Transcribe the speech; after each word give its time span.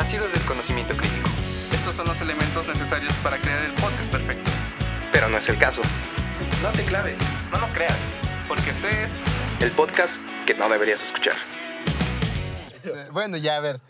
nacidos 0.00 0.32
del 0.32 0.42
conocimiento 0.46 0.96
crítico. 0.96 1.28
Estos 1.72 1.94
son 1.94 2.06
los 2.06 2.18
elementos 2.22 2.66
necesarios 2.66 3.12
para 3.22 3.38
crear 3.38 3.62
el 3.64 3.72
podcast 3.74 4.10
perfecto. 4.10 4.50
Pero 5.12 5.28
no 5.28 5.36
es 5.36 5.46
el 5.48 5.58
caso. 5.58 5.82
No 6.62 6.70
te 6.72 6.84
claves, 6.84 7.18
no 7.52 7.58
lo 7.58 7.66
creas, 7.68 7.96
porque 8.48 8.70
este 8.70 8.88
es 8.88 9.10
El 9.60 9.70
podcast 9.72 10.14
que 10.46 10.54
no 10.54 10.70
deberías 10.70 11.02
escuchar. 11.02 11.34
Este, 12.72 13.10
bueno, 13.10 13.36
ya, 13.36 13.56
a 13.56 13.60
ver. 13.60 13.80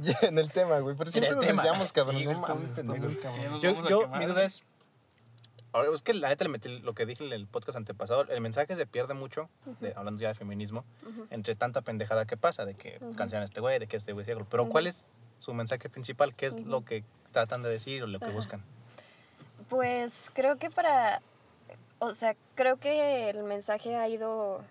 Ya 0.00 0.18
en 0.22 0.38
el 0.38 0.52
tema, 0.52 0.78
güey. 0.80 0.94
Pero 0.96 1.10
siempre 1.10 1.32
nos 1.34 1.40
tema. 1.46 1.62
desviamos, 1.62 1.92
cabrón. 1.92 2.16
Sí, 2.18 2.24
no 2.26 2.30
está 2.30 2.54
muy 2.54 2.62
mames, 2.64 2.70
está 2.78 2.82
pendejo. 2.92 3.06
muy 3.06 3.16
cabrón. 3.16 3.50
nos 3.52 3.62
Yo, 3.62 4.08
mi 4.18 4.26
duda 4.26 4.44
es. 4.44 4.62
Ahora, 5.72 5.90
es 5.94 6.02
que 6.02 6.12
la 6.14 6.28
neta 6.28 6.44
le 6.44 6.50
metí 6.50 6.78
lo 6.80 6.94
que 6.94 7.06
dije 7.06 7.24
en 7.24 7.32
el 7.32 7.46
podcast 7.46 7.76
antepasado. 7.76 8.24
El 8.28 8.40
mensaje 8.42 8.76
se 8.76 8.86
pierde 8.86 9.14
mucho, 9.14 9.48
de- 9.80 9.92
hablando 9.96 10.20
ya 10.20 10.28
de 10.28 10.34
feminismo, 10.34 10.84
entre 11.30 11.54
tanta 11.54 11.80
pendejada 11.82 12.26
que 12.26 12.36
pasa, 12.36 12.64
de 12.66 12.74
que 12.74 12.98
cancelan 13.16 13.42
a 13.42 13.44
este 13.46 13.60
güey, 13.60 13.78
de 13.78 13.86
que 13.86 13.96
este 13.96 14.12
güey 14.12 14.22
es 14.22 14.26
ciego. 14.26 14.46
Pero, 14.50 14.68
¿cuál 14.68 14.86
es 14.86 15.06
su 15.38 15.54
mensaje 15.54 15.88
principal? 15.88 16.34
¿Qué 16.34 16.46
es 16.46 16.60
lo 16.64 16.84
que 16.84 17.04
tratan 17.32 17.62
de 17.62 17.68
decir 17.68 18.02
o 18.02 18.06
lo 18.06 18.18
que 18.20 18.28
buscan? 18.30 18.62
Pues 19.68 20.30
creo 20.34 20.56
que 20.56 20.70
para, 20.70 21.20
o 21.98 22.14
sea, 22.14 22.34
creo 22.54 22.78
que 22.78 23.28
el 23.30 23.42
mensaje 23.44 23.96
ha 23.96 24.08
ido 24.08 24.62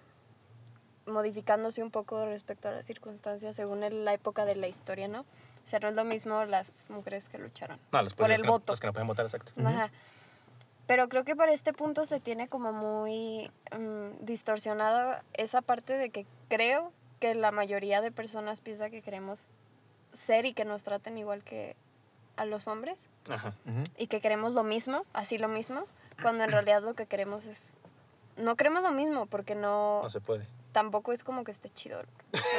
modificándose 1.06 1.82
un 1.84 1.92
poco 1.92 2.26
respecto 2.26 2.68
a 2.68 2.72
las 2.72 2.86
circunstancias 2.86 3.56
según 3.56 3.84
el- 3.84 4.04
la 4.06 4.14
época 4.14 4.46
de 4.46 4.56
la 4.56 4.68
historia, 4.68 5.08
¿no? 5.08 5.22
O 5.22 5.70
sea, 5.70 5.80
no 5.80 5.90
es 5.90 5.96
lo 5.96 6.04
mismo 6.04 6.44
las 6.46 6.90
mujeres 6.90 7.30
que 7.30 7.38
lucharon 7.38 7.80
No, 7.92 8.02
los, 8.02 8.14
por 8.14 8.32
el 8.32 8.38
que 8.42 8.44
no- 8.48 8.54
voto. 8.54 8.72
los 8.72 8.80
que 8.80 8.88
no 8.88 8.94
pueden 8.94 9.08
votar, 9.08 9.26
exacto. 9.26 9.52
Ajá. 9.64 9.90
Pero 10.86 11.10
creo 11.10 11.26
que 11.26 11.36
para 11.36 11.52
este 11.52 11.74
punto 11.74 12.06
se 12.06 12.20
tiene 12.22 12.48
como 12.48 12.72
muy 12.72 13.52
mm, 13.78 14.26
distorsionado 14.26 15.18
esa 15.34 15.62
parte 15.62 15.98
de 15.98 16.10
que 16.10 16.26
creo 16.50 16.94
que 17.20 17.36
la 17.36 17.52
mayoría 17.52 18.00
de 18.02 18.12
personas 18.12 18.62
piensa 18.62 18.90
que 18.90 19.02
queremos 19.02 19.52
ser 20.18 20.46
y 20.46 20.54
que 20.54 20.66
nos 20.66 20.84
traten 20.84 21.18
igual 21.18 21.44
que 21.44 21.76
a 22.36 22.46
los 22.46 22.68
hombres 22.68 23.08
Ajá. 23.30 23.54
y 23.98 24.08
que 24.08 24.22
queremos 24.22 24.54
lo 24.54 24.64
mismo, 24.64 25.04
así 25.14 25.38
lo 25.38 25.48
mismo, 25.48 25.86
cuando 26.22 26.44
en 26.44 26.52
realidad 26.52 26.82
lo 26.82 26.94
que 26.94 27.06
queremos 27.06 27.46
es... 27.46 27.78
No 28.36 28.56
queremos 28.56 28.84
lo 28.84 28.92
mismo 28.92 29.26
porque 29.26 29.56
no... 29.56 30.02
No 30.04 30.10
se 30.10 30.22
puede. 30.22 30.46
Tampoco 30.72 31.12
es 31.12 31.24
como 31.24 31.44
que 31.44 31.52
esté 31.52 31.70
chido 31.70 32.02
lo 32.04 32.10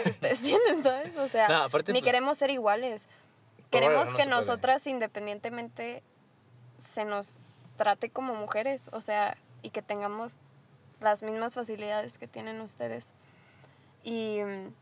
que 0.05 0.11
ustedes 0.11 0.41
tienen, 0.42 0.83
¿sabes? 0.83 1.17
O 1.17 1.28
sea, 1.28 1.48
No, 1.48 1.62
aparte, 1.65 1.92
ni 1.92 2.00
pues, 2.00 2.12
queremos 2.12 2.39
ser 2.39 2.50
iguales. 2.50 3.09
Queremos 3.70 4.11
no 4.11 4.17
que 4.17 4.25
puede. 4.25 4.31
nosotras 4.31 4.87
independientemente 4.87 6.03
se 6.78 7.05
nos 7.05 7.43
trate 7.77 8.11
como 8.11 8.34
mujeres, 8.34 8.91
o 8.93 9.00
sea, 9.00 9.37
y 9.62 9.70
que 9.70 9.83
tengamos 9.83 10.39
las 11.00 11.22
mismas 11.22 11.55
facilidades 11.55 12.19
que 12.19 12.27
tienen 12.27 12.61
ustedes. 12.61 13.15
Y 14.03 14.41
mm, 14.43 14.72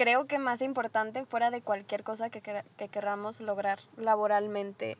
creo 0.00 0.24
que 0.26 0.38
más 0.38 0.62
importante 0.62 1.26
fuera 1.26 1.50
de 1.50 1.60
cualquier 1.60 2.02
cosa 2.04 2.30
que, 2.30 2.40
quera- 2.40 2.64
que 2.78 2.88
queramos 2.88 3.42
lograr 3.42 3.78
laboralmente, 3.98 4.96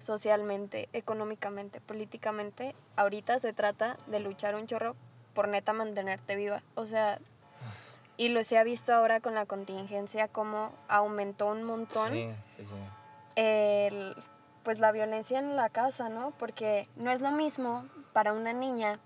socialmente, 0.00 0.88
económicamente, 0.92 1.80
políticamente, 1.80 2.74
ahorita 2.96 3.38
se 3.38 3.52
trata 3.52 3.96
de 4.08 4.18
luchar 4.18 4.56
un 4.56 4.66
chorro 4.66 4.96
por 5.34 5.46
neta 5.46 5.72
mantenerte 5.72 6.34
viva. 6.34 6.64
O 6.74 6.84
sea, 6.86 7.20
y 8.16 8.30
lo 8.30 8.42
se 8.42 8.58
ha 8.58 8.64
visto 8.64 8.92
ahora 8.92 9.20
con 9.20 9.36
la 9.36 9.46
contingencia 9.46 10.26
como 10.26 10.72
aumentó 10.88 11.52
un 11.52 11.62
montón 11.62 12.12
Sí, 12.12 12.26
sí, 12.56 12.64
sí. 12.64 12.74
el, 13.36 14.16
pues 14.64 14.80
la 14.80 14.90
violencia 14.90 15.38
en 15.38 15.54
la 15.54 15.68
casa, 15.68 16.08
¿no? 16.08 16.32
Porque 16.40 16.88
no 16.96 17.12
es 17.12 17.20
lo 17.20 17.30
mismo 17.30 17.84
para 18.12 18.32
una 18.32 18.52
niña 18.52 18.98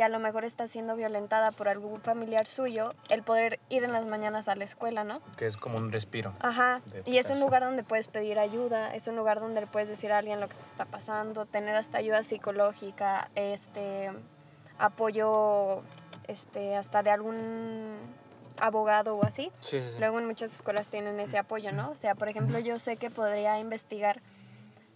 que 0.00 0.04
a 0.04 0.08
lo 0.08 0.18
mejor 0.18 0.46
está 0.46 0.66
siendo 0.66 0.96
violentada 0.96 1.50
por 1.50 1.68
algún 1.68 2.00
familiar 2.00 2.46
suyo, 2.46 2.94
el 3.10 3.22
poder 3.22 3.60
ir 3.68 3.84
en 3.84 3.92
las 3.92 4.06
mañanas 4.06 4.48
a 4.48 4.56
la 4.56 4.64
escuela, 4.64 5.04
¿no? 5.04 5.20
Que 5.36 5.44
es 5.44 5.58
como 5.58 5.76
un 5.76 5.92
respiro. 5.92 6.32
Ajá. 6.40 6.80
Y 7.04 7.18
es 7.18 7.28
un 7.28 7.38
lugar 7.38 7.62
donde 7.62 7.82
puedes 7.82 8.08
pedir 8.08 8.38
ayuda, 8.38 8.94
es 8.94 9.08
un 9.08 9.16
lugar 9.16 9.40
donde 9.40 9.60
le 9.60 9.66
puedes 9.66 9.90
decir 9.90 10.10
a 10.10 10.16
alguien 10.16 10.40
lo 10.40 10.48
que 10.48 10.54
te 10.54 10.64
está 10.64 10.86
pasando, 10.86 11.44
tener 11.44 11.76
hasta 11.76 11.98
ayuda 11.98 12.22
psicológica, 12.22 13.30
este 13.34 14.10
apoyo 14.78 15.82
este 16.28 16.76
hasta 16.76 17.02
de 17.02 17.10
algún 17.10 17.98
abogado 18.58 19.18
o 19.18 19.24
así. 19.26 19.52
Sí, 19.60 19.82
sí, 19.82 19.86
sí. 19.86 19.96
Luego 19.98 20.18
en 20.18 20.26
muchas 20.26 20.54
escuelas 20.54 20.88
tienen 20.88 21.20
ese 21.20 21.36
apoyo, 21.36 21.72
¿no? 21.72 21.90
O 21.90 21.96
sea, 21.98 22.14
por 22.14 22.30
ejemplo, 22.30 22.58
yo 22.58 22.78
sé 22.78 22.96
que 22.96 23.10
podría 23.10 23.60
investigar 23.60 24.22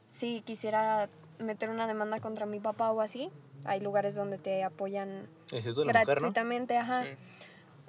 si 0.06 0.40
quisiera 0.40 1.10
meter 1.38 1.68
una 1.68 1.86
demanda 1.86 2.20
contra 2.20 2.46
mi 2.46 2.58
papá 2.58 2.90
o 2.90 3.02
así. 3.02 3.30
Hay 3.64 3.80
lugares 3.80 4.14
donde 4.14 4.38
te 4.38 4.64
apoyan 4.64 5.28
la 5.50 5.56
Mujer, 5.58 5.76
¿no? 5.76 5.84
gratuitamente, 5.84 6.76
ajá. 6.76 7.04
Sí. 7.04 7.10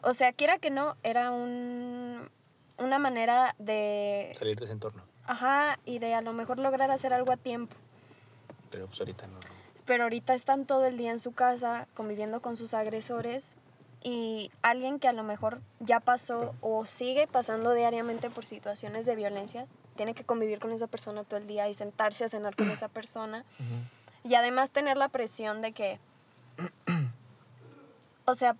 O 0.03 0.13
sea, 0.13 0.33
quiera 0.33 0.57
que 0.57 0.69
no, 0.69 0.95
era 1.03 1.31
un, 1.31 2.29
una 2.77 2.99
manera 2.99 3.55
de, 3.57 4.31
Salir 4.37 4.57
de 4.57 4.65
ese 4.65 4.73
entorno. 4.73 5.03
ajá, 5.25 5.79
y 5.85 5.99
de 5.99 6.13
a 6.13 6.21
lo 6.21 6.33
mejor 6.33 6.59
lograr 6.59 6.91
hacer 6.91 7.13
algo 7.13 7.31
a 7.31 7.37
tiempo. 7.37 7.75
Pero 8.69 8.87
pues 8.87 8.99
ahorita 8.99 9.27
no. 9.27 9.39
Pero 9.85 10.03
ahorita 10.03 10.33
están 10.33 10.65
todo 10.65 10.85
el 10.85 10.97
día 10.97 11.11
en 11.11 11.19
su 11.19 11.31
casa 11.31 11.87
conviviendo 11.93 12.41
con 12.41 12.57
sus 12.57 12.73
agresores 12.73 13.57
y 14.03 14.51
alguien 14.61 14.99
que 14.99 15.07
a 15.07 15.13
lo 15.13 15.23
mejor 15.23 15.61
ya 15.79 15.99
pasó 15.99 16.53
o 16.61 16.85
sigue 16.85 17.27
pasando 17.27 17.73
diariamente 17.73 18.29
por 18.29 18.45
situaciones 18.45 19.05
de 19.05 19.15
violencia, 19.15 19.67
tiene 19.95 20.13
que 20.13 20.23
convivir 20.23 20.59
con 20.59 20.71
esa 20.71 20.87
persona 20.87 21.23
todo 21.23 21.39
el 21.39 21.47
día 21.47 21.67
y 21.69 21.73
sentarse 21.73 22.23
a 22.25 22.29
cenar 22.29 22.55
con 22.55 22.69
esa 22.69 22.89
persona. 22.89 23.45
Y 24.25 24.33
además 24.33 24.71
tener 24.71 24.97
la 24.97 25.07
presión 25.07 25.61
de 25.61 25.71
que, 25.71 25.99
o 28.25 28.33
sea, 28.33 28.55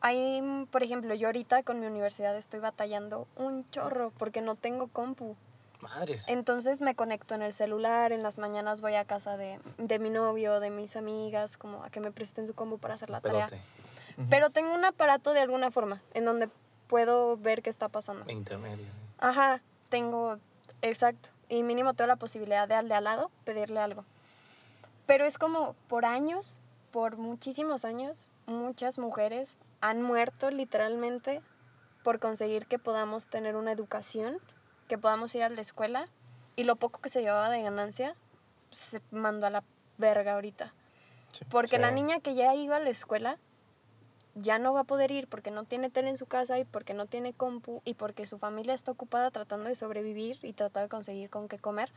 hay, 0.00 0.66
por 0.70 0.82
ejemplo, 0.82 1.14
yo 1.14 1.28
ahorita 1.28 1.62
con 1.62 1.78
mi 1.80 1.86
universidad 1.86 2.34
estoy 2.34 2.60
batallando 2.60 3.28
un 3.36 3.68
chorro 3.70 4.12
porque 4.16 4.40
no 4.40 4.54
tengo 4.54 4.88
compu. 4.88 5.36
Madres. 5.82 6.28
Entonces 6.28 6.80
me 6.80 6.94
conecto 6.94 7.34
en 7.34 7.42
el 7.42 7.52
celular, 7.52 8.12
en 8.12 8.22
las 8.22 8.38
mañanas 8.38 8.80
voy 8.80 8.94
a 8.94 9.04
casa 9.04 9.36
de, 9.36 9.60
de 9.76 9.98
mi 9.98 10.08
novio, 10.08 10.58
de 10.58 10.70
mis 10.70 10.96
amigas, 10.96 11.58
como 11.58 11.84
a 11.84 11.90
que 11.90 12.00
me 12.00 12.10
presten 12.10 12.46
su 12.46 12.54
compu 12.54 12.78
para 12.78 12.94
hacer 12.94 13.10
la 13.10 13.20
tarea. 13.20 13.46
Pero 14.30 14.50
tengo 14.50 14.74
un 14.74 14.84
aparato 14.84 15.34
de 15.34 15.40
alguna 15.40 15.70
forma 15.70 16.02
en 16.14 16.24
donde 16.24 16.48
puedo 16.88 17.36
ver 17.36 17.62
qué 17.62 17.70
está 17.70 17.88
pasando. 17.88 18.28
Intermedio. 18.32 18.86
Ajá, 19.18 19.60
tengo, 19.90 20.38
exacto. 20.80 21.28
Y 21.50 21.62
mínimo 21.62 21.92
tengo 21.92 22.08
la 22.08 22.16
posibilidad 22.16 22.66
de 22.66 22.74
al 22.74 22.88
de 22.88 22.94
al 22.94 23.04
lado 23.04 23.30
pedirle 23.44 23.80
algo. 23.80 24.04
Pero 25.08 25.24
es 25.24 25.38
como 25.38 25.72
por 25.88 26.04
años, 26.04 26.60
por 26.90 27.16
muchísimos 27.16 27.86
años, 27.86 28.30
muchas 28.44 28.98
mujeres 28.98 29.56
han 29.80 30.02
muerto 30.02 30.50
literalmente 30.50 31.40
por 32.04 32.18
conseguir 32.18 32.66
que 32.66 32.78
podamos 32.78 33.26
tener 33.26 33.56
una 33.56 33.72
educación, 33.72 34.38
que 34.86 34.98
podamos 34.98 35.34
ir 35.34 35.44
a 35.44 35.48
la 35.48 35.62
escuela 35.62 36.10
y 36.56 36.64
lo 36.64 36.76
poco 36.76 37.00
que 37.00 37.08
se 37.08 37.22
llevaba 37.22 37.48
de 37.48 37.62
ganancia 37.62 38.16
se 38.70 39.00
mandó 39.10 39.46
a 39.46 39.50
la 39.50 39.64
verga 39.96 40.34
ahorita. 40.34 40.74
Porque 41.48 41.78
la 41.78 41.90
niña 41.90 42.20
que 42.20 42.34
ya 42.34 42.54
iba 42.54 42.76
a 42.76 42.80
la 42.80 42.90
escuela 42.90 43.38
ya 44.34 44.58
no 44.58 44.74
va 44.74 44.80
a 44.80 44.84
poder 44.84 45.10
ir 45.10 45.26
porque 45.26 45.50
no 45.50 45.64
tiene 45.64 45.88
tele 45.88 46.10
en 46.10 46.18
su 46.18 46.26
casa 46.26 46.58
y 46.58 46.66
porque 46.66 46.92
no 46.92 47.06
tiene 47.06 47.32
compu 47.32 47.80
y 47.86 47.94
porque 47.94 48.26
su 48.26 48.36
familia 48.36 48.74
está 48.74 48.90
ocupada 48.90 49.30
tratando 49.30 49.70
de 49.70 49.74
sobrevivir 49.74 50.38
y 50.42 50.52
tratando 50.52 50.84
de 50.84 50.90
conseguir 50.90 51.30
con 51.30 51.48
qué 51.48 51.58
comer, 51.58 51.90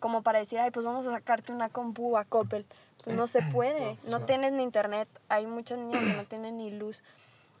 como 0.00 0.22
para 0.22 0.38
decir, 0.38 0.58
ay, 0.58 0.70
pues 0.70 0.84
vamos 0.84 1.06
a 1.06 1.12
sacarte 1.12 1.52
una 1.52 1.68
compu 1.68 2.16
a 2.16 2.24
Coppel. 2.24 2.66
Pues 3.02 3.16
no 3.16 3.26
se 3.26 3.42
puede, 3.52 3.98
no 4.04 4.20
tienes 4.20 4.52
ni 4.52 4.62
internet, 4.62 5.08
hay 5.28 5.46
muchas 5.46 5.78
niñas 5.78 6.02
que 6.02 6.14
no 6.14 6.24
tienen 6.28 6.58
ni 6.58 6.70
luz. 6.70 7.02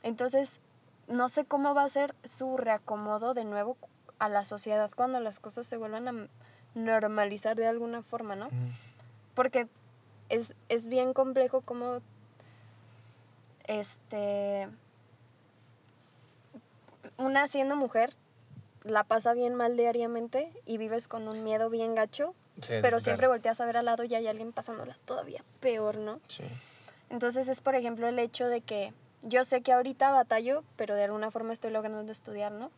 Entonces, 0.02 0.60
no 1.08 1.28
sé 1.28 1.44
cómo 1.44 1.74
va 1.74 1.84
a 1.84 1.88
ser 1.88 2.14
su 2.24 2.56
reacomodo 2.56 3.34
de 3.34 3.44
nuevo 3.44 3.76
a 4.18 4.28
la 4.28 4.44
sociedad 4.44 4.90
cuando 4.94 5.20
las 5.20 5.40
cosas 5.40 5.66
se 5.66 5.76
vuelvan 5.76 6.08
a 6.08 6.28
normalizar 6.74 7.56
de 7.56 7.66
alguna 7.66 8.02
forma, 8.02 8.36
¿no? 8.36 8.48
Porque 9.34 9.68
es, 10.28 10.54
es 10.68 10.88
bien 10.88 11.14
complejo 11.14 11.60
como 11.62 12.00
este 13.64 14.68
una 17.16 17.46
siendo 17.48 17.76
mujer 17.76 18.14
la 18.90 19.04
pasa 19.04 19.34
bien 19.34 19.54
mal 19.54 19.76
diariamente 19.76 20.52
y 20.66 20.78
vives 20.78 21.08
con 21.08 21.28
un 21.28 21.44
miedo 21.44 21.70
bien 21.70 21.94
gacho, 21.94 22.34
Sí, 22.60 22.68
pero 22.68 22.80
claro. 22.82 23.00
siempre 23.00 23.28
volteas 23.28 23.60
a 23.60 23.66
ver 23.66 23.76
al 23.76 23.84
lado 23.84 24.02
y 24.04 24.14
hay 24.14 24.26
alguien 24.26 24.52
pasándola 24.52 24.98
todavía 25.06 25.44
peor, 25.60 25.96
¿no? 25.96 26.20
Sí. 26.28 26.42
Entonces 27.10 27.48
es, 27.48 27.60
por 27.60 27.74
ejemplo, 27.76 28.08
el 28.08 28.18
hecho 28.18 28.48
de 28.48 28.60
que 28.60 28.92
yo 29.22 29.44
sé 29.44 29.62
que 29.62 29.72
ahorita 29.72 30.10
batallo, 30.10 30.64
pero 30.76 30.94
de 30.94 31.04
alguna 31.04 31.30
forma 31.30 31.52
estoy 31.52 31.70
logrando 31.70 32.10
estudiar, 32.10 32.52
¿no? 32.52 32.70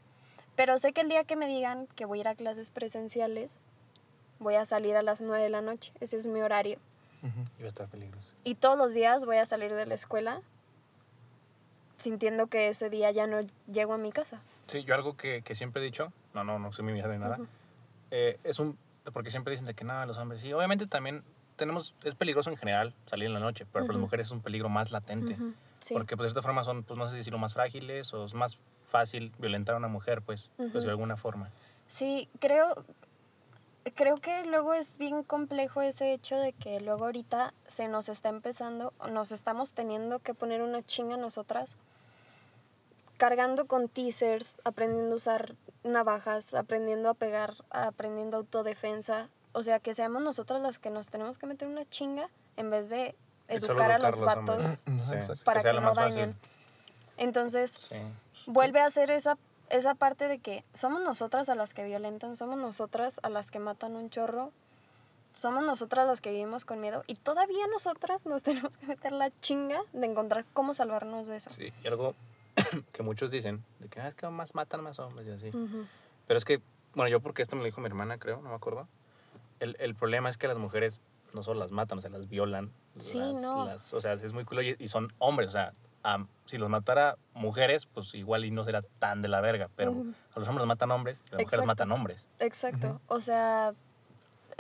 Pero 0.57 0.79
sé 0.79 0.93
que 0.93 1.01
el 1.01 1.09
día 1.09 1.25
que 1.25 1.37
me 1.37 1.47
digan 1.47 1.87
que 1.97 2.05
voy 2.05 2.19
a 2.19 2.21
ir 2.23 2.29
a 2.29 2.35
clases 2.35 2.71
presenciales, 2.71 3.61
voy 4.39 4.57
a 4.57 4.65
salir 4.67 4.97
a 4.97 5.03
las 5.03 5.21
9 5.21 5.43
de 5.43 5.49
la 5.51 5.63
noche. 5.63 5.93
Ese 6.01 6.17
es 6.19 6.27
mi 6.27 6.41
horario. 6.43 6.79
Iba 7.59 7.65
a 7.67 7.69
estar 7.69 7.89
peligroso. 7.89 8.31
Y 8.45 8.55
todos 8.57 8.77
los 8.77 8.93
días 8.95 9.25
voy 9.25 9.37
a 9.39 9.47
salir 9.47 9.75
de 9.75 9.87
la 9.87 9.95
escuela 9.95 10.43
sintiendo 12.01 12.49
que 12.49 12.69
ese 12.69 12.91
día 12.91 13.11
ya 13.11 13.27
no 13.27 13.39
llego 13.73 13.95
a 13.95 13.99
mi 13.99 14.11
casa. 14.11 14.41
Sí, 14.67 14.85
yo 14.85 14.95
algo 14.95 15.17
que, 15.17 15.43
que 15.43 15.55
siempre 15.55 15.83
he 15.83 15.85
dicho, 15.85 16.13
no, 16.35 16.45
no, 16.45 16.59
no 16.59 16.73
soy 16.73 16.85
mi 16.85 17.01
de 17.01 17.19
nada, 17.19 17.39
eh, 18.11 18.39
es 18.45 18.59
un, 18.59 18.77
porque 19.13 19.31
siempre 19.31 19.53
dicen 19.53 19.67
de 19.67 19.75
que 19.75 19.85
nada, 19.85 20.07
los 20.07 20.19
hombres, 20.19 20.41
sí, 20.41 20.53
obviamente 20.53 20.87
también 20.87 21.23
tenemos, 21.57 21.95
es 22.05 22.15
peligroso 22.15 22.51
en 22.51 22.57
general 22.57 22.95
salir 23.07 23.27
en 23.27 23.35
la 23.35 23.41
noche, 23.41 23.67
pero 23.71 23.85
para 23.85 23.95
las 23.95 24.01
mujeres 24.01 24.27
es 24.27 24.33
un 24.33 24.41
peligro 24.41 24.69
más 24.69 24.93
latente. 24.93 25.37
Sí. 25.81 25.95
Porque 25.95 26.17
pues 26.17 26.25
de 26.25 26.31
cierta 26.31 26.43
forma 26.43 26.65
son, 26.65 26.83
pues 26.85 26.99
no 26.99 27.05
sé 27.07 27.13
si 27.13 27.17
decirlo 27.19 27.39
más 27.39 27.55
frágiles 27.55 28.13
o 28.15 28.25
es 28.25 28.35
más 28.35 28.61
fácil 28.87 29.33
violentar 29.39 29.75
a 29.75 29.79
una 29.79 29.89
mujer, 29.89 30.23
pues, 30.23 30.51
pues 30.73 30.85
de 30.85 30.91
alguna 30.91 31.17
forma. 31.17 31.51
Sí, 31.87 32.29
creo, 32.39 32.85
creo 33.95 34.19
que 34.19 34.45
luego 34.47 34.75
es 34.75 34.99
bien 34.99 35.23
complejo 35.23 35.83
ese 35.83 36.13
hecho 36.13 36.37
de 36.37 36.53
que 36.53 36.81
luego 36.81 37.05
ahorita 37.05 37.53
se 37.67 37.89
nos 37.89 38.09
está 38.09 38.29
empezando, 38.29 38.93
nos 39.11 39.33
estamos 39.33 39.73
teniendo 39.73 40.19
que 40.19 40.35
poner 40.35 40.63
una 40.63 40.83
chinga 40.83 41.17
nosotras, 41.17 41.77
cargando 43.21 43.67
con 43.67 43.91
teasers, 43.91 44.57
aprendiendo 44.65 45.13
a 45.13 45.17
usar 45.17 45.55
navajas, 45.85 46.55
aprendiendo 46.55 47.11
a 47.11 47.15
pegar, 47.15 47.53
aprendiendo 47.69 48.39
autodefensa. 48.39 49.29
O 49.53 49.63
sea, 49.63 49.79
que 49.79 49.93
seamos 49.93 50.23
nosotras 50.23 50.63
las 50.63 50.79
que 50.79 50.89
nos 50.89 51.11
tenemos 51.11 51.37
que 51.37 51.45
meter 51.45 51.69
una 51.69 51.87
chinga 51.91 52.31
en 52.57 52.71
vez 52.71 52.89
de 52.89 53.15
educar 53.49 53.91
a 53.93 53.99
los 53.99 54.21
vatos. 54.21 54.85
Sí, 55.03 55.43
para 55.45 55.61
que, 55.63 55.71
no 55.75 55.95
fácil. 55.95 56.15
dañen. 56.15 56.37
Entonces, 57.19 57.73
Sí. 57.73 57.97
vuelve 58.47 58.81
a 58.81 58.89
ser 58.91 59.11
esa, 59.11 59.37
esa 59.69 59.95
parte 59.95 60.27
de 60.27 60.39
que 60.39 60.65
somos 60.73 61.03
nosotras 61.03 61.51
a 61.51 61.55
las 61.55 61.75
que 61.75 61.85
violentan, 61.85 62.37
somos 62.37 62.57
nosotras 62.57 63.21
a 63.23 63.29
las 63.29 63.51
que 63.51 63.59
matan 63.59 63.97
un 63.97 64.09
chorro, 64.09 64.51
somos 65.35 65.63
nosotras 65.63 66.07
las 66.07 66.23
que 66.23 66.31
vivimos 66.31 66.65
con 66.65 66.81
miedo 66.81 67.05
y 67.07 67.17
todavía 67.17 67.67
nosotras 67.67 68.25
nos 68.25 68.43
tenemos 68.45 68.79
que 68.79 68.87
meter 68.87 69.13
la 69.13 69.31
chinga 69.43 69.83
de 69.93 70.07
encontrar 70.07 70.47
cómo 70.55 70.73
salvarnos 70.73 71.29
de 71.29 71.37
eso. 71.37 71.51
Sí, 71.51 71.71
y 71.85 71.87
algo 71.87 72.15
que 72.93 73.03
muchos 73.03 73.31
dicen, 73.31 73.65
de 73.79 73.89
que 73.89 74.01
"Ah, 74.01 74.09
es 74.09 74.15
que 74.15 74.29
más 74.29 74.55
matan 74.55 74.83
más 74.83 74.99
hombres 74.99 75.27
y 75.27 75.31
así. 75.31 75.51
Pero 76.27 76.39
es 76.39 76.45
que, 76.45 76.61
bueno, 76.95 77.09
yo 77.09 77.21
porque 77.21 77.43
esto 77.43 77.57
me 77.57 77.63
lo 77.63 77.67
dijo 77.67 77.81
mi 77.81 77.87
hermana, 77.87 78.19
creo, 78.19 78.41
no 78.43 78.51
me 78.51 78.55
acuerdo. 78.55 78.89
El, 79.59 79.77
el 79.81 79.95
problema 79.95 80.29
es 80.29 80.37
que 80.39 80.47
las 80.49 80.59
mujeres 80.59 81.01
no 81.35 81.43
solo 81.43 81.61
las 81.61 81.73
matan, 81.73 81.99
o 81.99 82.01
sea, 82.01 82.11
las 82.11 82.29
violan. 82.29 82.73
Sí, 82.99 83.19
las- 83.19 83.39
no. 83.43 83.65
las- 83.67 83.93
o 83.93 84.01
sea, 84.01 84.13
es 84.15 84.33
muy 84.33 84.45
culo 84.45 84.63
y, 84.63 84.77
y 84.79 84.87
son 84.87 85.13
hombres, 85.19 85.49
o 85.51 85.53
sea, 85.53 85.73
si 86.47 86.57
los 86.57 86.69
matara 86.71 87.19
mujeres, 87.35 87.85
pues 87.87 88.15
igual 88.15 88.45
y 88.47 88.51
no 88.51 88.65
será 88.65 88.81
tan 88.99 89.21
de 89.21 89.29
la 89.29 89.41
verga, 89.43 89.69
pero 89.77 89.91
a 89.91 90.39
los 90.39 90.49
hombres 90.49 90.63
los 90.63 90.67
matan 90.67 90.91
hombres 90.93 91.23
y 91.27 91.29
a 91.29 91.33
las 91.37 91.43
mujeres 91.45 91.67
matan 91.67 91.93
hombres. 91.93 92.27
Exacto. 92.39 93.01
O 93.07 93.21
sea, 93.21 93.75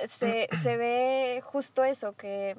se, 0.04 0.48
se 0.52 0.76
ve 0.76 1.40
justo 1.42 1.82
eso, 1.84 2.12
que 2.14 2.56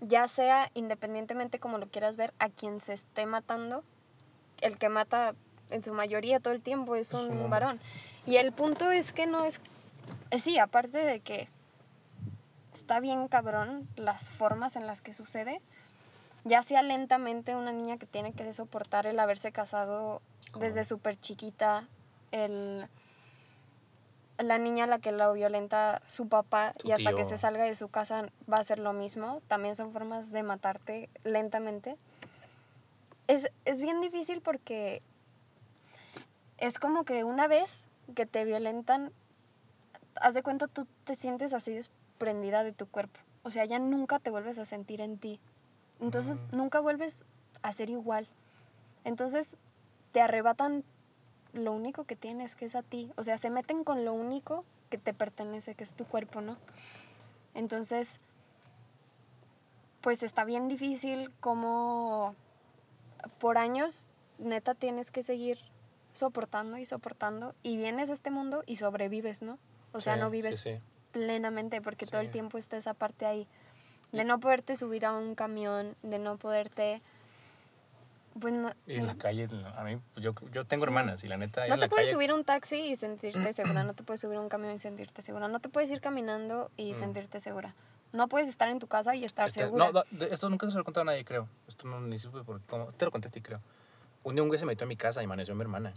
ya 0.00 0.28
sea 0.28 0.70
independientemente 0.74 1.58
como 1.58 1.78
lo 1.78 1.88
quieras 1.88 2.16
ver, 2.16 2.32
a 2.38 2.48
quien 2.50 2.78
se 2.80 2.92
esté 2.92 3.26
matando, 3.26 3.82
el 4.62 4.78
que 4.78 4.88
mata 4.88 5.34
en 5.70 5.84
su 5.84 5.92
mayoría 5.92 6.40
todo 6.40 6.54
el 6.54 6.62
tiempo 6.62 6.96
es 6.96 7.12
un 7.12 7.50
varón. 7.50 7.80
Y 8.26 8.36
el 8.36 8.52
punto 8.52 8.90
es 8.90 9.12
que 9.12 9.26
no 9.26 9.44
es... 9.44 9.60
Sí, 10.36 10.58
aparte 10.58 10.98
de 10.98 11.20
que 11.20 11.48
está 12.72 13.00
bien 13.00 13.28
cabrón 13.28 13.88
las 13.96 14.30
formas 14.30 14.76
en 14.76 14.86
las 14.86 15.02
que 15.02 15.12
sucede, 15.12 15.60
ya 16.44 16.62
sea 16.62 16.82
lentamente 16.82 17.54
una 17.54 17.72
niña 17.72 17.98
que 17.98 18.06
tiene 18.06 18.32
que 18.32 18.50
soportar 18.52 19.06
el 19.06 19.18
haberse 19.18 19.52
casado 19.52 20.22
desde 20.58 20.84
súper 20.84 21.18
chiquita, 21.18 21.86
el 22.30 22.88
la 24.38 24.58
niña 24.58 24.84
a 24.84 24.86
la 24.86 24.98
que 24.98 25.12
la 25.12 25.30
violenta 25.30 26.02
su 26.06 26.28
papá 26.28 26.72
y 26.84 26.92
hasta 26.92 27.10
tío. 27.10 27.16
que 27.16 27.24
se 27.24 27.36
salga 27.36 27.64
de 27.64 27.74
su 27.74 27.88
casa 27.88 28.26
va 28.50 28.56
a 28.56 28.60
hacer 28.60 28.78
lo 28.78 28.92
mismo. 28.92 29.40
También 29.48 29.76
son 29.76 29.92
formas 29.92 30.32
de 30.32 30.42
matarte 30.42 31.08
lentamente. 31.24 31.96
Es, 33.28 33.50
es 33.64 33.80
bien 33.80 34.00
difícil 34.00 34.40
porque 34.40 35.02
es 36.58 36.78
como 36.78 37.04
que 37.04 37.24
una 37.24 37.48
vez 37.48 37.88
que 38.14 38.26
te 38.26 38.44
violentan, 38.44 39.12
haz 40.16 40.34
de 40.34 40.42
cuenta 40.42 40.68
tú 40.68 40.86
te 41.04 41.14
sientes 41.14 41.54
así 41.54 41.72
desprendida 41.72 42.62
de 42.64 42.72
tu 42.72 42.86
cuerpo. 42.86 43.20
O 43.42 43.50
sea, 43.50 43.64
ya 43.64 43.78
nunca 43.78 44.18
te 44.18 44.30
vuelves 44.30 44.58
a 44.58 44.64
sentir 44.64 45.00
en 45.00 45.18
ti. 45.18 45.40
Entonces, 46.00 46.46
nunca 46.52 46.80
vuelves 46.80 47.24
a 47.62 47.72
ser 47.72 47.90
igual. 47.90 48.28
Entonces, 49.04 49.56
te 50.12 50.20
arrebatan 50.20 50.84
lo 51.52 51.72
único 51.72 52.04
que 52.04 52.16
tienes, 52.16 52.54
que 52.54 52.66
es 52.66 52.74
a 52.74 52.82
ti. 52.82 53.10
O 53.16 53.22
sea, 53.22 53.38
se 53.38 53.50
meten 53.50 53.84
con 53.84 54.04
lo 54.04 54.12
único 54.12 54.64
que 54.90 54.98
te 54.98 55.14
pertenece, 55.14 55.74
que 55.74 55.84
es 55.84 55.94
tu 55.94 56.04
cuerpo, 56.04 56.40
¿no? 56.40 56.58
Entonces, 57.54 58.20
pues 60.00 60.22
está 60.22 60.44
bien 60.44 60.68
difícil 60.68 61.32
como 61.40 62.34
por 63.40 63.58
años, 63.58 64.08
neta, 64.38 64.74
tienes 64.74 65.10
que 65.10 65.22
seguir 65.22 65.58
soportando 66.12 66.76
y 66.78 66.84
soportando 66.84 67.54
y 67.62 67.76
vienes 67.76 68.10
a 68.10 68.12
este 68.12 68.30
mundo 68.30 68.62
y 68.66 68.76
sobrevives, 68.76 69.42
¿no? 69.42 69.58
O 69.92 70.00
sea, 70.00 70.14
Sí, 70.14 70.20
no 70.20 70.30
vives 70.30 70.60
sí. 70.60 70.80
plenamente 71.12 71.80
porque 71.80 72.06
todo 72.06 72.20
el 72.20 72.30
tiempo 72.30 72.58
está 72.58 72.76
esa 72.76 72.94
parte 72.94 73.26
ahí 73.26 73.46
de 74.12 74.24
no 74.24 74.40
poderte 74.40 74.76
subir 74.76 75.06
a 75.06 75.16
un 75.16 75.34
camión, 75.34 75.96
de 76.02 76.18
no 76.18 76.36
poderte 76.36 77.00
pues 78.38 78.54
no, 78.54 78.72
Y 78.86 78.94
en 78.94 79.06
la 79.06 79.14
calle, 79.14 79.46
a 79.76 79.84
mí, 79.84 80.00
pues 80.14 80.24
yo, 80.24 80.32
yo 80.52 80.64
tengo 80.64 80.84
hermanas 80.84 81.22
y 81.22 81.28
la 81.28 81.36
neta, 81.36 81.66
no 81.68 81.78
te 81.78 81.88
puedes 81.88 82.08
calle, 82.08 82.14
subir 82.14 82.30
a 82.30 82.34
un 82.34 82.44
taxi 82.44 82.76
y 82.76 82.96
sentirte 82.96 83.52
segura, 83.52 83.84
no 83.84 83.92
te 83.94 84.04
puedes 84.04 84.20
subir 84.22 84.38
a 84.38 84.40
un 84.40 84.48
camión 84.48 84.72
y 84.72 84.78
sentirte 84.78 85.20
segura, 85.20 85.48
no 85.48 85.60
te 85.60 85.68
puedes 85.68 85.90
ir 85.90 86.00
caminando 86.00 86.70
y 86.76 86.94
sentirte 86.94 87.40
segura. 87.40 87.74
No 88.12 88.28
puedes 88.28 88.48
estar 88.48 88.68
en 88.68 88.78
tu 88.78 88.86
casa 88.86 89.14
y 89.16 89.24
estar. 89.24 89.48
Este, 89.48 89.60
segura. 89.60 89.90
No, 89.92 90.02
esto 90.26 90.48
nunca 90.50 90.66
se 90.68 90.74
lo 90.74 90.80
he 90.82 90.84
contado 90.84 91.02
a 91.02 91.12
nadie, 91.12 91.24
creo. 91.24 91.48
Esto 91.66 91.88
no 91.88 92.00
ni 92.00 92.18
supe 92.18 92.42
porque 92.44 92.64
cómo- 92.66 92.86
te 92.92 93.04
lo 93.04 93.10
conté 93.10 93.28
a 93.28 93.30
ti, 93.30 93.40
creo. 93.40 93.60
Un 94.24 94.34
día 94.34 94.42
un 94.42 94.48
güey 94.48 94.58
se 94.60 94.66
metió 94.66 94.84
a 94.84 94.88
mi 94.88 94.96
casa 94.96 95.20
y 95.22 95.24
amaneció 95.24 95.52
a 95.54 95.56
mi 95.56 95.62
hermana. 95.62 95.92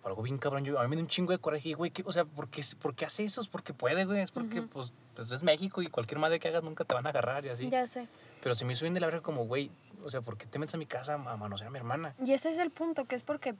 Por 0.00 0.12
algo 0.12 0.22
bien 0.22 0.38
cabrón, 0.38 0.64
yo, 0.64 0.78
a 0.78 0.82
mí 0.84 0.88
me 0.88 0.96
dio 0.96 1.04
un 1.04 1.08
chingo 1.08 1.32
de 1.32 1.38
coraje. 1.38 1.70
Y, 1.70 1.72
güey, 1.74 1.90
¿qué- 1.90 2.04
o 2.06 2.12
sea, 2.12 2.24
¿por 2.24 2.48
qué, 2.48 2.62
¿por 2.80 2.94
qué 2.94 3.04
hace 3.04 3.24
eso? 3.24 3.40
Es 3.40 3.48
porque 3.48 3.74
puede, 3.74 4.04
güey. 4.04 4.20
Es 4.20 4.30
porque, 4.30 4.62
pues, 4.62 4.92
pues, 5.14 5.30
es 5.32 5.42
México 5.42 5.82
y 5.82 5.88
cualquier 5.88 6.18
madre 6.20 6.38
que 6.38 6.48
hagas 6.48 6.62
nunca 6.62 6.84
te 6.84 6.94
van 6.94 7.04
a 7.06 7.10
agarrar 7.10 7.44
y 7.44 7.48
así. 7.48 7.68
Ya 7.68 7.86
sé. 7.86 8.06
Pero 8.42 8.54
se 8.54 8.64
me 8.64 8.74
bien 8.74 8.94
de 8.94 9.00
la 9.00 9.06
verga 9.06 9.22
como, 9.22 9.44
güey, 9.44 9.70
o 10.04 10.10
sea, 10.10 10.20
¿por 10.20 10.36
qué 10.36 10.46
te 10.46 10.58
metes 10.58 10.74
a 10.74 10.78
mi 10.78 10.86
casa 10.86 11.14
a 11.14 11.36
manosear 11.36 11.68
a 11.68 11.70
mi 11.70 11.78
hermana? 11.78 12.14
Y 12.24 12.32
ese 12.32 12.50
es 12.50 12.58
el 12.58 12.70
punto, 12.70 13.04
que 13.06 13.16
es 13.16 13.22
porque 13.24 13.54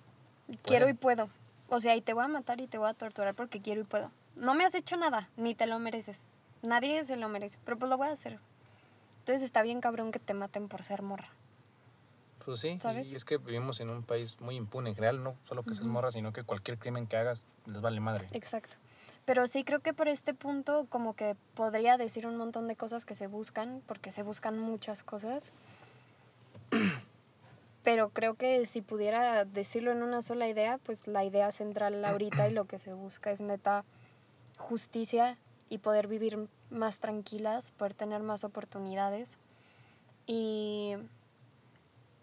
quiero 0.63 0.89
y 0.89 0.95
puedo. 0.95 1.29
O 1.69 1.81
sea, 1.81 1.97
y 1.97 2.03
te 2.03 2.13
voy 2.15 2.25
a 2.25 2.29
matar 2.29 2.61
y 2.61 2.67
te 2.67 2.79
voy 2.79 2.89
a 2.89 2.95
torturar 2.95 3.35
porque 3.35 3.61
quiero 3.61 3.81
y 3.81 3.85
puedo. 3.85 4.11
No 4.37 4.55
me 4.55 4.65
has 4.65 4.75
hecho 4.75 4.97
nada, 4.97 5.29
ni 5.37 5.55
te 5.55 5.67
lo 5.67 5.79
mereces. 5.79 6.27
Nadie 6.63 7.05
se 7.05 7.17
lo 7.17 7.29
merece, 7.29 7.59
pero 7.65 7.77
pues 7.77 7.91
lo 7.91 7.97
voy 7.97 8.09
a 8.09 8.13
hacer. 8.13 8.39
Entonces 9.19 9.43
está 9.43 9.63
bien 9.63 9.81
cabrón 9.81 10.13
que 10.13 10.19
te 10.19 10.35
maten 10.35 10.69
por 10.69 10.83
ser 10.83 11.03
morra. 11.03 11.29
Pues 12.45 12.61
sí, 12.61 12.79
¿Sabes? 12.81 13.13
y 13.13 13.17
es 13.17 13.25
que 13.25 13.37
vivimos 13.39 13.81
en 13.81 13.91
un 13.91 14.03
país 14.03 14.41
muy 14.41 14.57
impune 14.57 14.91
en 14.91 14.97
general, 14.97 15.23
no 15.23 15.37
solo 15.45 15.63
que 15.63 15.75
seas 15.75 15.87
morra, 15.87 16.11
sino 16.11 16.33
que 16.33 16.43
cualquier 16.43 16.77
crimen 16.79 17.07
que 17.07 17.17
hagas 17.17 17.45
les 17.67 17.81
vale 17.81 18.01
madre. 18.01 18.27
Exacto. 18.33 18.77
Pero 19.25 19.47
sí 19.47 19.63
creo 19.63 19.81
que 19.81 19.95
por 19.95 20.09
este 20.09 20.35
punto 20.35 20.87
como 20.89 21.15
que 21.15 21.37
podría 21.55 21.97
decir 21.97 22.27
un 22.27 22.37
montón 22.37 22.67
de 22.67 22.75
cosas 22.75 23.05
que 23.05 23.15
se 23.15 23.29
buscan, 23.29 23.83
porque 23.87 24.11
se 24.11 24.25
buscan 24.25 24.59
muchas 24.59 25.03
cosas. 25.03 25.53
Pero 27.85 28.11
creo 28.11 28.35
que 28.35 28.65
si 28.67 28.81
pudiera 28.81 29.45
decirlo 29.45 29.93
en 29.93 30.03
una 30.03 30.23
sola 30.23 30.49
idea, 30.49 30.79
pues 30.79 31.07
la 31.07 31.25
idea 31.25 31.51
central 31.51 32.05
ahorita 32.05 32.49
y 32.49 32.53
lo 32.53 32.65
que 32.67 32.79
se 32.79 32.93
busca 32.93 33.31
es 33.33 33.41
neta 33.41 33.85
justicia 34.57 35.37
y 35.73 35.79
poder 35.79 36.07
vivir 36.07 36.49
más 36.69 36.99
tranquilas, 36.99 37.73
poder 37.73 37.95
tener 37.95 38.23
más 38.23 38.45
oportunidades. 38.45 39.39
Y, 40.27 40.97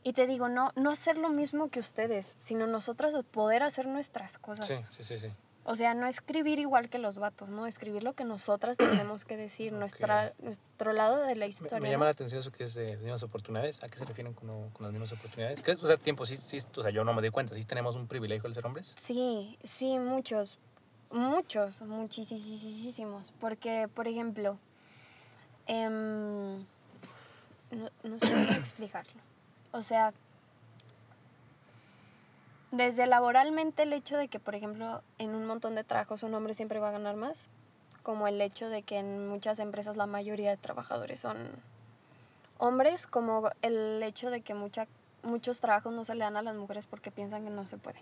y 0.03 0.13
te 0.13 0.27
digo, 0.27 0.49
no, 0.49 0.71
no 0.75 0.91
hacer 0.91 1.17
lo 1.17 1.29
mismo 1.29 1.69
que 1.69 1.79
ustedes, 1.79 2.35
sino 2.39 2.67
nosotras 2.67 3.15
poder 3.31 3.63
hacer 3.63 3.87
nuestras 3.87 4.37
cosas. 4.37 4.67
Sí, 4.67 4.75
sí, 4.91 5.03
sí, 5.03 5.17
sí. 5.17 5.33
O 5.65 5.75
sea, 5.75 5.93
no 5.95 6.05
escribir 6.05 6.59
igual 6.59 6.89
que 6.89 6.99
los 6.99 7.17
vatos, 7.17 7.49
¿no? 7.49 7.65
Escribir 7.65 8.03
lo 8.03 8.13
que 8.13 8.23
nosotras 8.23 8.77
tenemos 8.77 9.25
que 9.25 9.35
decir, 9.35 9.73
nuestra, 9.73 10.33
nuestro 10.43 10.93
lado 10.93 11.17
de 11.23 11.35
la 11.35 11.45
Me, 11.45 11.49
historia. 11.49 11.79
me 11.79 11.87
¿no? 11.87 11.91
llama 11.93 12.05
la 12.05 12.11
atención 12.11 12.39
eso 12.41 12.51
que 12.51 12.65
es 12.65 12.75
de 12.75 12.97
mismas 12.97 13.23
oportunidades. 13.23 13.83
¿A 13.83 13.89
qué 13.89 13.97
se 13.97 14.05
refieren 14.05 14.33
con, 14.33 14.47
con 14.69 14.83
las 14.83 14.91
mismas 14.91 15.11
oportunidades? 15.11 15.63
¿Crees? 15.63 15.83
O 15.83 15.87
sea, 15.87 15.97
tiempo, 15.97 16.23
sí, 16.27 16.37
sí, 16.37 16.59
o 16.77 16.83
sea, 16.83 16.91
yo 16.91 17.03
no 17.03 17.13
me 17.15 17.21
doy 17.21 17.31
cuenta, 17.31 17.55
sí 17.55 17.63
tenemos 17.65 17.95
un 17.95 18.07
privilegio 18.07 18.47
al 18.47 18.53
ser 18.53 18.65
hombres. 18.67 18.91
Sí, 18.95 19.57
sí, 19.63 19.97
muchos, 19.97 20.59
muchos, 21.11 21.81
muchísimos. 21.81 23.33
Porque, 23.39 23.87
por 23.87 24.07
ejemplo, 24.07 24.57
em, 25.67 26.57
no, 27.71 27.89
no 28.03 28.19
sé 28.19 28.29
cómo 28.31 28.51
explicarlo. 28.57 29.21
O 29.71 29.83
sea, 29.83 30.13
desde 32.71 33.07
laboralmente 33.07 33.83
el 33.83 33.93
hecho 33.93 34.17
de 34.17 34.27
que, 34.27 34.39
por 34.39 34.55
ejemplo, 34.55 35.01
en 35.17 35.35
un 35.35 35.45
montón 35.45 35.75
de 35.75 35.83
trabajos 35.83 36.23
un 36.23 36.33
hombre 36.33 36.53
siempre 36.53 36.79
va 36.79 36.89
a 36.89 36.93
ganar 36.93 37.15
más, 37.15 37.49
como 38.03 38.27
el 38.27 38.39
hecho 38.41 38.69
de 38.69 38.83
que 38.83 38.97
en 38.97 39.27
muchas 39.27 39.59
empresas 39.59 39.97
la 39.97 40.05
mayoría 40.05 40.51
de 40.51 40.57
trabajadores 40.57 41.19
son 41.19 41.37
hombres, 42.57 43.07
como 43.07 43.49
el 43.61 44.01
hecho 44.03 44.29
de 44.29 44.41
que 44.41 44.53
mucha, 44.53 44.87
muchos 45.23 45.61
trabajos 45.61 45.93
no 45.93 46.05
se 46.05 46.13
le 46.13 46.23
dan 46.23 46.37
a 46.37 46.41
las 46.41 46.55
mujeres 46.55 46.85
porque 46.85 47.09
piensan 47.11 47.43
que 47.43 47.49
no 47.49 47.65
se 47.65 47.77
puede. 47.77 47.99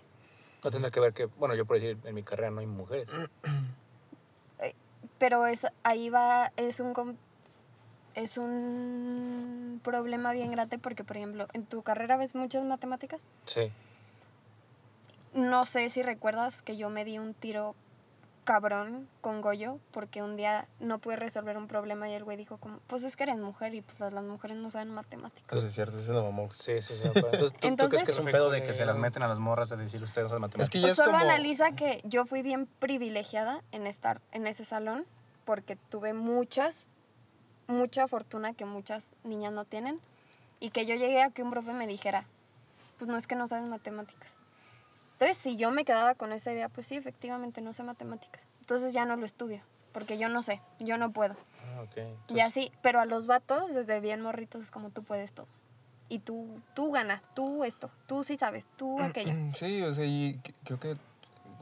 No 0.64 0.70
tendrá 0.70 0.90
que 0.90 1.00
ver 1.00 1.12
que, 1.12 1.26
bueno, 1.26 1.54
yo 1.54 1.64
por 1.66 1.78
decir, 1.80 1.98
en 2.04 2.14
mi 2.14 2.22
carrera 2.22 2.50
no 2.50 2.60
hay 2.60 2.66
mujeres. 2.66 3.08
Eh, 4.60 4.74
pero 5.18 5.46
es 5.46 5.66
ahí 5.84 6.10
va 6.10 6.52
es 6.56 6.80
un 6.80 7.16
es 8.16 8.38
un 8.38 9.80
problema 9.84 10.32
bien 10.32 10.50
grande 10.50 10.78
porque 10.78 11.04
por 11.04 11.16
ejemplo 11.16 11.46
en 11.52 11.64
tu 11.64 11.82
carrera 11.82 12.16
ves 12.16 12.34
muchas 12.34 12.64
matemáticas 12.64 13.28
Sí. 13.46 13.70
no 15.32 15.64
sé 15.64 15.88
si 15.90 16.02
recuerdas 16.02 16.62
que 16.62 16.76
yo 16.76 16.90
me 16.90 17.04
di 17.04 17.20
un 17.20 17.34
tiro 17.34 17.76
cabrón 18.48 19.06
con 19.20 19.42
Goyo 19.42 19.78
porque 19.90 20.22
un 20.22 20.34
día 20.38 20.66
no 20.80 21.00
pude 21.00 21.16
resolver 21.16 21.58
un 21.58 21.68
problema 21.68 22.08
y 22.08 22.14
el 22.14 22.24
güey 22.24 22.38
dijo 22.38 22.56
como, 22.56 22.78
pues 22.86 23.04
es 23.04 23.14
que 23.14 23.24
eres 23.24 23.36
mujer 23.36 23.74
y 23.74 23.82
pues 23.82 24.00
las, 24.00 24.14
las 24.14 24.24
mujeres 24.24 24.56
no 24.56 24.70
saben 24.70 24.90
matemáticas. 24.90 25.58
Eso 25.58 25.66
es 25.66 25.74
cierto, 25.74 25.98
eso 25.98 26.12
es 26.12 26.16
la 26.16 26.22
mamá. 26.22 26.48
Sí, 26.50 26.80
sí, 26.80 26.94
Entonces, 27.04 27.52
¿tú, 27.52 27.58
tú 27.60 27.68
Entonces- 27.68 27.90
crees 28.00 28.04
que 28.06 28.12
es 28.12 28.18
un 28.18 28.32
pedo 28.32 28.48
de 28.48 28.62
que 28.62 28.72
se 28.72 28.86
las 28.86 28.96
meten 28.96 29.22
a 29.22 29.28
las 29.28 29.38
morras 29.38 29.68
de 29.68 29.76
decir 29.76 30.02
ustedes 30.02 30.32
no 30.32 30.38
saben 30.38 30.44
Es 30.62 30.70
que 30.70 30.78
matemáticas? 30.78 30.82
ya 30.82 30.88
es 30.92 30.96
solo 30.96 31.10
como... 31.12 31.22
analiza 31.30 31.72
que 31.72 32.00
yo 32.04 32.24
fui 32.24 32.40
bien 32.40 32.64
privilegiada 32.78 33.62
en 33.70 33.86
estar 33.86 34.22
en 34.32 34.46
ese 34.46 34.64
salón 34.64 35.04
porque 35.44 35.76
tuve 35.76 36.14
muchas, 36.14 36.94
mucha 37.66 38.08
fortuna 38.08 38.54
que 38.54 38.64
muchas 38.64 39.12
niñas 39.24 39.52
no 39.52 39.66
tienen 39.66 40.00
y 40.58 40.70
que 40.70 40.86
yo 40.86 40.94
llegué 40.94 41.20
a 41.20 41.28
que 41.28 41.42
un 41.42 41.50
profe 41.50 41.74
me 41.74 41.86
dijera, 41.86 42.24
pues 42.96 43.10
no 43.10 43.18
es 43.18 43.26
que 43.26 43.34
no 43.34 43.46
sabes 43.46 43.66
matemáticas. 43.66 44.38
Entonces, 45.20 45.36
si 45.36 45.56
yo 45.56 45.70
me 45.72 45.84
quedaba 45.84 46.14
con 46.14 46.32
esa 46.32 46.52
idea, 46.52 46.68
pues 46.68 46.86
sí, 46.86 46.96
efectivamente 46.96 47.60
no 47.60 47.72
sé 47.72 47.82
matemáticas. 47.82 48.46
Entonces 48.60 48.92
ya 48.94 49.04
no 49.04 49.16
lo 49.16 49.24
estudio, 49.26 49.60
porque 49.92 50.16
yo 50.16 50.28
no 50.28 50.42
sé, 50.42 50.60
yo 50.78 50.96
no 50.96 51.10
puedo. 51.10 51.34
Ah, 51.74 51.82
ok. 51.82 52.30
Y 52.36 52.40
así, 52.40 52.70
pero 52.82 53.00
a 53.00 53.04
los 53.04 53.26
vatos, 53.26 53.74
desde 53.74 53.98
bien 53.98 54.20
morritos, 54.22 54.62
es 54.62 54.70
como 54.70 54.90
tú 54.90 55.02
puedes 55.02 55.32
todo. 55.32 55.46
Y 56.08 56.20
tú, 56.20 56.60
tú 56.74 56.92
gana, 56.92 57.22
tú 57.34 57.64
esto, 57.64 57.90
tú 58.06 58.22
sí 58.22 58.36
sabes, 58.38 58.68
tú 58.76 58.96
aquello. 59.02 59.32
Sí, 59.56 59.82
o 59.82 59.92
sea, 59.92 60.04
y 60.04 60.40
creo 60.64 60.78
que 60.78 60.94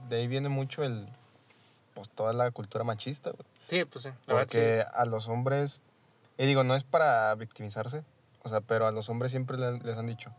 de 0.08 0.16
ahí 0.16 0.28
viene 0.28 0.48
mucho 0.50 0.82
el... 0.84 1.08
Pues 1.94 2.10
toda 2.10 2.34
la 2.34 2.50
cultura 2.50 2.84
machista, 2.84 3.30
güey. 3.30 3.46
Sí, 3.68 3.84
pues 3.86 4.02
sí. 4.02 4.10
La 4.26 4.34
verdad, 4.34 4.46
Porque 4.48 4.84
a 4.92 5.06
los 5.06 5.28
hombres, 5.28 5.80
y 6.36 6.44
digo, 6.44 6.62
no 6.62 6.75
es 6.76 6.84
para 6.84 7.34
victimizarse, 7.36 8.04
o 8.42 8.50
sea, 8.50 8.60
pero 8.60 8.86
a 8.86 8.92
los 8.92 9.08
hombres 9.08 9.30
siempre 9.32 9.56
le- 9.56 9.78
les 9.78 9.96
han 9.96 10.06
dicho, 10.06 10.30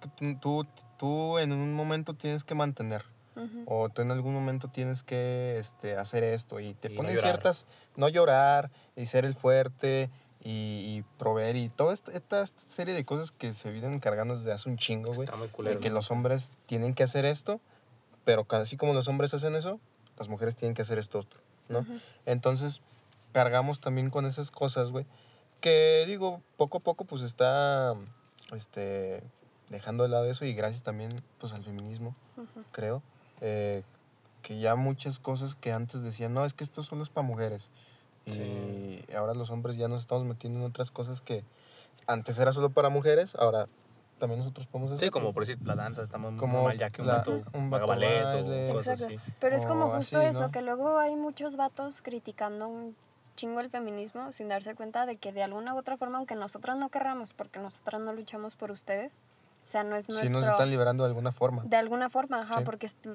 que 0.00 0.34
tú, 0.36 0.66
tú, 0.98 1.38
en 1.38 1.52
un 1.52 1.74
momento 1.74 2.14
tienes 2.14 2.44
que 2.44 2.54
mantener, 2.54 3.04
Ujú. 3.36 3.64
o 3.66 3.88
tú 3.88 4.02
en 4.02 4.10
algún 4.10 4.34
momento 4.34 4.68
tienes 4.68 5.02
que 5.02 5.58
este, 5.58 5.96
hacer 5.96 6.24
esto, 6.24 6.60
y 6.60 6.74
te 6.74 6.88
Y 6.88 6.90
no 6.92 6.96
ponen 6.96 7.14
llorar. 7.14 7.30
ciertas, 7.30 7.66
no 7.96 8.08
llorar, 8.08 8.70
y 8.96 9.06
ser 9.06 9.24
el 9.24 9.34
fuerte, 9.34 10.10
y, 10.42 10.50
y 10.86 11.04
proveer, 11.18 11.56
y 11.56 11.68
toda 11.68 11.94
esta, 11.94 12.12
esta 12.12 12.46
serie 12.66 12.94
de 12.94 13.04
cosas 13.04 13.32
que 13.32 13.52
se 13.54 13.70
vienen 13.70 13.94
encargando 13.94 14.36
desde 14.36 14.52
hace 14.52 14.68
un 14.68 14.76
chingo, 14.76 15.12
güey. 15.12 15.24
Está 15.24 15.36
muy 15.36 15.48
De 15.64 15.78
que 15.78 15.88
¿no? 15.88 15.96
los 15.96 16.10
hombres 16.10 16.52
tienen 16.66 16.94
que 16.94 17.02
hacer 17.02 17.24
esto, 17.24 17.60
pero 18.24 18.46
así 18.50 18.76
como 18.76 18.92
los 18.94 19.08
hombres 19.08 19.34
hacen 19.34 19.56
eso, 19.56 19.80
las 20.18 20.28
mujeres 20.28 20.56
tienen 20.56 20.74
que 20.74 20.82
hacer 20.82 20.98
esto 20.98 21.18
otro, 21.20 21.40
¿no? 21.68 21.86
Entonces, 22.26 22.82
cargamos 23.32 23.80
también 23.80 24.10
con 24.10 24.26
esas 24.26 24.50
cosas, 24.50 24.90
güey, 24.90 25.06
que 25.60 26.04
digo, 26.06 26.42
poco 26.56 26.78
a 26.78 26.80
poco 26.80 27.04
pues 27.04 27.22
está, 27.22 27.94
este, 28.54 29.22
dejando 29.70 30.04
de 30.04 30.10
lado 30.10 30.24
eso 30.30 30.44
y 30.44 30.52
gracias 30.52 30.82
también, 30.82 31.10
pues, 31.38 31.52
al 31.52 31.64
feminismo, 31.64 32.14
creo, 32.72 33.02
eh, 33.40 33.82
que 34.42 34.58
ya 34.58 34.76
muchas 34.76 35.18
cosas 35.18 35.54
que 35.54 35.72
antes 35.72 36.02
decían, 36.02 36.32
no, 36.34 36.44
es 36.44 36.54
que 36.54 36.64
esto 36.64 36.82
solo 36.82 37.02
es 37.02 37.10
para 37.10 37.26
mujeres. 37.26 37.70
Y 38.26 38.32
Sí. 38.32 39.04
ahora 39.16 39.34
los 39.34 39.50
hombres 39.50 39.76
ya 39.76 39.88
nos 39.88 40.00
estamos 40.00 40.24
metiendo 40.24 40.58
en 40.60 40.64
otras 40.66 40.90
cosas 40.90 41.20
que 41.20 41.44
antes 42.06 42.38
era 42.38 42.52
solo 42.52 42.70
para 42.70 42.88
mujeres, 42.88 43.34
ahora 43.34 43.66
también 44.18 44.40
nosotros 44.40 44.66
podemos 44.66 44.92
hacer. 44.92 45.06
Sí, 45.08 45.10
como 45.10 45.32
por 45.32 45.46
decir 45.46 45.64
la 45.64 45.74
danza, 45.76 46.02
estamos 46.02 46.32
muy 46.32 46.40
Como 46.40 46.64
mal 46.64 46.76
ya 46.78 46.90
que 46.90 47.02
un 47.02 47.08
la- 47.08 47.16
vato 47.16 47.42
un 47.52 47.70
vato 47.70 47.86
ballet 47.86 48.24
baile. 48.24 48.68
o 48.70 48.72
cosas 48.72 49.00
Exacto. 49.00 49.14
así. 49.22 49.32
Pero 49.40 49.56
es 49.56 49.66
como 49.66 49.90
justo 49.90 50.18
así, 50.18 50.28
eso, 50.28 50.42
¿no? 50.46 50.50
que 50.50 50.62
luego 50.62 50.98
hay 50.98 51.14
muchos 51.16 51.56
vatos 51.56 52.00
criticando 52.02 52.68
un 52.68 52.96
chingo 53.36 53.60
el 53.60 53.70
feminismo 53.70 54.32
sin 54.32 54.48
darse 54.48 54.74
cuenta 54.74 55.06
de 55.06 55.16
que 55.16 55.32
de 55.32 55.42
alguna 55.44 55.72
u 55.74 55.78
otra 55.78 55.96
forma, 55.96 56.18
aunque 56.18 56.34
nosotras 56.34 56.76
no 56.76 56.88
querramos, 56.88 57.32
porque 57.32 57.60
nosotras 57.60 58.00
no 58.00 58.12
luchamos 58.12 58.56
por 58.56 58.72
ustedes, 58.72 59.18
sea, 59.68 59.84
no 59.84 59.96
es 59.96 60.06
Sí, 60.06 60.12
nuestro... 60.12 60.40
nos 60.40 60.48
están 60.48 60.70
liberando 60.70 61.04
de 61.04 61.08
alguna 61.08 61.32
forma. 61.32 61.62
de 61.64 61.76
alguna 61.76 62.08
forma, 62.10 62.40
ajá, 62.42 62.58
Sí. 62.58 62.64
porque 62.64 62.86
est- 62.86 63.06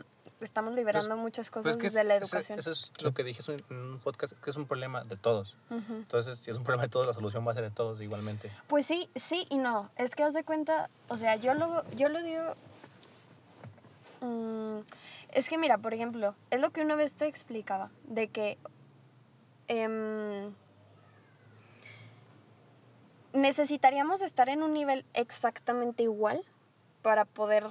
estamos 0.42 0.74
liberando 0.74 1.10
Pues- 1.12 1.22
muchas 1.22 1.50
Pues 1.50 1.64
cosas 1.66 1.76
es 1.78 1.82
que 1.82 1.88
desde 1.88 2.04
la 2.04 2.16
educación. 2.16 2.60
Eso, 2.60 2.72
es 2.72 2.92
lo 3.02 3.14
que 3.14 3.24
dije 3.24 3.42
en 3.70 3.76
un 3.78 4.00
podcast, 4.00 4.34
que 4.34 4.50
es 4.50 4.56
un 4.58 4.66
problema 4.68 5.04
de 5.04 5.16
todos. 5.16 5.56
Entonces, 5.70 6.38
si 6.38 6.52
es 6.52 6.58
un 6.58 6.64
problema 6.64 6.84
de 6.84 6.90
todos, 6.90 7.08
la 7.08 7.14
solución 7.14 7.48
va 7.48 7.52
a 7.52 7.56
ser 7.56 7.64
de 7.64 7.72
todos 7.72 8.02
igualmente. 8.02 8.52
Pues 8.68 8.86
sí, 8.86 9.10
sí 9.16 9.48
y 9.50 9.58
no. 9.58 9.90
Es 9.96 10.16
que 10.16 10.24
haz 10.24 10.34
de 10.34 10.44
cuenta, 10.44 10.90
o 11.08 11.16
sea, 11.16 11.36
yo 11.38 11.54
lo, 11.54 11.90
yo 11.92 12.10
lo 12.10 12.22
digo. 12.22 12.56
mm, 14.22 14.80
es 15.32 15.50
que 15.50 15.58
mira, 15.58 15.78
por 15.78 15.94
ejemplo, 15.94 16.36
es 16.52 16.60
lo 16.62 16.70
que 16.72 16.82
una 16.82 16.96
vez 16.96 17.16
te 17.16 17.26
explicaba, 17.26 17.90
de 18.08 18.28
que 18.30 18.58
em, 19.68 20.54
necesitaríamos 23.34 24.22
estar 24.22 24.50
en 24.50 24.64
un 24.64 24.74
nivel 24.74 25.06
exactamente 25.14 26.04
igual 26.04 26.46
para 27.02 27.26
poder 27.26 27.68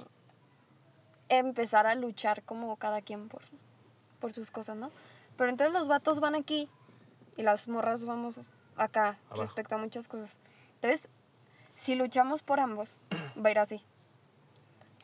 empezar 1.29 1.87
a 1.87 1.95
luchar 1.95 2.43
como 2.43 2.75
cada 2.75 3.01
quien 3.01 3.27
por, 3.29 3.41
por 4.19 4.33
sus 4.33 4.51
cosas, 4.51 4.75
¿no? 4.75 4.91
Pero 5.37 5.49
entonces 5.49 5.73
los 5.73 5.87
vatos 5.87 6.19
van 6.19 6.35
aquí 6.35 6.69
y 7.37 7.41
las 7.41 7.67
morras 7.67 8.05
vamos 8.05 8.51
acá 8.75 9.17
Abajo. 9.27 9.41
respecto 9.41 9.75
a 9.75 9.77
muchas 9.77 10.07
cosas. 10.07 10.39
Entonces, 10.75 11.09
si 11.75 11.95
luchamos 11.95 12.43
por 12.43 12.59
ambos, 12.59 12.99
va 13.43 13.49
a 13.49 13.51
ir 13.51 13.59
así. 13.59 13.83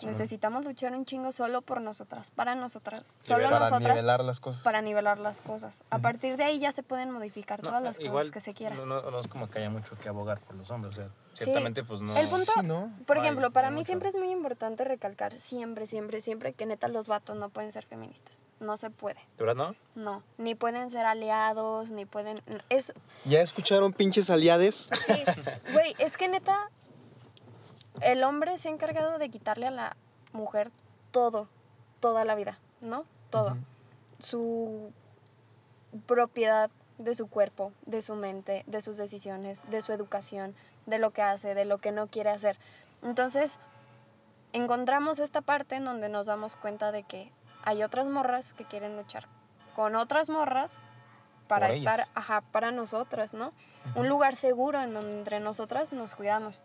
Necesitamos 0.08 0.65
luchar 0.65 0.94
un 0.94 1.06
chingo 1.06 1.32
solo 1.32 1.62
por 1.62 1.82
nosotras, 1.82 2.32
para 2.32 2.56
nosotras, 2.56 3.18
solo 3.20 3.46
para 3.50 3.60
nosotras, 3.60 3.96
nivelar 3.96 4.24
las 4.24 4.39
cosas. 4.39 4.62
para 4.63 4.82
nivelar 4.82 5.20
las 5.20 5.41
cosas. 5.41 5.84
A 5.89 6.00
partir 6.00 6.38
de 6.38 6.44
ahí 6.44 6.60
ya 6.60 6.72
se 6.72 6.84
pueden 6.84 7.12
modificar 7.12 7.60
No, 7.63 7.70
todas 7.70 7.84
las 7.84 8.00
igual, 8.00 8.24
cosas 8.27 8.32
que 8.32 8.39
se 8.41 8.53
quieran. 8.53 8.77
No, 8.77 8.86
no- 8.86 9.10
no 9.12 9.20
es 9.20 9.27
como 9.27 9.50
que 9.50 9.60
haya 9.60 9.70
mucho 9.70 9.98
que 9.98 10.10
abogar 10.10 10.39
por 10.39 10.56
los 10.56 10.70
hombres. 10.72 10.94
O 10.94 10.96
sea, 11.01 11.10
Sí. 11.34 11.44
ciertamente, 11.46 11.84
pues 11.84 12.01
no. 12.01 12.15
El 12.18 12.27
punto, 12.27 12.51
Sí, 12.60 12.65
¿no? 12.65 12.91
por 13.06 13.18
ejemplo, 13.18 13.51
para 13.51 13.70
mí 13.70 13.84
siempre 13.84 14.10
es 14.10 14.15
muy 14.15 14.29
importante 14.32 14.84
recalcar, 14.84 15.38
siempre, 15.38 15.86
siempre, 15.88 16.22
siempre, 16.22 16.53
que 16.53 16.65
neta 16.65 16.88
los 16.88 17.08
vatos 17.08 17.36
no 17.38 17.50
pueden 17.50 17.72
ser 17.72 17.86
feministas. 17.86 18.41
No 18.60 18.75
se 18.77 18.89
puede. 18.89 19.20
¿De 19.38 19.46
verdad 19.46 19.56
no? 19.56 19.75
No. 19.96 20.24
Ni 20.38 20.56
pueden 20.56 20.89
ser 20.89 21.06
aliados, 21.06 21.91
ni 21.91 22.06
pueden... 22.06 22.41
Es, 22.70 22.94
¿Ya 23.25 23.41
escucharon 23.41 23.94
pinches 23.94 24.29
aliades? 24.29 24.89
Sí, 24.94 25.13
güey, 25.74 25.96
es 26.00 26.18
que 26.18 26.27
neta, 26.27 26.70
el 28.01 28.24
hombre 28.24 28.58
se 28.58 28.70
ha 28.70 28.72
encargado 28.72 29.18
de 29.18 29.29
quitarle 29.29 29.68
a 29.68 29.72
la 29.72 29.98
mujer 30.32 30.72
todo, 31.12 31.48
toda 32.00 32.25
la 32.25 32.36
vida, 32.36 32.60
¿no? 32.82 33.06
Todo. 33.29 33.58
Su 34.20 34.91
propiedad 36.06 36.70
de 36.98 37.15
su 37.15 37.27
cuerpo, 37.27 37.72
de 37.86 38.01
su 38.01 38.15
mente, 38.15 38.63
de 38.68 38.82
sus 38.82 38.98
decisiones, 38.98 39.70
de 39.70 39.82
su 39.82 39.91
educación, 39.94 40.56
de 40.86 41.00
lo 41.00 41.12
que 41.12 41.22
hace, 41.22 41.56
de 41.56 41.65
lo 41.65 41.77
que 41.77 41.91
no 41.91 42.08
quiere 42.08 42.29
hacer. 42.29 42.58
Entonces, 43.01 43.60
encontramos 44.53 45.20
esta 45.20 45.41
parte 45.41 45.75
en 45.75 45.86
donde 45.86 46.10
nos 46.10 46.25
damos 46.25 46.56
cuenta 46.56 46.91
de 46.91 47.03
que 47.03 47.32
hay 47.63 47.84
otras 47.84 48.08
morras 48.08 48.53
que 48.53 48.65
quieren 48.65 48.96
luchar 48.98 49.27
con 49.75 49.96
otras 49.96 50.29
morras 50.29 50.82
para 51.48 51.68
Por 51.68 51.75
estar, 51.77 52.00
ellas. 52.01 52.12
ajá, 52.15 52.41
para 52.41 52.72
nosotras, 52.72 53.34
¿no? 53.34 53.53
Un 53.96 54.10
lugar 54.10 54.36
seguro 54.36 54.82
en 54.82 54.94
donde 54.94 55.13
entre 55.18 55.39
nosotras 55.39 55.94
nos 55.94 56.15
cuidamos. 56.15 56.63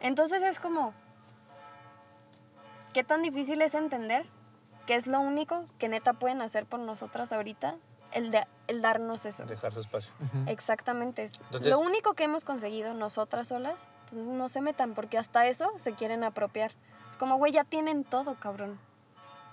Entonces 0.00 0.42
es 0.42 0.60
como, 0.60 0.92
¿qué 2.92 3.04
tan 3.04 3.22
difícil 3.22 3.60
es 3.62 3.74
entender 3.74 4.26
que 4.86 4.94
es 4.94 5.06
lo 5.06 5.20
único 5.20 5.64
que 5.78 5.88
neta 5.88 6.14
pueden 6.14 6.42
hacer 6.42 6.66
por 6.66 6.80
nosotras 6.80 7.32
ahorita? 7.32 7.76
El, 8.12 8.32
de, 8.32 8.44
el 8.66 8.82
darnos 8.82 9.24
eso. 9.24 9.44
Dejar 9.44 9.72
su 9.72 9.78
espacio. 9.80 10.12
Exactamente 10.46 11.22
es 11.22 11.42
Entonces- 11.42 11.70
lo 11.70 11.78
único 11.78 12.14
que 12.14 12.24
hemos 12.24 12.44
conseguido 12.44 12.92
nosotras 12.92 13.46
solas. 13.48 13.86
Entonces 14.06 14.26
no 14.26 14.48
se 14.48 14.60
metan 14.60 14.94
porque 14.94 15.16
hasta 15.16 15.46
eso 15.46 15.70
se 15.76 15.94
quieren 15.94 16.24
apropiar. 16.24 16.72
Es 17.08 17.16
como, 17.16 17.36
güey, 17.36 17.52
ya 17.52 17.62
tienen 17.62 18.02
todo, 18.02 18.34
cabrón. 18.34 18.80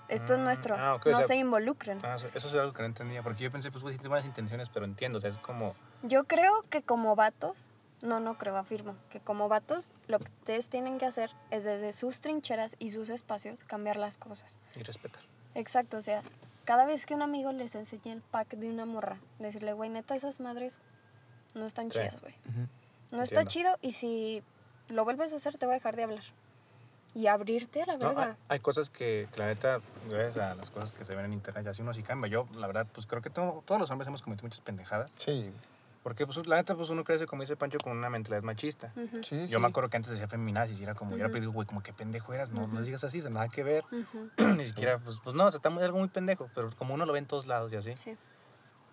Esto 0.08 0.32
es 0.32 0.40
Mm, 0.40 0.44
nuestro. 0.44 0.74
ah, 0.76 0.94
ok, 0.94 1.06
o 1.06 1.10
no 1.10 1.18
sea- 1.18 1.26
se 1.28 1.36
involucren. 1.36 2.00
Ah, 2.04 2.16
eso, 2.16 2.28
es 2.34 2.54
algo 2.56 2.72
que 2.72 2.82
no 2.82 2.86
entendía. 2.86 3.22
Porque 3.22 3.44
yo 3.44 3.50
pensé, 3.52 3.70
pues, 3.70 3.82
pues 3.82 3.92
sí, 3.94 3.98
tienes 3.98 4.08
buenas 4.08 4.26
intenciones, 4.26 4.70
pero 4.70 4.86
entiendo. 4.86 5.18
O 5.18 5.20
sea, 5.20 5.30
es 5.30 5.38
como. 5.38 5.74
Yo 6.02 6.24
creo 6.24 6.62
que 6.70 6.82
como 6.82 7.14
vatos, 7.14 7.68
no, 8.02 8.20
no 8.20 8.38
creo, 8.38 8.56
afirmo, 8.56 8.94
que 9.10 9.20
como 9.20 9.48
vatos 9.48 9.92
lo 10.06 10.18
que 10.18 10.26
ustedes 10.26 10.68
tienen 10.68 10.98
que 10.98 11.06
hacer 11.06 11.30
es 11.50 11.64
desde 11.64 11.92
sus 11.92 12.20
trincheras 12.20 12.76
y 12.78 12.90
sus 12.90 13.08
espacios 13.08 13.64
cambiar 13.64 13.96
las 13.96 14.18
cosas. 14.18 14.58
Y 14.76 14.82
respetar. 14.82 15.22
Exacto, 15.54 15.96
o 15.96 16.02
sea, 16.02 16.22
cada 16.64 16.84
vez 16.84 17.06
que 17.06 17.14
un 17.14 17.22
amigo 17.22 17.52
les 17.52 17.74
enseñe 17.74 18.12
el 18.12 18.20
pack 18.22 18.50
de 18.50 18.68
una 18.68 18.84
morra, 18.86 19.18
decirle, 19.38 19.72
güey, 19.72 19.90
neta, 19.90 20.14
esas 20.14 20.38
madres 20.40 20.78
no 21.54 21.64
están 21.66 21.90
Sí. 21.90 21.98
chidas, 21.98 22.20
güey. 22.20 22.34
No 23.10 23.22
está 23.22 23.44
chido 23.46 23.76
y 23.80 23.92
si 23.92 24.42
lo 24.88 25.04
vuelves 25.04 25.32
a 25.32 25.36
hacer 25.36 25.56
te 25.56 25.66
voy 25.66 25.72
a 25.74 25.78
dejar 25.78 25.96
de 25.96 26.04
hablar. 26.04 26.24
Y 27.14 27.26
abrirte 27.26 27.82
a 27.82 27.86
la 27.86 27.96
No, 27.96 28.10
hay, 28.10 28.14
verga. 28.14 28.36
hay 28.48 28.58
cosas 28.60 28.90
que, 28.90 29.28
que 29.32 29.38
la 29.40 29.46
neta, 29.46 29.80
gracias 30.10 30.36
a 30.38 30.54
las 30.54 30.70
cosas 30.70 30.92
que 30.92 31.04
se 31.06 31.16
ven 31.16 31.24
en 31.24 31.32
internet, 31.32 31.64
ya 31.64 31.70
así 31.70 31.80
uno 31.82 31.94
sí 31.94 32.02
cambia. 32.02 32.30
Yo, 32.30 32.46
la 32.54 32.66
verdad, 32.66 32.86
pues 32.92 33.06
creo 33.06 33.22
que 33.22 33.30
todo- 33.30 33.62
todos 33.66 33.80
los 33.80 33.90
hombres 33.90 34.06
hemos 34.08 34.20
cometido 34.22 34.44
muchas 34.46 34.60
pendejadas. 34.60 35.10
Sí, 35.18 35.50
Porque, 36.02 36.24
pues, 36.26 36.46
la 36.46 36.56
neta, 36.56 36.74
pues 36.74 36.90
uno 36.90 37.04
crece, 37.04 37.26
como 37.26 37.42
dice 37.42 37.56
Pancho, 37.56 37.78
con 37.78 37.96
una 37.96 38.08
mentalidad 38.08 38.42
machista. 38.42 38.92
Ujú. 38.96 39.22
sí, 39.24 39.40
Yo 39.46 39.58
sí. 39.58 39.58
me 39.58 39.66
acuerdo 39.68 39.90
que 39.90 39.96
antes 39.96 40.12
decía 40.12 40.28
feminazis 40.28 40.80
y 40.80 40.84
era 40.84 40.94
como, 40.94 41.16
y 41.16 41.20
ahora 41.20 41.38
digo, 41.38 41.52
güey, 41.52 41.66
como 41.66 41.82
qué 41.82 41.92
pendejo 41.92 42.32
eras, 42.32 42.52
no, 42.52 42.66
no 42.66 42.76
les 42.76 42.86
digas 42.86 43.02
así, 43.04 43.18
o 43.18 43.22
sea, 43.22 43.30
nada 43.30 43.48
que 43.48 43.62
ver. 43.64 43.84
Ni 44.56 44.64
siquiera, 44.66 44.98
pues, 44.98 45.20
pues 45.22 45.34
no, 45.34 45.44
o 45.46 45.50
sea, 45.50 45.58
está 45.58 45.70
muy, 45.70 45.82
algo 45.82 45.98
muy 45.98 46.08
pendejo, 46.08 46.48
pero 46.54 46.70
como 46.76 46.94
uno 46.94 47.04
lo 47.04 47.12
ve 47.12 47.18
en 47.18 47.26
todos 47.26 47.46
lados 47.46 47.72
y 47.72 47.76
así. 47.76 47.94
Sí. 47.96 48.16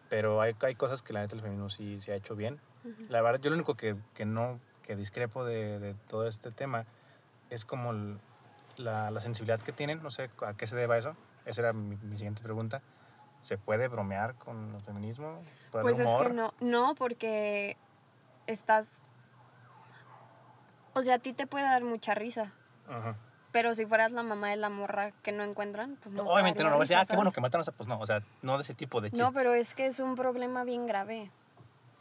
Pero 0.09 0.41
hay, 0.41 0.55
hay 0.61 0.75
cosas 0.75 1.01
que 1.01 1.13
la 1.13 1.21
neta 1.21 1.35
el 1.35 1.41
feminismo 1.41 1.69
sí 1.69 1.99
se 2.01 2.11
ha 2.11 2.15
hecho 2.15 2.35
bien. 2.35 2.59
La 3.09 3.21
verdad, 3.21 3.39
yo 3.41 3.49
lo 3.49 3.55
único 3.55 3.75
que, 3.75 3.95
que 4.13 4.25
no, 4.25 4.59
que 4.83 4.95
discrepo 4.95 5.43
de, 5.45 5.79
de 5.79 5.93
todo 6.07 6.27
este 6.27 6.51
tema 6.51 6.85
es 7.49 7.65
como 7.65 7.91
el- 7.91 8.19
la, 8.77 9.09
la 9.09 9.19
sensibilidad 9.19 9.59
que 9.59 9.71
tienen, 9.71 10.03
no 10.03 10.11
sé 10.11 10.29
a 10.45 10.53
qué 10.53 10.67
se 10.67 10.75
deba 10.75 10.97
eso, 10.97 11.15
esa 11.45 11.61
era 11.61 11.73
mi, 11.73 11.95
mi 11.97 12.17
siguiente 12.17 12.43
pregunta, 12.43 12.81
¿Se 13.45 13.59
puede 13.59 13.87
bromear 13.89 14.33
con 14.33 14.73
el 14.73 14.81
feminismo? 14.81 15.35
¿Puede 15.69 15.83
Pues 15.83 15.97
haber 15.99 16.07
es 16.07 16.13
humor? 16.15 16.27
que 16.29 16.33
no, 16.33 16.53
no, 16.61 16.95
porque 16.95 17.77
estás... 18.47 19.05
O 20.93 21.03
sea, 21.03 21.15
a 21.15 21.19
ti 21.19 21.31
te 21.31 21.45
puede 21.45 21.63
dar 21.65 21.83
mucha 21.83 22.15
risa, 22.15 22.51
Ajá. 22.89 23.15
pero 23.51 23.75
si 23.75 23.85
fueras 23.85 24.11
la 24.13 24.23
mamá 24.23 24.49
de 24.49 24.55
la 24.55 24.69
morra 24.69 25.11
que 25.11 25.31
no 25.31 25.43
encuentran, 25.43 25.95
pues 26.01 26.15
no. 26.15 26.23
te 26.23 26.29
Obviamente 26.31 26.63
no, 26.63 26.69
no 26.71 26.75
voy 26.77 26.81
a 26.81 26.85
decir, 26.85 26.95
risa, 26.97 27.01
ah, 27.03 27.05
qué 27.07 27.15
bueno 27.17 27.31
que 27.31 27.39
mataron 27.41 27.63
pues 27.77 27.87
no, 27.87 27.99
o 27.99 28.05
sea, 28.07 28.23
no 28.41 28.55
de 28.57 28.63
ese 28.63 28.73
tipo 28.73 28.99
de 28.99 29.11
chistes. 29.11 29.27
No, 29.27 29.31
pero 29.31 29.53
es 29.53 29.75
que 29.75 29.85
es 29.85 29.99
un 29.99 30.15
problema 30.15 30.63
bien 30.63 30.87
grave. 30.87 31.29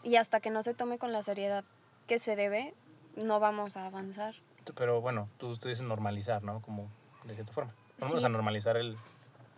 Y 0.03 0.17
hasta 0.17 0.41
que 0.41 0.49
no 0.49 0.63
se 0.63 0.73
tome 0.73 0.97
con 0.97 1.13
la 1.13 1.23
seriedad 1.23 1.63
que 2.07 2.19
se 2.19 2.37
debe, 2.37 2.73
no 3.17 3.39
vamos 3.39 3.77
a 3.77 3.85
avanzar. 3.87 4.35
Pero 4.77 5.03
bueno, 5.03 5.27
tú, 5.37 5.55
tú 5.59 5.69
dices 5.69 5.83
normalizar, 5.87 6.43
¿no? 6.43 6.63
Como 6.63 6.89
de 7.25 7.35
cierta 7.35 7.53
forma. 7.53 7.75
Vamos 7.99 8.21
Sí. 8.21 8.25
a 8.25 8.31
normalizar 8.31 8.79
el, 8.79 8.97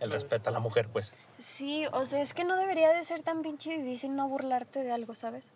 el 0.01 0.11
respeto 0.11 0.51
a 0.51 0.53
la 0.53 0.59
mujer, 0.61 0.89
pues. 0.89 1.15
Sí, 1.39 1.87
o 1.93 2.05
sea, 2.07 2.21
es 2.23 2.35
que 2.35 2.45
no 2.45 2.57
debería 2.57 2.91
de 2.93 3.03
ser 3.05 3.23
tan 3.23 3.43
pinche 3.43 3.77
difícil 3.79 4.15
no 4.15 4.29
burlarte 4.29 4.81
de 4.85 4.93
algo, 4.93 5.15
¿sabes? 5.15 5.53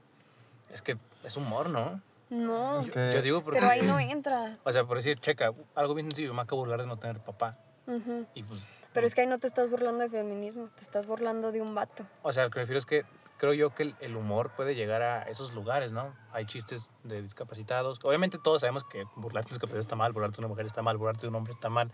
Es 0.70 0.82
que 0.82 0.96
es 1.24 1.36
humor, 1.36 1.68
¿no? 1.68 2.00
No, 2.30 2.80
Yo, 2.84 2.92
que- 2.92 3.12
yo 3.12 3.22
digo 3.22 3.42
porque... 3.42 3.58
pero 3.58 3.70
ahí 3.72 3.82
no 3.82 3.98
entra. 3.98 4.56
O 4.64 4.72
sea, 4.72 4.84
por 4.84 4.96
decir, 4.96 5.18
checa, 5.20 5.52
algo 5.74 5.94
bien 5.94 6.06
sencillo, 6.06 6.32
me 6.32 6.42
acabo 6.42 6.62
de 6.62 6.68
burlar 6.68 6.80
de 6.80 6.86
no 6.86 6.96
tener 6.96 7.18
papá. 7.20 7.58
Ujú. 7.86 8.24
Y 8.34 8.42
pues, 8.44 8.66
Pero 8.92 9.06
es 9.06 9.14
que 9.14 9.22
ahí 9.22 9.26
no 9.26 9.38
te 9.38 9.46
estás 9.48 9.68
burlando 9.68 10.04
de 10.04 10.10
feminismo, 10.10 10.68
te 10.76 10.82
estás 10.82 11.06
burlando 11.06 11.50
de 11.50 11.60
un 11.60 11.74
vato. 11.74 12.06
o 12.22 12.32
sea, 12.32 12.44
lo 12.44 12.50
que 12.50 12.60
refiero 12.60 12.78
es 12.78 12.86
que 12.86 13.04
creo 13.36 13.52
yo 13.54 13.74
que 13.74 13.82
el, 13.82 13.96
el 14.00 14.16
humor 14.16 14.52
puede 14.54 14.74
llegar 14.76 15.02
a 15.02 15.22
esos 15.24 15.54
lugares, 15.54 15.90
¿no? 15.92 16.14
Hay 16.32 16.44
chistes 16.46 16.92
de 17.02 17.20
discapacitados. 17.20 17.98
Obviamente 18.04 18.38
todos 18.38 18.60
sabemos 18.60 18.84
que 18.84 19.04
burlarte 19.16 19.48
de 19.48 19.54
un 19.54 19.58
discapacitado 19.58 19.80
está 19.80 19.96
mal, 19.96 20.12
burlarte 20.12 20.36
de 20.36 20.40
una 20.42 20.48
mujer 20.48 20.66
está 20.66 20.82
mal, 20.82 20.96
burlarte 20.98 21.22
de 21.22 21.28
un 21.28 21.34
hombre 21.34 21.52
está 21.52 21.68
mal, 21.68 21.90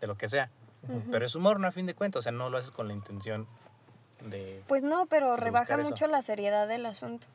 de 0.00 0.06
lo 0.08 0.16
que 0.16 0.28
sea. 0.28 0.50
Pero 1.10 1.26
es 1.26 1.34
humor, 1.34 1.60
¿no? 1.60 1.66
A 1.68 1.72
fin 1.72 1.86
de 1.86 1.94
cuentas, 1.94 2.20
o 2.20 2.22
sea, 2.22 2.32
no 2.32 2.48
lo 2.50 2.58
haces 2.58 2.70
con 2.70 2.88
la 2.88 2.94
intención 2.94 3.46
de... 4.26 4.62
Pues 4.66 4.82
no, 4.82 5.06
pero 5.06 5.28
Pues 5.30 5.40
rebaja 5.40 5.74
eso. 5.74 5.88
mucho 5.90 6.06
la 6.06 6.22
seriedad 6.22 6.66
del 6.68 6.86
asunto. 6.86 7.26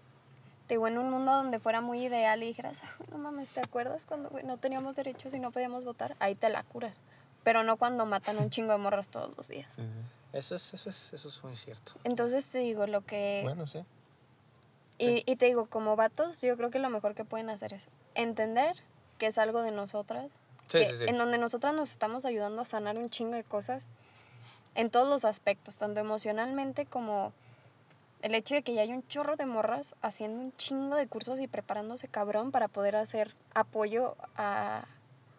Te 0.68 0.74
digo, 0.76 0.88
en 0.88 0.98
un 0.98 1.12
mundo 1.12 1.32
donde 1.32 1.60
fuera 1.60 1.80
muy 1.80 2.04
ideal 2.04 2.42
y 2.42 2.48
dijeras, 2.48 2.82
"Ay, 2.84 3.06
no 3.12 3.18
mames, 3.20 3.52
¿te 3.52 3.60
acuerdas 3.60 4.06
cuando 4.06 4.32
no 4.44 4.58
teníamos 4.58 4.96
derechos 4.96 5.34
y 5.36 5.40
no 5.40 5.52
podíamos 5.52 5.84
votar? 5.86 6.16
Ahí 6.20 6.34
te 6.36 6.50
la 6.50 6.64
curas. 6.64 7.04
Pero 7.44 7.64
no 7.64 7.78
cuando 7.78 8.08
matan 8.08 8.40
un 8.40 8.50
chingo 8.50 8.72
de 8.72 8.80
morras 8.80 9.10
todos 9.10 9.36
los 9.38 9.48
días. 9.48 9.74
Sí, 9.74 9.84
sí. 9.84 10.00
Eso 10.38 10.56
es, 10.56 10.74
eso 10.74 10.90
es, 10.90 11.14
eso 11.14 11.28
es 11.30 11.44
muy 11.44 11.56
cierto. 11.56 11.94
Entonces 12.04 12.48
te 12.50 12.58
digo, 12.58 12.88
lo 12.88 13.02
que... 13.02 13.42
Bueno, 13.44 13.68
sí. 13.68 13.86
Y, 14.98 15.24
y 15.32 15.36
te 15.36 15.46
digo, 15.46 15.68
como 15.68 15.96
vatos, 15.96 16.42
yo 16.42 16.58
creo 16.58 16.72
que 16.72 16.80
lo 16.80 16.90
mejor 16.90 17.14
que 17.16 17.26
pueden 17.26 17.50
hacer 17.52 17.74
es 17.74 17.88
entender 18.16 18.76
que 19.20 19.28
es 19.28 19.38
algo 19.38 19.62
de 19.62 19.72
nosotras, 19.72 20.42
Sí, 20.68 20.80
que 20.80 20.86
sí, 20.86 20.96
sí. 21.00 21.06
en 21.08 21.18
donde 21.18 21.38
nosotras 21.38 21.74
nos 21.74 21.92
estamos 21.92 22.26
ayudando 22.26 22.62
a 22.62 22.66
sanar 22.66 22.98
un 22.98 23.10
chingo 23.10 23.36
de 23.36 23.44
cosas 23.44 23.90
en 24.76 24.90
todos 24.90 25.08
los 25.08 25.26
aspectos, 25.26 25.78
tanto 25.80 26.00
emocionalmente 26.02 26.86
como 26.86 27.34
el 28.22 28.34
hecho 28.34 28.56
de 28.56 28.64
que 28.64 28.74
ya 28.74 28.82
hay 28.82 28.92
un 28.92 29.08
chorro 29.08 29.36
de 29.36 29.46
morras 29.46 29.96
haciendo 30.02 30.42
un 30.42 30.56
chingo 30.58 30.96
de 30.96 31.08
cursos 31.08 31.40
y 31.40 31.48
preparándose 31.48 32.08
cabrón 32.08 32.52
para 32.52 32.68
poder 32.68 32.96
hacer 32.96 33.34
apoyo 33.54 34.16
a, 34.36 34.86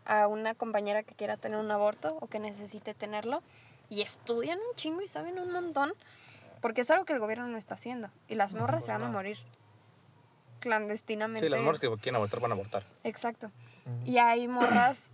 a 0.05 0.29
una 0.29 0.55
compañera 0.55 1.03
que 1.03 1.15
quiera 1.15 1.37
tener 1.37 1.59
un 1.59 1.71
aborto 1.71 2.17
o 2.21 2.29
que 2.29 2.39
necesite 2.39 2.95
tenerlo 2.95 3.43
y 3.91 4.03
estudian 4.03 4.59
un 4.59 4.77
chingo 4.77 5.03
y 5.03 5.09
saben 5.09 5.39
un 5.39 5.53
montón 5.53 5.93
porque 6.61 6.81
es 6.81 6.91
algo 6.91 7.05
que 7.05 7.13
el 7.13 7.19
gobierno 7.19 7.47
no 7.49 7.59
está 7.59 7.75
haciendo 7.75 8.09
y 8.29 8.37
las 8.37 8.55
morras 8.55 8.85
se 8.85 8.93
van 8.93 9.03
a 9.03 9.09
morir 9.09 9.39
clandestinamente. 10.61 11.41
Sí, 11.41 11.49
las 11.49 11.61
morras 11.61 11.81
que 11.81 11.89
quieren 11.99 12.17
abortar 12.17 12.41
van 12.41 12.53
a 12.53 12.55
abortar. 12.55 12.85
Exacto. 13.05 13.51
Y 14.05 14.19
hay 14.19 14.49
morras 14.49 15.11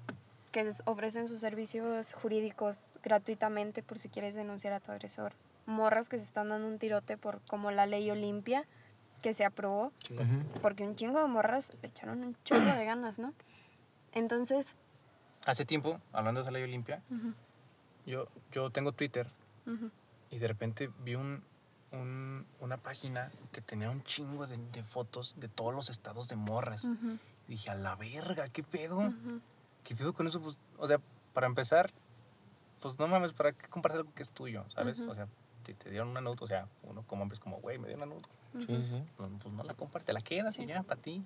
que 0.50 0.70
ofrecen 0.84 1.28
sus 1.28 1.40
servicios 1.40 2.12
jurídicos 2.14 2.90
gratuitamente 3.02 3.82
por 3.82 3.98
si 3.98 4.08
quieres 4.08 4.34
denunciar 4.34 4.72
a 4.72 4.80
tu 4.80 4.90
agresor. 4.92 5.32
Morras 5.66 6.08
que 6.08 6.18
se 6.18 6.24
están 6.24 6.48
dando 6.50 6.66
un 6.68 6.78
tirote 6.78 7.16
por 7.16 7.40
como 7.42 7.70
la 7.70 7.86
ley 7.86 8.10
Olimpia 8.10 8.66
que 9.22 9.32
se 9.34 9.44
aprobó, 9.44 9.92
porque 10.60 10.82
un 10.84 10.96
chingo 10.96 11.20
de 11.20 11.28
morras 11.28 11.72
le 11.80 11.88
echaron 11.88 12.22
un 12.24 12.36
chingo 12.44 12.74
de 12.74 12.84
ganas, 12.84 13.18
¿no? 13.18 13.32
Entonces, 14.12 14.76
Hace 15.46 15.64
tiempo, 15.64 16.00
hablando 16.12 16.40
de 16.40 16.42
esa 16.44 16.52
ley 16.52 16.62
Olimpia, 16.62 17.02
yo, 18.06 18.28
yo 18.52 18.70
tengo 18.70 18.92
Twitter 18.92 19.26
y 20.30 20.38
de 20.38 20.48
repente 20.48 20.90
vi 21.04 21.14
un, 21.14 21.42
un- 21.92 22.46
una 22.60 22.76
página 22.76 23.30
que 23.52 23.60
tenía 23.60 23.90
un 23.90 24.02
chingo 24.04 24.46
de, 24.46 24.56
de 24.56 24.82
fotos 24.82 25.34
de 25.38 25.48
todos 25.48 25.74
los 25.74 25.88
estados 25.90 26.28
de 26.28 26.36
morras. 26.36 26.86
Y 27.52 27.56
dije, 27.56 27.68
a 27.70 27.74
la 27.74 27.96
verga, 27.96 28.46
¿qué 28.50 28.62
pedo? 28.62 29.12
¿Qué 29.84 29.94
pedo 29.94 30.14
con 30.14 30.26
eso? 30.26 30.40
Pues, 30.40 30.58
o 30.78 30.86
sea, 30.86 30.98
para 31.34 31.46
empezar, 31.46 31.90
pues 32.80 32.98
no 32.98 33.06
mames, 33.08 33.34
¿para 33.34 33.52
qué 33.52 33.68
compartir 33.68 33.98
algo 34.00 34.14
que 34.14 34.22
es 34.22 34.30
tuyo? 34.30 34.64
¿Sabes? 34.70 35.00
O 35.00 35.14
sea, 35.14 35.28
si 35.66 35.74
te 35.74 35.90
dieron 35.90 36.08
una 36.08 36.22
nota, 36.22 36.44
o 36.44 36.46
sea, 36.46 36.66
uno 36.84 37.04
como 37.06 37.20
hombre 37.24 37.34
es 37.34 37.40
como, 37.40 37.58
güey, 37.58 37.76
me 37.76 37.88
dieron 37.88 38.04
una 38.08 38.14
nota. 38.14 38.28
Sí, 38.58 38.66
sí. 38.68 39.04
Pues, 39.18 39.28
pues 39.42 39.54
no 39.54 39.64
la 39.64 39.74
comparte, 39.74 40.14
la 40.14 40.22
quedas 40.22 40.58
y 40.60 40.64
ya, 40.64 40.82
para 40.82 40.98
ti. 40.98 41.22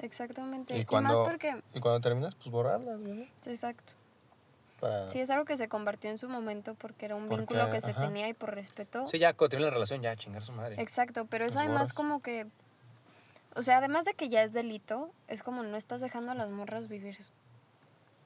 exactamente. 0.00 0.76
Y 0.76 0.82
Y, 0.82 0.84
cuando, 0.84 1.18
más 1.18 1.30
porque, 1.30 1.62
y 1.72 1.80
cuando 1.80 2.00
terminas, 2.02 2.34
pues 2.34 2.50
borrarlas, 2.50 3.00
güey. 3.00 3.30
exacto. 3.46 3.94
Para... 4.80 5.08
Sí, 5.08 5.18
es 5.18 5.30
algo 5.30 5.46
que 5.46 5.56
se 5.56 5.70
compartió 5.70 6.10
en 6.10 6.18
su 6.18 6.28
momento 6.28 6.74
porque 6.74 7.06
era 7.06 7.16
un 7.16 7.22
Porque, 7.28 7.38
vínculo 7.38 7.70
que 7.70 7.80
se 7.80 7.94
tenía 7.94 8.28
y 8.28 8.34
por 8.34 8.54
respeto. 8.54 9.06
Sí, 9.06 9.18
ya, 9.18 9.32
cuando 9.32 9.48
termina 9.52 9.68
la 9.70 9.74
relación, 9.74 10.02
ya, 10.02 10.14
chingar 10.14 10.42
su 10.44 10.52
madre. 10.52 10.76
Exacto, 10.78 11.24
pero 11.24 11.46
es 11.46 11.56
además 11.56 11.94
como 11.94 12.20
que, 12.20 12.46
o 13.56 13.62
sea, 13.62 13.78
además 13.78 14.04
de 14.04 14.14
que 14.14 14.28
ya 14.28 14.42
es 14.42 14.52
delito, 14.52 15.12
es 15.28 15.42
como 15.42 15.62
no 15.62 15.76
estás 15.76 16.00
dejando 16.00 16.32
a 16.32 16.34
las 16.34 16.50
morras 16.50 16.88
vivir 16.88 17.16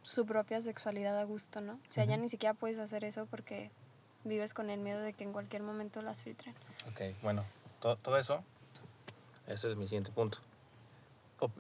su- 0.03 0.27
propia 0.27 0.61
sexualidad 0.61 1.19
a 1.19 1.25
gusto, 1.25 1.61
¿no? 1.61 1.75
O 1.75 1.93
sea, 1.93 2.05
ya 2.05 2.17
ni 2.17 2.29
siquiera 2.29 2.55
puedes 2.55 2.79
hacer 2.79 3.05
eso 3.05 3.27
porque 3.27 3.71
vives 4.25 4.53
con 4.55 4.69
el 4.71 4.81
miedo 4.81 5.01
de 5.01 5.13
que 5.15 5.25
en 5.25 5.33
cualquier 5.33 5.63
momento 5.63 6.03
las 6.03 6.23
filtren. 6.23 6.55
Ok, 6.91 7.01
bueno, 7.23 7.43
to- 7.81 7.97
todo 7.97 8.19
eso, 8.19 8.43
ese 9.47 9.71
es 9.71 9.77
mi 9.77 9.87
siguiente 9.87 10.13
punto. 10.13 10.39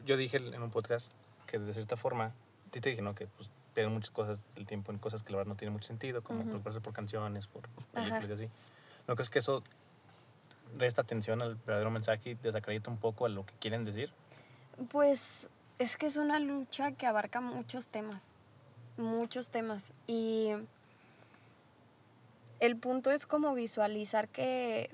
Yo 0.07 0.16
dije 0.16 0.37
en 0.38 0.62
un 0.62 0.70
podcast 0.70 1.12
que 1.46 1.59
de 1.59 1.72
cierta 1.72 1.96
forma, 1.96 2.33
te 2.70 2.81
dije, 2.81 3.03
¿no? 3.03 3.14
Que 3.14 3.27
pues 3.27 3.50
pierden 3.74 3.92
muchas 3.92 4.11
cosas 4.11 4.44
el 4.57 4.66
tiempo 4.66 4.92
en 4.92 4.98
cosas 4.98 5.22
que 5.22 5.33
la 5.33 5.38
verdad 5.38 5.50
no 5.50 5.57
tienen 5.57 5.72
mucho 5.72 5.87
sentido, 5.87 6.22
como 6.22 6.42
preocuparse 6.44 6.81
por 6.81 6.92
canciones, 6.92 7.48
por 7.48 7.68
películas 7.92 8.40
y 8.40 8.44
así. 8.44 8.48
¿No 9.09 9.14
crees 9.16 9.29
que 9.31 9.40
eso 9.40 9.62
resta 10.78 11.02
atención 11.02 11.42
al 11.42 11.56
verdadero 11.56 11.90
mensaje 11.90 12.30
y 12.30 12.34
desacredita 12.34 12.90
un 12.90 12.98
poco 12.98 13.26
a 13.26 13.28
lo 13.28 13.44
que 13.46 13.54
quieren 13.54 13.84
decir? 13.84 14.12
Pues 14.90 15.48
es 15.78 15.96
que 15.96 16.06
es 16.06 16.16
una 16.16 16.38
lucha 16.40 16.92
que 16.92 17.06
abarca 17.06 17.40
muchos 17.40 17.88
temas, 17.88 18.34
muchos 18.96 19.50
temas. 19.50 19.92
Y 20.06 20.50
el 22.60 22.76
punto 22.76 23.10
es 23.10 23.26
como 23.26 23.54
visualizar 23.54 24.28
que 24.28 24.90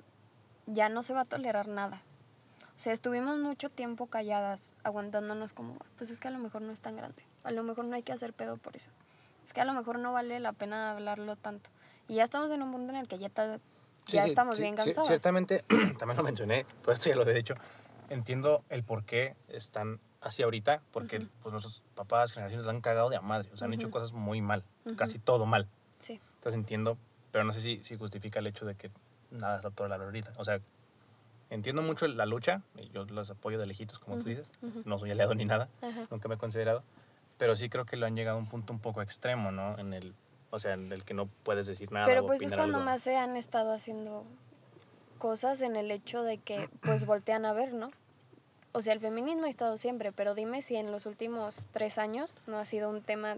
ya 0.66 0.88
no 0.88 1.02
se 1.02 1.14
va 1.14 1.20
a 1.20 1.24
tolerar 1.24 1.68
nada. 1.68 2.02
O 2.76 2.82
sea, 2.82 2.92
estuvimos 2.92 3.38
mucho 3.38 3.68
tiempo 3.68 4.06
calladas, 4.06 4.74
aguantándonos 4.84 5.52
como, 5.52 5.76
pues 5.98 6.10
es 6.10 6.18
que 6.18 6.28
a 6.28 6.30
lo 6.30 6.38
mejor 6.38 6.62
no 6.62 6.72
es 6.72 6.80
tan 6.80 6.96
grande, 6.96 7.22
a 7.44 7.50
lo 7.50 7.62
mejor 7.62 7.84
no 7.84 7.94
hay 7.94 8.02
que 8.02 8.12
hacer 8.12 8.32
pedo 8.32 8.56
por 8.56 8.74
eso. 8.74 8.90
Es 9.44 9.52
que 9.52 9.60
a 9.60 9.64
lo 9.66 9.74
mejor 9.74 9.98
no 9.98 10.12
vale 10.12 10.40
la 10.40 10.52
pena 10.52 10.92
hablarlo 10.92 11.36
tanto. 11.36 11.68
Y 12.08 12.14
ya 12.14 12.24
estamos 12.24 12.50
en 12.50 12.62
un 12.62 12.72
punto 12.72 12.90
en 12.92 12.98
el 12.98 13.08
que 13.08 13.18
ya, 13.18 13.28
ta- 13.28 13.60
Sí, 14.10 14.16
ya 14.16 14.24
sí, 14.24 14.28
estamos 14.30 14.56
sí, 14.56 14.62
bien 14.62 14.76
sí, 14.76 14.84
cansados. 14.84 15.08
ciertamente, 15.08 15.64
también 15.98 16.16
lo 16.16 16.22
mencioné, 16.22 16.66
todo 16.82 16.92
esto 16.92 17.10
ya 17.10 17.16
lo 17.16 17.26
he 17.26 17.34
dicho. 17.34 17.54
Entiendo 18.08 18.64
el 18.70 18.82
por 18.82 19.04
qué 19.04 19.36
están 19.48 20.00
así 20.20 20.42
ahorita, 20.42 20.82
porque 20.90 21.20
pues 21.42 21.52
nuestros 21.52 21.82
papás, 21.94 22.32
generaciones, 22.32 22.66
han 22.66 22.80
cagado 22.80 23.08
de 23.08 23.16
a 23.16 23.20
madre. 23.20 23.48
O 23.52 23.56
sea, 23.56 23.66
han 23.66 23.74
hecho 23.74 23.90
cosas 23.90 24.12
muy 24.12 24.40
mal, 24.40 24.64
casi 24.96 25.18
todo 25.18 25.46
mal. 25.46 25.68
Sí. 25.98 26.20
Entonces 26.38 26.54
entiendo, 26.54 26.98
pero 27.30 27.44
no 27.44 27.52
sé 27.52 27.60
si, 27.60 27.84
si 27.84 27.96
justifica 27.96 28.40
el 28.40 28.48
hecho 28.48 28.66
de 28.66 28.74
que 28.74 28.90
nada 29.30 29.56
está 29.56 29.70
tolerable 29.70 30.06
ahorita. 30.06 30.32
O 30.38 30.44
sea, 30.44 30.60
entiendo 31.50 31.82
mucho 31.82 32.06
la 32.08 32.26
lucha, 32.26 32.62
y 32.76 32.88
yo 32.90 33.04
los 33.04 33.30
apoyo 33.30 33.58
de 33.58 33.66
lejitos, 33.66 33.98
como 33.98 34.18
tú 34.18 34.24
dices. 34.24 34.52
No 34.84 34.98
soy 34.98 35.10
aliado 35.10 35.34
ni 35.34 35.44
nada, 35.44 35.68
nunca 36.10 36.28
me 36.28 36.34
he 36.34 36.38
considerado. 36.38 36.82
Pero 37.38 37.56
sí 37.56 37.68
creo 37.68 37.86
que 37.86 37.96
lo 37.96 38.06
han 38.06 38.16
llegado 38.16 38.36
a 38.36 38.40
un 38.40 38.46
punto 38.46 38.72
un 38.72 38.80
poco 38.80 39.02
extremo, 39.02 39.50
¿no? 39.50 39.78
En 39.78 39.94
el, 39.94 40.14
o 40.50 40.58
sea, 40.58 40.74
en 40.74 40.92
el 40.92 41.04
que 41.04 41.14
no 41.14 41.26
puedes 41.44 41.66
decir 41.66 41.90
nada. 41.92 42.06
Pero 42.06 42.22
o 42.24 42.26
pues 42.26 42.42
es 42.42 42.52
cuando 42.52 42.78
algo. 42.78 42.84
más 42.84 43.02
se 43.02 43.16
han 43.16 43.36
estado 43.36 43.72
haciendo 43.72 44.24
cosas 45.18 45.60
en 45.60 45.76
el 45.76 45.90
hecho 45.90 46.22
de 46.22 46.38
que 46.38 46.68
pues 46.80 47.04
voltean 47.06 47.44
a 47.44 47.52
ver, 47.52 47.72
¿no? 47.74 47.90
O 48.72 48.82
sea, 48.82 48.92
el 48.92 49.00
feminismo 49.00 49.46
ha 49.46 49.48
estado 49.50 49.76
siempre, 49.76 50.12
pero 50.12 50.34
dime 50.34 50.62
si 50.62 50.76
en 50.76 50.92
los 50.92 51.04
últimos 51.06 51.62
tres 51.72 51.98
años 51.98 52.38
no 52.46 52.58
ha 52.58 52.64
sido 52.64 52.88
un 52.90 53.02
tema 53.02 53.36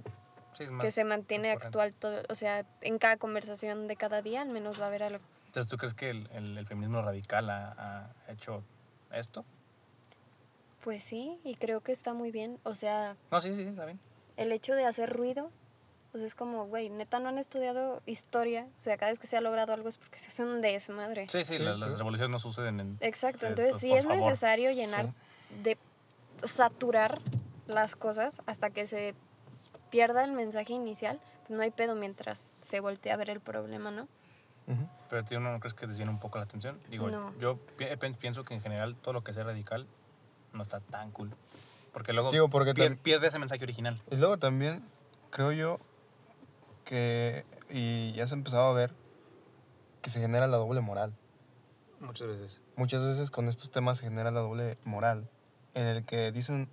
Sí, 0.53 0.64
que 0.83 0.90
se 0.90 1.05
mantiene 1.05 1.51
actual, 1.51 1.94
todo, 1.94 2.22
o 2.29 2.35
sea, 2.35 2.66
en 2.83 2.98
cada 2.98 3.16
conversación 3.16 3.88
de 3.88 3.96
cada 3.96 4.20
día 4.20 4.42
al 4.42 4.51
menos 4.51 4.79
va 4.79 4.85
a 4.85 4.88
haber 4.88 5.03
algo. 5.03 5.25
Entonces, 5.46 5.70
¿tú 5.70 5.79
crees 5.79 5.94
que 5.94 6.11
el, 6.11 6.29
el- 6.33 6.59
el 6.59 6.66
feminismo 6.66 7.01
radical 7.01 7.48
ha, 7.48 8.11
ha 8.27 8.33
hecho 8.33 8.62
esto? 9.12 9.46
Pues 10.85 11.05
sí, 11.05 11.38
y 11.44 11.55
creo 11.55 11.81
que 11.81 11.92
está 11.92 12.12
muy 12.12 12.31
bien, 12.33 12.59
o 12.64 12.75
sea, 12.75 13.16
No, 13.31 13.40
sí, 13.40 13.48
sí, 13.55 13.62
sí, 13.62 13.68
está 13.68 13.87
bien. 13.87 13.98
el 14.37 14.53
hecho 14.53 14.75
de 14.75 14.85
hacer 14.85 15.11
ruido, 15.11 15.51
pues 16.12 16.22
es 16.25 16.35
como, 16.35 16.66
güey, 16.66 16.90
neta 16.90 17.18
no 17.18 17.31
han 17.31 17.38
estudiado 17.38 18.03
historia, 18.07 18.68
o 18.77 18.81
sea, 18.81 18.96
cada 18.98 19.11
vez 19.11 19.18
que 19.18 19.27
se 19.27 19.37
ha 19.37 19.40
logrado 19.40 19.72
algo 19.72 19.88
es 19.88 19.96
porque 19.98 20.18
se 20.18 20.29
hace 20.29 20.42
un 20.42 20.61
desmadre. 20.61 21.27
Sí, 21.31 21.42
sí, 21.42 21.59
la- 21.59 21.75
las 21.75 21.96
revoluciones 21.98 22.31
no 22.31 22.38
suceden 22.38 22.79
en... 22.81 22.98
Exacto, 23.01 23.46
Eh, 23.46 23.48
entonces 23.51 23.77
sí 23.81 23.88
por 23.88 23.98
es 23.98 24.05
favor. 24.07 24.18
necesario 24.22 24.70
llenar 24.72 25.09
de 25.64 25.79
saturar 26.37 27.20
las 27.66 27.96
cosas 27.96 28.42
hasta 28.46 28.70
que 28.70 28.87
se 28.87 29.14
pierda 29.90 30.25
el 30.25 30.33
mensaje 30.33 30.72
inicial, 30.75 31.20
pues 31.46 31.57
no 31.57 31.62
hay 31.62 31.70
pedo 31.70 31.94
mientras 31.94 32.51
se 32.61 32.81
voltea 32.81 33.14
a 33.14 33.16
ver 33.16 33.31
el 33.31 33.40
problema, 33.40 33.90
¿no? 33.90 34.03
Ujú. 34.66 34.87
Pero 35.09 35.25
tú 35.25 35.40
no 35.40 35.59
crees 35.61 35.75
que 35.75 35.87
desvíen 35.87 36.09
un 36.09 36.18
poco 36.18 36.38
la 36.38 36.44
atención. 36.44 36.79
Digo, 36.88 37.09
No. 37.11 37.35
yo 37.38 37.57
pi- 37.77 37.96
pen- 37.98 38.14
pienso 38.14 38.44
que 38.44 38.55
en 38.55 38.61
general 38.61 38.96
todo 38.96 39.12
lo 39.14 39.25
que 39.25 39.33
sea 39.33 39.44
radical 39.44 39.87
no 40.53 40.62
está 40.62 40.81
tan 40.81 41.11
cool. 41.11 41.31
Porque 41.92 42.12
luego 42.12 42.31
Digo, 42.31 42.48
porque 42.48 42.72
pier- 42.75 42.92
tam- 42.92 42.98
pierde 42.98 43.29
ese 43.29 43.38
mensaje 43.38 43.62
original. 43.64 44.01
Y 44.11 44.16
luego 44.16 44.38
también 44.38 44.83
creo 45.31 45.53
yo 45.53 45.79
que, 46.85 47.45
y 47.71 48.12
ya 48.12 48.27
se 48.27 48.35
ha 48.35 48.38
empezado 48.38 48.64
a 48.64 48.73
ver, 48.73 48.92
que 50.01 50.11
se 50.11 50.21
genera 50.21 50.47
la 50.47 50.57
doble 50.57 50.81
moral. 50.81 51.14
Muchas 52.01 52.29
veces. 52.29 52.61
Muchas 52.77 53.03
veces 53.03 53.31
con 53.31 53.49
estos 53.49 53.71
temas 53.71 53.99
se 53.99 54.05
genera 54.05 54.31
la 54.31 54.40
doble 54.40 54.77
moral, 54.85 55.29
en 55.75 55.87
el 55.87 56.05
que 56.05 56.33
dicen 56.33 56.68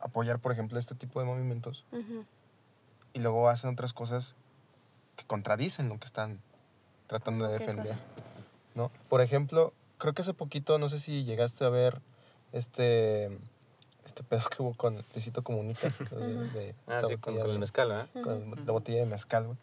apoyar, 0.00 0.38
por 0.38 0.52
ejemplo, 0.52 0.78
este 0.78 0.94
tipo 0.94 1.20
de 1.20 1.26
movimientos 1.26 1.84
y 3.14 3.20
luego 3.20 3.48
hacen 3.48 3.70
otras 3.70 3.92
cosas 3.92 4.34
que 5.16 5.24
contradicen 5.24 5.88
lo 5.88 5.98
que 5.98 6.04
están 6.04 6.40
tratando 7.06 7.46
de 7.46 7.58
¿Qué 7.58 7.64
defender. 7.64 7.96
¿no? 8.74 8.90
Por 9.08 9.20
ejemplo, 9.20 9.72
creo 9.98 10.12
que 10.12 10.22
hace 10.22 10.34
poquito, 10.34 10.78
no 10.78 10.88
sé 10.88 10.98
si 10.98 11.24
llegaste 11.24 11.64
a 11.64 11.68
ver 11.68 12.02
este, 12.52 13.38
este 14.04 14.22
pedo 14.22 14.42
que 14.48 14.62
hubo 14.62 14.74
con 14.74 14.94
Luisito 15.14 15.42
Comunica. 15.42 15.88
de- 16.10 16.48
de 16.50 16.74
Ah, 16.86 17.00
sí, 17.06 17.16
con, 17.16 17.38
el 17.38 17.58
mezcal, 17.58 17.90
¿eh? 17.92 18.22
con 18.22 18.54
la 18.66 18.72
botella 18.72 19.00
de 19.00 19.06
mezcal, 19.06 19.44
güey. 19.46 19.58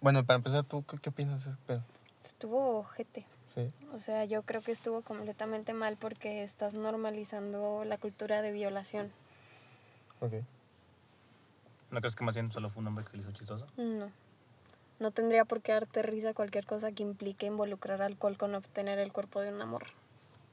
Bueno, 0.00 0.24
para 0.24 0.36
empezar, 0.38 0.64
¿tú 0.64 0.84
qué, 0.86 0.98
qué 0.98 1.10
opinas 1.10 1.44
de 1.44 1.50
ese 1.50 1.60
pedo? 1.66 1.82
Estuvo 2.24 2.78
ojete. 2.78 3.26
Sí. 3.44 3.70
O 3.92 3.98
sea, 3.98 4.24
yo 4.24 4.42
creo 4.42 4.62
que 4.62 4.72
estuvo 4.72 5.02
completamente 5.02 5.74
mal 5.74 5.96
porque 5.96 6.42
estás 6.44 6.74
normalizando 6.74 7.84
la 7.84 7.98
cultura 7.98 8.40
de 8.42 8.52
violación. 8.52 9.10
Ok. 10.20 10.34
¿No 11.90 12.00
crees 12.00 12.14
que 12.14 12.24
más 12.24 12.34
bien 12.36 12.50
solo 12.52 12.70
fue 12.70 12.80
un 12.82 12.86
hombre 12.88 13.04
que 13.04 13.10
se 13.10 13.16
le 13.16 13.22
hizo 13.24 13.32
chistoso? 13.32 13.66
No. 13.76 14.10
No 15.00 15.10
tendría 15.10 15.44
por 15.44 15.60
qué 15.62 15.72
darte 15.72 16.02
risa 16.02 16.34
cualquier 16.34 16.66
cosa 16.66 16.92
que 16.92 17.02
implique 17.02 17.46
involucrar 17.46 18.00
alcohol 18.02 18.36
con 18.36 18.54
obtener 18.54 18.98
el 18.98 19.12
cuerpo 19.12 19.40
de 19.40 19.52
una 19.52 19.66
morra. 19.66 19.88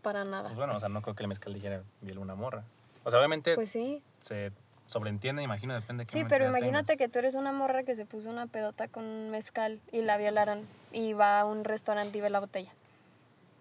Para 0.08 0.24
nada. 0.24 0.44
Pues 0.46 0.56
bueno, 0.56 0.78
o 0.78 0.80
sea, 0.80 0.88
no 0.88 1.02
creo 1.02 1.16
que 1.16 1.24
el 1.24 1.28
mezcal 1.28 1.54
dijera 1.54 1.84
viola 2.00 2.22
una 2.22 2.34
morra. 2.34 2.64
O 3.04 3.10
sea, 3.10 3.20
obviamente 3.20 3.56
Pues 3.56 3.70
sí. 3.72 4.02
se 4.20 4.54
sobreentiende, 4.86 5.44
imagino, 5.44 5.74
depende 5.74 6.04
de 6.04 6.06
qué 6.06 6.18
Sí, 6.18 6.24
pero 6.30 6.46
imagínate 6.48 6.86
tengas. 6.94 6.98
que 6.98 7.10
tú 7.10 7.20
eres 7.20 7.36
una 7.36 7.52
morra 7.52 7.84
que 7.84 7.94
se 7.94 8.06
puso 8.06 8.30
una 8.30 8.48
pedota 8.48 8.88
con 8.88 9.04
un 9.04 9.30
mezcal 9.32 9.82
y 9.92 10.04
la 10.04 10.16
violaron 10.16 10.66
y 10.94 11.12
va 11.12 11.42
a 11.42 11.46
un 11.46 11.66
restaurante 11.66 12.18
y 12.18 12.22
ve 12.22 12.30
la 12.30 12.40
botella. 12.40 12.72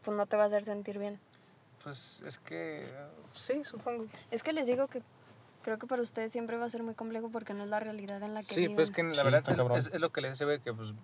Pues 0.04 0.16
no 0.16 0.26
te 0.26 0.36
va 0.36 0.44
a 0.44 0.46
hacer 0.46 0.62
sentir 0.62 1.00
bien. 1.00 1.18
Pues 1.82 2.22
es 2.24 2.38
que... 2.38 2.86
Sí, 3.32 3.64
supongo. 3.64 4.06
Es 4.30 4.44
que 4.44 4.52
les 4.52 4.68
digo 4.68 4.86
que 4.86 5.02
creo 5.62 5.80
que 5.80 5.88
para 5.88 6.00
ustedes 6.00 6.30
siempre 6.30 6.56
va 6.58 6.66
a 6.66 6.70
ser 6.70 6.84
muy 6.84 6.94
complejo 6.94 7.28
porque 7.28 7.54
no 7.54 7.64
es 7.64 7.70
la 7.70 7.80
realidad 7.80 8.22
en 8.22 8.34
la 8.34 8.40
que 8.42 8.46
Sí, 8.54 8.60
viven. 8.60 8.76
pues 8.76 8.92
que 8.92 9.02
la 9.02 9.14
Sí, 9.16 9.22
verdad 9.24 9.76
es, 9.76 9.88
es 9.92 10.00
lo 10.00 10.10
que 10.10 10.20
les 10.20 10.38
ve 10.46 10.60
que 10.60 10.72
pues 10.72 10.94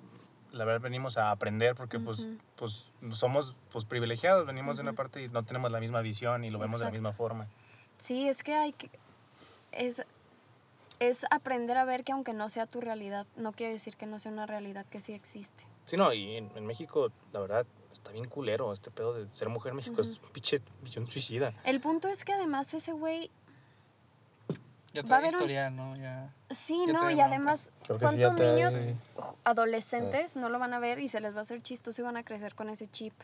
la 0.53 0.65
verdad 0.65 0.81
venimos 0.81 1.17
a 1.19 1.31
aprender 1.31 1.75
porque 1.75 1.99
pues 1.99 2.27
pues 2.57 2.87
somos 3.11 3.57
pues 3.71 3.85
privilegiados, 3.85 4.47
venimos 4.47 4.77
de 4.77 4.83
una 4.83 4.93
parte 4.93 5.23
y 5.23 5.29
no 5.29 5.45
tenemos 5.45 5.73
la 5.73 5.81
misma 5.81 6.01
visión 6.01 6.45
y 6.45 6.51
lo 6.51 6.59
vemos 6.59 6.79
de 6.79 6.87
la 6.87 6.91
misma 6.93 7.13
forma. 7.13 7.49
Sí, 7.99 8.29
es 8.29 8.43
que 8.43 8.55
hay 8.55 8.73
que... 8.73 8.91
Es, 9.73 10.05
es 10.99 11.25
aprender 11.31 11.77
a 11.77 11.85
ver 11.85 12.05
que 12.05 12.13
aunque 12.13 12.33
no 12.33 12.49
sea 12.49 12.67
tu 12.67 12.81
realidad, 12.81 13.27
no 13.37 13.53
quiere 13.53 13.73
decir 13.73 13.97
que 13.97 14.07
no 14.07 14.19
sea 14.19 14.31
una 14.33 14.47
realidad 14.47 14.87
que 14.87 15.01
sí 15.01 15.13
existe. 15.13 15.65
Sí, 15.87 15.97
no, 15.97 16.13
y 16.13 16.37
en, 16.37 16.51
en 16.55 16.67
México 16.67 17.11
la 17.33 17.41
verdad 17.41 17.67
está 17.93 18.11
bien 18.13 18.27
culero 18.27 18.73
este 18.73 18.91
pedo 18.91 19.15
de 19.15 19.29
ser 19.35 19.49
mujer 19.49 19.71
en 19.71 19.77
México 19.77 20.01
es 20.01 20.19
pinche 20.33 20.61
visión 20.83 21.07
suicida. 21.07 21.55
El 21.65 21.81
punto 21.81 22.09
es 22.09 22.25
que 22.25 22.33
además 22.33 22.75
ese 22.75 22.93
güey... 22.93 23.31
Ya 24.95 25.03
Va 25.03 25.17
a 25.17 25.19
haber 25.21 25.35
un- 25.37 25.77
¿no? 25.77 25.97
Ya. 25.97 26.31
Sí, 26.51 26.85
Ya 26.87 26.93
no, 26.93 27.01
trae 27.01 27.15
y 27.15 27.21
además, 27.21 27.73
sí 27.83 27.87
¿cuántos 27.99 28.15
trae- 28.37 28.55
niños 28.55 28.75
adolescentes 29.45 30.37
no 30.37 30.49
lo 30.49 30.59
van 30.59 30.75
a 30.75 30.79
ver 30.79 30.99
y 30.99 31.09
se 31.09 31.21
les 31.21 31.35
va 31.35 31.39
a 31.39 31.43
hacer 31.43 31.63
chistoso 31.63 32.03
y 32.03 32.05
van 32.05 32.17
a 32.17 32.25
crecer 32.25 32.55
con 32.55 32.69
ese 32.69 32.87
chip? 32.87 33.15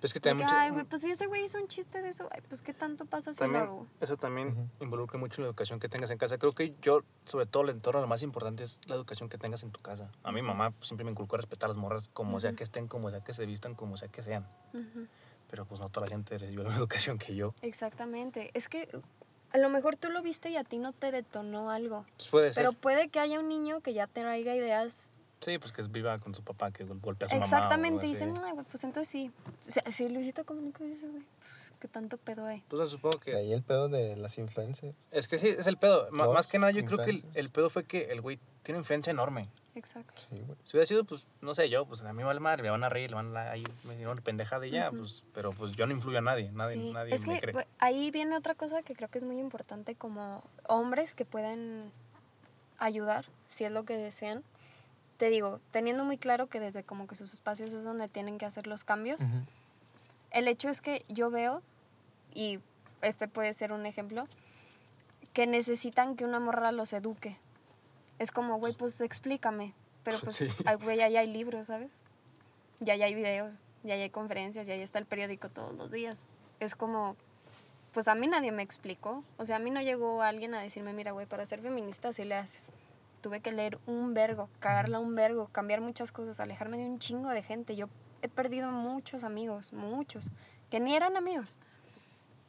Pues 0.00 0.12
que 0.14 0.34
mucho- 0.34 0.48
ay, 0.50 0.70
güey, 0.70 0.84
pues 0.84 1.02
si 1.02 1.12
ese 1.12 1.26
güey 1.28 1.44
hizo 1.44 1.58
un 1.58 1.68
chiste 1.68 2.02
de 2.02 2.08
eso, 2.08 2.28
ay, 2.32 2.40
pues 2.48 2.60
qué 2.60 2.74
tanto 2.74 3.04
pasa 3.06 3.32
si 3.32 3.38
lo 3.38 3.44
también, 3.44 3.62
hago. 3.62 3.86
eso 4.00 4.16
también 4.16 4.68
involucra 4.80 5.16
mucho 5.16 5.40
la 5.42 5.46
educación 5.46 5.78
que 5.78 5.88
tengas 5.88 6.10
en 6.10 6.18
casa. 6.18 6.38
Creo 6.38 6.50
que 6.52 6.74
yo, 6.82 7.02
sobre 7.24 7.46
todo 7.46 7.62
el 7.62 7.68
entorno, 7.68 8.00
lo 8.00 8.08
más 8.08 8.24
importante 8.24 8.64
es 8.64 8.80
la 8.88 8.96
educación 8.96 9.28
que 9.28 9.38
tengas 9.38 9.62
en 9.62 9.70
tu 9.70 9.80
casa. 9.80 10.08
A 10.24 10.32
mi 10.32 10.42
mamá 10.42 10.72
siempre 10.80 11.04
me 11.04 11.12
inculcó 11.12 11.36
a 11.36 11.38
respetar 11.38 11.66
a 11.66 11.72
las 11.72 11.76
morras, 11.76 12.10
como 12.12 12.40
sea 12.40 12.50
que 12.50 12.64
estén, 12.64 12.88
como 12.88 13.10
sea 13.10 13.20
que 13.20 13.32
se 13.32 13.46
vistan, 13.46 13.76
como 13.76 13.96
sea 13.96 14.08
que 14.08 14.22
sean. 14.22 14.44
Ujú, 14.74 15.06
Pero 15.48 15.66
pues 15.66 15.80
no 15.80 15.88
toda 15.88 16.06
la 16.06 16.10
gente 16.10 16.36
recibió 16.36 16.64
la 16.64 16.70
misma 16.70 16.80
educación 16.82 17.18
que 17.18 17.36
yo. 17.36 17.54
Exactamente. 17.62 18.50
Es 18.54 18.68
que 18.68 18.88
a 19.52 19.58
lo 19.58 19.68
mejor 19.68 19.96
tú 19.96 20.10
lo 20.10 20.22
viste 20.22 20.50
y 20.50 20.56
a 20.56 20.64
ti 20.64 20.78
no 20.78 20.92
te 20.92 21.12
detonó 21.12 21.70
algo. 21.70 22.04
Pues 22.16 22.28
puede 22.28 22.52
ser. 22.52 22.62
Pero 22.62 22.72
puede 22.72 23.08
que 23.08 23.20
haya 23.20 23.38
un 23.38 23.48
niño 23.48 23.80
que 23.80 23.92
ya 23.92 24.06
traiga 24.06 24.54
ideas. 24.54 25.11
Sí, 25.42 25.58
pues 25.58 25.72
que 25.72 25.82
viva 25.82 26.18
con 26.18 26.34
su 26.34 26.42
papá, 26.42 26.70
que 26.70 26.84
gol- 26.84 27.00
golpea 27.00 27.26
a 27.26 27.28
su 27.30 27.34
mamá. 27.34 27.44
Exactamente. 27.44 27.96
algo 27.98 28.04
Y 28.06 28.08
dicen, 28.08 28.30
así. 28.32 28.42
"Ay, 28.44 28.52
güey, 28.52 28.64
pues 28.70 28.84
entonces 28.84 29.08
sí. 29.08 29.30
Si, 29.60 29.80
si 29.92 30.08
Luisito 30.08 30.46
Comunica 30.46 30.84
dice, 30.84 31.06
güey, 31.08 31.24
pues 31.40 31.72
qué 31.80 31.88
tanto 31.88 32.16
pedo 32.16 32.46
hay. 32.46 32.62
Pues 32.68 32.88
supongo 32.90 33.18
De 33.18 33.24
que... 33.24 33.36
ahí 33.36 33.52
el 33.52 33.62
pedo 33.62 33.88
de 33.88 34.16
las 34.16 34.38
influencers. 34.38 34.94
Es 35.10 35.26
que 35.28 35.38
sí, 35.38 35.48
es 35.48 35.66
el 35.66 35.76
pedo. 35.76 36.08
Más 36.12 36.46
que 36.46 36.58
nada, 36.58 36.70
yo 36.72 36.84
creo 36.84 36.98
que 37.04 37.10
el, 37.10 37.24
el 37.34 37.50
pedo 37.50 37.68
fue 37.70 37.84
que 37.84 38.12
el 38.12 38.20
güey 38.20 38.38
tiene 38.62 38.78
influencia 38.78 39.10
enorme. 39.10 39.48
Exacto. 39.74 40.20
Sí, 40.30 40.36
güey. 40.46 40.56
Si 40.64 40.76
hubiera 40.76 40.86
sido, 40.86 41.04
pues, 41.04 41.26
no 41.40 41.54
sé, 41.54 41.68
yo, 41.70 41.86
pues 41.86 42.02
a 42.02 42.12
mí 42.12 42.18
me 42.18 42.24
vale 42.24 42.38
madre, 42.40 42.62
me 42.62 42.70
van 42.70 42.84
a 42.84 42.88
reír, 42.90 43.10
le 43.10 43.16
van 43.16 43.34
a 43.36 43.50
ahí, 43.52 43.64
me 43.86 43.94
hicieron 43.94 44.12
una 44.12 44.22
pendejada 44.22 44.66
y 44.66 44.70
ya, 44.70 44.90
pues, 44.90 45.24
pero 45.32 45.50
pues 45.50 45.72
yo 45.72 45.86
no 45.86 45.92
influyo 45.94 46.18
a 46.18 46.20
nadie, 46.20 46.50
nadie, 46.52 46.74
Sí, 46.74 46.92
nadie 46.92 47.14
es 47.14 47.26
me 47.26 47.34
que 47.34 47.40
cree. 47.40 47.52
pues, 47.54 47.66
ahí 47.78 48.10
viene 48.10 48.36
otra 48.36 48.54
cosa 48.54 48.82
que 48.82 48.94
creo 48.94 49.08
que 49.08 49.16
es 49.18 49.24
muy 49.24 49.38
importante 49.40 49.94
como 49.96 50.44
hombres 50.68 51.14
que 51.14 51.24
pueden 51.24 51.90
ayudar, 52.78 53.24
si 53.46 53.64
es 53.64 53.72
lo 53.72 53.84
que 53.84 53.96
desean. 53.96 54.44
Te 55.22 55.30
digo, 55.30 55.60
teniendo 55.70 56.04
muy 56.04 56.18
claro 56.18 56.48
que 56.48 56.58
desde 56.58 56.82
como 56.82 57.06
que 57.06 57.14
sus 57.14 57.32
espacios 57.32 57.72
es 57.74 57.84
donde 57.84 58.08
tienen 58.08 58.38
que 58.38 58.44
hacer 58.44 58.66
los 58.66 58.82
cambios. 58.82 59.20
Ujú. 59.20 59.36
El 60.32 60.48
hecho 60.48 60.68
es 60.68 60.80
que 60.80 61.04
yo 61.06 61.30
veo, 61.30 61.62
y 62.34 62.58
este 63.02 63.28
puede 63.28 63.52
ser 63.52 63.70
un 63.70 63.86
ejemplo, 63.86 64.26
que 65.32 65.46
necesitan 65.46 66.16
que 66.16 66.24
una 66.24 66.40
morra 66.40 66.72
los 66.72 66.92
eduque. 66.92 67.36
Es 68.18 68.32
como, 68.32 68.56
güey, 68.58 68.72
pues 68.72 69.00
explícame. 69.00 69.74
Pero 70.02 70.18
pues, 70.18 70.34
Sí. 70.34 70.48
güey, 70.82 70.96
ya 70.98 71.04
hay 71.20 71.28
libros, 71.28 71.68
¿sabes? 71.68 72.02
Ya 72.80 72.94
hay 72.94 73.14
videos, 73.14 73.62
ya 73.84 73.94
hay 73.94 74.10
conferencias, 74.10 74.66
ya 74.66 74.74
está 74.74 74.98
el 74.98 75.06
periódico 75.06 75.48
todos 75.50 75.72
los 75.76 75.92
días. 75.92 76.26
Es 76.58 76.74
como, 76.74 77.14
pues 77.92 78.08
a 78.08 78.16
mí 78.16 78.26
nadie 78.26 78.50
me 78.50 78.64
explicó. 78.64 79.22
O 79.36 79.44
sea, 79.44 79.54
a 79.54 79.60
mí 79.60 79.70
no 79.70 79.82
llegó 79.82 80.20
alguien 80.22 80.52
a 80.56 80.60
decirme, 80.60 80.92
mira, 80.92 81.12
güey, 81.12 81.26
para 81.26 81.46
ser 81.46 81.60
feminista 81.60 82.08
así 82.08 82.24
le 82.24 82.34
haces. 82.34 82.66
Tuve 83.22 83.40
que 83.40 83.52
leer 83.52 83.78
un 83.86 84.14
vergo, 84.14 84.50
cagarla 84.58 84.98
un 84.98 85.14
vergo, 85.14 85.46
cambiar 85.46 85.80
muchas 85.80 86.10
cosas, 86.10 86.40
alejarme 86.40 86.76
de 86.76 86.86
un 86.86 86.98
chingo 86.98 87.30
de 87.30 87.42
gente. 87.42 87.76
Yo 87.76 87.86
he 88.20 88.28
perdido 88.28 88.72
muchos 88.72 89.22
amigos, 89.22 89.72
muchos, 89.72 90.32
que 90.70 90.80
ni 90.80 90.94
eran 90.96 91.16
amigos. 91.16 91.56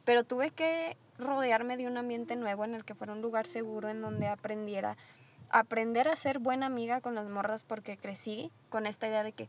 Pero 0.04 0.24
tuve 0.24 0.50
que 0.50 0.96
rodearme 1.16 1.76
de 1.76 1.86
un 1.86 1.96
ambiente 1.96 2.34
nuevo 2.34 2.64
en 2.64 2.74
el 2.74 2.84
que 2.84 2.96
fuera 2.96 3.12
un 3.12 3.22
lugar 3.22 3.46
seguro, 3.46 3.88
en 3.88 4.02
donde 4.02 4.26
aprendiera 4.26 4.96
aprender 5.54 6.08
a 6.08 6.16
ser 6.16 6.40
buena 6.40 6.66
amiga 6.66 7.00
con 7.00 7.14
las 7.14 7.28
morras 7.28 7.62
porque 7.62 7.96
crecí 7.96 8.50
con 8.70 8.88
esta 8.88 9.06
idea 9.06 9.22
de 9.22 9.30
que 9.30 9.48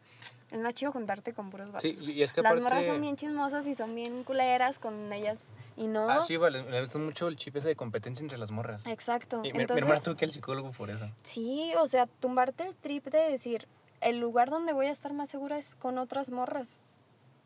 es 0.52 0.60
más 0.60 0.76
chido 0.76 0.91
juntarte 0.91 1.34
con 1.34 1.50
puros 1.50 1.72
vatos. 1.72 1.82
Sí, 1.82 2.06
y 2.13 2.22
es 2.22 2.32
que 2.32 2.44
las 2.44 2.52
aparte... 2.52 2.62
morras 2.62 2.86
son 2.86 3.02
bien 3.02 3.15
chismosas 3.15 3.65
y 3.65 3.74
son 3.74 3.96
bien 3.96 4.24
culeras 4.24 4.78
con 4.78 5.12
ellas 5.12 5.54
y 5.76 5.88
no. 5.88 6.08
Ah, 6.08 6.22
sí, 6.22 6.38
vale, 6.38 6.62
le 6.70 6.80
gusta 6.80 7.00
mucho 7.00 7.28
el 7.28 7.38
chip 7.38 7.56
ese 7.56 7.70
de 7.70 7.76
competencia 7.76 8.24
entre 8.24 8.38
las 8.38 8.52
morras. 8.52 8.86
Exacto. 8.86 9.38
Y 9.44 9.48
mi, 9.48 9.54
mi 9.54 9.62
Entonces, 9.62 9.84
hermana 9.84 10.00
tuvo 10.00 10.15
que 10.15 10.26
al 10.26 10.32
psicólogo 10.32 10.70
por 10.74 10.91
eso. 10.91 11.10
sí, 11.24 11.74
o 11.80 11.88
sea, 11.88 12.06
tumbarte 12.06 12.68
el 12.68 12.76
trip 12.76 13.08
de 13.08 13.32
decir, 13.32 13.68
el 14.02 14.20
lugar 14.20 14.52
donde 14.52 14.74
voy 14.74 14.86
a 14.86 14.91
estar 14.91 15.12
más 15.12 15.32
segura 15.32 15.58
es 15.58 15.74
con 15.74 15.98
otras 15.98 16.30
morras, 16.30 16.82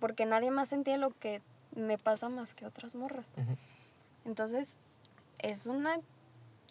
porque 0.02 0.26
nadie 0.26 0.52
más 0.52 0.74
entiende 0.74 1.00
lo 1.00 1.12
que 1.18 1.42
me 1.76 1.98
pasa 1.98 2.28
más 2.28 2.54
que 2.56 2.66
otras 2.66 2.96
morras. 2.96 3.32
Ujú. 3.38 3.56
Entonces, 4.26 4.80
es 5.38 5.66
una 5.66 5.96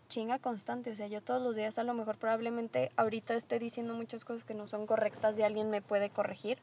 chinga 0.09 0.39
constante. 0.39 0.91
O 0.91 0.97
sea, 0.97 1.07
yo 1.07 1.21
todos 1.23 1.43
los 1.43 1.57
días 1.57 1.79
a 1.79 1.85
lo 1.85 1.95
mejor 1.95 2.17
probablemente 2.17 2.91
ahorita 2.97 3.35
esté 3.35 3.59
diciendo 3.59 3.95
muchas 3.95 4.25
cosas 4.25 4.45
que 4.45 4.55
no 4.55 4.67
son 4.67 4.87
correctas 4.87 5.39
y 5.39 5.43
alguien 5.43 5.71
me 5.71 5.83
puede 5.83 6.11
corregir. 6.11 6.59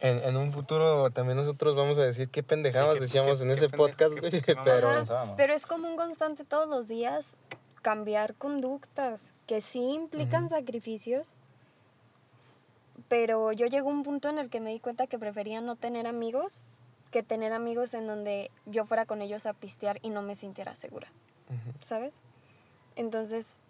En, 0.00 0.18
en 0.24 0.36
un 0.36 0.52
futuro 0.52 1.10
también 1.10 1.36
nosotros 1.36 1.76
vamos 1.76 1.98
a 1.98 2.02
decir 2.02 2.28
qué 2.30 2.42
pendejadas 2.42 2.94
Sí, 2.94 3.00
decíamos 3.00 3.38
qué- 3.38 3.44
en 3.44 3.48
qué 3.50 3.54
ese 3.66 3.68
podcast, 3.68 4.18
güey. 4.18 4.32
Pero 4.64 4.88
Ajá, 4.90 5.34
pero 5.36 5.52
es 5.54 5.66
como 5.66 5.88
un 5.88 5.96
constante 5.96 6.44
todos 6.44 6.68
los 6.68 6.88
días 6.88 7.36
cambiar 7.82 8.34
conductas 8.34 9.32
que 9.46 9.60
sí 9.60 9.80
implican 9.92 10.48
sacrificios. 10.48 11.36
Pero 13.08 13.52
yo 13.52 13.66
llegó 13.66 13.90
a 13.90 13.92
un 13.92 14.02
punto 14.04 14.28
en 14.28 14.38
el 14.38 14.50
que 14.50 14.60
me 14.60 14.70
di 14.70 14.80
cuenta 14.80 15.06
que 15.06 15.18
prefería 15.18 15.60
no 15.60 15.76
tener 15.76 16.06
amigos 16.06 16.64
que 17.10 17.24
tener 17.24 17.52
amigos 17.52 17.92
en 17.94 18.06
donde 18.06 18.52
yo 18.66 18.84
fuera 18.84 19.04
con 19.04 19.20
ellos 19.20 19.44
a 19.46 19.52
pistear 19.52 19.98
y 20.00 20.10
no 20.10 20.22
me 20.22 20.36
sintiera 20.36 20.76
segura. 20.76 21.08
¿sabes? 21.80 22.20
Entonces, 23.00 23.60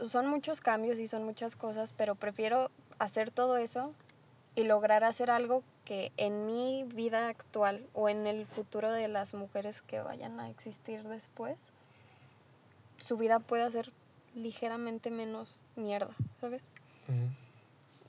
son 0.00 0.28
muchos 0.28 0.60
cambios 0.60 1.00
y 1.00 1.08
son 1.08 1.24
muchas 1.24 1.56
cosas, 1.56 1.92
pero 1.92 2.14
prefiero 2.14 2.70
hacer 3.00 3.32
todo 3.32 3.56
eso 3.56 3.92
y 4.54 4.62
lograr 4.62 5.02
hacer 5.02 5.32
algo 5.32 5.64
que 5.84 6.12
en 6.16 6.46
mi 6.46 6.84
vida 6.84 7.26
actual 7.26 7.84
o 7.92 8.08
en 8.08 8.28
el 8.28 8.46
futuro 8.46 8.92
de 8.92 9.08
las 9.08 9.34
mujeres 9.34 9.82
que 9.82 9.98
vayan 9.98 10.38
a 10.38 10.48
existir 10.48 11.02
después, 11.02 11.72
su 12.98 13.16
vida 13.16 13.40
pueda 13.40 13.68
ser 13.68 13.92
ligeramente 14.36 15.10
menos 15.10 15.60
mierda, 15.74 16.14
¿sabes? 16.40 16.70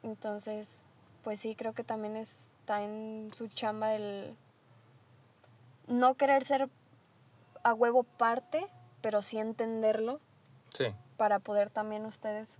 Entonces, 0.03 0.85
pues 1.23 1.39
sí, 1.39 1.55
creo 1.55 1.73
que 1.73 1.83
también 1.83 2.15
está 2.15 2.83
en 2.83 3.31
su 3.33 3.47
chamba 3.47 3.95
el 3.95 4.35
no 5.87 6.13
querer 6.13 6.43
ser 6.43 6.69
a 7.63 7.73
huevo 7.73 8.03
parte, 8.03 8.67
pero 9.01 9.23
sí 9.23 9.39
entenderlo 9.39 10.21
Sí. 10.77 10.85
para 11.17 11.39
poder 11.39 11.69
también 11.69 12.05
ustedes. 12.05 12.59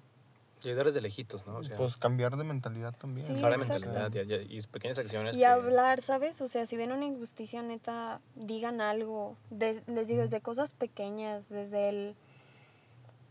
Y 0.63 0.69
ayudar 0.69 0.88
desde 0.88 1.01
lejitos, 1.01 1.45
¿no? 1.45 1.58
O 1.58 1.63
sea, 1.63 1.75
Pues 1.77 1.97
cambiar 1.97 2.36
de 2.36 2.43
mentalidad 2.43 2.95
también. 2.95 3.23
Sí, 3.25 3.36
clara 3.36 3.56
exacto. 3.58 3.86
mentalidad 3.86 4.25
y, 4.25 4.53
y- 4.56 4.58
y 4.58 4.62
pequeñas 4.63 4.97
acciones. 4.97 5.36
Y 5.36 5.39
que- 5.39 5.45
hablar, 5.45 6.01
¿sabes? 6.01 6.41
O 6.41 6.47
sea, 6.47 6.65
si 6.65 6.75
ven 6.77 6.91
una 6.91 7.06
injusticia, 7.06 7.62
neta, 7.62 8.19
digan 8.36 8.82
algo. 8.82 9.36
Des- 9.51 9.84
les 9.88 10.08
digo, 10.08 10.21
desde 10.21 10.41
cosas 10.41 10.73
pequeñas, 10.73 11.49
desde 11.49 11.89
el... 11.89 12.15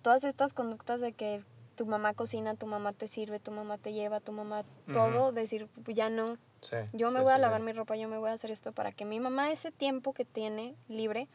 Todas 0.03 0.23
estas 0.23 0.55
conductas 0.55 1.01
de 1.01 1.13
que 1.13 1.43
tu 1.75 1.85
mamá 1.85 2.15
cocina, 2.15 2.55
tu 2.55 2.67
mamá 2.67 2.93
te 2.93 3.09
sirve, 3.09 3.41
tu 3.41 3.51
mamá 3.51 3.77
te 3.77 3.93
lleva, 3.93 4.21
tu 4.21 4.31
mamá 4.33 4.65
todo, 4.93 5.33
decir, 5.33 5.69
ya 5.89 6.09
no, 6.09 6.39
Sí, 6.63 6.77
yo 6.93 7.11
me 7.11 7.19
sí, 7.19 7.25
voy 7.25 7.33
a 7.33 7.37
sí, 7.37 7.43
lavar 7.43 7.61
sí. 7.61 7.67
mi 7.67 7.73
ropa, 7.73 7.97
yo 7.97 8.09
me 8.09 8.19
voy 8.19 8.31
a 8.31 8.33
hacer 8.35 8.51
esto 8.53 8.73
para 8.73 8.93
que 8.93 9.05
mi 9.05 9.19
mamá 9.21 9.51
ese 9.51 9.73
tiempo 9.73 10.13
que 10.15 10.25
tiene 10.25 10.75
libre 10.89 11.29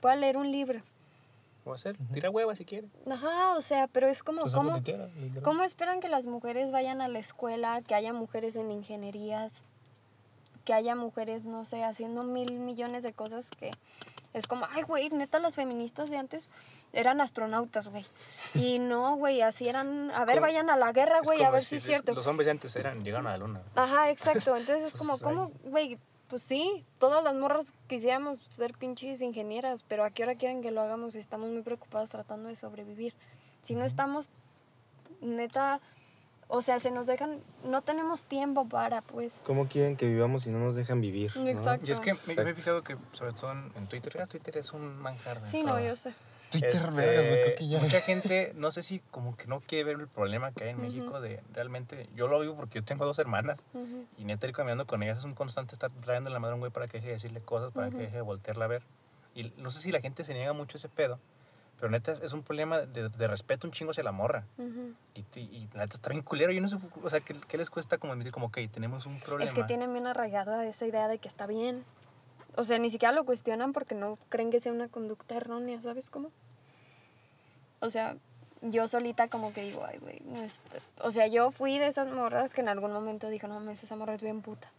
pueda 0.00 0.16
leer 0.16 0.36
un 0.36 0.50
libro. 0.52 0.80
O 1.66 1.74
hacer, 1.74 1.96
tira 2.14 2.30
hueva 2.30 2.54
si 2.54 2.64
quiere. 2.64 2.88
Ajá, 3.10 3.56
o 3.56 3.60
sea, 3.60 3.88
pero 3.88 4.06
es 4.08 4.22
como, 4.22 4.42
¿cómo. 4.50 4.80
¿cómo 5.42 5.62
esperan 5.64 6.00
que 6.00 6.08
las 6.08 6.26
mujeres 6.26 6.70
vayan 6.70 7.00
a 7.00 7.08
la 7.08 7.18
escuela, 7.18 7.82
que 7.82 7.94
haya 7.96 8.12
mujeres 8.12 8.54
en 8.54 8.70
ingenierías, 8.70 9.62
que 10.64 10.72
haya 10.72 10.94
mujeres, 10.94 11.44
no 11.44 11.64
sé, 11.64 11.82
haciendo 11.82 12.22
mil 12.22 12.52
millones 12.60 13.02
de 13.02 13.12
cosas 13.12 13.50
que 13.50 13.72
es 14.32 14.46
como, 14.46 14.66
ay, 14.70 14.82
güey, 14.82 15.08
neta, 15.10 15.38
las 15.40 15.54
feministas 15.56 16.08
de 16.10 16.18
antes 16.18 16.48
eran 16.92 17.20
astronautas, 17.20 17.88
güey. 17.88 18.04
Y 18.54 18.78
no, 18.78 19.16
güey, 19.16 19.40
así 19.42 19.68
eran, 19.68 20.12
a 20.14 20.24
ver, 20.24 20.36
como- 20.36 20.46
vayan 20.46 20.70
a 20.70 20.76
la 20.76 20.92
guerra, 20.92 21.18
Es 21.18 21.26
güey, 21.26 21.42
a 21.42 21.50
ver 21.50 21.62
si 21.62 21.70
si 21.70 21.76
es 21.76 21.82
los- 21.82 21.86
cierto. 21.88 22.14
Los 22.14 22.26
hombres 22.28 22.44
de 22.46 22.52
antes 22.52 22.76
eran, 22.76 23.02
llegaron 23.02 23.26
a 23.26 23.32
la 23.32 23.38
luna. 23.38 23.62
Ajá, 23.74 24.10
exacto. 24.10 24.54
Entonces 24.56 24.92
es 24.92 24.92
como, 24.98 25.10
Pues, 25.18 25.22
¿cómo, 25.22 25.50
güey? 25.64 25.98
Pues 26.28 26.42
sí, 26.42 26.84
todas 26.98 27.22
las 27.22 27.34
morras 27.34 27.72
quisiéramos 27.88 28.40
ser 28.50 28.74
pinches 28.74 29.22
ingenieras, 29.22 29.84
pero 29.86 30.04
¿a 30.04 30.10
qué 30.10 30.24
hora 30.24 30.34
quieren 30.34 30.60
que 30.60 30.70
lo 30.70 30.80
hagamos 30.80 31.12
si 31.12 31.20
estamos 31.20 31.50
muy 31.50 31.62
preocupadas 31.62 32.10
tratando 32.10 32.48
de 32.48 32.56
sobrevivir? 32.56 33.14
Si 33.62 33.74
no 33.74 33.84
estamos, 33.84 34.30
neta, 35.20 35.80
o 36.48 36.62
sea, 36.62 36.80
se 36.80 36.90
nos 36.90 37.06
dejan, 37.06 37.40
no 37.64 37.82
tenemos 37.82 38.24
tiempo 38.24 38.68
para, 38.68 39.02
pues. 39.02 39.40
¿Cómo 39.44 39.68
quieren 39.68 39.96
que 39.96 40.06
vivamos 40.06 40.44
si 40.44 40.50
no 40.50 40.58
nos 40.58 40.74
dejan 40.74 41.00
vivir? 41.00 41.36
¿no? 41.36 41.48
Exacto. 41.48 41.86
Y 41.86 41.92
es 41.92 42.00
que 42.00 42.12
me, 42.12 42.50
he 42.50 42.54
fijado 42.54 42.82
que, 42.82 42.96
sobre 43.12 43.32
todo 43.32 43.52
en, 43.52 43.72
en 43.76 43.86
Twitter, 43.86 44.14
ya 44.16 44.26
Twitter 44.26 44.58
es 44.58 44.72
un 44.72 44.96
manjar. 44.98 45.40
de 45.40 45.46
Sí, 45.46 45.62
no, 45.62 45.80
yo 45.80 45.94
sé. 45.94 46.12
Twitter, 46.50 46.74
Este, 46.74 46.90
vergas, 46.90 47.26
güey, 47.26 47.40
creo 47.40 47.54
que 47.54 47.68
ya. 47.68 47.80
Mucha 47.80 48.00
gente, 48.00 48.52
no 48.54 48.70
sé 48.70 48.82
si 48.82 49.00
como 49.10 49.36
que 49.36 49.46
no 49.46 49.60
quiere 49.60 49.84
ver 49.84 50.00
el 50.00 50.08
problema 50.08 50.52
que 50.52 50.64
hay 50.64 50.70
en 50.70 50.80
México 50.80 51.20
de 51.20 51.42
realmente, 51.52 52.08
yo 52.14 52.28
lo 52.28 52.38
vivo 52.40 52.54
porque 52.56 52.78
yo 52.80 52.84
tengo 52.84 53.04
dos 53.04 53.18
hermanas 53.18 53.64
Ujú. 53.74 54.06
y 54.16 54.24
neta 54.24 54.46
ir 54.46 54.52
caminando 54.52 54.86
con 54.86 55.02
ellas 55.02 55.18
es 55.18 55.24
un 55.24 55.34
constante 55.34 55.74
estar 55.74 55.90
trayendo 55.90 56.30
la 56.30 56.38
madre 56.38 56.52
a 56.52 56.54
un 56.54 56.60
güey 56.60 56.72
para 56.72 56.86
que 56.86 56.98
deje 56.98 57.08
de 57.08 57.12
decirle 57.14 57.40
cosas, 57.40 57.72
para 57.72 57.90
que 57.90 57.98
deje 57.98 58.16
de 58.16 58.22
voltearla 58.22 58.64
a 58.66 58.68
ver. 58.68 58.82
Y 59.34 59.52
no 59.58 59.70
sé 59.70 59.80
si 59.80 59.92
la 59.92 60.00
gente 60.00 60.24
se 60.24 60.32
niega 60.34 60.52
mucho 60.52 60.76
a 60.76 60.78
ese 60.78 60.88
pedo, 60.88 61.18
pero 61.78 61.90
neta 61.90 62.12
es 62.12 62.32
un 62.32 62.42
problema 62.42 62.78
de, 62.78 63.08
de 63.10 63.26
respeto 63.26 63.66
un 63.66 63.72
chingo 63.72 63.90
hacia 63.90 64.02
la 64.02 64.12
morra. 64.12 64.46
Y, 65.14 65.20
y, 65.38 65.40
y 65.40 65.68
neta 65.74 65.94
está 65.94 66.10
bien 66.10 66.22
culero. 66.22 66.52
Yo 66.52 66.60
no 66.62 66.68
sé, 66.68 66.76
o 67.02 67.10
sea, 67.10 67.20
¿qué, 67.20 67.34
qué 67.46 67.58
les 67.58 67.68
cuesta 67.70 67.98
como 67.98 68.14
decir 68.16 68.32
como, 68.32 68.46
ok, 68.46 68.58
tenemos 68.70 69.04
un 69.04 69.18
problema? 69.20 69.44
Es 69.44 69.54
que 69.54 69.64
tienen 69.64 69.92
bien 69.92 70.06
arraigada 70.06 70.64
esa 70.66 70.86
idea 70.86 71.08
de 71.08 71.18
que 71.18 71.28
está 71.28 71.46
bien. 71.46 71.84
O 72.56 72.64
sea, 72.64 72.78
ni 72.78 72.90
siquiera 72.90 73.14
lo 73.14 73.24
cuestionan 73.24 73.72
porque 73.72 73.94
no 73.94 74.18
creen 74.28 74.50
que 74.50 74.60
sea 74.60 74.72
una 74.72 74.88
conducta 74.88 75.36
errónea, 75.36 75.80
¿sabes 75.80 76.10
cómo? 76.10 76.30
O 77.80 77.90
sea, 77.90 78.16
yo 78.62 78.88
solita 78.88 79.28
como 79.28 79.52
que 79.52 79.62
digo, 79.62 79.84
ay, 79.86 79.98
güey, 79.98 80.20
no 80.24 80.40
O 81.02 81.10
sea, 81.10 81.26
yo 81.26 81.50
fui 81.50 81.78
de 81.78 81.86
esas 81.86 82.08
morras 82.08 82.54
que 82.54 82.62
en 82.62 82.68
algún 82.68 82.92
momento 82.92 83.28
dijo, 83.28 83.46
no, 83.46 83.54
mames, 83.54 83.82
esa 83.82 83.96
morra 83.96 84.14
es 84.14 84.22
bien 84.22 84.40
puta. 84.40 84.70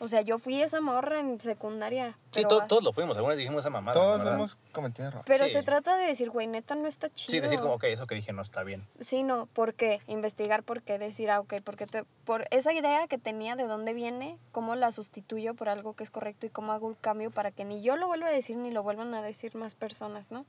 O 0.00 0.06
sea, 0.06 0.20
yo 0.22 0.38
fui 0.38 0.62
esa 0.62 0.80
morra 0.80 1.18
en 1.18 1.40
secundaria. 1.40 2.12
Sí, 2.30 2.42
pero 2.42 2.48
to- 2.48 2.62
as- 2.62 2.68
todos 2.68 2.84
lo 2.84 2.92
fuimos, 2.92 3.16
algunos 3.16 3.36
dijimos 3.36 3.60
esa 3.60 3.70
mamada. 3.70 3.98
Todos 3.98 4.18
¿verdad? 4.18 4.34
hemos 4.34 4.56
cometido 4.72 5.08
errores. 5.08 5.24
Pero 5.26 5.44
sí. 5.46 5.50
se 5.50 5.62
trata 5.64 5.96
de 5.96 6.06
decir, 6.06 6.30
güey, 6.30 6.46
neta, 6.46 6.74
no 6.76 6.86
está 6.86 7.08
chido. 7.10 7.30
Sí, 7.32 7.40
decir 7.40 7.58
como, 7.58 7.74
ok, 7.74 7.84
eso 7.84 8.06
que 8.06 8.14
dije 8.14 8.32
no 8.32 8.42
está 8.42 8.62
bien. 8.62 8.86
Sí, 9.00 9.22
no, 9.24 9.46
¿por 9.46 9.74
qué? 9.74 10.00
Investigar 10.06 10.62
por 10.62 10.82
qué, 10.82 10.98
decir, 10.98 11.30
ah, 11.30 11.40
ok, 11.40 11.54
porque 11.64 11.86
te, 11.86 12.04
por 12.24 12.46
esa 12.50 12.72
idea 12.72 13.08
que 13.08 13.18
tenía 13.18 13.56
de 13.56 13.64
dónde 13.66 13.92
viene, 13.92 14.38
cómo 14.52 14.76
la 14.76 14.92
sustituyo 14.92 15.54
por 15.54 15.68
algo 15.68 15.94
que 15.94 16.04
es 16.04 16.10
correcto 16.10 16.46
y 16.46 16.50
cómo 16.50 16.72
hago 16.72 16.86
un 16.86 16.94
cambio 16.94 17.30
para 17.32 17.50
que 17.50 17.64
ni 17.64 17.82
yo 17.82 17.96
lo 17.96 18.06
vuelva 18.06 18.28
a 18.28 18.32
decir 18.32 18.56
ni 18.56 18.70
lo 18.70 18.82
vuelvan 18.84 19.12
a 19.14 19.22
decir 19.22 19.54
más 19.56 19.74
personas, 19.74 20.30
¿no? 20.30 20.46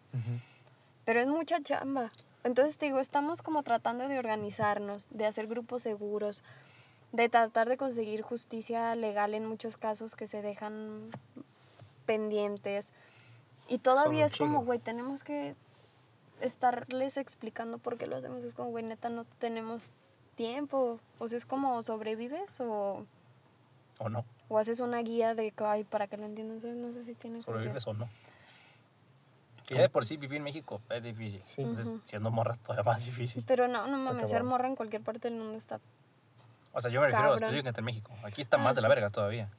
Pero 1.05 1.21
es 1.21 1.27
mucha 1.27 1.59
chamba. 1.61 2.09
Entonces 2.43 2.77
te 2.77 2.85
digo, 2.85 2.99
estamos 2.99 3.41
como 3.41 3.63
tratando 3.63 4.07
de 4.07 4.19
organizarnos, 4.19 5.07
de 5.09 5.25
hacer 5.25 5.47
grupos 5.47 5.83
seguros, 5.83 6.43
de 7.11 7.29
tratar 7.29 7.69
de 7.69 7.77
conseguir 7.77 8.21
justicia 8.21 8.95
legal 8.95 9.33
en 9.33 9.45
muchos 9.45 9.77
casos 9.77 10.15
que 10.15 10.27
se 10.27 10.41
dejan 10.41 11.09
pendientes. 12.05 12.91
Y 13.67 13.79
todavía 13.79 14.25
es 14.25 14.35
como, 14.35 14.63
güey, 14.63 14.79
tenemos 14.79 15.23
que 15.23 15.55
estarles 16.41 17.17
explicando 17.17 17.77
por 17.77 17.97
qué 17.97 18.07
lo 18.07 18.15
hacemos. 18.15 18.43
Es 18.43 18.53
como, 18.53 18.69
güey, 18.69 18.83
neta, 18.83 19.09
no 19.09 19.25
tenemos 19.39 19.91
tiempo. 20.35 20.99
O 21.17 21.27
sea, 21.27 21.37
es 21.37 21.45
como, 21.45 21.81
¿sobrevives 21.83 22.59
o, 22.61 23.05
O 23.97 24.09
no, 24.09 24.25
o 24.47 24.57
haces 24.57 24.79
una 24.79 24.99
guía 25.01 25.35
de, 25.35 25.51
que, 25.51 25.63
ay, 25.63 25.83
para 25.83 26.07
que 26.07 26.17
lo 26.17 26.25
entiendan? 26.25 26.57
Entonces, 26.57 26.77
no 26.77 26.93
sé 26.93 27.05
si 27.05 27.15
tienes 27.15 27.45
sobrevives 27.45 27.85
o 27.87 27.93
no. 27.93 28.09
Que 29.65 29.75
ya 29.75 29.81
de 29.81 29.89
por 29.89 30.03
sí 30.03 30.17
vivir 30.17 30.37
en 30.37 30.43
México 30.43 30.81
es 30.89 31.03
difícil. 31.03 31.41
Sí. 31.41 31.61
Entonces, 31.61 31.95
siendo 32.03 32.31
morras 32.31 32.59
todavía 32.59 32.91
más 32.91 33.05
difícil. 33.05 33.43
Pero 33.45 33.67
no, 33.67 33.85
no 33.85 33.97
mames, 33.99 34.29
ser 34.29 34.43
morra 34.43 34.67
en 34.67 34.75
cualquier 34.75 35.03
parte 35.03 35.29
del 35.29 35.37
mundo 35.37 35.55
está 35.57 35.79
O 36.79 36.81
sea, 36.81 36.91
yo 36.91 36.99
me 37.01 37.07
refiero 37.07 37.23
Cabrón. 37.29 37.43
específicamente 37.43 37.79
en 37.81 37.85
México. 37.85 38.13
Aquí 38.23 38.41
está 38.41 38.57
Ah, 38.57 38.63
más 38.63 38.75
de 38.75 38.81
la 38.81 38.87
sí. 38.87 38.95
verga 38.95 39.09
todavía. 39.09 39.49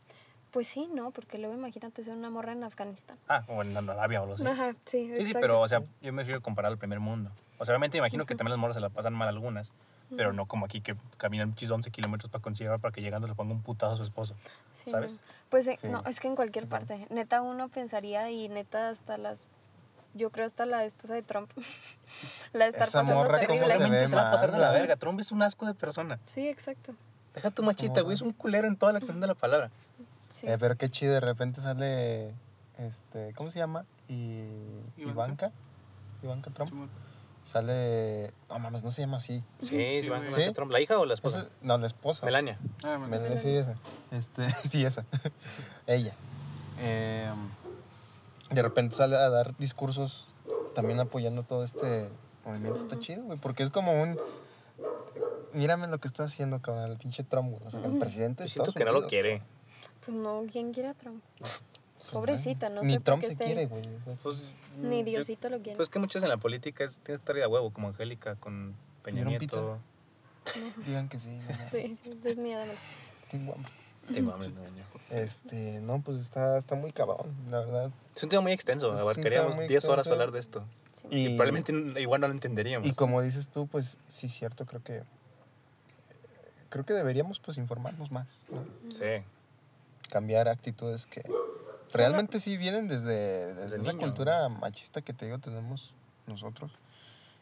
Pues 0.50 0.66
sí, 0.66 0.88
no, 0.92 1.12
porque 1.12 1.38
luego 1.38 1.54
imagínate 1.54 2.02
ser 2.02 2.14
una 2.14 2.28
morra 2.28 2.52
en 2.52 2.64
Afganistán. 2.64 3.16
Ah, 3.28 3.44
o 3.46 3.62
en 3.62 3.76
Arabia 3.76 4.20
o 4.22 4.26
lo 4.26 4.36
sé. 4.36 4.48
Ajá, 4.48 4.74
sí, 4.84 5.12
Sí, 5.16 5.26
sí, 5.26 5.34
pero, 5.40 5.60
o 5.60 5.68
sea, 5.68 5.82
yo 6.02 6.12
me 6.12 6.22
refiero 6.22 6.38
a 6.40 6.42
comparar 6.42 6.72
al 6.72 6.78
primer 6.78 6.98
mundo. 6.98 7.30
O 7.58 7.64
sea, 7.64 7.72
obviamente 7.74 7.98
imagino 7.98 8.26
que 8.26 8.34
también 8.34 8.50
las 8.50 8.58
morras 8.58 8.74
se 8.74 8.80
la 8.80 8.88
pasan 8.88 9.14
mal 9.14 9.28
algunas, 9.28 9.72
pero 10.16 10.32
no 10.32 10.46
como 10.46 10.64
aquí 10.64 10.80
que 10.80 10.96
caminan 11.18 11.50
muchos 11.50 11.70
11 11.70 11.90
kilómetros 11.92 12.30
para 12.30 12.42
conseguir 12.42 12.72
para 12.80 12.90
que 12.90 13.00
llegando 13.00 13.28
le 13.28 13.34
ponga 13.36 13.52
un 13.52 13.62
putazo 13.62 13.92
a 13.92 13.96
su 13.96 14.02
esposo. 14.02 14.34
Sí, 14.72 14.90
¿sabes? 14.90 15.12
no. 15.12 15.18
Pues 15.50 15.68
eh, 15.68 15.78
Sí. 15.80 15.86
no, 15.88 16.02
es 16.06 16.18
que 16.18 16.26
en 16.26 16.34
cualquier 16.34 16.66
parte. 16.66 17.06
Neta, 17.10 17.42
uno 17.42 17.68
pensaría 17.68 18.28
y 18.30 18.48
neta 18.48 18.88
hasta 18.88 19.18
las. 19.18 19.46
Yo 20.14 20.30
creo 20.30 20.46
hasta 20.46 20.66
la 20.66 20.84
esposa 20.84 21.14
de 21.14 21.22
Trump. 21.22 21.52
la 22.54 22.64
de 22.64 22.70
estar 22.70 22.88
Esa 22.88 23.02
pasando 23.02 23.14
morra, 23.14 23.38
¿cómo 23.46 23.58
terrible. 23.68 24.08
se 24.08 24.16
va 24.16 24.28
a 24.28 24.32
pasar 24.32 24.50
de 24.50 24.58
la 24.58 24.72
verga. 24.72 24.96
Trump 24.96 25.20
es 25.20 25.30
un 25.30 25.42
asco 25.42 25.64
de 25.66 25.74
persona. 25.74 26.18
Sí, 26.24 26.48
exacto. 26.48 26.94
Deja 27.34 27.50
tu 27.50 27.62
machista, 27.62 28.00
güey. 28.02 28.14
Es 28.14 28.22
un 28.22 28.32
culero 28.32 28.66
en 28.68 28.76
toda 28.76 28.92
la 28.92 28.98
extensión 28.98 29.20
de 29.20 29.26
la 29.28 29.34
palabra. 29.34 29.70
Sí. 30.28 30.46
Eh, 30.46 30.56
pero 30.58 30.76
qué 30.76 30.88
chido, 30.88 31.12
de 31.14 31.20
repente 31.20 31.60
sale, 31.60 32.34
este, 32.78 33.32
¿cómo 33.34 33.50
se 33.50 33.58
llama? 33.58 33.84
Y, 34.08 34.44
Ivanka. 34.96 35.50
Ivanka. 36.22 36.50
Trump. 36.50 36.70
Simón. 36.70 36.90
Sale, 37.44 38.32
no 38.48 38.58
mames, 38.58 38.84
no 38.84 38.90
se 38.90 39.02
llama 39.02 39.16
así. 39.16 39.42
Sí, 39.62 39.68
sí. 40.00 40.06
Ivanka 40.06 40.30
¿Sí? 40.30 40.52
Trump. 40.52 40.70
¿La 40.70 40.80
hija 40.80 40.98
o 40.98 41.04
la 41.06 41.14
esposa? 41.14 41.40
Esa- 41.40 41.48
no, 41.62 41.78
la 41.78 41.86
esposa. 41.86 42.24
Melania. 42.26 42.58
Ah, 42.84 42.98
me- 42.98 43.08
Melania, 43.08 43.38
sí, 43.38 43.48
esa. 43.56 43.74
Este, 44.12 44.48
sí, 44.68 44.84
esa. 44.84 45.04
Ella. 45.86 46.14
Eh, 46.80 47.28
de 48.50 48.62
repente 48.62 48.94
sale 48.94 49.16
a 49.16 49.28
dar 49.30 49.56
discursos 49.58 50.26
también 50.74 51.00
apoyando 51.00 51.42
todo 51.42 51.64
este 51.64 52.08
movimiento. 52.44 52.78
Está 52.80 52.98
chido, 53.00 53.22
güey, 53.24 53.38
porque 53.38 53.62
es 53.62 53.70
como 53.70 54.00
un... 54.00 54.16
Mírame 55.54 55.88
lo 55.88 55.98
que 55.98 56.08
está 56.08 56.24
haciendo, 56.24 56.60
cabrón, 56.60 56.90
el 56.90 56.98
pinche 56.98 57.24
Trump, 57.24 57.50
güey. 57.50 57.62
O 57.66 57.70
sea, 57.70 57.84
el 57.84 57.98
presidente 57.98 58.42
de 58.44 58.48
Yo 58.48 58.52
siento 58.52 58.70
Estados 58.70 58.74
que 58.74 58.84
no 58.84 59.00
lo 59.00 59.08
quiere. 59.08 59.42
Pues 60.04 60.16
no, 60.16 60.44
¿quién 60.50 60.72
quiere 60.72 60.88
a 60.90 60.94
Trump? 60.94 61.22
Pobrecita, 62.12 62.68
no 62.70 62.82
Ni 62.82 62.94
sé 62.94 63.00
Trump 63.00 63.22
por 63.22 63.30
se 63.30 63.36
qué 63.36 63.44
quiere, 63.44 63.66
güey. 63.66 63.82
Pues, 64.22 64.52
Ni 64.80 64.98
yo- 64.98 65.04
Diosito 65.04 65.48
lo 65.48 65.60
quiere. 65.60 65.76
Pues 65.76 65.88
que 65.88 65.98
muchas 65.98 66.22
en 66.22 66.28
la 66.28 66.38
política 66.38 66.82
es, 66.84 66.94
tienes 67.00 67.18
que 67.18 67.22
estar 67.22 67.36
ahí 67.36 67.42
a 67.42 67.48
huevo, 67.48 67.70
como 67.72 67.88
Angélica 67.88 68.34
con 68.36 68.74
Peña 69.02 69.16
¿Dieron 69.24 69.32
Nieto. 69.38 69.78
Digan 70.86 71.08
que 71.08 71.20
sí. 71.20 71.28
no, 71.28 71.56
no, 71.56 71.70
Sí, 71.70 71.96
sí, 72.02 72.18
dámelo. 72.24 72.72
tengo 73.30 73.52
hambre. 73.54 73.72
Tengo 74.12 74.32
hambre, 74.32 74.48
no, 74.48 74.62
no. 74.62 75.16
Este, 75.16 75.80
no, 75.82 76.00
pues 76.02 76.18
está, 76.18 76.58
está 76.58 76.74
muy 76.74 76.92
cabrón, 76.92 77.28
la 77.50 77.60
verdad. 77.60 77.90
Es 78.14 78.22
un 78.22 78.28
tema 78.28 78.42
muy 78.42 78.52
extenso. 78.52 78.90
Abarcaríamos 78.92 79.50
tema 79.52 79.60
muy 79.62 79.68
10 79.68 79.84
horas 79.86 80.06
hablar 80.08 80.32
de 80.32 80.38
esto. 80.40 80.64
Sí. 80.92 81.06
Y, 81.10 81.26
Y, 81.26 81.36
probablemente 81.36 82.00
igual 82.00 82.20
no 82.20 82.26
lo 82.28 82.32
entenderíamos. 82.32 82.86
y 82.88 82.92
como 82.92 83.20
dices 83.22 83.48
tú, 83.50 83.66
pues 83.68 83.98
sí, 84.08 84.26
cierto, 84.28 84.66
creo 84.66 84.82
que 84.82 85.02
creo 86.70 86.86
que 86.86 86.94
deberíamos 86.94 87.38
pues 87.40 87.58
informarnos 87.58 88.10
más, 88.10 88.44
¿no? 88.50 88.64
Sí. 88.90 89.24
cambiar 90.08 90.48
actitudes 90.48 91.06
que 91.06 91.22
realmente 91.92 92.40
sí 92.40 92.56
vienen 92.56 92.88
desde, 92.88 93.46
desde 93.46 93.60
Desde 93.62 93.76
esa 93.76 93.92
niño. 93.92 94.06
cultura 94.06 94.48
machista 94.48 95.02
que 95.02 95.12
te 95.12 95.26
digo 95.26 95.38
tenemos 95.38 95.94
nosotros. 96.26 96.72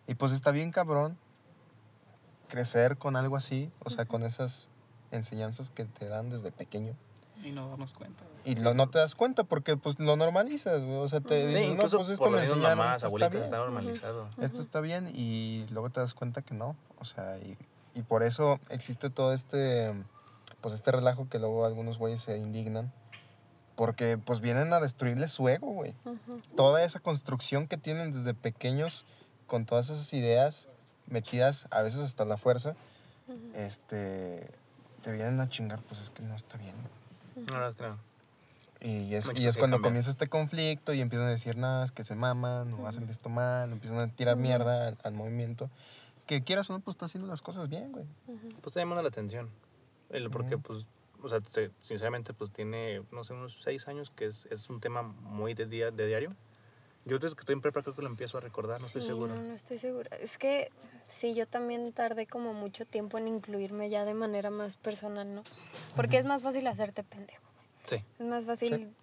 Y 0.07 0.15
pues 0.15 0.33
está 0.33 0.51
bien 0.51 0.71
cabrón 0.73 1.17
crecer 2.49 2.97
con 2.97 3.15
algo 3.17 3.37
así, 3.37 3.71
o 3.85 3.91
sea, 3.91 4.07
con 4.07 4.23
esas 4.23 4.69
enseñanzas 5.11 5.71
que 5.71 5.85
te 5.85 6.09
dan 6.09 6.31
desde 6.31 6.51
pequeño. 6.51 6.95
Y 7.45 7.53
no 7.53 7.69
darnos 7.69 7.95
cuenta. 7.95 8.25
Y 8.45 8.57
lo, 8.57 8.75
no 8.75 8.91
te 8.91 8.99
das 8.99 9.15
cuenta 9.15 9.45
porque 9.45 9.77
pues 9.77 9.99
lo 10.01 10.17
normalizas, 10.17 10.83
güey. 10.83 10.97
O 10.97 11.09
sea, 11.09 11.21
te 11.21 11.53
Sí, 11.53 11.69
no, 11.69 11.75
incluso 11.75 11.99
pues 11.99 12.09
esto 12.09 12.25
por 12.25 12.33
me 12.33 12.41
enseñaron, 12.41 12.79
mamás, 12.79 13.05
esto 13.05 13.17
está 13.17 13.29
bien. 13.29 13.45
está 13.45 13.57
normalizado. 13.59 14.29
Esto 14.41 14.61
está 14.61 14.81
bien 14.81 15.09
y 15.15 15.67
luego 15.71 15.91
te 15.91 16.01
das 16.01 16.15
cuenta 16.15 16.43
que 16.43 16.55
no. 16.55 16.75
O 16.99 17.05
sea, 17.05 17.39
y, 17.39 17.57
y 17.99 18.03
por 18.03 18.23
eso 18.23 18.61
existe 18.71 19.11
todo 19.11 19.33
este 19.33 19.93
pues 20.61 20.75
este 20.75 20.93
relajo 20.93 21.29
que 21.29 21.39
luego 21.39 21.65
algunos 21.65 21.99
güeyes 21.99 22.21
se 22.21 22.37
indignan. 22.37 22.93
Porque 23.75 24.19
pues 24.19 24.41
vienen 24.41 24.73
a 24.73 24.81
destruirles 24.81 25.31
su 25.31 25.49
ego, 25.49 25.69
güey. 25.69 25.95
Toda 26.57 26.83
esa 26.83 26.99
construcción 27.01 27.69
que 27.69 27.77
tienen 27.77 28.11
desde 28.13 28.35
pequeños 28.35 29.05
con 29.47 29.67
todas 29.67 29.91
esas 29.91 30.13
ideas 30.15 30.69
metidas 31.07 31.69
a 31.71 31.83
veces 31.83 32.01
hasta 32.01 32.25
la 32.25 32.37
fuerza, 32.37 32.75
este, 33.55 34.51
te 35.03 35.13
vienen 35.13 35.41
a 35.41 35.49
chingar, 35.49 35.81
pues 35.83 36.01
es 36.01 36.11
que 36.11 36.23
no 36.23 36.35
está 36.35 36.59
bien. 36.59 36.75
No, 37.47 37.61
no, 37.61 37.89
no. 37.89 37.99
Y 38.81 39.15
es, 39.15 39.31
y 39.37 39.47
es 39.47 39.57
cuando 39.57 39.77
cambiar. 39.77 39.91
comienza 39.91 40.11
este 40.11 40.27
conflicto 40.27 40.93
y 40.93 41.01
empiezan 41.01 41.29
a 41.29 41.31
decir, 41.31 41.57
nada, 41.57 41.85
es 41.85 41.93
que 41.93 42.05
se 42.05 42.15
maman, 42.15 42.73
o 42.75 42.87
hacen 42.87 43.09
esto 43.09 43.29
mal, 43.29 43.71
empiezan 43.71 43.99
a 43.99 44.09
tirar 44.09 44.37
mierda 44.37 44.89
al, 44.89 44.99
al 45.03 45.13
movimiento. 45.15 45.71
Que 46.29 46.45
quieras 46.45 46.69
o 46.71 46.75
no, 46.75 46.81
pues 46.81 46.95
está 46.95 47.07
haciendo 47.07 47.27
las 47.29 47.43
cosas 47.43 47.69
bien, 47.69 47.91
güey. 47.91 48.05
Pues 48.27 48.67
está 48.69 48.81
llamando 48.81 49.03
la 49.03 49.09
atención. 49.09 49.51
El, 50.11 50.31
porque, 50.31 50.59
pues, 50.59 50.87
o 51.23 51.29
sea, 51.29 51.41
se- 51.41 51.71
sinceramente, 51.81 52.33
pues 52.35 52.53
tiene, 52.53 53.03
no 53.11 53.25
sé, 53.25 53.33
unos 53.35 53.61
seis 53.61 53.89
años 53.89 54.11
que 54.11 54.27
es, 54.27 54.47
es 54.51 54.71
un 54.71 54.79
tema 54.81 55.03
muy 55.03 55.55
de, 55.55 55.67
día, 55.67 55.91
de 55.91 56.07
diario. 56.07 56.31
Yo 57.05 57.19
desde 57.19 57.35
que 57.35 57.41
estoy 57.41 57.55
en 57.55 57.63
prepa 57.63 57.83
creo 57.83 57.95
que 57.95 58.03
lo 58.03 58.09
empiezo 58.09 58.37
a 58.37 58.41
recordar, 58.43 58.79
no 58.79 58.87
estoy 58.87 59.01
Sí, 59.01 59.07
seguro. 59.09 59.35
No, 59.35 59.43
no 59.43 59.55
estoy 59.55 59.79
segura. 59.79 60.15
Es 60.19 60.37
que 60.37 60.71
sí, 61.07 61.35
yo 61.35 61.47
también 61.47 61.91
tardé 61.93 62.27
como 62.27 62.53
mucho 62.53 62.85
tiempo 62.85 63.17
en 63.17 63.27
incluirme 63.29 63.89
ya 63.89 64.05
de 64.05 64.13
manera 64.15 64.51
más 64.51 64.77
personal, 64.77 65.35
¿no? 65.35 65.43
Porque 65.97 66.19
es 66.19 66.27
más 66.27 66.43
fácil 66.43 66.67
hacerte 66.67 67.05
pendejo. 67.05 67.43
Sí, 67.85 68.05
Es 68.19 68.27
más 68.27 68.45
fácil 68.45 68.95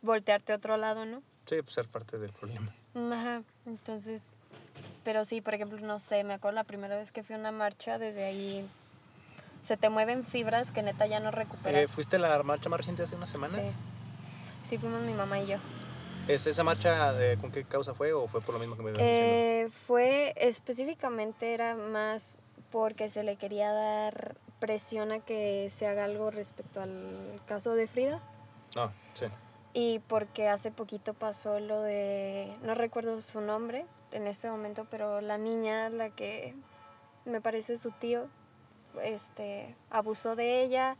voltearte 0.00 0.54
a 0.54 0.56
otro 0.56 0.78
lado, 0.78 1.04
¿no? 1.04 1.22
sí, 1.44 1.60
pues 1.60 1.74
ser 1.74 1.88
parte 1.88 2.16
del 2.18 2.32
problema. 2.32 2.74
Ajá, 2.94 3.42
entonces, 3.66 4.36
pero 5.04 5.24
sí, 5.24 5.40
por 5.40 5.54
ejemplo, 5.54 5.78
no 5.80 5.98
sé, 5.98 6.24
me 6.24 6.34
acuerdo 6.34 6.56
la 6.56 6.64
primera 6.64 6.96
vez 6.96 7.12
que 7.12 7.22
fui 7.22 7.34
a 7.34 7.38
una 7.38 7.52
marcha, 7.52 7.98
desde 7.98 8.24
ahí 8.24 8.68
se 9.62 9.76
te 9.76 9.90
mueven 9.90 10.24
fibras 10.24 10.72
que 10.72 10.82
neta 10.82 11.06
ya 11.06 11.20
no 11.20 11.30
recuperas. 11.30 11.82
Eh, 11.82 11.86
¿Fuiste 11.86 12.16
a 12.16 12.18
la 12.18 12.42
marcha 12.42 12.68
más 12.68 12.78
reciente 12.78 13.02
hace 13.02 13.16
una 13.16 13.26
semana? 13.26 13.58
Sí. 13.58 13.70
Sí, 14.62 14.78
fuimos 14.78 15.02
mi 15.02 15.12
mamá 15.12 15.40
y 15.40 15.46
yo. 15.46 15.56
¿Es 16.28 16.46
esa 16.46 16.62
marcha 16.62 17.12
de, 17.12 17.36
con 17.36 17.50
qué 17.50 17.64
causa 17.64 17.94
fue 17.94 18.12
o 18.12 18.28
fue 18.28 18.40
por 18.40 18.54
lo 18.54 18.60
mismo 18.60 18.76
que 18.76 18.82
me 18.82 18.90
ibas 18.90 19.02
diciendo? 19.02 19.32
Eh, 19.34 19.68
fue 19.70 20.34
específicamente 20.36 21.52
era 21.52 21.74
más 21.74 22.38
porque 22.70 23.08
se 23.08 23.24
le 23.24 23.36
quería 23.36 23.72
dar 23.72 24.36
presión 24.60 25.10
a 25.10 25.18
que 25.18 25.68
se 25.68 25.88
haga 25.88 26.04
algo 26.04 26.30
respecto 26.30 26.80
al 26.80 27.40
caso 27.46 27.74
de 27.74 27.88
Frida 27.88 28.22
No, 28.76 28.92
sí. 29.14 29.26
y 29.74 29.98
porque 30.06 30.48
hace 30.48 30.70
poquito 30.70 31.12
pasó 31.12 31.58
lo 31.58 31.80
de 31.82 32.54
no 32.62 32.76
recuerdo 32.76 33.20
su 33.20 33.40
nombre 33.40 33.84
en 34.12 34.26
este 34.26 34.50
momento 34.50 34.86
pero 34.90 35.20
la 35.20 35.38
niña 35.38 35.88
la 35.90 36.10
que 36.10 36.54
me 37.24 37.40
parece 37.40 37.76
su 37.76 37.90
tío 37.90 38.28
este 39.02 39.74
abusó 39.90 40.36
de 40.36 40.62
ella 40.62 40.96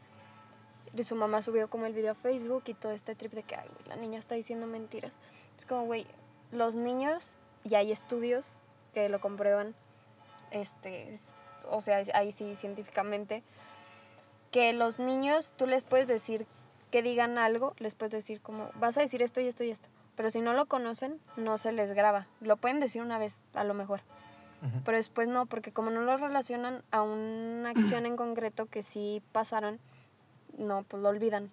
y 0.95 1.05
su 1.05 1.15
mamá 1.15 1.43
subió 1.43 1.69
como 1.69 1.87
el 1.87 1.95
video 1.95 2.13
a 2.13 2.15
Facebook 2.15 2.65
y 2.67 2.75
todo 2.75 2.93
este 2.93 3.15
trip 3.15 3.33
de 3.33 3.43
que 3.43 3.57
la 3.87 3.97
niña 3.97 4.19
está 4.19 4.35
diciendo 4.35 4.67
mentiras 4.67 5.19
es 5.57 5.67
como 5.67 5.85
güey 5.85 6.07
los 6.51 6.77
niños 6.77 7.37
y 7.65 7.75
hay 7.75 7.93
estudios 7.93 8.59
que 8.95 9.09
lo 9.09 9.21
comprueban 9.21 9.75
este 10.51 11.13
es- 11.13 11.35
o 11.71 11.81
sea 11.81 12.03
ahí 12.15 12.33
sí 12.33 12.55
científicamente 12.55 13.43
que 14.51 14.73
los 14.73 14.99
niños 14.99 15.55
tú 15.57 15.67
les 15.67 15.85
puedes 15.85 16.09
decir 16.09 16.47
que 16.91 17.03
digan 17.03 17.39
algo, 17.39 17.75
les 17.79 17.95
puedes 17.95 18.13
decir 18.13 18.43
como, 18.43 18.71
vas 18.75 18.99
a 18.99 19.01
decir 19.01 19.23
esto 19.23 19.41
y 19.41 19.49
esto 19.49 19.65
y 19.65 19.71
esto. 19.71 19.89
Pero 20.17 20.31
si 20.31 20.41
no 20.41 20.53
lo 20.53 20.67
conocen, 20.67 21.21
no 21.37 21.57
se 21.59 21.73
les 21.73 21.93
graba. 21.93 22.27
Lo 22.41 22.57
pueden 22.57 22.81
decir 22.81 23.01
una 23.03 23.19
vez, 23.19 23.43
a 23.55 23.65
lo 23.65 23.75
mejor. 23.75 24.01
Pero 24.85 24.97
después 24.97 25.27
no, 25.27 25.47
porque 25.47 25.73
como 25.73 25.91
no 25.91 26.03
lo 26.03 26.17
relacionan 26.17 26.85
a 26.93 27.03
una 27.03 27.71
acción 27.71 28.07
en 28.07 28.17
concreto 28.17 28.67
que 28.67 28.83
sí 28.85 29.21
pasaron, 29.33 29.81
no, 30.57 30.85
pues 30.85 31.03
lo 31.03 31.09
olvidan. 31.09 31.51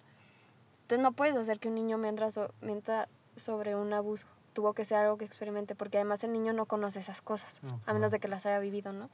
Entonces 0.82 1.02
no 1.02 1.10
puedes 1.12 1.34
hacer 1.36 1.58
que 1.58 1.68
un 1.68 1.74
niño 1.74 1.98
mienta, 1.98 2.30
so- 2.30 2.52
mienta 2.60 3.08
sobre 3.34 3.74
un 3.74 3.92
abuso. 3.92 4.26
Tuvo 4.52 4.74
que 4.74 4.84
ser 4.84 4.98
algo 4.98 5.16
que 5.16 5.24
experimente, 5.24 5.74
porque 5.74 5.96
además 5.98 6.22
el 6.22 6.32
niño 6.32 6.52
no 6.52 6.66
conoce 6.66 7.00
esas 7.00 7.20
cosas, 7.22 7.60
a 7.86 7.92
menos 7.94 8.12
de 8.12 8.20
que 8.20 8.28
las 8.28 8.46
haya 8.46 8.58
vivido, 8.60 8.92
¿no? 8.92 9.08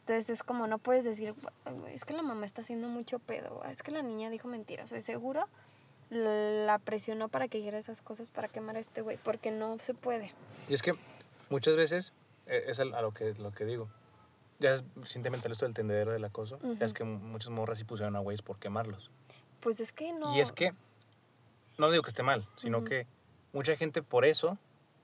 Entonces 0.00 0.30
es 0.30 0.42
como 0.42 0.66
no 0.66 0.78
puedes 0.78 1.04
decir, 1.04 1.34
"Güey, 1.80 1.94
es 1.94 2.04
que 2.04 2.12
la 2.14 2.22
mamá 2.22 2.44
está 2.46 2.60
haciendo 2.60 2.88
mucho 2.88 3.18
pedo, 3.20 3.62
es 3.70 3.82
que 3.82 3.90
la 3.90 4.02
niña 4.02 4.28
dijo 4.30 4.48
mentiras, 4.48 4.90
sea, 4.90 5.00
seguro 5.00 5.44
la 6.10 6.78
presionó 6.78 7.28
para 7.28 7.48
que 7.48 7.58
dijera 7.58 7.78
esas 7.78 8.02
cosas 8.02 8.28
para 8.28 8.48
quemar 8.48 8.76
a 8.76 8.80
este 8.80 9.00
güey, 9.00 9.16
porque 9.18 9.50
no 9.50 9.76
se 9.82 9.94
puede. 9.94 10.32
Y 10.68 10.74
es 10.74 10.82
que 10.82 10.94
muchas 11.50 11.76
veces, 11.76 12.12
eh, 12.46 12.64
es 12.68 12.78
a 12.80 12.84
lo 12.84 13.10
que, 13.12 13.34
lo 13.34 13.50
que 13.50 13.64
digo, 13.64 13.88
ya 14.58 14.72
es, 14.72 14.84
recientemente 14.96 15.42
salió 15.42 15.52
esto 15.52 15.66
del 15.66 15.74
tendedero 15.74 16.12
del 16.12 16.24
acoso, 16.24 16.58
ya 16.78 16.86
es 16.86 16.94
que 16.94 17.04
muchas 17.04 17.50
morras 17.50 17.78
sí 17.78 17.84
pusieron 17.84 18.16
a 18.16 18.20
güeyes 18.20 18.42
por 18.42 18.58
quemarlos. 18.58 19.10
Pues 19.60 19.80
es 19.80 19.92
que 19.92 20.12
no. 20.12 20.34
Y 20.34 20.40
es 20.40 20.52
que, 20.52 20.72
no 21.78 21.90
digo 21.90 22.02
que 22.02 22.08
esté 22.10 22.22
mal, 22.22 22.46
sino 22.56 22.84
que 22.84 23.06
mucha 23.52 23.74
gente 23.76 24.02
por 24.02 24.24
eso 24.24 24.58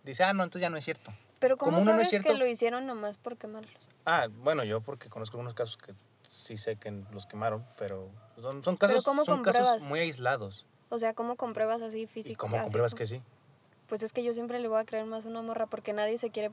dice, 0.05 0.25
ah, 0.25 0.33
no, 0.33 0.45
entonces 0.45 0.63
ya 0.63 0.71
no 0.71 0.77
es 0.77 0.85
cierto. 0.85 1.13
Pero 1.41 1.57
¿cómo 1.57 1.73
como 1.73 1.83
uno 1.83 1.95
no 1.95 2.01
es 2.01 2.09
sabes 2.09 2.23
que 2.23 2.29
cierto- 2.29 2.39
lo 2.39 2.49
hicieron 2.49 2.87
nomás 2.87 3.17
por 3.17 3.37
quemarlos? 3.37 3.89
Ah, 4.07 4.29
bueno, 4.31 4.63
yo 4.63 4.81
porque 4.81 5.09
conozco 5.09 5.37
algunos 5.37 5.55
casos 5.55 5.77
que 5.77 5.93
sí 6.29 6.57
sé 6.57 6.77
que 6.77 6.91
los 7.13 7.27
quemaron, 7.27 7.65
pero 7.79 8.09
son, 8.41 8.63
son 8.63 8.77
casos, 8.77 9.05
¿cómo 9.05 9.25
son 9.25 9.43
casos 9.43 9.83
muy 9.83 10.01
aislados. 10.01 10.65
O 10.93 10.99
sea, 10.99 11.15
¿cómo 11.15 11.37
compruebas 11.37 11.81
así 11.81 12.03
¿Y 12.03 12.07
físico? 12.07 12.39
cómo 12.39 12.57
así 12.57 12.65
compruebas 12.65 12.93
como- 12.93 12.99
que 12.99 13.07
sí? 13.07 13.23
Pues 13.89 14.03
es 14.03 14.13
que 14.13 14.23
yo 14.23 14.35
siempre 14.35 14.61
le 14.61 14.69
voy 14.69 14.79
a 14.79 14.85
creer 14.85 15.07
más 15.07 15.25
a 15.25 15.29
una 15.31 15.41
morra 15.41 15.65
porque 15.67 15.95
nadie 15.95 16.19
se 16.19 16.29
quiere 16.31 16.51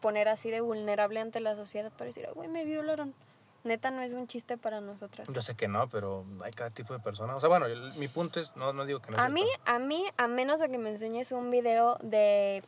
poner 0.00 0.28
así 0.28 0.50
de 0.50 0.60
vulnerable 0.60 1.20
ante 1.20 1.38
la 1.38 1.54
sociedad 1.54 1.92
para 1.92 2.06
decir, 2.06 2.26
"Ah, 2.28 2.32
güey, 2.34 2.48
me 2.48 2.64
violaron. 2.64 3.14
Neta 3.62 3.90
no 3.92 4.02
es 4.02 4.12
un 4.12 4.26
chiste 4.26 4.58
para 4.58 4.80
nosotras. 4.80 5.28
Yo 5.32 5.40
sé 5.40 5.54
que 5.54 5.68
no, 5.68 5.88
pero 5.88 6.24
hay 6.44 6.50
cada 6.52 6.70
tipo 6.70 6.92
de 6.92 6.98
persona. 7.00 7.36
O 7.36 7.40
sea, 7.40 7.48
bueno, 7.48 7.66
el- 7.66 7.92
mi 7.94 8.08
punto 8.08 8.40
es, 8.40 8.56
no, 8.56 8.72
no 8.72 8.84
digo 8.84 9.00
que 9.00 9.12
no 9.12 9.18
A 9.18 9.28
mí, 9.28 9.44
a 9.64 9.78
mí, 9.78 10.04
a 10.16 10.26
menos 10.26 10.58
de 10.60 10.68
que 10.70 10.78
me 10.78 10.90
enseñes 10.90 11.30
un 11.30 11.50
video 11.50 11.98
de 12.02 12.64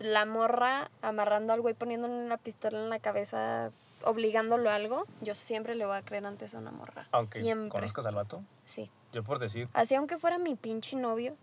la 0.00 0.26
morra 0.26 0.90
amarrando 1.00 1.52
al 1.54 1.60
güey 1.62 1.74
poniéndole 1.74 2.14
una 2.14 2.36
pistola 2.36 2.78
en 2.78 2.90
la 2.90 2.98
cabeza, 2.98 3.70
obligándolo 4.04 4.68
a 4.70 4.74
algo, 4.74 5.06
yo 5.22 5.34
siempre 5.34 5.74
le 5.74 5.86
voy 5.86 5.96
a 5.96 6.02
creer 6.02 6.26
antes 6.26 6.54
a 6.54 6.58
una 6.58 6.70
morra. 6.72 7.06
Aunque 7.12 7.40
siempre. 7.40 7.70
conozcas 7.70 8.04
al 8.06 8.14
vato, 8.14 8.42
Sí. 8.64 8.90
Yo 9.16 9.24
por 9.24 9.38
decir, 9.38 9.68
Así 9.72 9.94
aunque 9.94 10.18
fuera 10.18 10.36
mi 10.38 10.54
pinche 10.56 10.94
novio, 10.94 11.36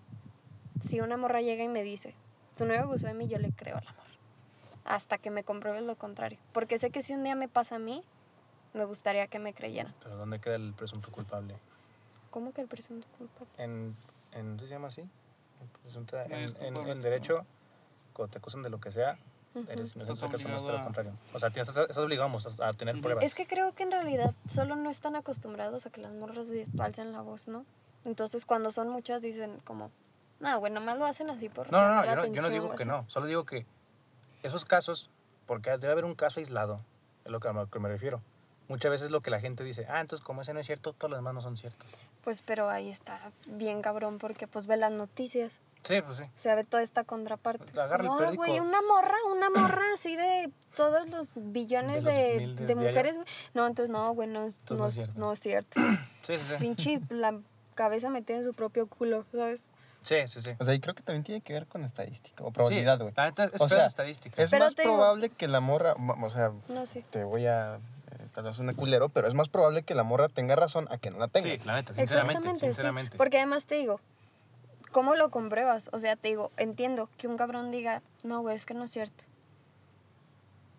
si 0.79 0.99
una 1.01 1.17
morra 1.17 1.41
llega 1.41 1.63
y 1.63 1.67
me 1.67 1.81
dice, 1.83 2.13
tu 2.55 2.65
novio 2.65 2.83
abusó 2.83 3.07
de 3.07 3.15
mí, 3.15 3.27
yo 3.27 3.39
le 3.39 3.51
creo 3.51 3.77
al 3.77 3.87
amor. 3.87 4.03
Hasta 4.85 5.17
que 5.17 5.31
me 5.31 5.43
compruebes 5.43 5.81
lo 5.81 5.95
contrario. 5.95 6.37
Porque 6.51 6.77
sé 6.77 6.91
que 6.91 7.01
si 7.01 7.13
un 7.13 7.23
día 7.23 7.35
me 7.35 7.47
pasa 7.47 7.77
a 7.77 7.79
mí, 7.79 8.03
me 8.73 8.85
gustaría 8.85 9.25
que 9.27 9.39
me 9.39 9.53
creyeran. 9.55 9.93
pero 10.03 10.17
¿dónde 10.17 10.39
queda 10.39 10.55
el 10.55 10.73
presunto 10.73 11.11
culpable? 11.11 11.55
¿Cómo 12.29 12.53
que 12.53 12.61
el 12.61 12.67
presunto 12.67 13.07
culpable? 13.17 13.49
En, 13.57 13.95
en 14.33 14.59
¿sí 14.59 14.67
se 14.67 14.73
llama 14.73 14.87
así? 14.89 15.01
En, 15.01 15.69
presunta- 15.83 16.25
en- 16.25 16.55
en- 16.77 16.87
en 16.89 17.01
derecho, 17.01 17.43
cuando 18.13 18.31
te 18.33 18.37
acusan 18.37 18.61
de 18.61 18.69
lo 18.69 18.79
que 18.79 18.91
sea, 18.91 19.17
eres 19.69 19.95
muestre 19.95 20.27
obligado 20.27 20.71
lo 20.71 20.77
a- 20.79 20.83
contrario. 20.83 21.13
O 21.33 21.39
sea, 21.39 21.49
tienes- 21.49 21.69
estás, 21.69 21.83
estás 21.89 21.97
obligado 22.03 22.31
a, 22.59 22.67
a 22.67 22.73
tener 22.73 22.99
pruebas. 23.01 23.23
Es 23.23 23.35
que 23.35 23.45
creo 23.47 23.73
que 23.73 23.83
en 23.83 23.91
realidad 23.91 24.33
solo 24.47 24.75
no 24.75 24.89
están 24.89 25.15
acostumbrados 25.15 25.85
a 25.85 25.89
que 25.89 26.01
las 26.01 26.11
morras 26.13 26.47
alcen 26.79 27.11
la 27.11 27.21
voz, 27.21 27.47
¿no? 27.47 27.65
Entonces 28.05 28.45
cuando 28.45 28.71
son 28.71 28.89
muchas 28.89 29.21
dicen 29.21 29.59
como, 29.63 29.91
no, 30.39 30.59
güey, 30.59 30.73
nomás 30.73 30.97
lo 30.97 31.05
hacen 31.05 31.29
así 31.29 31.49
por 31.49 31.71
No, 31.71 31.81
no, 31.81 31.95
no, 31.95 32.05
yo 32.05 32.15
no, 32.15 32.25
yo 32.27 32.41
no 32.41 32.49
digo 32.49 32.69
que 32.69 32.75
así". 32.75 32.85
no. 32.89 33.05
Solo 33.09 33.27
digo 33.27 33.45
que 33.45 33.65
esos 34.41 34.65
casos, 34.65 35.09
porque 35.45 35.69
debe 35.77 35.91
haber 35.91 36.05
un 36.05 36.15
caso 36.15 36.39
aislado, 36.39 36.81
es 37.23 37.31
lo 37.31 37.39
que, 37.39 37.47
a 37.47 37.53
lo 37.53 37.69
que 37.69 37.79
me 37.79 37.87
refiero. 37.89 38.21
Muchas 38.67 38.91
veces 38.91 39.11
lo 39.11 39.21
que 39.21 39.29
la 39.29 39.39
gente 39.39 39.63
dice, 39.63 39.85
ah, 39.89 39.99
entonces 40.01 40.23
como 40.25 40.41
ese 40.41 40.53
no 40.53 40.59
es 40.59 40.65
cierto, 40.65 40.93
todos 40.93 41.11
los 41.11 41.17
demás 41.19 41.33
no 41.33 41.41
son 41.41 41.57
ciertos. 41.57 41.89
Pues 42.23 42.41
pero 42.45 42.69
ahí 42.69 42.89
está 42.89 43.19
bien 43.45 43.81
cabrón 43.81 44.17
porque 44.19 44.47
pues 44.47 44.65
ve 44.67 44.77
las 44.77 44.91
noticias. 44.91 45.61
Sí, 45.83 46.01
pues 46.01 46.17
sí. 46.17 46.23
O 46.23 46.29
sea, 46.33 46.55
ve 46.55 46.63
toda 46.63 46.81
esta 46.81 47.03
contraparte. 47.03 47.65
Es 47.71 47.77
Agarra 47.77 48.03
el 48.03 48.07
como, 48.07 48.13
"Ay, 48.19 48.25
periódico". 48.37 48.43
güey, 48.45 48.59
una 48.59 48.81
morra, 48.81 49.15
una 49.31 49.49
morra 49.49 49.83
así 49.93 50.15
de 50.15 50.49
todos 50.75 51.09
los 51.09 51.31
billones 51.35 52.03
De 52.05 52.47
los 52.47 52.55
de, 52.57 52.75
mujeres. 52.75 53.15
güey. 53.15 53.25
No, 53.53 53.67
entonces 53.67 53.89
no, 53.91 54.13
güey, 54.13 54.27
no, 54.29 54.47
no, 54.47 54.75
no 54.77 54.87
es 54.87 54.93
cierto. 54.95 55.19
no 55.19 55.33
es 55.33 55.39
cierto. 55.39 55.79
Sí, 56.21 56.37
sí, 56.37 56.45
sí. 56.45 56.53
Pinche 56.59 57.01
la 57.09 57.37
cabeza 57.75 58.09
metida 58.09 58.37
en 58.37 58.43
su 58.45 58.53
propio 58.53 58.87
culo, 58.87 59.25
¿sabes? 59.33 59.69
Sí, 60.01 60.15
sí, 60.27 60.41
sí. 60.41 60.51
O 60.59 60.63
sea, 60.65 60.73
y 60.73 60.79
creo 60.79 60.93
que 60.95 61.01
también 61.03 61.23
tiene 61.23 61.41
que 61.41 61.53
ver 61.53 61.65
con 61.67 61.83
estadística 61.83 62.43
o 62.43 62.51
probabilidad, 62.51 62.99
güey. 62.99 63.13
La 63.15 63.25
neta 63.25 63.45
es 63.45 63.61
O 63.61 63.67
sea, 63.69 63.85
estadística. 63.85 64.41
Es 64.43 64.51
Pero 64.51 64.65
más 64.65 64.75
digo- 64.75 64.95
probable 64.95 65.29
que 65.29 65.47
la 65.47 65.59
morra, 65.61 65.95
o 66.21 66.29
sea, 66.29 66.51
No 66.69 66.85
sé. 66.85 67.03
te 67.09 67.23
voy 67.23 67.45
a, 67.47 67.75
eh, 67.77 68.27
tal 68.33 68.43
vez 68.45 68.57
una 68.59 68.73
culero, 68.73 69.07
pero 69.09 69.27
es 69.27 69.33
más 69.33 69.47
probable 69.49 69.83
que 69.83 69.95
la 69.95 70.03
morra 70.03 70.27
tenga 70.29 70.55
razón 70.57 70.87
a 70.91 70.97
que 70.97 71.09
no 71.09 71.19
la 71.19 71.27
tenga. 71.29 71.49
Sí, 71.49 71.57
la 71.65 71.75
neta, 71.75 71.93
sinceramente, 71.93 72.33
Exactamente, 72.39 72.59
sinceramente. 72.59 73.11
sí. 73.13 73.17
Porque 73.17 73.37
además 73.37 73.65
te 73.65 73.75
digo, 73.75 74.01
¿cómo 74.93 75.15
lo 75.15 75.29
compruebas? 75.29 75.89
O 75.91 75.99
sea, 75.99 76.15
te 76.15 76.29
digo, 76.29 76.51
entiendo 76.55 77.09
que 77.17 77.27
un 77.27 77.35
cabrón 77.35 77.69
diga, 77.71 78.01
no, 78.23 78.39
güey, 78.39 78.55
es 78.55 78.65
que 78.65 78.73
no 78.73 78.85
es 78.85 78.91
cierto. 78.91 79.25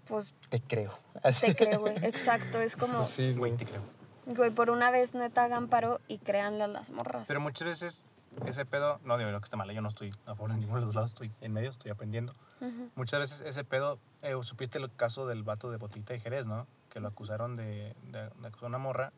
Pues 0.06 0.34
Te 0.50 0.60
creo. 0.60 0.92
Te 1.40 1.54
creo, 1.56 1.80
güey. 1.80 1.96
Exacto, 2.04 2.60
es 2.60 2.76
como, 2.76 3.02
Sí, 3.04 3.34
Güey, 3.34 3.54
te 3.56 3.64
creo. 3.66 3.82
güey, 4.26 4.50
por 4.50 4.70
una 4.70 4.90
vez 4.90 5.14
neta 5.14 5.44
hagan 5.44 5.68
paro 5.68 6.00
y 6.08 6.18
créanle 6.18 6.64
a 6.64 6.68
las 6.68 6.90
morras. 6.90 7.26
Pero 7.28 7.40
muchas 7.40 7.66
veces 7.66 8.04
ese 8.46 8.64
pedo, 8.64 9.00
no 9.04 9.16
digo 9.16 9.30
que 9.38 9.44
está 9.44 9.56
mal, 9.56 9.70
yo 9.70 9.80
no 9.80 9.88
estoy 9.88 10.10
a 10.26 10.34
favor 10.34 10.52
de 10.52 10.58
ninguno 10.58 10.80
de 10.80 10.86
los 10.86 10.94
lados, 10.94 11.10
estoy 11.10 11.30
en 11.40 11.52
medio, 11.52 11.70
estoy 11.70 11.90
aprendiendo. 11.90 12.32
Muchas 12.94 13.20
veces 13.20 13.42
ese 13.42 13.62
pedo, 13.62 13.98
eh, 14.22 14.34
supiste 14.42 14.78
el 14.78 14.90
caso 14.94 15.26
del 15.26 15.42
vato 15.42 15.70
de 15.70 15.76
Botita 15.76 16.14
y 16.14 16.18
Jerez, 16.18 16.46
¿no? 16.46 16.66
Que 16.88 16.98
lo 16.98 17.08
acusaron 17.08 17.54
de, 17.56 17.94
de, 18.10 18.30
de 18.30 18.46
acusar 18.48 18.64
a 18.64 18.68
una 18.68 18.78
morra 18.78 19.12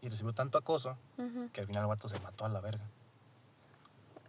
y 0.00 0.08
recibió 0.08 0.32
tanto 0.32 0.58
acoso 0.58 0.96
que 1.52 1.60
al 1.60 1.66
final 1.68 1.82
el 1.82 1.88
vato 1.88 2.08
se 2.08 2.18
mató 2.20 2.44
a 2.46 2.48
la 2.48 2.60
verga. 2.60 2.84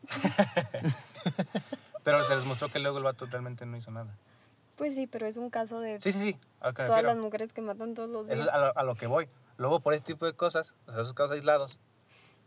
Pero 2.03 2.23
se 2.23 2.35
les 2.35 2.45
mostró 2.45 2.69
que 2.69 2.79
luego 2.79 2.97
el 2.97 3.03
vato 3.03 3.25
realmente 3.27 3.65
no 3.65 3.77
hizo 3.77 3.91
nada. 3.91 4.15
Pues 4.75 4.95
sí, 4.95 5.05
pero 5.05 5.27
es 5.27 5.37
un 5.37 5.51
caso 5.51 5.79
de 5.79 6.01
Sí, 6.01 6.11
sí, 6.11 6.19
sí. 6.19 6.39
Todas 6.59 6.75
refiero. 6.77 7.01
las 7.09 7.17
mujeres 7.17 7.53
que 7.53 7.61
matan 7.61 7.93
todos 7.93 8.09
los 8.09 8.25
Eso 8.25 8.35
días. 8.35 8.47
es 8.47 8.53
a 8.53 8.59
lo, 8.59 8.77
a 8.77 8.83
lo 8.83 8.95
que 8.95 9.05
voy. 9.05 9.27
Luego, 9.57 9.79
por 9.79 9.93
este 9.93 10.13
tipo 10.13 10.25
de 10.25 10.33
cosas, 10.33 10.73
o 10.87 10.91
sea, 10.91 11.01
esos 11.01 11.13
casos 11.13 11.31
aislados, 11.35 11.79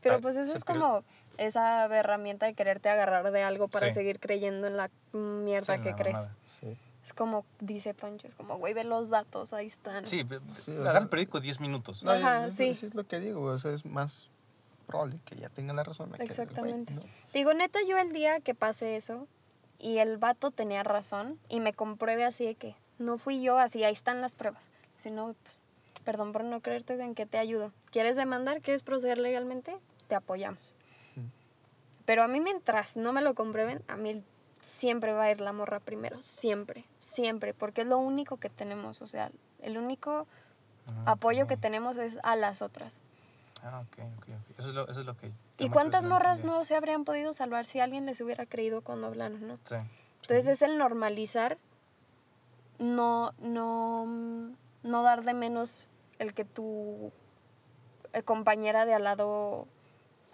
Pero 0.03 0.21
pues 0.21 0.37
eso 0.37 0.57
es 0.57 0.65
como 0.65 1.05
esa 1.39 1.85
herramienta 1.97 2.47
de 2.47 2.55
quererte 2.55 2.89
agarrar 2.89 3.31
de 3.31 3.43
algo 3.45 3.69
para 3.69 3.87
Sí. 3.87 3.93
seguir 3.93 4.19
creyendo 4.19 4.67
en 4.67 4.77
la 4.77 4.91
mierda 5.13 5.77
sí, 5.77 5.83
que 5.83 5.91
la 5.91 5.97
crees. 5.97 6.29
Sí. 6.61 6.77
Es 7.05 7.13
como 7.15 7.45
dice 7.61 7.95
Pancho, 7.95 8.27
es 8.27 8.35
como, 8.35 8.57
güey, 8.59 8.75
ve 8.75 8.83
los 8.83 9.11
datos, 9.11 9.53
ahí 9.53 9.67
están. 9.67 10.05
Sí, 10.07 10.27
Sí, 10.65 10.73
agarra 10.77 10.99
el 11.01 11.09
periódico 11.09 11.39
10 11.41 11.61
minutos. 11.61 12.03
No, 12.03 12.11
Ajá, 12.11 12.47
es, 12.47 12.55
sí. 12.57 12.71
es- 12.71 12.83
es 12.83 12.95
lo 12.95 13.07
que 13.07 13.21
digo, 13.21 13.43
o 13.43 13.59
sea, 13.59 13.71
es 13.73 13.85
más 13.87 14.29
probable 14.85 15.19
que 15.25 15.37
ya 15.37 15.49
tenga 15.49 15.73
la 15.73 15.83
razón. 15.83 16.13
que 16.13 16.23
Exactamente. 16.23 16.95
no. 16.95 17.01
Digo, 17.33 17.55
neta, 17.55 17.81
yo 17.87 17.99
el 17.99 18.13
día 18.13 18.41
que 18.41 18.55
pase 18.55 18.97
eso 18.97 19.27
y 19.79 19.99
el 19.99 20.19
vato 20.19 20.51
tenía 20.51 20.83
razón 20.83 21.39
y 21.49 21.61
me 21.61 21.73
compruebe 21.73 22.25
así 22.25 22.45
de 22.45 22.55
que 22.55 22.77
no 22.99 23.19
fui 23.19 23.43
yo, 23.43 23.59
así 23.59 23.85
ahí 23.85 23.93
están 23.93 24.21
las 24.21 24.37
pruebas. 24.37 24.69
Si 24.97 25.11
no, 25.11 25.35
pues, 25.43 25.59
perdón 26.05 26.33
por 26.33 26.45
no 26.45 26.61
creerte, 26.61 26.95
en 27.03 27.15
que 27.15 27.27
te 27.27 27.39
ayudo. 27.39 27.73
¿Quieres 27.91 28.17
demandar? 28.17 28.61
¿Quieres 28.61 28.83
proceder 28.83 29.19
legalmente? 29.19 29.77
Te 30.07 30.15
apoyamos. 30.15 30.77
Pero 32.05 32.23
a 32.23 32.29
mí 32.29 32.39
mientras 32.41 32.97
no 32.97 33.13
me 33.13 33.23
lo 33.23 33.35
comprueben, 33.35 33.83
a 33.89 33.97
mí 33.97 34.23
siempre 34.61 35.13
va 35.13 35.25
a 35.25 35.31
ir 35.31 35.41
la 35.41 35.53
morra 35.53 35.81
primero, 35.81 36.21
siempre, 36.21 36.85
siempre, 36.99 37.55
porque 37.55 37.81
es 37.81 37.87
lo 37.87 37.97
único 37.99 38.37
que 38.37 38.51
tenemos, 38.51 39.01
o 39.01 39.07
sea, 39.07 39.31
el 39.63 39.79
único 39.79 40.27
Ah, 41.07 41.13
apoyo 41.13 41.47
que 41.47 41.57
tenemos 41.57 41.97
es 41.97 42.19
a 42.23 42.37
las 42.37 42.63
otras. 42.63 43.03
Ah, 43.65 43.81
ok, 43.81 44.05
ok, 44.19 44.29
ok. 44.29 44.59
Eso 44.59 44.69
es 44.69 44.75
lo, 44.75 44.89
eso 44.89 45.01
es 45.01 45.07
lo 45.07 45.17
que... 45.17 45.33
¿Y 45.59 45.71
cuántas 45.71 46.05
morras 46.05 46.45
no 46.45 46.63
se 46.67 46.77
habrían 46.77 47.05
podido 47.05 47.33
salvar 47.33 47.65
si 47.65 47.81
alguien 47.81 48.05
les 48.05 48.21
hubiera 48.21 48.45
creído 48.45 48.83
cuando 48.83 49.07
hablaron, 49.07 49.49
no? 49.49 49.59
Sí. 49.63 49.77
Entonces 50.21 50.47
es 50.49 50.63
el 50.63 50.77
normalizar, 50.77 51.57
no, 52.79 53.33
no, 53.41 54.05
mm, 54.07 54.53
no 54.83 55.03
dar 55.03 55.25
de 55.25 55.33
menos 55.33 55.89
el 56.19 56.35
que 56.35 56.45
tu 56.45 57.11
eh, 58.13 58.23
compañera 58.23 58.85
de 58.85 58.95
al 58.95 59.05
lado 59.05 59.67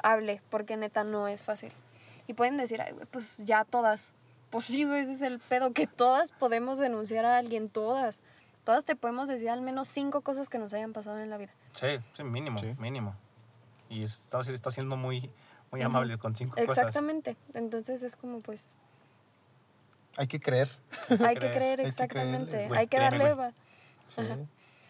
hable, 0.03 0.43
porque 0.51 0.77
neta 0.77 1.05
no 1.05 1.29
es 1.29 1.45
fácil. 1.45 1.73
Y 2.27 2.35
pueden 2.35 2.57
decir, 2.57 2.83
"Ay, 2.83 2.95
pues 3.13 3.39
ya 3.47 3.65
todas. 3.65 4.13
Pues 4.51 4.65
sí, 4.65 4.83
ese 4.83 5.13
es 5.13 5.23
el 5.23 5.39
pedo, 5.39 5.73
que 5.73 5.87
todas 5.87 6.33
podemos 6.33 6.79
denunciar 6.79 7.25
a 7.25 7.39
alguien, 7.39 7.69
todas. 7.69 8.21
Todas 8.65 8.85
te 8.85 8.97
podemos 8.97 9.29
decir 9.29 9.51
al 9.51 9.63
menos 9.63 9.89
cinco 9.89 10.21
cosas 10.23 10.49
que 10.49 10.59
nos 10.59 10.73
hayan 10.73 10.93
pasado 10.93 11.19
en 11.21 11.31
la 11.31 11.39
vida. 11.39 11.53
Sí, 11.73 11.87
sí, 12.13 12.25
mínimo, 12.25 12.61
Sí. 12.61 12.75
mínimo. 12.79 13.15
Y 13.89 14.03
está, 14.03 14.41
está 14.41 14.71
siendo 14.71 14.97
muy, 14.97 15.31
muy 15.73 15.83
amable 15.83 16.17
con 16.19 16.35
cinco 16.37 16.57
cosas. 16.57 16.69
Exactamente. 16.79 17.37
Entonces 17.55 18.03
es 18.03 18.17
como 18.17 18.41
pues 18.41 18.77
Hay 20.17 20.27
que 20.27 20.41
creer. 20.41 20.69
hay 21.09 21.35
que 21.35 21.39
creer, 21.39 21.53
creer 21.55 21.71
hay 21.81 21.85
que 21.85 21.89
exactamente, 21.89 22.69
hay 22.77 22.87
que 22.87 22.99
darle 22.99 23.19
güey. 23.33 23.35
va- 23.39 23.53
Sí. 24.09 24.23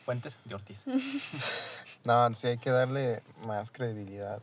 Fuentes 0.05 0.41
de 0.45 0.55
Ortiz. 0.55 0.85
No, 2.05 2.33
sí 2.35 2.47
hay 2.47 2.57
que 2.59 2.71
darle 2.71 3.23
más 3.47 3.71
credibilidad 3.71 4.41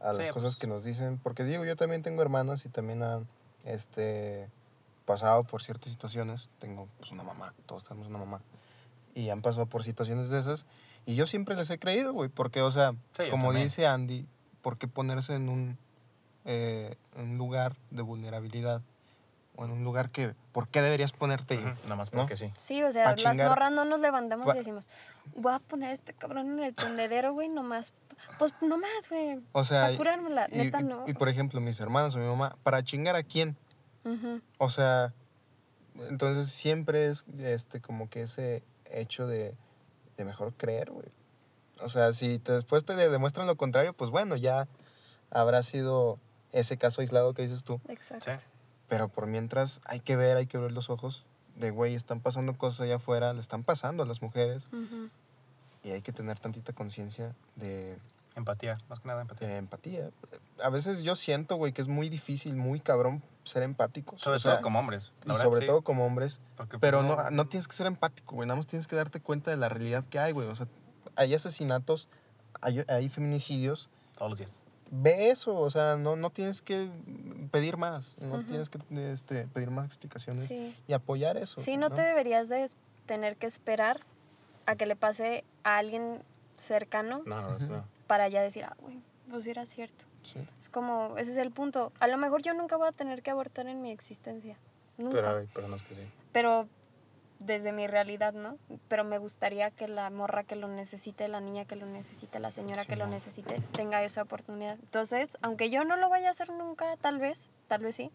a 0.00 0.12
las 0.14 0.26
Sí, 0.26 0.32
cosas 0.32 0.52
pues. 0.52 0.56
que 0.56 0.66
nos 0.66 0.84
dicen. 0.84 1.18
Porque 1.22 1.44
digo, 1.44 1.64
yo 1.66 1.76
también 1.76 2.02
tengo 2.02 2.22
hermanas 2.22 2.64
y 2.64 2.70
también 2.70 3.02
han 3.02 3.28
este, 3.66 4.48
pasado 5.04 5.44
por 5.44 5.62
ciertas 5.62 5.92
situaciones. 5.92 6.48
Tengo 6.60 6.88
pues, 6.98 7.10
una 7.12 7.22
mamá, 7.22 7.52
todos 7.66 7.84
tenemos 7.84 8.08
una 8.08 8.18
mamá. 8.20 8.40
Y 9.14 9.28
han 9.28 9.42
pasado 9.42 9.66
por 9.66 9.84
situaciones 9.84 10.30
de 10.30 10.38
esas. 10.40 10.64
Y 11.06 11.14
yo 11.16 11.26
siempre 11.26 11.54
les 11.56 11.68
he 11.70 11.78
creído, 11.78 12.12
güey. 12.12 12.28
Porque, 12.28 12.62
o 12.62 12.70
sea, 12.70 12.92
Sí, 13.12 13.24
como 13.30 13.52
dice 13.52 13.86
Andy, 13.86 14.26
¿por 14.62 14.78
qué 14.78 14.88
ponerse 14.88 15.34
en 15.34 15.48
un, 15.48 15.78
eh, 16.44 16.96
un 17.16 17.36
lugar 17.38 17.76
de 17.90 18.02
vulnerabilidad? 18.02 18.82
O 19.56 19.64
en 19.64 19.70
un 19.70 19.84
lugar 19.84 20.10
que, 20.10 20.34
¿por 20.50 20.66
qué 20.66 20.82
deberías 20.82 21.12
ponerte 21.12 21.54
ahí? 21.54 21.60
Ujú, 21.64 21.74
Nada 21.84 21.94
más 21.96 22.12
¿no? 22.12 22.20
porque 22.22 22.36
sí. 22.36 22.50
Sí, 22.56 22.82
o 22.82 22.90
sea, 22.90 23.04
las 23.12 23.14
chingar. 23.14 23.48
morras 23.48 23.70
no 23.70 23.84
nos 23.84 24.00
levantamos 24.00 24.52
y 24.52 24.58
decimos, 24.58 24.88
voy 25.36 25.52
a 25.54 25.60
poner 25.60 25.90
a 25.90 25.92
este 25.92 26.12
cabrón 26.12 26.54
en 26.58 26.64
el 26.64 26.74
tendedero, 26.74 27.32
güey, 27.34 27.48
nomás. 27.48 27.92
Pues 28.40 28.52
nomás, 28.62 29.08
güey. 29.10 29.38
O 29.52 29.62
sea, 29.62 29.82
Para 29.82 29.96
curármela, 29.96 30.48
y, 30.50 30.56
neta 30.56 30.80
y- 30.80 30.84
no. 30.84 31.04
y, 31.06 31.12
por 31.14 31.28
ejemplo, 31.28 31.60
mis 31.60 31.78
hermanos 31.78 32.16
o 32.16 32.18
mi 32.18 32.26
mamá, 32.26 32.56
¿para 32.64 32.82
chingar 32.82 33.14
a 33.14 33.22
quién? 33.22 33.56
O 34.58 34.70
sea, 34.70 35.14
entonces 36.10 36.48
siempre 36.48 37.06
es 37.06 37.24
este 37.38 37.80
como 37.80 38.10
que 38.10 38.22
ese 38.22 38.64
hecho 38.90 39.26
de, 39.28 39.54
de 40.16 40.24
mejor 40.24 40.52
creer, 40.54 40.90
güey. 40.90 41.06
O 41.80 41.88
sea, 41.88 42.12
si 42.12 42.38
te- 42.38 42.52
después 42.52 42.84
te 42.84 42.94
demuestran 42.94 43.46
lo 43.46 43.56
contrario, 43.56 43.92
pues 43.92 44.10
bueno, 44.10 44.36
ya 44.36 44.68
habrá 45.30 45.62
sido 45.62 46.18
ese 46.52 46.76
caso 46.78 47.00
aislado 47.00 47.34
que 47.34 47.42
dices 47.42 47.64
tú. 47.64 47.80
Exacto. 47.88 48.26
Sí. 48.38 48.46
Pero 48.88 49.08
por 49.08 49.26
mientras 49.26 49.80
hay 49.86 50.00
que 50.00 50.14
ver, 50.16 50.36
hay 50.36 50.46
que 50.46 50.58
ver 50.58 50.72
los 50.72 50.88
ojos 50.90 51.24
de, 51.56 51.70
güey, 51.70 51.94
están 51.94 52.20
pasando 52.20 52.56
cosas 52.56 52.82
allá 52.82 52.96
afuera, 52.96 53.32
le 53.32 53.40
están 53.40 53.64
pasando 53.64 54.02
a 54.02 54.06
las 54.06 54.22
mujeres 54.22 54.66
Ujú. 54.72 55.08
y 55.82 55.90
hay 55.90 56.02
que 56.02 56.12
tener 56.12 56.38
tantita 56.38 56.72
conciencia 56.72 57.34
de, 57.56 57.98
Empatía, 58.36 58.76
más 58.88 58.98
que 59.00 59.06
nada 59.08 59.22
empatía. 59.22 59.46
de 59.48 59.56
empatía. 59.56 60.10
A 60.62 60.68
veces 60.68 61.02
yo 61.04 61.14
siento, 61.16 61.54
güey, 61.56 61.72
que 61.72 61.80
es 61.82 61.88
muy 61.88 62.08
difícil, 62.08 62.56
muy 62.56 62.80
cabrón 62.80 63.22
ser 63.44 63.62
empáticos. 63.62 64.20
Sobre 64.20 64.36
O 64.36 64.38
sea, 64.38 64.52
todo 64.54 64.62
como 64.62 64.78
hombres. 64.78 65.12
Y 65.24 65.28
verdad, 65.28 65.42
sobre 65.42 65.60
sí, 65.60 65.66
todo 65.66 65.82
como 65.82 66.04
hombres. 66.06 66.40
porque, 66.56 66.78
pues, 66.78 66.80
Pero 66.80 67.02
no, 67.02 67.30
no 67.30 67.46
tienes 67.46 67.68
que 67.68 67.74
ser 67.76 67.86
empático, 67.86 68.36
güey. 68.36 68.46
Nada 68.48 68.56
más 68.56 68.66
tienes 68.66 68.86
que 68.86 68.96
darte 68.96 69.20
cuenta 69.20 69.50
de 69.50 69.56
la 69.56 69.68
realidad 69.68 70.04
que 70.08 70.18
hay, 70.18 70.32
güey. 70.32 70.48
O 70.48 70.56
sea, 70.56 70.66
hay 71.16 71.34
asesinatos, 71.34 72.08
hay, 72.60 72.84
hay 72.88 73.08
feminicidios. 73.08 73.90
Todos 74.16 74.30
los 74.30 74.38
días. 74.38 74.58
Ve 74.90 75.30
eso, 75.30 75.58
o 75.58 75.70
sea, 75.70 75.96
no, 75.96 76.14
no 76.16 76.30
tienes 76.30 76.62
que 76.62 76.88
pedir 77.50 77.76
más. 77.76 78.14
No 78.20 78.44
tienes 78.44 78.68
que 78.68 78.78
este, 79.10 79.48
pedir 79.48 79.70
más 79.70 79.86
explicaciones 79.86 80.44
Sí. 80.46 80.76
y 80.86 80.92
apoyar 80.92 81.36
eso. 81.36 81.58
Sí, 81.60 81.76
no 81.76 81.90
te 81.90 82.02
deberías 82.02 82.48
de 82.48 82.68
tener 83.06 83.36
que 83.36 83.46
esperar 83.46 84.00
a 84.66 84.76
que 84.76 84.86
le 84.86 84.94
pase 84.96 85.44
a 85.64 85.78
alguien 85.78 86.22
cercano 86.56 87.22
No, 87.26 87.42
no, 87.42 87.58
no. 87.58 87.66
no. 87.78 87.84
para 88.06 88.28
ya 88.28 88.40
decir, 88.42 88.64
ah, 88.64 88.76
güey, 88.80 89.02
pues 89.30 89.46
era 89.46 89.66
cierto. 89.66 90.06
Sí. 90.22 90.40
Es 90.58 90.68
como, 90.68 91.16
ese 91.18 91.32
es 91.32 91.36
el 91.36 91.50
punto. 91.50 91.92
A 92.00 92.06
lo 92.06 92.16
mejor 92.16 92.42
yo 92.42 92.54
nunca 92.54 92.76
voy 92.76 92.88
a 92.88 92.92
tener 92.92 93.22
que 93.22 93.30
abortar 93.30 93.66
en 93.66 93.82
mi 93.82 93.90
existencia. 93.90 94.56
Nunca. 94.96 95.16
Pero 95.16 95.36
hay 95.38 95.46
personas 95.46 95.82
que 95.82 95.94
sí. 95.94 96.00
pero 96.32 96.68
desde 97.44 97.72
mi 97.72 97.86
realidad, 97.86 98.32
¿no? 98.32 98.58
Pero 98.88 99.04
me 99.04 99.18
gustaría 99.18 99.70
que 99.70 99.88
la 99.88 100.08
morra 100.10 100.44
que 100.44 100.56
lo 100.56 100.68
necesite, 100.68 101.28
la 101.28 101.40
niña 101.40 101.64
que 101.64 101.76
lo 101.76 101.86
necesite, 101.86 102.40
la 102.40 102.50
señora 102.50 102.84
que 102.84 102.96
lo 102.96 103.06
necesite, 103.06 103.60
tenga 103.72 104.02
esa 104.02 104.22
oportunidad. 104.22 104.78
Entonces, 104.80 105.36
aunque 105.42 105.68
yo 105.68 105.84
no 105.84 105.96
lo 105.96 106.08
vaya 106.08 106.28
a 106.28 106.30
hacer 106.30 106.50
nunca, 106.50 106.96
tal 106.96 107.18
vez, 107.18 107.50
tal 107.68 107.82
vez 107.82 107.96
sí, 107.96 108.10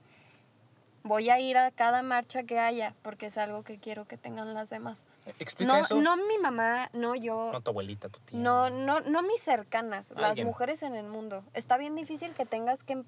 voy 1.04 1.30
a 1.30 1.40
ir 1.40 1.58
a 1.58 1.72
cada 1.72 2.04
marcha 2.04 2.44
que 2.44 2.60
haya, 2.60 2.94
porque 3.02 3.28
es 3.28 3.38
algo 3.38 3.64
que 3.64 3.78
quiero 3.80 4.06
que 4.06 4.18
tengan 4.18 4.54
las 4.54 4.70
demás. 4.70 5.06
Explica 5.40 5.72
No, 5.74 5.80
eso. 5.80 6.02
no 6.02 6.18
mi 6.18 6.38
mamá, 6.38 6.90
no 6.94 7.16
yo, 7.16 7.52
No 7.54 7.62
tu 7.62 7.72
abuelita, 7.72 8.10
tu 8.10 8.20
tía. 8.20 8.40
no, 8.40 8.70
no, 8.70 9.00
no 9.02 9.22
mis 9.24 9.42
cercanas, 9.42 10.12
las 10.12 10.32
Alguien. 10.32 10.48
mujeres 10.48 10.84
en 10.84 10.96
el 10.96 11.08
mundo. 11.08 11.44
Está 11.54 11.78
bien 11.78 11.96
difícil 11.96 12.34
que 12.34 12.46
tengas 12.46 12.84
que, 12.84 13.04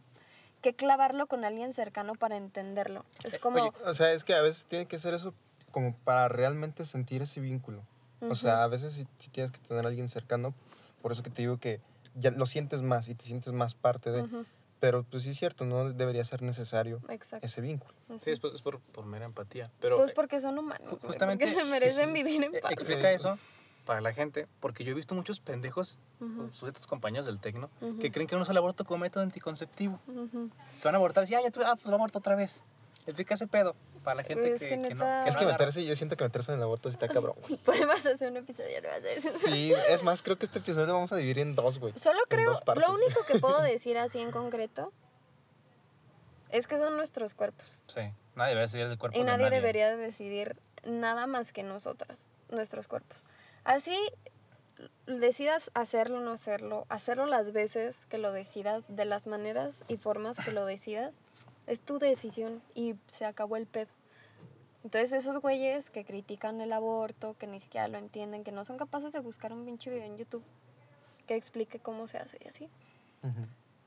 que 0.62 0.74
clavarlo 0.74 1.28
con 1.28 1.44
alguien 1.46 1.74
cercano 1.74 2.16
para 2.16 2.38
entenderlo. 2.38 3.04
Es 3.24 3.39
como... 3.39 3.58
Oye, 3.62 3.72
o 3.86 3.94
sea, 3.94 4.12
es 4.14 4.24
que 4.24 4.34
a 4.34 4.42
veces 4.42 4.68
tiene 4.68 4.86
que 4.86 4.98
ser 5.00 5.14
eso 5.14 5.34
como 5.72 5.96
para 5.96 6.28
realmente 6.28 6.86
sentir 6.86 7.22
ese 7.22 7.39
vínculo. 7.42 7.84
O 8.30 8.36
sea, 8.36 8.64
a 8.64 8.68
veces 8.68 8.94
sí, 8.94 9.08
sí 9.18 9.30
tienes 9.32 9.52
que 9.52 9.58
tener 9.60 9.84
a 9.86 9.89
alguien 9.89 10.08
cercano. 10.08 10.54
Por 11.02 11.12
eso 11.12 11.24
que 11.24 11.32
te 11.32 11.42
digo 11.42 11.58
que 11.58 11.80
ya 12.14 12.30
lo 12.30 12.46
sientes 12.46 12.84
más 12.84 13.08
y 13.08 13.16
te 13.16 13.26
sientes 13.26 13.52
más 13.52 13.74
parte 13.74 14.12
de. 14.12 14.22
Ujú. 14.22 14.46
Pero 14.82 15.04
pues 15.04 15.22
sí 15.24 15.30
es 15.30 15.38
cierto, 15.38 15.64
no 15.64 15.94
debería 15.94 16.24
ser 16.26 16.42
necesario 16.42 17.00
Exacto. 17.08 17.46
ese 17.46 17.62
vínculo. 17.62 17.94
Sí, 18.20 18.32
es 18.32 18.40
por, 18.40 18.54
es 18.54 18.64
por, 18.64 18.80
por 18.80 19.06
mera 19.06 19.26
empatía. 19.26 19.70
Pero 19.80 19.96
Pues 19.96 20.10
eh, 20.10 20.14
porque 20.16 20.40
son 20.40 20.58
humanos. 20.58 20.98
justamente. 21.04 21.46
Porque 21.46 21.62
se 21.62 21.66
merecen 21.70 22.08
sí, 22.08 22.14
vivir 22.14 22.44
en 22.44 22.56
eh, 22.56 22.60
paz. 22.62 22.72
Explica 22.72 23.12
eso 23.12 23.38
para 23.86 24.02
la 24.02 24.12
gente, 24.12 24.48
porque 24.60 24.84
yo 24.84 24.92
he 24.92 24.96
visto 24.96 25.14
muchos 25.14 25.40
pendejos, 25.40 26.00
sujetos 26.52 26.88
compañeros 26.88 27.28
del 27.28 27.40
tecno, 27.40 27.70
que 28.00 28.12
creen 28.12 28.28
que 28.28 28.36
uno 28.36 28.42
usa 28.44 28.52
el 28.54 28.58
aborto 28.58 28.84
como 28.86 29.00
método 29.00 29.24
anticonceptivo. 29.24 30.00
Que 30.08 30.84
van 30.84 30.96
a 30.96 30.98
abortar, 30.98 31.30
y 31.30 31.34
ah, 31.36 31.42
ya 31.44 31.52
tuve, 31.52 31.66
ah, 31.66 31.76
pues 31.76 31.88
lo 31.88 31.96
aborto 31.96 32.20
otra 32.20 32.36
vez. 32.36 32.62
Explica 33.06 33.36
ese 33.36 33.48
pedo 33.48 33.76
para 34.04 34.16
la 34.16 34.24
gente 34.24 34.54
Es 34.54 34.62
que, 34.62 34.70
que 34.80 34.89
que 34.89 34.95
no. 34.95 35.26
Es 35.26 35.38
que 35.38 35.45
no 35.45 35.52
meterse, 35.52 35.86
yo 35.86 35.95
siento 35.95 36.18
que 36.18 36.24
meterse 36.24 36.52
en 36.52 36.58
el 36.58 36.64
aborto 36.64 36.89
sí 36.89 36.93
está 36.93 37.08
cabrón, 37.08 37.36
güey. 37.47 37.58
Podemos 37.66 38.06
hacer 38.06 38.32
un 38.32 38.38
episodio 38.38 38.80
eso. 39.06 39.30
Sí, 39.45 39.74
es 39.89 40.04
más, 40.04 40.22
creo 40.22 40.38
que 40.38 40.45
este 40.45 40.60
episodio 40.60 40.88
lo 40.88 40.93
vamos 40.93 41.12
a 41.12 41.16
dividir 41.18 41.39
en 41.39 41.56
dos, 41.56 41.80
güey. 41.80 41.93
Solo 41.97 42.20
creo, 42.28 42.52
lo 42.76 42.93
único 42.93 43.24
que 43.26 43.39
puedo 43.39 43.62
decir 43.62 43.97
así 43.97 44.20
en 44.20 44.32
concreto 44.32 44.91
es 46.49 46.68
que 46.68 46.78
son 46.78 46.97
nuestros 46.97 47.34
cuerpos. 47.34 47.84
Sí, 47.88 48.02
nadie 48.36 48.49
debería 48.49 48.68
salir 48.68 48.89
del 48.89 48.97
cuerpo 48.97 49.18
Y 49.18 49.22
de 49.22 49.26
nadie 49.26 49.45
nadie. 49.45 49.58
debería 49.58 49.95
decidir 49.95 50.58
nada 50.84 51.28
más 51.28 51.54
que 51.54 51.64
nosotras, 51.64 52.32
nuestros 52.49 52.88
cuerpos. 52.88 53.26
Así 53.64 53.95
decidas 55.06 55.72
hacerlo 55.74 56.18
o 56.18 56.22
no 56.22 56.32
hacerlo, 56.32 56.86
hacerlo 56.89 57.26
las 57.26 57.52
veces 57.52 58.06
que 58.06 58.18
lo 58.18 58.32
decidas, 58.32 58.95
de 58.95 59.06
las 59.06 59.28
maneras 59.28 59.84
y 59.88 59.97
formas 59.97 60.39
que 60.43 60.52
lo 60.52 60.66
decidas, 60.66 61.22
es 61.72 61.80
tu 61.82 62.00
decisión 62.00 62.62
y 62.76 62.96
se 63.08 63.24
acabó 63.24 63.56
el 63.56 63.66
pedo. 63.66 63.92
Entonces 64.84 65.14
esos 65.14 65.40
güeyes 65.40 65.90
que 65.90 66.04
critican 66.04 66.60
el 66.60 66.74
aborto, 66.74 67.38
que 67.38 67.48
ni 67.48 67.62
siquiera 67.62 67.88
lo 67.88 67.98
entienden, 67.98 68.44
que 68.44 68.52
no 68.52 68.66
son 68.66 68.78
capaces 68.78 69.14
de 69.14 69.22
buscar 69.22 69.54
un 69.54 69.64
pinche 69.64 69.90
video 69.90 70.04
en 70.04 70.18
YouTube, 70.18 70.44
que 71.28 71.36
explique 71.36 71.80
cómo 71.80 72.08
se 72.08 72.18
hace 72.18 72.38
y 72.44 72.48
así. 72.50 72.70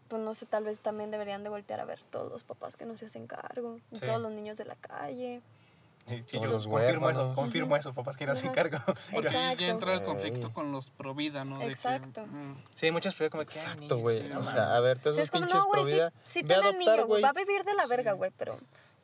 Pues 0.09 0.22
no 0.22 0.32
sé, 0.32 0.47
tal 0.47 0.64
vez 0.64 0.80
también 0.80 1.11
deberían 1.11 1.43
de 1.43 1.51
voltear 1.51 1.80
a 1.80 1.85
ver 1.85 2.03
todos 2.05 2.32
los 2.32 2.43
papás 2.43 2.78
que 2.78 2.87
no 2.87 2.97
se 2.97 3.05
hacen 3.07 3.26
cargo, 3.26 3.78
y 3.91 3.99
todos 3.99 4.20
los 4.20 4.32
niños 4.32 4.57
de 4.57 4.64
la 4.64 4.76
calle. 4.76 5.43
Sí, 6.07 6.22
sí, 6.26 6.36
yo 6.38 6.44
los 6.46 6.66
confirmo 6.66 7.09
eso, 7.09 7.18
huérfanos. 7.20 7.34
confirmo 7.34 7.76
eso, 7.76 7.92
papás 7.94 8.16
que 8.16 8.34
se 8.34 8.46
encargo. 8.46 8.76
Porque 9.11 9.28
ahí 9.28 9.34
Exacto. 9.34 9.61
ya 9.62 9.68
entra 9.68 9.94
el 9.94 10.02
conflicto 10.02 10.52
con 10.52 10.70
los 10.70 10.90
pro 10.90 11.14
vida, 11.14 11.44
¿no? 11.46 11.59
De 11.59 11.64
que, 11.66 11.70
Exacto. 11.72 12.26
mm, 12.26 12.55
Sí, 12.74 12.90
muchas 12.90 13.14
veces 13.14 13.30
como 13.30 13.44
que. 13.44 13.55
Exacto, 13.55 13.96
güey. 13.98 14.20
sí, 14.26 14.32
o 14.36 14.44
sea, 14.44 14.76
a 14.76 14.80
ver, 14.80 14.98
todos 14.98 15.16
esos 15.16 15.30
pinches 15.30 15.55
no, 15.55 15.64
güey, 15.66 15.72
pro 15.80 15.84
sí, 15.88 15.94
vida. 15.94 16.12
sí 16.24 16.42
ve 16.42 16.55
a 16.55 16.61
tiene 16.61 16.68
adoptar, 16.76 16.94
niño, 16.96 17.07
güey. 17.07 17.22
va 17.22 17.28
a 17.30 17.32
vivir 17.32 17.64
de 17.64 17.74
la 17.74 17.86
verga, 17.86 18.12
güey, 18.12 18.30
pero... 18.36 18.59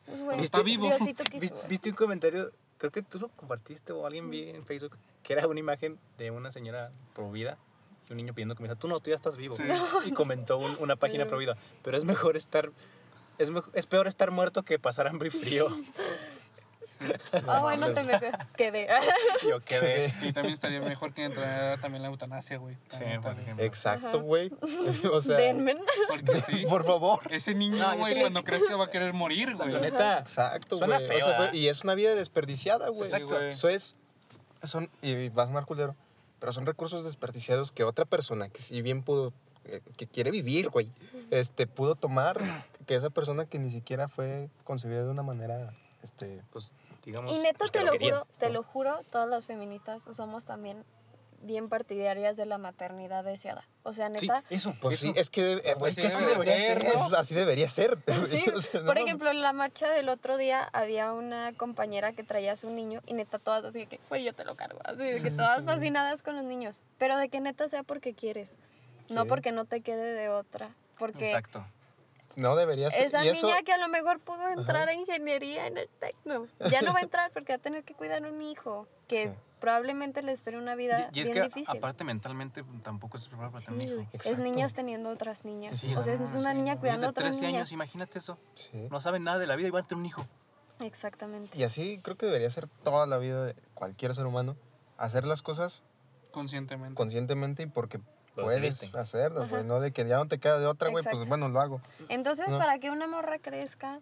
Pues, 0.05 0.21
güey, 0.21 0.39
Está 0.41 0.61
vivo. 0.61 0.87
Diosito 0.87 1.23
quiso, 1.23 1.55
¿Viste, 1.69 1.89
un 1.89 1.95
comentario? 1.95 2.51
Creo 2.77 2.91
que 2.91 3.01
tú 3.01 3.19
lo 3.19 3.29
compartiste 3.29 3.93
o 3.93 4.05
alguien 4.05 4.29
vi 4.29 4.49
en 4.49 4.65
Facebook 4.65 4.97
que 5.23 5.33
era 5.33 5.47
una 5.47 5.59
imagen 5.59 5.99
de 6.17 6.31
una 6.31 6.51
señora 6.51 6.91
pro 7.13 7.31
vida 7.31 7.57
y 8.09 8.13
un 8.13 8.17
niño 8.17 8.33
pidiendo 8.33 8.55
comida. 8.55 8.75
Tú 8.75 8.87
no, 8.87 8.99
tú 8.99 9.09
ya 9.11 9.15
estás 9.15 9.37
vivo. 9.37 9.55
Sí. 9.55 9.63
Y 10.05 10.11
comentó 10.11 10.57
un- 10.57 10.75
una 10.79 10.95
página 10.95 11.25
pro 11.25 11.37
vida. 11.37 11.55
Pero 11.83 11.95
es 11.97 12.03
mejor 12.05 12.35
estar. 12.35 12.71
Es, 13.37 13.51
es 13.73 13.85
peor 13.85 14.07
estar 14.07 14.31
muerto 14.31 14.63
que 14.63 14.79
pasar 14.79 15.07
hambre 15.07 15.27
y 15.29 15.31
frío. 15.31 15.67
Ah, 17.47 17.61
bueno, 17.61 17.91
te 17.91 18.03
me 18.03 18.13
quedé. 18.55 18.87
Yo 19.49 19.59
quedé. 19.61 20.13
Y 20.21 20.31
también 20.33 20.53
estaría 20.53 20.81
mejor 20.81 21.13
que 21.13 21.25
entrara 21.25 21.77
también 21.77 22.01
la 22.03 22.09
eutanasia, 22.09 22.57
güey. 22.57 22.77
Sí, 22.87 23.03
por 23.21 23.37
ejemplo. 23.39 23.63
Exacto, 23.65 24.21
güey. 24.21 24.51
o 25.11 25.21
sea, 25.21 25.37
Denme. 25.37 25.75
Porque 26.07 26.39
sí. 26.41 26.65
por 26.69 26.85
favor. 26.85 27.19
Ese 27.29 27.53
niño, 27.55 27.85
güey, 27.97 28.19
cuando 28.21 28.43
crees 28.43 28.63
que 28.63 28.73
va 28.73 28.85
a 28.85 28.89
querer 28.89 29.13
morir, 29.13 29.55
güey. 29.55 29.71
La 29.71 29.79
neta. 29.79 30.19
Exacto, 30.19 30.77
Suena 30.77 30.97
güey. 30.97 31.07
feo, 31.07 31.17
O 31.17 31.21
sea, 31.21 31.35
fue- 31.35 31.45
¿verdad? 31.45 31.53
y 31.53 31.67
es 31.69 31.83
una 31.83 31.95
vida 31.95 32.13
desperdiciada, 32.15 32.89
güey. 32.89 33.01
Exacto. 33.01 33.39
Eso 33.39 33.69
es. 33.69 33.95
Son, 34.63 34.89
y 35.01 35.29
va 35.29 35.43
a 35.43 35.47
sonar 35.47 35.65
culero, 35.65 35.95
pero 36.39 36.53
son 36.53 36.65
recursos 36.67 37.03
desperdiciados 37.03 37.71
que 37.71 37.83
otra 37.83 38.05
persona 38.05 38.47
que 38.49 38.61
si 38.61 38.81
bien 38.83 39.01
pudo, 39.01 39.33
eh, 39.65 39.81
que 39.97 40.05
quiere 40.05 40.29
vivir, 40.29 40.69
güey, 40.69 40.91
este, 41.31 41.65
pudo 41.65 41.95
tomar, 41.95 42.39
que 42.85 42.95
esa 42.95 43.09
persona 43.09 43.45
que 43.45 43.57
ni 43.57 43.71
siquiera 43.71 44.07
fue 44.07 44.49
concebida 44.63 45.03
de 45.03 45.09
una 45.09 45.23
manera, 45.23 45.73
este, 46.03 46.43
Pues, 46.51 46.75
digamos. 47.03 47.31
Y 47.31 47.39
neta, 47.39 47.57
pues, 47.59 47.71
te 47.71 47.83
lo 47.83 47.91
querían. 47.91 48.13
juro, 48.15 48.27
te 48.37 48.49
lo 48.49 48.63
juro, 48.63 48.99
todas 49.11 49.27
las 49.29 49.45
feministas 49.45 50.03
somos 50.03 50.45
también 50.45 50.83
bien 51.43 51.69
partidarias 51.69 52.37
de 52.37 52.45
la 52.45 52.59
maternidad 52.59 53.23
deseada. 53.23 53.67
O 53.81 53.93
sea, 53.93 54.11
Sí, 54.15 54.27
neta... 54.27 54.43
eso. 54.51 54.75
pues 54.79 55.01
eso. 55.03 55.11
sí, 55.11 55.19
es 55.19 55.31
que, 55.31 55.53
eh, 55.53 55.75
Pues 55.79 55.97
es 55.97 56.01
que 56.01 56.07
así 56.07 56.23
debe 56.23 56.33
de 56.33 56.39
debería 56.45 56.59
ser, 56.67 56.81
ser, 56.83 56.95
¿no? 56.95 57.07
es- 57.07 57.13
así 57.13 57.33
debería 57.33 57.67
ser. 57.69 57.97
Sí, 58.27 58.43
O 58.55 58.61
sea, 58.61 58.81
no 58.81 58.85
por 58.85 58.99
ejemplo, 58.99 59.31
en 59.31 59.41
la 59.41 59.51
marcha 59.51 59.89
del 59.89 60.09
otro 60.09 60.37
día 60.37 60.69
había 60.71 61.11
una 61.13 61.51
compañera 61.53 62.11
que 62.13 62.23
traía 62.23 62.51
a 62.51 62.55
su 62.55 62.69
niño 62.69 63.01
y 63.07 63.13
neta 63.15 63.39
todas 63.39 63.65
así 63.65 63.79
de 63.79 63.85
que, 63.87 63.99
güey, 64.07 64.23
yo 64.23 64.33
te 64.33 64.45
lo 64.45 64.55
cargo. 64.55 64.79
Así 64.83 65.03
de 65.03 65.19
que 65.21 65.31
todas 65.31 65.65
fascinadas 65.65 66.21
con 66.21 66.35
los 66.35 66.45
niños. 66.45 66.83
Pero 66.99 67.17
de 67.17 67.27
que 67.29 67.39
neta 67.39 67.67
sea 67.69 67.81
porque 67.81 68.13
quieres. 68.13 68.55
No 69.09 69.25
porque 69.25 69.51
no 69.51 69.65
te 69.65 69.81
quede 69.81 70.13
de 70.13 70.29
otra. 70.29 70.75
Porque 70.99 71.25
Exacto. 71.25 71.65
No 72.37 72.55
debería 72.55 72.89
ser. 72.91 73.03
esa 73.05 73.23
y 73.25 73.29
eso, 73.29 73.47
niña 73.47 73.61
que 73.63 73.73
a 73.73 73.77
lo 73.77 73.87
mejor 73.89 74.19
pudo 74.19 74.49
entrar 74.49 74.89
a 74.89 74.93
ingeniería 74.93 75.67
en 75.67 75.77
el 75.77 75.89
tecno, 75.99 76.47
ya 76.69 76.81
no 76.81 76.93
va 76.93 76.99
a 76.99 77.03
entrar 77.03 77.31
porque 77.31 77.53
va 77.53 77.57
a 77.57 77.61
tener 77.61 77.83
que 77.83 77.93
cuidar 77.93 78.23
un 78.25 78.41
hijo 78.41 78.87
que 79.07 79.27
Sí. 79.27 79.33
probablemente 79.59 80.23
le 80.23 80.31
espere 80.31 80.57
una 80.57 80.73
vida 80.75 81.09
Y, 81.13 81.19
y 81.19 81.21
es 81.21 81.27
bien 81.29 81.39
que 81.41 81.47
difícil. 81.47 81.77
aparte 81.77 82.03
mentalmente 82.03 82.63
tampoco 82.83 83.17
es 83.17 83.27
preparado 83.27 83.51
para 83.53 83.61
Sí, 83.65 83.71
tener 83.71 83.95
un 83.97 84.01
hijo. 84.03 84.11
es 84.29 84.39
niñas 84.39 84.73
teniendo 84.73 85.09
otras 85.09 85.43
niñas. 85.45 85.77
Sí, 85.77 85.93
o 85.95 86.01
sea, 86.01 86.13
es 86.13 86.19
una 86.33 86.51
sí. 86.51 86.57
niña 86.57 86.79
cuidando 86.79 87.07
a 87.07 87.09
otra 87.09 87.25
13 87.25 87.45
niña. 87.47 87.59
años, 87.59 87.71
imagínate 87.71 88.17
eso. 88.19 88.37
Sí. 88.55 88.87
No 88.89 88.99
saben 89.01 89.23
nada 89.23 89.37
de 89.39 89.47
la 89.47 89.55
vida 89.55 89.67
y 89.67 89.71
van 89.71 89.83
a 89.83 89.87
tener 89.87 89.99
un 89.99 90.05
hijo. 90.05 90.25
Exactamente. 90.79 91.57
Y 91.57 91.63
así 91.63 91.99
creo 92.01 92.17
que 92.17 92.25
debería 92.25 92.49
ser 92.49 92.67
toda 92.83 93.05
la 93.05 93.17
vida 93.17 93.45
de 93.45 93.55
cualquier 93.73 94.15
ser 94.15 94.25
humano. 94.25 94.55
Hacer 94.97 95.25
las 95.25 95.41
cosas 95.41 95.83
Conscientemente. 96.31 96.95
conscientemente 96.95 97.63
y 97.63 97.65
porque 97.67 97.99
Lo 98.35 98.43
puedes 98.43 98.61
decidiste. 98.61 98.97
hacerlas, 98.97 99.49
güey. 99.49 99.63
No 99.63 99.79
de 99.79 99.91
que 99.91 100.07
ya 100.07 100.17
no 100.17 100.27
te 100.27 100.39
queda 100.39 100.59
de 100.59 100.65
otra, 100.65 100.89
güey, 100.89 101.03
pues 101.03 101.27
bueno, 101.27 101.49
lo 101.49 101.59
hago. 101.59 101.81
Entonces, 102.09 102.47
No. 102.49 102.57
para 102.59 102.79
que 102.79 102.89
una 102.89 103.07
morra 103.07 103.39
crezca, 103.39 103.99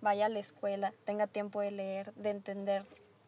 vaya 0.00 0.26
a 0.26 0.28
la 0.28 0.38
escuela, 0.38 0.92
tenga 1.04 1.26
tiempo 1.26 1.60
de 1.60 1.70
leer, 1.70 2.12
de 2.14 2.30
entender 2.30 2.84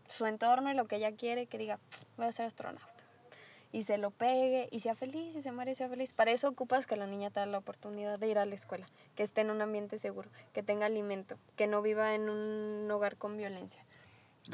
su 0.08 0.24
entorno 0.26 0.70
y 0.70 0.74
lo 0.74 0.86
que 0.86 0.96
ella 0.96 1.12
quiere, 1.14 1.46
que 1.46 1.58
diga, 1.58 1.78
voy 2.16 2.26
a 2.26 2.32
ser 2.32 2.46
astronauta. 2.46 2.86
Y 3.70 3.82
se 3.82 3.98
lo 3.98 4.10
pegue 4.10 4.68
y 4.72 4.80
sea 4.80 4.94
feliz 4.94 5.36
y 5.36 5.42
se 5.42 5.52
muere 5.52 5.72
y 5.72 5.74
sea 5.74 5.90
feliz. 5.90 6.14
Para 6.14 6.30
eso 6.30 6.48
ocupas 6.48 6.86
que 6.86 6.96
la 6.96 7.06
niña 7.06 7.28
te 7.30 7.40
dé 7.40 7.46
la 7.46 7.58
oportunidad 7.58 8.18
de 8.18 8.26
ir 8.28 8.38
a 8.38 8.46
la 8.46 8.54
escuela, 8.54 8.88
que 9.14 9.22
esté 9.22 9.42
en 9.42 9.50
un 9.50 9.60
ambiente 9.60 9.98
seguro, 9.98 10.30
que 10.54 10.62
tenga 10.62 10.86
alimento, 10.86 11.36
que 11.56 11.66
no 11.66 11.82
viva 11.82 12.14
en 12.14 12.30
un 12.30 12.90
hogar 12.90 13.16
con 13.18 13.36
violencia. 13.36 13.84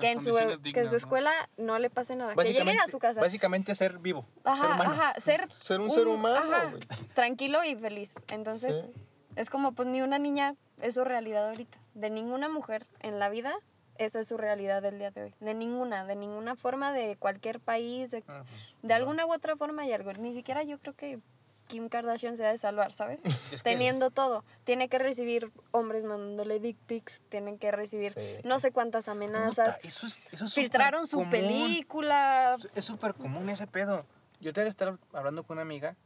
Que 0.00 0.10
en, 0.10 0.20
su, 0.20 0.34
que 0.62 0.80
en 0.80 0.88
su 0.90 0.96
escuela 0.96 1.30
no 1.56 1.78
le 1.78 1.88
pase 1.90 2.16
nada. 2.16 2.34
Que 2.34 2.52
llegue 2.52 2.78
a 2.78 2.88
su 2.88 2.98
casa. 2.98 3.20
Básicamente 3.20 3.74
ser 3.74 3.98
vivo. 3.98 4.26
ser 4.34 4.40
Ajá, 4.52 4.74
humano. 4.74 4.90
ajá, 4.90 5.20
ser, 5.20 5.48
Ser 5.60 5.80
un 5.80 5.90
ser 5.90 6.06
humano, 6.08 6.36
ajá, 6.36 6.72
tranquilo 7.14 7.62
y 7.64 7.76
feliz. 7.76 8.14
Entonces, 8.28 8.84
Sí. 8.84 9.02
es 9.36 9.50
como 9.50 9.72
pues 9.72 9.88
ni 9.88 10.02
una 10.02 10.18
niña 10.18 10.56
es 10.80 10.94
su 10.94 11.04
realidad 11.04 11.48
ahorita. 11.48 11.78
De 11.94 12.10
ninguna 12.10 12.48
mujer 12.48 12.86
en 13.00 13.18
la 13.20 13.28
vida, 13.28 13.54
esa 13.96 14.18
es 14.20 14.26
su 14.28 14.36
realidad 14.36 14.82
del 14.82 14.98
día 14.98 15.10
de 15.12 15.22
hoy. 15.22 15.34
De 15.38 15.54
ninguna, 15.54 16.04
de 16.04 16.16
ninguna 16.16 16.56
forma, 16.56 16.92
de 16.92 17.16
cualquier 17.16 17.60
país, 17.60 18.10
de, 18.10 18.24
Ah, 18.26 18.42
pues, 18.48 18.74
de 18.82 18.94
alguna 18.94 19.24
u 19.26 19.32
otra 19.32 19.56
forma 19.56 19.82
hay 19.82 19.92
algo. 19.92 20.12
Ni 20.14 20.34
siquiera 20.34 20.64
yo 20.64 20.78
creo 20.80 20.94
que 20.94 21.20
Kim 21.66 21.88
Kardashian 21.88 22.36
se 22.36 22.44
ha 22.46 22.50
de 22.52 22.58
salvar, 22.58 22.92
¿sabes? 22.92 23.22
Es 23.52 23.62
que- 23.62 23.70
Teniendo 23.70 24.10
todo. 24.10 24.44
Tiene 24.64 24.88
que 24.88 24.98
recibir 24.98 25.50
hombres 25.70 26.04
mandándole 26.04 26.60
dick 26.60 26.76
pics, 26.86 27.22
tienen 27.28 27.58
que 27.58 27.70
recibir 27.72 28.12
Sí. 28.14 28.40
no 28.44 28.58
sé 28.58 28.70
cuántas 28.72 29.08
amenazas. 29.08 29.76
puta, 29.76 29.88
eso 29.88 30.06
es, 30.06 30.22
eso 30.32 30.44
es 30.44 30.54
Filtraron 30.54 31.06
su 31.06 31.20
supercomún. 31.20 31.30
película. 31.68 32.56
Es 32.74 32.84
súper 32.84 33.14
común 33.14 33.48
ese 33.50 33.66
pedo. 33.66 34.04
Yo 34.40 34.52
te 34.52 34.66
estar 34.66 34.98
hablando 35.12 35.42
con 35.42 35.54
una 35.56 35.62
amiga 35.62 35.96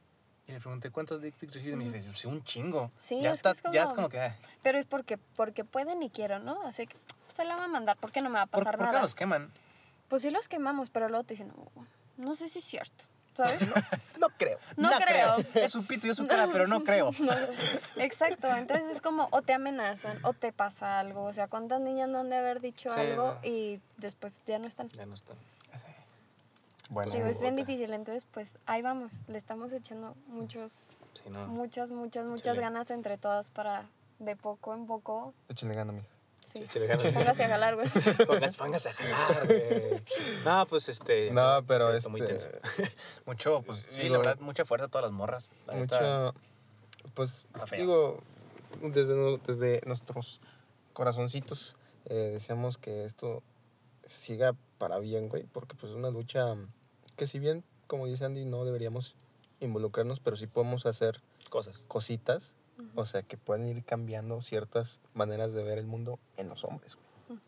y 0.47 0.53
le 0.53 0.61
pregunté 0.61 0.91
cuántos 0.91 1.21
dick 1.21 1.35
pics 1.35 1.55
recibes 1.55 1.75
y 1.75 1.77
me 1.77 1.85
dice, 1.85 2.01
sí, 2.15 2.27
un 2.29 2.43
chingo. 2.45 2.91
Sí, 2.97 3.21
ya, 3.21 3.31
es 3.31 3.39
está, 3.39 3.51
es 3.51 3.61
como- 3.63 3.75
ya 3.75 3.83
es 3.85 3.93
como 3.93 4.09
que, 4.09 4.21
ah, 4.21 4.37
Pero 4.63 4.79
es 4.79 4.87
porque, 4.87 5.19
porque 5.19 5.65
pueden 5.65 6.03
y 6.03 6.11
quiero, 6.11 6.39
¿no? 6.39 6.63
Así 6.63 6.87
que 6.87 6.97
pues, 7.27 7.35
se 7.37 7.45
la 7.45 7.57
va 7.57 7.65
a 7.65 7.69
mandar. 7.69 7.97
¿Por 7.97 8.11
qué 8.11 8.21
no 8.21 8.31
me 8.31 8.37
va 8.37 8.43
a 8.43 8.47
¿por, 8.47 8.61
pasar 8.61 8.77
por 8.77 8.87
qué 8.87 8.93
nada? 8.93 9.03
los 9.03 9.15
queman? 9.15 9.53
Pues 10.09 10.23
sí 10.23 10.31
los 10.31 10.49
quemamos, 10.49 10.89
pero 10.91 11.09
luego 11.09 11.25
te 11.25 11.35
dicen, 11.35 11.49
no, 11.49 11.71
no 12.17 12.35
sé 12.35 12.49
si 12.49 12.61
es 12.61 12.65
cierto, 12.65 13.05
¿sabes? 13.47 13.61
No 14.19 14.29
creo. 14.37 14.59
No 14.77 14.91
creo. 15.07 15.37
Es 15.55 15.71
su 15.73 15.85
pito 15.87 16.07
y 16.07 16.11
es 16.11 16.17
su 16.17 16.27
cara, 16.27 16.49
pero 16.53 16.67
no 16.67 16.81
creo. 16.85 17.11
No, 17.21 17.33
exacto, 18.03 18.49
entonces 18.57 18.89
es 18.89 19.01
como 19.01 19.29
o 19.31 19.43
te 19.43 19.53
amenazan 19.55 20.19
o 20.25 20.33
te 20.35 20.53
pasa 20.53 20.99
algo. 21.01 21.25
O 21.25 21.33
sea, 21.33 21.49
¿cuántas 21.49 21.81
niñas 21.81 22.09
no 22.09 22.19
han 22.21 22.31
de 22.31 22.37
haber 22.37 22.61
dicho 22.61 22.91
Sí, 22.91 23.01
algo 23.01 23.35
no. 23.35 23.49
y 23.49 23.81
después 23.97 24.43
ya 24.47 24.59
no 24.59 24.67
están? 24.67 24.89
Ya 24.89 25.07
no 25.07 25.15
está. 25.15 25.35
Bueno, 26.91 27.13
Digo, 27.13 27.27
es 27.27 27.41
bien 27.43 27.55
difícil, 27.55 27.93
entonces 27.93 28.27
pues 28.33 28.59
ahí 28.65 28.81
vamos, 28.81 29.13
le 29.27 29.37
estamos 29.37 29.73
echando 29.75 30.17
muchos, 30.29 30.89
Sí, 31.13 31.25
no. 31.29 31.47
muchas, 31.49 31.91
muchas, 31.91 32.25
muchas 32.25 32.55
Chile. 32.55 32.63
ganas 32.63 32.91
entre 32.91 33.19
todas 33.19 33.51
para 33.51 33.85
de 34.19 34.37
poco 34.37 34.73
en 34.73 34.87
poco, 34.87 35.35
échale 35.51 35.75
gana, 35.75 35.93
mija. 35.93 36.09
Sí. 36.53 36.65
Póngase 37.15 37.45
a 37.45 37.49
jalar, 37.49 37.75
güey. 37.77 37.89
Póngase, 38.27 38.59
póngase 38.59 38.89
a 38.91 38.93
jalar, 38.95 39.47
güey. 39.47 40.03
No, 40.45 40.67
pues 40.67 40.89
este. 40.89 41.31
No, 41.33 41.65
pero 41.67 41.93
esto 41.93 42.11
muy 42.11 42.21
este- 42.21 42.35
tenso. 42.35 42.49
Mucho, 43.27 43.63
pues 43.63 43.79
sí, 43.91 44.03
Digo- 44.03 44.13
la 44.13 44.19
verdad, 44.19 44.39
mucha 44.41 44.65
fuerza 44.65 44.87
a 44.87 44.89
todas 44.89 45.05
las 45.05 45.13
morras. 45.13 45.49
La 45.67 45.75
neta, 45.75 46.33
Mucha, 46.33 46.41
pues, 47.15 47.47
digo, 47.77 48.19
desde, 48.83 49.39
desde 49.47 49.81
nuestros 49.87 50.41
corazoncitos 50.93 51.77
eh, 52.07 52.31
deseamos 52.33 52.79
que 52.79 53.05
esto 53.05 53.43
siga 54.07 54.55
para 54.79 54.99
bien, 54.99 55.29
güey, 55.29 55.45
porque 55.45 55.75
pues 55.75 55.93
es 55.93 55.97
una 55.99 56.11
lucha 56.11 56.55
que 57.17 57.27
si 57.27 57.39
bien, 57.39 57.65
como 57.87 58.07
dice 58.07 58.25
Andy, 58.25 58.45
no 58.45 58.65
deberíamos 58.65 59.17
involucrarnos, 59.61 60.21
pero 60.21 60.37
sí 60.37 60.47
podemos 60.47 60.87
hacer 60.87 61.21
Cosas. 61.51 61.83
cositas, 61.89 62.55
o 62.95 63.05
sea, 63.07 63.23
que 63.23 63.37
pueden 63.37 63.67
ir 63.67 63.85
cambiando 63.85 64.41
ciertas 64.41 65.01
maneras 65.15 65.53
de 65.53 65.63
ver 65.63 65.79
el 65.79 65.87
mundo 65.87 66.19
en 66.37 66.49
los 66.49 66.65
hombres, 66.65 66.97
güey. 66.97 67.39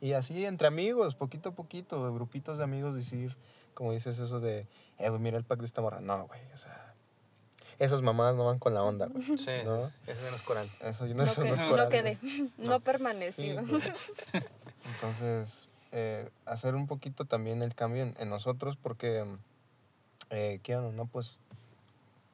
Y 0.00 0.12
así 0.12 0.44
entre 0.44 0.68
amigos, 0.68 1.14
poquito 1.14 1.50
a 1.50 1.54
poquito, 1.54 2.12
grupitos 2.12 2.58
de 2.58 2.64
amigos, 2.64 2.94
decir, 2.94 3.36
como 3.74 3.92
dices 3.92 4.18
eso 4.18 4.40
de, 4.40 4.66
eh, 4.98 5.08
güey, 5.08 5.20
mira 5.20 5.38
el 5.38 5.44
pack 5.44 5.60
de 5.60 5.66
esta 5.66 5.80
morra. 5.80 6.00
No, 6.00 6.26
güey, 6.26 6.40
o 6.54 6.58
sea, 6.58 6.94
esas 7.78 8.02
mamadas 8.02 8.36
no 8.36 8.44
van 8.46 8.58
con 8.58 8.74
la 8.74 8.82
onda, 8.82 9.06
güey. 9.06 9.24
Sí, 9.38 9.50
¿No? 9.64 9.78
es, 9.78 10.02
coral. 10.44 10.70
Eso, 10.80 11.06
no, 11.06 11.14
No, 11.14 11.22
eso 11.24 11.42
que- 11.42 11.48
no 11.48 11.54
es 11.54 11.60
no 11.62 11.68
coral, 11.70 11.88
quedé, 11.88 12.18
güey. 12.20 12.50
no 12.58 12.80
permaneció. 12.80 13.64
Sí. 13.66 13.88
Entonces, 14.94 15.68
eh, 15.92 16.28
hacer 16.44 16.74
un 16.74 16.86
poquito 16.86 17.24
también 17.24 17.62
el 17.62 17.74
cambio 17.74 18.02
en, 18.02 18.14
en 18.18 18.28
nosotros 18.28 18.76
porque, 18.76 19.24
eh, 20.30 20.60
quieran 20.62 20.84
o 20.84 20.92
no, 20.92 21.06
pues, 21.06 21.38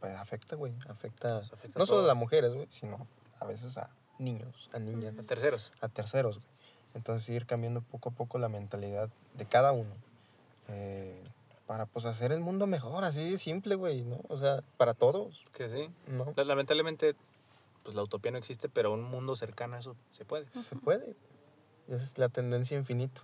pues 0.02 0.16
afecta, 0.16 0.56
güey. 0.56 0.74
Afecta, 0.88 1.38
afecta 1.38 1.78
a 1.78 1.80
no 1.80 1.86
solo 1.86 2.02
a 2.02 2.06
las 2.08 2.16
mujeres, 2.16 2.52
güey, 2.52 2.66
sino 2.70 3.06
a 3.38 3.46
veces 3.46 3.78
a 3.78 3.88
niños, 4.18 4.68
a 4.72 4.80
niñas, 4.80 5.14
A 5.16 5.22
terceros. 5.22 5.72
a 5.80 5.88
terceros, 5.88 6.36
güey. 6.38 6.48
Entonces, 6.94 7.28
ir 7.30 7.46
cambiando 7.46 7.80
poco 7.82 8.08
a 8.10 8.12
poco 8.12 8.38
la 8.38 8.48
mentalidad 8.48 9.08
de 9.34 9.46
cada 9.46 9.72
uno. 9.72 9.94
eh, 10.68 11.22
para, 11.66 11.86
pues, 11.86 12.04
hacer 12.04 12.32
el 12.32 12.40
mundo 12.40 12.66
mejor, 12.66 13.04
así 13.04 13.30
de 13.30 13.38
simple, 13.38 13.76
güey, 13.76 14.02
¿no? 14.04 14.18
O 14.28 14.36
sea, 14.36 14.62
para 14.76 14.92
todos, 14.94 15.44
Que 15.54 15.68
sí. 15.70 15.88
¿no? 16.08 16.32
La- 16.36 16.44
Lamentablemente, 16.44 17.14
pues 17.84 17.94
la 17.96 18.02
utopía 18.02 18.30
no 18.32 18.38
existe, 18.38 18.68
pero 18.68 18.92
un 18.92 19.02
mundo 19.04 19.34
cercano 19.36 19.76
a 19.76 19.78
eso 19.78 19.96
se 20.10 20.24
puede. 20.24 20.46
Se 20.52 20.76
puede. 20.76 21.14
Y 21.88 21.94
esa 21.94 22.04
es 22.04 22.18
la 22.18 22.28
tendencia 22.28 22.76
infinito. 22.76 23.22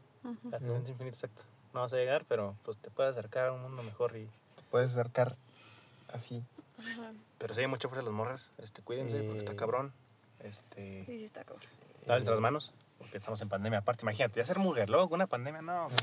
La 0.51 0.59
tendencia 0.59 0.93
infinita, 0.93 1.15
exacto. 1.17 1.43
No 1.75 1.81
vas 1.81 1.93
a 1.93 1.97
llegar, 1.97 2.25
pero 2.29 2.57
pues 2.65 2.79
te 2.79 2.91
puedes 2.91 3.11
acercar 3.17 3.49
a 3.49 3.53
un 3.53 3.61
mundo 3.63 3.83
mejor 3.83 4.17
y 4.17 4.27
Te 4.57 4.63
puedes 4.71 4.93
acercar 4.93 5.37
así. 6.13 6.45
Pero 7.39 7.55
sí, 7.55 7.61
hay 7.61 7.67
mucha 7.67 7.89
fuerza 7.89 8.05
las 8.05 8.13
morras. 8.13 8.51
Este, 8.59 8.83
cuídense, 8.83 9.23
porque 9.23 9.39
está 9.39 9.53
Eh. 9.53 9.57
cabrón. 9.57 9.93
Este, 10.41 11.05
Sí, 11.07 11.19
sí 11.19 11.25
está 11.25 11.45
cabrón. 11.45 11.63
lávense 12.07 12.31
las 12.31 12.41
manos, 12.41 12.73
porque 12.99 13.17
estamos 13.17 13.41
en 13.43 13.49
pandemia. 13.49 13.81
Aparte, 13.81 14.03
imagínate, 14.05 14.41
ya 14.41 14.45
ser 14.47 14.59
mujer, 14.59 14.89
luego 14.89 15.15
una 15.15 15.27
pandemia, 15.27 15.63
no. 15.63 15.87
Ajá. 15.87 15.95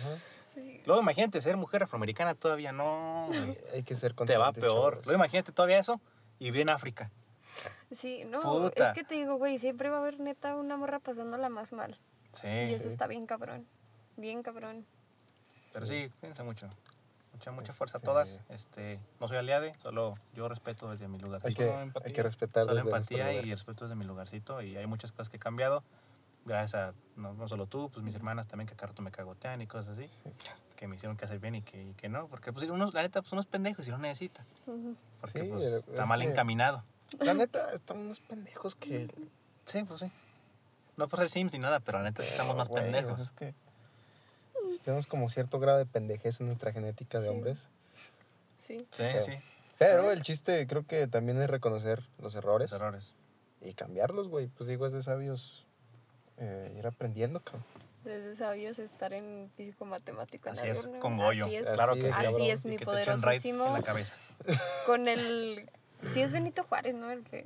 Sí. 0.56 0.82
Luego 0.86 1.02
imagínate 1.02 1.42
ser 1.42 1.58
mujer 1.58 1.84
afroamericana 1.84 2.34
todavía, 2.36 2.72
no. 2.72 3.28
Hay 3.74 3.84
que 3.84 3.96
ser 3.96 4.14
Te 4.14 4.38
va 4.38 4.54
peor. 4.54 4.94
chavos. 4.94 5.06
Luego 5.06 5.14
imagínate 5.20 5.52
todavía 5.52 5.80
eso 5.80 6.00
y 6.40 6.46
vive 6.52 6.62
en 6.62 6.70
África. 6.70 7.12
Sí, 7.92 8.24
no, 8.26 8.40
Puta. 8.42 8.90
es 8.90 8.94
que 8.94 9.04
te 9.04 9.16
digo, 9.16 9.36
güey, 9.36 9.58
siempre 9.58 9.90
va 9.90 9.98
a 9.98 10.00
haber 10.02 10.20
neta 10.20 10.56
una 10.56 10.78
morra 10.78 11.00
pasándola 11.00 11.50
más 11.50 11.72
mal. 11.74 11.98
Sí. 12.32 12.48
y 12.48 12.74
eso 12.74 12.84
sí. 12.84 12.88
está 12.90 13.08
bien 13.08 13.26
cabrón. 13.26 13.66
Bien 14.18 14.44
cabrón. 14.44 14.86
Pero 15.74 15.86
sí, 15.86 16.10
cuídense 16.20 16.44
mucho. 16.44 16.70
Mucha, 17.36 17.52
mucha 17.52 17.74
fuerza 17.74 17.98
a 17.98 18.00
Este- 18.00 18.06
todas. 18.06 18.42
Este, 18.50 19.00
no 19.20 19.28
soy 19.28 19.38
aliade, 19.38 19.74
solo 19.84 20.16
yo 20.34 20.48
respeto 20.48 20.90
desde 20.90 21.08
mi 21.10 21.20
lugar. 21.20 21.42
Hay 21.44 21.54
que, 21.54 21.70
hay 22.04 22.14
que 22.14 22.24
respetar 22.24 22.64
Solo 22.64 22.76
desde 22.76 22.88
empatía 22.90 23.34
y 23.34 23.52
respeto 23.52 23.86
desde 23.86 23.96
mi 23.96 24.06
lugarcito. 24.06 24.62
Y 24.62 24.78
hay 24.78 24.88
muchas 24.88 25.12
cosas 25.12 25.30
que 25.30 25.36
he 25.38 25.40
cambiado. 25.40 25.84
Gracias 26.46 26.76
a, 26.76 26.94
no, 27.16 27.34
no 27.34 27.48
solo 27.48 27.66
tú, 27.68 27.90
pues 27.92 28.04
mis 28.06 28.16
hermanas 28.16 28.48
también 28.48 28.68
que 28.68 28.76
a 28.82 28.88
rato 28.88 29.02
me 29.02 29.12
cagotean 29.12 29.62
y 29.62 29.68
cosas 29.68 29.98
así. 29.98 30.10
Que 30.78 30.88
me 30.88 30.96
hicieron 30.96 31.18
que 31.18 31.26
hacer 31.26 31.40
bien 31.40 31.56
y 31.56 31.62
que, 31.62 31.84
y 31.84 31.94
que 31.94 32.08
no. 32.08 32.28
Porque 32.30 32.54
pues 32.54 32.68
unos, 32.70 32.94
la 32.94 33.02
neta, 33.02 33.22
pues 33.22 33.34
unos 33.34 33.48
pendejos 33.48 33.88
y 33.88 33.92
no 33.92 33.98
necesita. 33.98 34.46
Porque 35.20 35.42
Sí, 35.42 35.48
pues 35.50 35.62
es 35.64 35.74
está 35.88 36.06
mal 36.06 36.22
que- 36.22 36.28
encaminado. 36.30 36.84
La 37.20 37.34
neta, 37.34 37.72
estamos 37.74 38.04
unos 38.06 38.20
pendejos 38.22 38.76
que... 38.76 39.08
Sí, 39.66 39.84
pues 39.84 40.00
sí. 40.02 40.12
No 40.98 41.08
por 41.10 41.20
ser 41.20 41.30
Sims 41.30 41.52
ni 41.54 41.60
nada, 41.60 41.80
pero 41.82 41.98
la 41.98 42.06
neta 42.06 42.24
sí 42.24 42.30
estamos 42.30 42.56
más 42.56 42.68
Güey, 42.70 42.84
pendejos. 42.84 43.20
Es 43.20 43.32
que 43.32 43.54
tenemos 44.84 45.08
como 45.08 45.30
cierto 45.30 45.60
grado 45.60 45.78
de 45.80 45.86
pendejez 45.86 46.40
en 46.42 46.48
nuestra 46.48 46.72
genética 46.72 47.20
de 47.20 47.26
Sí. 47.28 47.32
hombres. 47.32 47.70
Sí. 48.58 48.78
Sí, 48.90 49.04
Pero- 49.04 49.22
sí. 49.22 49.32
Pero 49.78 50.12
el 50.12 50.22
chiste 50.22 50.66
creo 50.68 50.84
que 50.84 51.06
también 51.08 51.42
es 51.42 51.50
reconocer 51.50 52.02
los 52.20 52.34
errores 52.36 52.72
Los 52.72 52.80
errores. 52.82 53.14
y 53.62 53.74
cambiarlos, 53.74 54.30
güey. 54.30 54.48
Pues 54.48 54.70
digo, 54.70 54.86
es 54.86 54.94
de 54.94 55.02
sabios 55.04 55.66
eh, 56.38 56.74
ir 56.78 56.86
aprendiendo, 56.88 57.40
cabrón. 57.40 57.64
Desde 58.04 58.36
sabios 58.36 58.78
estar 58.80 59.14
en 59.14 59.50
físico 59.58 59.84
matemático. 59.86 60.48
en 60.50 60.54
Así 60.54 60.68
es, 60.68 60.90
con 61.00 61.18
Goyo. 61.18 61.46
Así 61.46 61.56
es, 61.56 61.68
Claro 61.68 61.96
que 61.96 62.12
sí. 62.14 62.26
así 62.26 62.50
es 62.50 62.66
mi 62.66 62.78
que 62.78 62.86
poderosísimo. 62.86 63.66
en 63.68 63.74
la 63.74 63.82
cabeza. 63.82 64.14
Con 64.86 65.08
el. 65.08 65.70
Sí, 66.04 66.22
es 66.22 66.32
Benito 66.32 66.64
Juárez, 66.64 66.94
¿no? 66.94 67.10
El 67.12 67.24
que. 67.24 67.46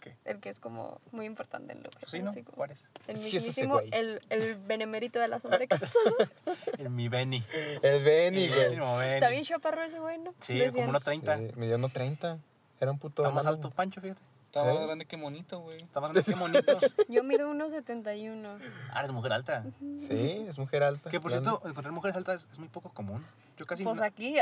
¿Qué? 0.00 0.16
El 0.24 0.40
que 0.40 0.48
es 0.48 0.60
como 0.60 1.00
muy 1.12 1.26
importante 1.26 1.72
en 1.74 1.82
lo 1.82 1.90
Pues 1.90 2.10
sí, 2.10 2.20
¿no? 2.20 2.30
así 2.30 2.42
como 2.42 2.56
Juárez. 2.56 2.88
El 3.06 3.16
Sí, 3.18 3.34
mismísimo, 3.36 3.74
güey. 3.74 3.90
el, 3.92 4.20
el 4.30 4.56
benemérito 4.56 5.18
de 5.20 5.28
las 5.28 5.44
Américas. 5.44 5.94
El 6.78 6.90
mi 6.90 7.08
Benny. 7.08 7.42
El 7.82 8.02
Benny, 8.02 8.48
güey. 8.48 9.14
Está 9.14 9.28
bien 9.28 9.42
chaparro 9.44 9.82
ese 9.82 9.98
güey, 10.00 10.18
¿no? 10.18 10.34
Sí, 10.38 10.54
Decían. 10.54 10.86
como 10.86 10.88
uno 10.90 11.00
30. 11.00 11.36
Sí, 11.36 11.48
me 11.56 11.66
dio 11.66 11.76
no 11.78 11.88
30. 11.90 12.38
Era 12.80 12.90
un 12.90 12.98
puto. 12.98 13.22
Está 13.22 13.34
más 13.34 13.44
alto 13.46 13.70
Pancho, 13.70 14.00
fíjate. 14.00 14.22
Está 14.50 14.64
más 14.64 14.76
¿Eh? 14.78 14.84
grande 14.86 15.04
que 15.06 15.16
monito, 15.16 15.60
güey. 15.60 15.80
Está 15.80 16.00
más 16.00 16.10
alto 16.10 16.22
que 16.24 16.34
monito. 16.34 16.76
Yo 17.08 17.22
mido 17.22 17.48
1.71. 17.52 18.58
Ah, 18.92 18.98
eres 18.98 19.12
mujer 19.12 19.32
alta. 19.32 19.64
Sí, 19.96 20.44
es 20.48 20.58
mujer 20.58 20.82
alta. 20.82 21.08
Que 21.08 21.20
por 21.20 21.30
grande. 21.30 21.48
cierto, 21.50 21.68
encontrar 21.68 21.92
mujeres 21.94 22.16
altas 22.16 22.48
es 22.50 22.58
muy 22.58 22.68
poco 22.68 22.90
común. 22.92 23.24
Yo 23.56 23.64
casi. 23.64 23.84
Pues 23.84 23.98
no- 24.00 24.04
aquí. 24.04 24.34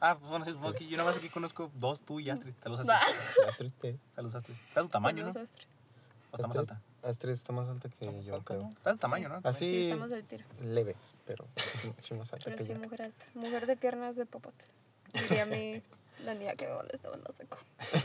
Ah, 0.00 0.16
pues 0.18 0.28
bueno, 0.28 0.44
sí, 0.44 0.52
supongo 0.52 0.74
que 0.74 0.86
yo 0.86 0.98
nada 0.98 1.08
más 1.08 1.18
aquí 1.18 1.30
conozco 1.30 1.70
dos, 1.74 2.02
tú 2.02 2.20
y 2.20 2.28
Astrid. 2.28 2.52
Saludos. 2.62 2.86
Astrid. 2.90 3.44
Astrid, 3.48 3.72
¿qué? 3.80 3.96
Saludos, 4.14 4.34
Astrid. 4.34 4.56
Está 4.68 4.80
a 4.80 4.82
tu 4.82 4.88
tamaño, 4.90 5.24
¿no? 5.24 5.32
Saludos, 5.32 5.52
¿O 5.52 5.54
Astrid. 5.54 5.68
está 6.34 6.46
más 6.46 6.56
Astrid- 6.56 6.60
alta? 6.60 7.08
Astrid 7.08 7.30
está 7.32 7.52
más 7.54 7.68
alta 7.70 7.88
que 7.88 8.22
yo, 8.22 8.34
alta, 8.34 8.44
creo. 8.44 8.62
¿no? 8.64 8.68
Está 8.68 8.90
a 8.90 8.92
tu 8.92 8.98
tamaño, 8.98 9.28
¿no? 9.30 9.34
También. 9.36 9.50
Así 9.54 9.64
Sí, 9.66 9.82
estamos 9.90 10.10
del 10.10 10.24
tiro. 10.24 10.44
leve, 10.62 10.96
pero 11.24 11.46
sí 11.56 12.12
más 12.12 12.30
alta 12.34 12.44
Pero 12.44 12.56
que 12.58 12.62
sí, 12.64 12.74
yo. 12.74 12.78
mujer 12.78 13.00
alta. 13.02 13.24
Mujer 13.32 13.66
de 13.66 13.76
piernas 13.78 14.16
de 14.16 14.26
popote. 14.26 14.66
Diría 15.14 15.46
mi 15.46 15.82
la 16.26 16.34
niña 16.34 16.52
que 16.52 16.66
me 16.66 16.74
molestaba 16.74 17.16
en 17.16 17.22
la 17.24 17.32
seco. 17.32 17.56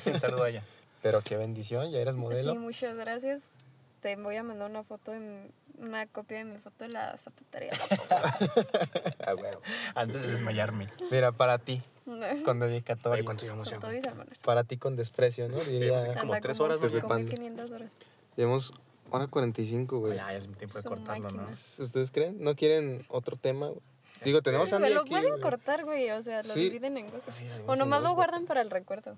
Un 0.06 0.18
saludo 0.18 0.44
a 0.44 0.50
ella. 0.50 0.64
Pero 1.06 1.22
qué 1.22 1.38
bendición, 1.38 1.91
ya 1.91 1.99
eres 1.99 2.16
modelo. 2.16 2.53
Sí, 2.53 2.58
muchas 2.58 2.95
gracias. 2.95 3.68
Te 4.01 4.16
voy 4.16 4.38
a 4.38 4.43
mandar 4.43 4.68
una 4.72 4.82
foto, 4.82 5.12
mi- 5.14 5.51
una 5.78 6.08
copia 6.08 6.39
de 6.39 6.45
mi 6.45 6.58
foto 6.58 6.86
de 6.86 6.89
la 6.91 7.16
zapatería. 7.16 7.70
Ah, 9.28 9.36
huevo. 9.36 9.62
Antes 9.93 10.22
de 10.24 10.30
desmayarme. 10.30 10.88
Mira, 11.12 11.32
para 11.32 11.58
ti, 11.60 11.82
Con 12.06 12.20
con 12.43 12.60
dedicatoria. 12.60 13.14
Oye, 13.20 13.24
¿cuánto 13.26 13.43
llevamos 13.45 13.70
ya? 13.70 13.80
Para 14.43 14.64
ti 14.64 14.78
con 14.78 14.95
desprecio, 14.95 15.47
¿no? 15.47 15.58
Diría. 15.58 16.03
pues, 16.03 16.18
Como 16.20 16.39
tres 16.39 16.60
horas, 16.60 16.82
¿no? 16.82 16.89
Como 16.89 17.08
Panda. 17.08 17.34
500 17.36 17.72
horas. 17.72 17.91
Llevamos 18.36 18.74
hora 19.12 19.28
45, 19.28 19.99
güey. 19.99 20.16
Ya, 20.16 20.32
ya 20.32 20.38
es 20.38 20.47
mi 20.47 20.56
tiempo 20.56 20.76
de 20.78 20.82
Su 20.84 20.89
cortarlo, 20.89 21.30
¿no? 21.32 21.38
máquina. 21.43 21.53
¿Ustedes 21.53 22.10
creen? 22.12 22.38
¿No 22.43 22.56
quieren 22.56 23.06
otro 23.10 23.36
tema? 23.38 23.68
güey? 23.68 23.82
Digo, 24.24 24.41
tenemos 24.41 24.70
Sí, 24.70 24.74
a 24.74 24.78
Andy 24.78 24.88
pero 24.89 24.95
lo 24.95 25.01
aquí. 25.01 25.12
pueden 25.12 25.30
güey. 25.30 25.41
cortar, 25.41 25.84
güey. 25.86 26.10
O 26.12 26.22
sea, 26.24 26.41
lo 26.41 26.49
Sí. 26.53 26.62
dividen 26.62 26.97
en 26.97 27.10
cosas. 27.10 27.36
Sí, 27.36 27.45
o 27.68 27.76
nomás 27.76 27.99
en 27.99 28.03
lo 28.06 28.14
guardan 28.16 28.45
para 28.45 28.62
el 28.62 28.70
recuerdo. 28.72 29.18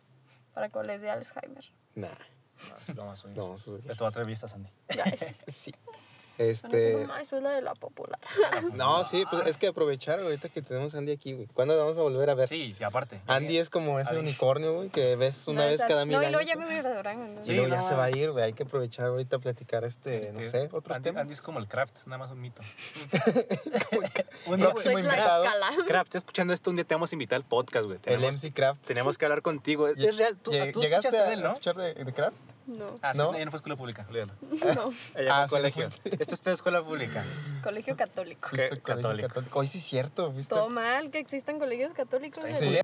Para 0.58 0.72
cuando 0.72 0.91
les 0.91 1.03
dé 1.03 1.12
Alzheimer. 1.12 1.64
Nah, 1.93 2.08
No, 2.08 2.80
sí 2.80 2.91
lo 2.95 3.03
vamos 3.03 3.20
a 3.20 3.22
subir. 3.22 3.38
no, 3.38 3.53
eso- 3.53 3.78
Esto 3.88 4.05
va 4.05 4.10
a 4.10 4.12
traer 4.12 4.26
vistas, 4.28 4.55
Andy. 4.55 4.70
Ya 4.89 5.03
es. 5.03 5.36
sí. 5.47 5.72
Este. 6.38 6.97
"Mamá, 6.97 7.21
eso 7.21 7.38
es 7.38 7.41
la 7.43 7.49
de 7.51 7.61
la 7.61 7.73
popular. 7.75 8.19
No, 8.75 9.03
sí, 9.03 9.25
pues 9.29 9.45
es 9.47 9.57
que 9.57 9.67
aprovechar 9.67 10.19
ahorita 10.19 10.49
que 10.49 10.61
tenemos 10.61 10.93
a 10.95 10.99
Andy 10.99 11.11
aquí, 11.11 11.33
güey. 11.33 11.47
¿Cuándo 11.47 11.75
la 11.75 11.83
vamos 11.83 11.97
a 11.97 12.01
volver 12.01 12.29
a 12.29 12.35
ver? 12.35 12.47
Sí, 12.47 12.73
sí, 12.75 12.83
aparte. 12.83 13.19
Andy 13.27 13.57
es 13.57 13.69
como 13.69 13.99
ese 13.99 14.17
unicornio, 14.17 14.75
güey, 14.75 14.89
que 14.89 15.15
ves 15.15 15.47
una 15.47 15.63
No, 15.63 15.67
vez 15.69 15.81
cada 15.88 16.05
mil 16.05 16.15
No, 16.15 16.21
y 16.21 16.25
años. 16.25 16.31
luego 16.43 16.47
ya 16.47 16.55
me 16.55 16.65
voy 16.65 16.73
a 16.75 16.77
ir 16.77 16.83
de 16.83 16.95
Durango. 16.95 17.25
¿no? 17.25 17.41
Y 17.41 17.43
Sí, 17.43 17.53
luego 17.55 17.69
ya 17.69 17.77
no. 17.77 17.81
se 17.88 17.95
va 17.95 18.03
a 18.05 18.09
ir, 18.11 18.31
güey. 18.31 18.43
Hay 18.45 18.53
que 18.53 18.63
aprovechar 18.63 19.07
ahorita 19.07 19.38
a 19.38 19.39
platicar 19.39 19.83
este, 19.83 20.17
Este, 20.19 20.31
no 20.33 20.45
sé, 20.49 20.69
otros 20.71 20.97
Andy, 20.97 21.03
temas. 21.09 21.21
Andy 21.21 21.33
es 21.33 21.41
como 21.41 21.59
el 21.59 21.67
craft, 21.67 22.05
nada 22.07 22.17
más 22.19 22.31
un 22.31 22.39
mito. 22.41 22.61
Un 24.45 24.59
próximo 24.59 24.99
invitado. 24.99 25.43
Craft, 25.88 26.07
estás 26.07 26.15
escuchando 26.21 26.53
esto, 26.53 26.69
un 26.69 26.75
día 26.75 26.85
te 26.85 26.93
vamos 26.95 27.11
a 27.11 27.15
invitar 27.15 27.38
al 27.38 27.45
podcast, 27.45 27.85
güey. 27.85 27.97
El 27.97 28.01
Tenemos, 28.03 28.35
MC 28.35 28.53
Craft. 28.53 28.81
tenemos 28.85 29.17
que 29.17 29.25
hablar 29.25 29.41
contigo. 29.41 29.88
Es 29.88 30.17
real, 30.17 30.38
tú, 30.38 30.51
lle- 30.51 30.71
tú 30.71 30.81
¿Llegaste 30.81 31.17
a 31.17 31.33
él, 31.33 31.41
¿no? 31.41 31.49
escuchar 31.49 31.75
de, 31.75 31.93
de 31.93 32.13
Craft? 32.13 32.35
No, 32.67 32.95
Ah, 33.01 33.13
sí, 33.13 33.19
¿No? 33.19 33.33
ella 33.33 33.45
no 33.45 33.51
fue 33.51 33.57
escuela 33.57 33.75
pública, 33.77 34.05
no. 34.11 34.93
Ella 35.15 35.43
Ah, 35.43 35.47
fue 35.47 35.59
sí, 35.71 35.79
no 35.79 35.85
colegio. 35.85 35.89
Esta 36.28 36.49
es 36.51 36.55
escuela 36.55 36.82
pública. 36.84 37.23
Colegio 37.63 37.95
católico. 37.95 38.49
¿Qué? 38.51 38.69
Colegio 38.82 39.28
Católico. 39.28 39.59
Hoy 39.59 39.67
sí 39.67 39.78
es 39.78 39.84
cierto, 39.86 40.32
¿viste? 40.32 40.53
Todo 40.53 40.69
mal 40.69 41.09
que 41.09 41.19
existan 41.19 41.57
colegios 41.59 41.93
católicos. 41.93 42.43
Sí. 42.49 42.80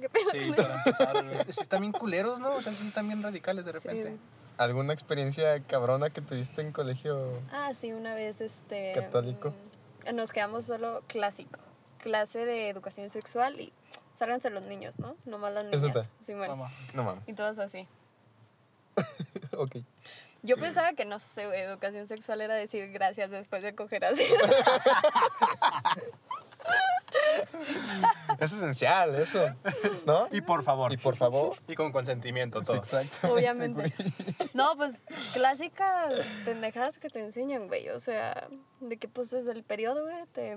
¿Qué 0.00 0.08
pedo 0.08 0.30
Sí, 0.32 0.50
para 0.56 0.74
empezar, 0.78 1.24
es- 1.32 1.58
están 1.58 1.80
bien 1.82 1.92
culeros, 1.92 2.40
¿no? 2.40 2.54
O 2.54 2.60
sea, 2.62 2.72
sí 2.74 2.86
están 2.86 3.06
bien 3.06 3.22
radicales 3.22 3.66
de 3.66 3.72
repente. 3.72 4.10
Sí. 4.44 4.52
¿Alguna 4.56 4.92
experiencia 4.94 5.60
cabrona 5.66 6.10
que 6.10 6.20
tuviste 6.22 6.62
en 6.62 6.72
colegio? 6.72 7.30
Ah, 7.52 7.72
sí, 7.74 7.92
una 7.92 8.14
vez 8.14 8.40
este. 8.40 8.92
Católico. 8.94 9.54
mm, 10.10 10.14
Nos 10.16 10.32
quedamos 10.32 10.64
solo 10.64 11.02
clásico. 11.06 11.60
Clase 11.98 12.44
de 12.46 12.68
educación 12.70 13.10
sexual 13.10 13.60
y 13.60 13.72
sálganse 14.12 14.50
los 14.50 14.62
niños, 14.62 14.98
¿no? 14.98 15.14
Nomás 15.26 15.52
las 15.52 15.64
¿Es 15.66 15.82
niñas. 15.82 16.08
Sí, 16.20 16.34
bueno. 16.34 16.68
No 16.94 17.04
mames. 17.04 17.22
Y 17.28 17.34
todas 17.34 17.58
así. 17.58 17.86
ok. 19.58 19.76
Yo 20.42 20.56
pensaba 20.56 20.92
que, 20.92 21.04
no 21.04 21.18
sé, 21.20 21.42
educación 21.42 22.06
sexual 22.06 22.40
era 22.40 22.54
decir 22.54 22.90
gracias 22.90 23.30
después 23.30 23.62
de 23.62 23.74
coger 23.74 24.04
así. 24.04 24.24
Es 28.38 28.52
esencial 28.52 29.14
eso, 29.14 29.54
¿no? 30.06 30.28
Y 30.32 30.40
por 30.40 30.62
favor. 30.62 30.92
Y 30.92 30.96
por 30.96 31.16
favor. 31.16 31.56
Y 31.68 31.74
con 31.74 31.92
consentimiento 31.92 32.60
todo. 32.62 32.76
Exacto. 32.76 33.32
Obviamente. 33.32 33.92
No, 34.54 34.76
pues 34.76 35.04
clásicas 35.34 36.12
pendejadas 36.44 36.98
que 36.98 37.08
te 37.08 37.20
enseñan, 37.20 37.68
güey. 37.68 37.88
O 37.90 38.00
sea, 38.00 38.48
de 38.80 38.96
que 38.96 39.08
pues 39.08 39.30
desde 39.30 39.52
el 39.52 39.62
periodo, 39.62 40.02
güey, 40.02 40.26
te, 40.32 40.56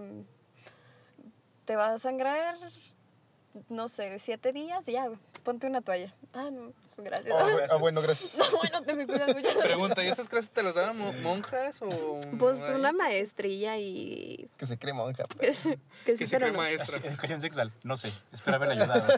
te 1.66 1.76
va 1.76 1.94
a 1.94 2.00
sangrar, 2.00 2.56
no 3.70 3.90
sé, 3.90 4.18
siete 4.20 4.52
días 4.52 4.88
y 4.88 4.94
ya, 4.94 5.08
güey, 5.08 5.20
ponte 5.46 5.68
una 5.68 5.80
toalla. 5.82 6.14
Ah, 6.34 6.50
no, 6.52 6.74
gracias. 6.98 7.34
Ah, 7.34 7.48
ah, 7.72 7.76
bueno, 7.78 8.02
gracias. 8.02 8.38
No, 8.38 8.58
bueno, 8.58 8.82
te 8.82 8.94
me 8.96 9.06
cuidas 9.06 9.34
mucho. 9.34 9.48
Pregunta, 9.64 10.04
¿y 10.04 10.08
esas 10.08 10.28
clases 10.28 10.52
te 10.52 10.62
las 10.64 10.76
daban 10.76 10.98
mo- 10.98 11.14
monjas 11.22 11.82
o...? 11.82 12.20
Pues 12.38 12.68
una 12.68 12.92
maestrilla 12.92 13.78
y... 13.78 14.50
Que 14.58 14.66
se 14.66 14.78
cree 14.78 14.92
monja. 14.94 15.24
pero- 15.30 15.40
Que 15.40 15.54
sí, 15.54 15.78
que 16.04 16.12
Que 16.14 16.18
sí, 16.18 16.28
se 16.28 16.36
pero 16.36 16.48
cree 16.48 16.52
no. 16.52 16.58
maestra. 16.58 17.00
Educación 17.08 17.40
sexual, 17.40 17.72
no 17.84 17.96
sé. 17.96 18.12
Espero 18.34 18.58
haberle 18.58 18.76
ayudado. 18.82 19.08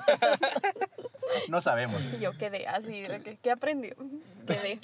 No 1.49 1.59
sabemos. 1.61 2.05
Y 2.05 2.19
yo 2.19 2.36
quedé 2.38 2.67
así, 2.67 3.01
de 3.01 3.21
que, 3.21 3.36
¿qué 3.38 3.51
aprendió? 3.51 3.93
Quedé. 4.47 4.80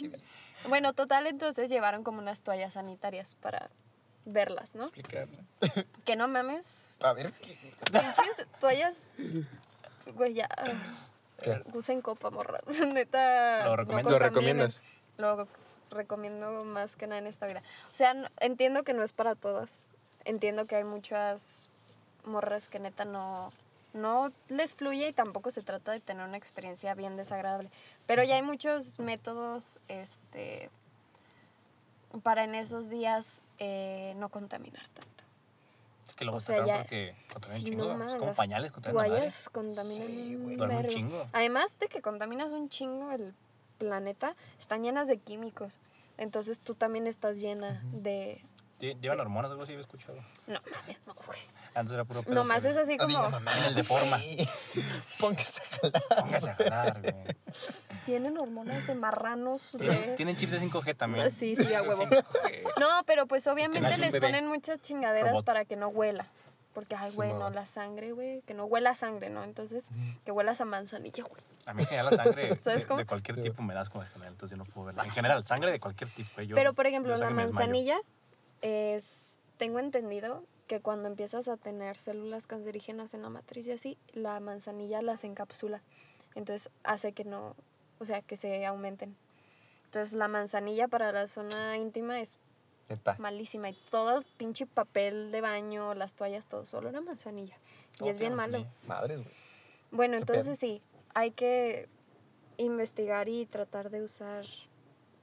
Bueno, 0.68 0.94
total, 0.94 1.26
entonces 1.28 1.70
llevaron 1.70 2.04
como 2.04 2.20
unas 2.20 2.42
toallas 2.42 2.74
sanitarias 2.74 3.36
para 3.36 3.70
verlas, 4.26 4.76
¿no? 4.76 4.84
Explicarle. 4.84 5.38
Que 6.06 6.16
no 6.18 6.28
mames, 6.28 6.86
A 7.02 7.14
ver, 7.14 7.32
¿qué? 7.42 7.58
pinches 7.92 8.48
toallas, 8.60 9.10
güey, 10.16 10.34
ya. 10.36 10.50
¿Qué? 11.44 11.62
Usen 11.74 12.02
copa, 12.02 12.30
morras. 12.32 12.64
Neta. 12.94 13.64
Lo 13.66 13.70
no 13.72 13.76
recomiendo. 13.76 14.10
¿Lo 14.12 14.18
contaminen. 14.18 14.58
recomiendas? 14.68 14.82
Lo 15.18 15.48
recomiendo 15.92 16.64
más 16.64 16.96
que 16.96 17.06
nada 17.08 17.20
en 17.20 17.28
esta 17.28 17.46
vida. 17.48 17.62
O 17.92 17.96
sea, 17.96 18.14
no- 18.14 18.28
entiendo 18.40 18.84
que 18.84 18.94
no 18.94 19.04
es 19.04 19.14
para 19.14 19.36
todas. 19.36 19.80
Entiendo 20.26 20.66
que 20.66 20.76
hay 20.78 20.84
muchas 20.84 21.70
morras 22.26 22.70
que 22.70 22.80
neta 22.80 23.06
no, 23.06 23.52
no 23.94 24.32
les 24.48 24.74
fluye 24.74 25.10
y 25.10 25.14
tampoco 25.14 25.52
se 25.52 25.62
trata 25.62 25.92
de 25.92 26.00
tener 26.00 26.26
una 26.26 26.38
experiencia 26.38 26.94
bien 26.96 27.18
desagradable. 27.18 27.70
Pero 28.08 28.24
ya 28.24 28.36
hay 28.36 28.42
muchos 28.42 29.00
métodos 29.00 29.80
este, 29.90 30.70
para 32.24 32.44
en 32.46 32.56
esos 32.56 32.90
días 32.90 33.42
eh, 33.60 34.14
no 34.18 34.30
contaminar 34.30 34.86
tanto. 34.88 35.13
Que 36.16 36.26
luego 36.26 36.38
O 36.38 36.40
sea, 36.40 36.66
ya- 36.66 36.78
porque 36.80 37.16
contaminan 37.32 37.60
Sí, 37.60 37.66
un 37.66 37.72
chingo. 37.72 37.94
no 37.96 38.08
es 38.08 38.16
como 38.16 38.34
pañales 38.34 38.72
contaminan. 38.72 39.08
Toallas 39.08 39.50
contaminan 39.50 40.08
un 40.08 40.58
Duerme 40.58 40.78
un 40.80 40.88
chingo. 40.88 41.28
Además 41.34 41.80
de 41.80 41.88
que 41.88 42.02
contaminas 42.02 42.52
un 42.52 42.70
chingo 42.70 43.12
el 43.12 43.34
planeta, 43.80 44.36
están 44.60 44.84
llenas 44.84 45.08
de 45.08 45.18
químicos. 45.18 45.80
Entonces 46.18 46.60
tú 46.60 46.76
también 46.76 47.08
estás 47.08 47.40
llena 47.40 47.82
de... 47.92 48.44
Lle- 48.80 49.00
¿Llevan 49.00 49.20
hormonas 49.22 49.50
o 49.52 49.54
algo 49.54 49.64
así? 49.64 49.72
Había 49.74 49.82
escuchado. 49.82 50.16
No 50.48 50.60
mames, 50.72 51.00
no, 51.06 51.14
güey. 51.26 51.40
Antes 51.76 51.94
era 51.94 52.04
puro 52.04 52.22
pedo. 52.24 52.34
Nomás 52.36 52.60
pero- 52.62 52.72
es 52.72 52.78
así 52.78 52.98
como... 52.98 53.26
En 53.28 53.64
el 53.66 53.76
de 53.76 53.84
forma. 53.84 54.20
Póngase 55.20 55.62
a 55.62 55.66
jalar. 55.80 56.04
Póngase 56.24 56.50
a 56.50 56.56
jalar, 56.56 57.02
güey. 57.02 57.14
Tienen 58.06 58.38
hormonas 58.38 58.86
de 58.88 58.96
marranos. 58.96 59.76
Tienen, 59.80 60.02
De... 60.08 60.16
tienen 60.16 60.36
chips 60.36 60.52
de 60.54 60.60
5G 60.62 60.98
también. 60.98 61.32
Sí, 61.32 61.56
sí, 61.56 61.74
a 61.74 61.82
huevo. 61.82 62.04
No, 62.80 62.88
pero 63.06 63.26
pues 63.28 63.48
obviamente 63.48 63.98
les 63.98 64.18
ponen 64.18 64.48
muchas 64.48 64.82
chingaderas 64.82 65.32
Robot. 65.32 65.46
para 65.46 65.66
que 65.66 65.76
no 65.76 65.88
huela. 65.88 66.28
Porque, 66.74 66.96
ay, 66.96 67.12
Sí, 67.12 67.18
güey, 67.18 67.30
no. 67.34 67.40
no, 67.40 67.50
la 67.52 67.66
sangre, 67.68 68.14
güey, 68.14 68.42
que 68.42 68.56
no 68.56 68.66
huela 68.66 68.90
a 68.92 68.96
sangre, 68.96 69.30
¿no? 69.30 69.44
Entonces, 69.44 69.90
que 70.26 70.32
huelas 70.32 70.60
a 70.60 70.66
manzanilla, 70.66 71.24
güey. 71.24 71.42
A 71.68 71.74
mí 71.76 71.84
en 71.84 71.88
general 71.88 72.10
la 72.18 72.24
sangre 72.24 72.58
¿Sabes 72.62 72.82
de, 72.82 72.88
cómo? 72.88 72.98
de 72.98 73.06
cualquier 73.06 73.40
tipo 73.40 73.62
me 73.62 73.76
da 73.76 73.82
asco 73.82 74.02
en 74.02 74.08
general, 74.08 74.34
entonces 74.34 74.58
yo 74.58 74.64
no 74.64 74.70
puedo 74.70 74.88
verla. 74.88 75.04
En 75.04 75.12
general, 75.12 75.46
sangre 75.46 75.72
de 75.72 75.80
cualquier 75.80 76.10
tipo. 76.10 76.42
eh, 76.42 76.48
yo- 76.48 76.56
Pero, 76.56 76.74
por 76.74 76.88
ejemplo, 76.88 77.16
la 77.16 77.30
manzanilla 77.30 78.00
es, 78.64 79.40
tengo 79.58 79.80
entendido 79.80 80.44
que 80.68 80.80
cuando 80.80 81.08
empiezas 81.08 81.48
a 81.48 81.58
tener 81.58 81.98
células 81.98 82.48
cancerígenas 82.48 83.14
en 83.14 83.22
la 83.22 83.30
matriz 83.30 83.68
y 83.68 83.74
así, 83.74 83.98
la 84.14 84.40
manzanilla 84.40 85.02
las 85.02 85.24
encapsula. 85.24 85.84
Entonces 86.34 86.72
hace 86.84 87.12
que 87.12 87.26
no, 87.26 87.56
o 88.00 88.06
sea, 88.06 88.22
que 88.22 88.38
se 88.38 88.66
aumenten. 88.66 89.16
Entonces 89.86 90.14
la 90.14 90.28
manzanilla 90.28 90.88
para 90.88 91.12
la 91.12 91.28
zona 91.28 91.78
íntima 91.78 92.20
es 92.20 92.40
malísima 93.20 93.70
y 93.70 93.78
todo 93.90 94.20
el 94.20 94.26
pinche 94.38 94.66
papel 94.66 95.32
de 95.32 95.42
baño, 95.42 95.94
las 95.94 96.16
toallas, 96.16 96.48
todo, 96.48 96.66
solo 96.66 96.92
la 96.92 97.02
manzanilla. 97.02 97.58
Y 98.02 98.08
es 98.08 98.18
bien 98.18 98.34
malo. 98.34 98.66
Madres, 98.88 99.20
güey. 99.20 99.34
Bueno, 99.92 100.18
entonces 100.18 100.58
sí, 100.58 100.82
hay 101.14 101.32
que 101.32 101.88
investigar 102.58 103.30
y 103.30 103.46
tratar 103.46 103.92
de 103.92 104.02
usar 104.02 104.46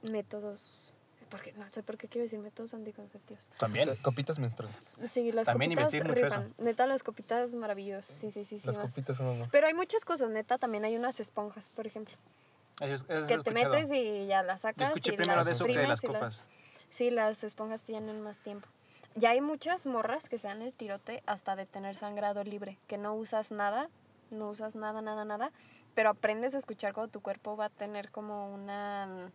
métodos, 0.01 0.95
porque 1.31 1.53
no 1.53 1.65
sé 1.71 1.81
por 1.81 1.97
qué 1.97 2.07
quiero 2.07 2.23
decir 2.23 2.37
métodos 2.39 2.73
anticonceptivos. 2.75 3.49
También. 3.57 3.95
Copitas 4.03 4.37
menstruales. 4.37 4.93
Sí, 5.07 5.31
las 5.31 5.45
También 5.47 5.71
copitas 5.71 5.93
investiguen 5.93 6.07
mucho 6.29 6.37
rifan. 6.37 6.53
Neta, 6.63 6.85
las 6.85 7.01
copitas 7.03 7.53
maravillosas. 7.55 8.05
Sí, 8.13 8.29
sí, 8.29 8.43
sí, 8.43 8.59
sí. 8.59 8.67
Las 8.67 8.77
más. 8.77 8.89
copitas 8.93 9.17
son 9.17 9.39
no. 9.39 9.47
Pero 9.49 9.65
hay 9.67 9.73
muchas 9.73 10.05
cosas, 10.05 10.29
neta. 10.29 10.57
También 10.59 10.83
hay 10.85 10.95
unas 10.97 11.19
esponjas, 11.19 11.69
por 11.69 11.87
ejemplo. 11.87 12.15
Eso 12.81 12.93
es- 12.93 13.01
eso 13.03 13.13
es 13.17 13.25
que 13.27 13.37
te 13.37 13.49
escuchado. 13.49 13.73
metes 13.73 13.91
y 13.91 14.27
ya 14.27 14.43
las 14.43 14.61
Yo 14.61 14.67
sacas. 14.67 14.87
escuché 14.89 15.13
y 15.13 15.17
primero 15.17 15.37
las 15.37 15.45
de 15.45 15.51
eso 15.53 15.65
que 15.65 15.77
de 15.77 15.87
las 15.87 16.01
copas. 16.01 16.43
Sí, 16.89 17.09
las 17.09 17.43
esponjas 17.43 17.83
tienen 17.83 18.21
más 18.21 18.37
tiempo. 18.39 18.67
Ya 19.15 19.31
hay 19.31 19.41
muchas 19.41 19.85
morras 19.85 20.29
que 20.29 20.37
se 20.37 20.47
dan 20.47 20.61
el 20.61 20.73
tirote 20.73 21.23
hasta 21.25 21.55
de 21.55 21.65
tener 21.65 21.95
sangrado 21.95 22.43
libre, 22.43 22.77
que 22.87 22.97
no 22.97 23.13
usas 23.15 23.51
nada, 23.51 23.89
no 24.29 24.49
usas 24.49 24.75
nada, 24.75 25.01
nada, 25.01 25.25
nada, 25.25 25.51
pero 25.95 26.09
aprendes 26.09 26.55
a 26.55 26.57
escuchar 26.57 26.93
cuando 26.93 27.11
tu 27.11 27.21
cuerpo 27.21 27.55
va 27.57 27.65
a 27.65 27.69
tener 27.69 28.09
como 28.11 28.53
una, 28.53 29.31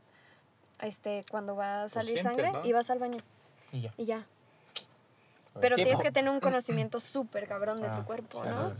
este, 0.80 1.24
cuando 1.30 1.56
va 1.56 1.84
a 1.84 1.88
salir 1.88 2.18
sientes, 2.20 2.44
sangre 2.44 2.52
¿no? 2.52 2.64
y 2.64 2.72
vas 2.72 2.90
al 2.90 2.98
baño 2.98 3.18
Y 3.72 3.82
ya. 3.82 3.92
y 3.96 4.04
ya. 4.04 4.26
Pero 5.60 5.74
Tiempo. 5.76 5.88
tienes 5.88 6.02
que 6.02 6.12
tener 6.12 6.30
un 6.30 6.40
conocimiento 6.40 7.00
súper 7.00 7.48
cabrón 7.48 7.80
de 7.80 7.88
Ah, 7.88 7.94
tu 7.94 8.04
cuerpo, 8.04 8.42
sí, 8.42 8.48
¿no? 8.48 8.72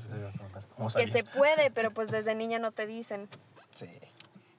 ¿Cómo 0.76 0.88
Que 0.90 1.06
se 1.06 1.24
puede, 1.24 1.70
pero 1.70 1.90
pues 1.90 2.10
desde 2.10 2.34
niña 2.34 2.58
no 2.58 2.70
te 2.72 2.86
dicen. 2.86 3.28
Sí. 3.74 3.88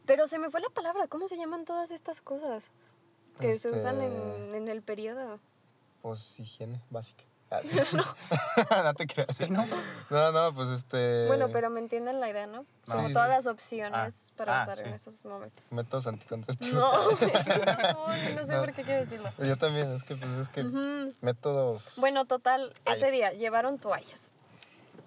Pero 0.05 0.25
se 0.27 0.39
me 0.39 0.49
fue 0.49 0.61
la 0.61 0.69
palabra, 0.69 1.07
¿cómo 1.07 1.27
se 1.27 1.37
llaman 1.37 1.65
todas 1.65 1.91
estas 1.91 2.21
cosas? 2.21 2.71
Que 3.39 3.47
se 3.59 3.67
Este- 3.67 3.71
usan 3.79 4.01
en, 4.01 4.55
en 4.55 4.67
el 4.67 4.81
periodo. 4.81 5.39
Pues 6.01 6.39
higiene 6.39 6.81
básica. 6.89 7.23
Sí. 7.85 7.97
no 8.83 8.93
te 8.93 9.07
creas. 9.07 9.35
Sí, 9.37 9.49
¿no? 9.49 9.65
No, 10.09 10.31
no, 10.31 10.53
pues 10.53 10.69
este. 10.69 11.27
Bueno, 11.27 11.49
pero 11.51 11.69
me 11.69 11.79
entienden 11.79 12.19
la 12.19 12.29
idea, 12.29 12.47
¿no? 12.47 12.65
Como 12.85 13.07
Sí, 13.07 13.13
todas 13.13 13.27
sí. 13.29 13.35
las 13.35 13.47
opciones 13.47 14.29
Ah, 14.31 14.33
para 14.37 14.59
ah, 14.59 14.63
usar 14.63 14.75
sí. 14.77 14.83
en 14.85 14.93
esos 14.93 15.23
momentos. 15.25 15.71
Métodos 15.73 16.07
anticonceptivos. 16.07 16.73
No, 16.73 17.03
no, 17.11 18.17
yo 18.17 18.35
no 18.35 18.47
sé 18.47 18.57
por 18.59 18.73
qué 18.73 18.83
quiero 18.83 19.01
decirlo. 19.01 19.29
Yo 19.39 19.57
también, 19.57 19.91
es 19.93 20.03
que, 20.03 20.15
pues 20.15 20.31
es 20.33 20.49
que. 20.49 20.63
Métodos. 21.21 21.93
Bueno, 21.97 22.25
total, 22.25 22.73
Ay. 22.85 22.95
ese 22.95 23.11
día 23.11 23.31
llevaron 23.31 23.77
toallas. 23.79 24.33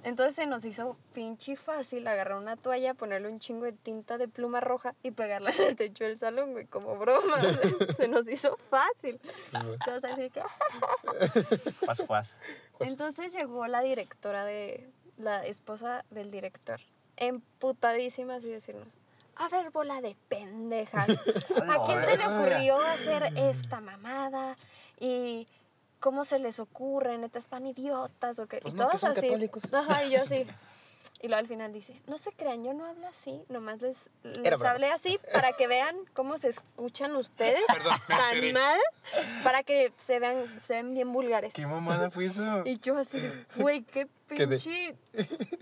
Entonces 0.03 0.34
se 0.34 0.46
nos 0.46 0.64
hizo 0.64 0.96
pinche 1.12 1.57
fácil 1.57 2.07
agarrar 2.07 2.38
una 2.38 2.57
toalla, 2.57 2.94
ponerle 2.94 3.28
un 3.28 3.38
chingo 3.38 3.64
de 3.66 3.72
tinta 3.72 4.16
de 4.16 4.28
pluma 4.28 4.61
roja 4.61 4.94
y 5.03 5.11
pegarla 5.11 5.51
en 5.59 5.62
el 5.62 5.76
techo 5.76 6.05
del 6.05 6.18
salón, 6.18 6.53
güey, 6.53 6.66
como 6.66 6.96
broma. 6.96 7.34
o 7.36 7.40
sea, 7.40 7.94
se 7.96 8.09
nos 8.09 8.28
hizo 8.28 8.57
fácil. 8.70 9.20
Sí. 9.42 9.53
Todos 9.84 10.05
así 10.05 10.30
que, 10.30 10.42
Juas, 11.84 12.03
juas. 12.07 12.40
Entonces 12.80 13.32
llegó 13.34 13.66
la 13.66 13.82
directora 13.82 14.44
de, 14.44 14.90
la 15.20 15.44
esposa 15.44 16.05
del 16.11 16.30
director, 16.30 16.80
emputadísima 17.16 18.36
así 18.36 18.48
decirnos, 18.48 19.01
a 19.36 19.48
ver, 19.48 19.70
bola 19.70 20.01
de 20.01 20.16
pendejas, 20.28 21.09
¿a 21.09 21.14
quién 21.86 22.03
se 22.03 22.16
le 22.16 22.26
ocurrió 22.26 22.78
hacer 22.78 23.32
esta 23.36 23.80
mamada? 23.80 24.57
Y 24.98 25.46
cómo 26.01 26.24
se 26.24 26.38
les 26.38 26.59
ocurre, 26.59 27.16
neta, 27.18 27.38
están 27.38 27.66
idiotas 27.66 28.38
o 28.38 28.46
qué. 28.46 28.59
Pues 28.59 28.74
y 28.74 28.76
no, 28.76 28.84
que 28.84 28.88
todos 28.88 29.01
son 29.03 29.12
así. 29.12 29.28
católicos. 29.28 29.62
Ajá, 29.72 30.05
y 30.05 30.11
yo 30.12 30.20
así. 30.22 30.46
Y 31.22 31.28
luego 31.28 31.38
al 31.40 31.48
final 31.48 31.72
dice, 31.72 31.94
no 32.09 32.18
se 32.18 32.30
crean, 32.32 32.62
yo 32.62 32.74
no 32.74 32.84
hablo 32.84 33.07
así, 33.07 33.40
nomás 33.48 33.80
les, 33.80 34.11
les 34.22 34.61
hablé 34.62 34.90
así 34.90 35.18
para 35.32 35.51
que 35.55 35.66
vean 35.66 35.96
cómo 36.12 36.36
se 36.36 36.48
escuchan 36.51 37.16
ustedes 37.16 37.62
Perdón, 37.72 37.96
tan 38.07 38.53
mal, 38.53 38.78
para 39.42 39.62
que 39.62 39.94
se 39.96 40.18
vean, 40.18 40.44
se 40.61 40.74
ven 40.74 40.92
bien 40.92 41.11
vulgares. 41.11 41.55
¿Qué 41.55 41.66
mamada 41.66 42.11
fue 42.11 42.26
eso? 42.26 42.42
Y 42.66 42.78
yo 42.80 42.98
así, 42.98 43.18
güey, 43.57 43.82
qué 43.82 44.09
¿Qué 44.28 44.46
pinche 44.46 44.94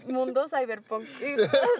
mundo 0.08 0.44
cyberpunk 0.48 1.04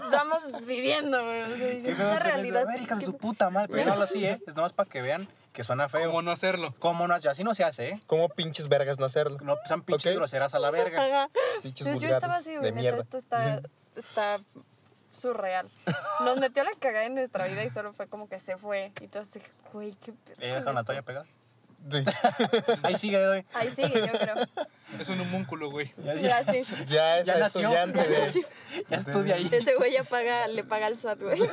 estamos 0.05 0.65
viviendo, 0.65 1.23
güey. 1.25 1.43
O 1.43 1.47
sea, 1.49 1.57
¿Qué 1.57 1.91
es 1.91 1.97
pedo 1.97 2.09
una 2.09 2.09
con 2.09 2.17
eso? 2.17 2.25
realidad. 2.25 2.63
A 2.63 2.65
ver, 2.73 2.81
hija 2.81 2.95
de 2.95 3.01
que- 3.01 3.05
su 3.07 3.17
puta 3.17 3.51
madre. 3.51 3.69
Pero 3.73 3.87
no 3.87 3.93
hablo 3.93 4.05
así, 4.05 4.25
¿eh? 4.25 4.41
Es 4.47 4.55
nomás 4.55 4.73
para 4.73 4.89
que 4.89 5.03
vean 5.03 5.29
que 5.59 5.65
suena 5.65 5.89
feo. 5.89 6.07
¿Cómo 6.07 6.23
no 6.23 6.31
hacerlo? 6.31 6.73
¿Cómo 6.79 7.09
no? 7.09 7.15
Así 7.17 7.43
no 7.43 7.53
se 7.53 7.65
hace, 7.65 7.89
¿eh? 7.89 8.01
¿Cómo 8.07 8.29
pinches 8.29 8.69
vergas 8.69 9.01
no 9.01 9.07
hacerlo? 9.07 9.39
No 9.43 9.57
sean 9.65 9.83
pinches 9.83 10.13
Ok. 10.13 10.19
groseras 10.19 10.55
a 10.55 10.61
la 10.61 10.71
verga. 10.71 11.29
Pinches 11.65 11.85
Yo, 11.85 11.95
yo 11.95 12.09
estaba 12.11 12.39
vulgares 12.39 12.47
así, 12.47 12.57
de 12.57 12.71
mierda. 12.71 13.03
esto 13.03 13.17
está, 13.19 13.59
está 13.97 14.39
surreal. 15.13 15.69
Nos 16.21 16.39
metió 16.39 16.63
la 16.63 16.71
cagada 16.79 17.07
en 17.07 17.17
nuestra 17.17 17.49
vida 17.49 17.65
y 17.65 17.71
solo 17.71 17.93
fue 17.93 18.07
como 18.07 18.29
que 18.29 18.39
se 18.39 18.57
fue. 18.57 18.93
Y 19.01 19.09
tú 19.09 19.19
así, 19.19 19.41
güey, 19.73 19.91
qué 19.95 20.13
pedo 20.13 20.35
¿Ella 20.39 20.55
con 20.55 20.59
deja 20.61 20.71
una 20.71 20.81
esto? 20.81 20.85
toalla 20.93 21.03
pegada? 21.03 21.27
Sí. 21.91 22.05
Ahí 22.83 22.97
sigue, 22.97 23.19
doy. 23.19 23.45
Ahí 23.55 23.71
sigue, 23.71 23.95
yo 24.01 24.19
creo. 24.19 24.35
Es 24.99 25.09
un 25.09 25.21
homúnculo, 25.21 25.71
güey. 25.71 25.87
Sí, 26.19 26.29
así. 26.29 26.63
Ya 26.87 27.19
es 27.19 27.27
Ya 27.27 27.39
nació. 27.39 27.63
estudiante 27.63 28.05
de. 28.07 28.31
Sí. 28.33 28.45
Ya 28.89 28.97
estudia 28.97 29.35
ahí. 29.37 29.49
Ese 29.53 29.75
güey 29.77 29.93
ya 29.93 30.05
paga, 30.05 30.49
le 30.49 30.65
paga 30.65 30.87
al 30.87 30.99
SAT, 30.99 31.21
güey. 31.21 31.41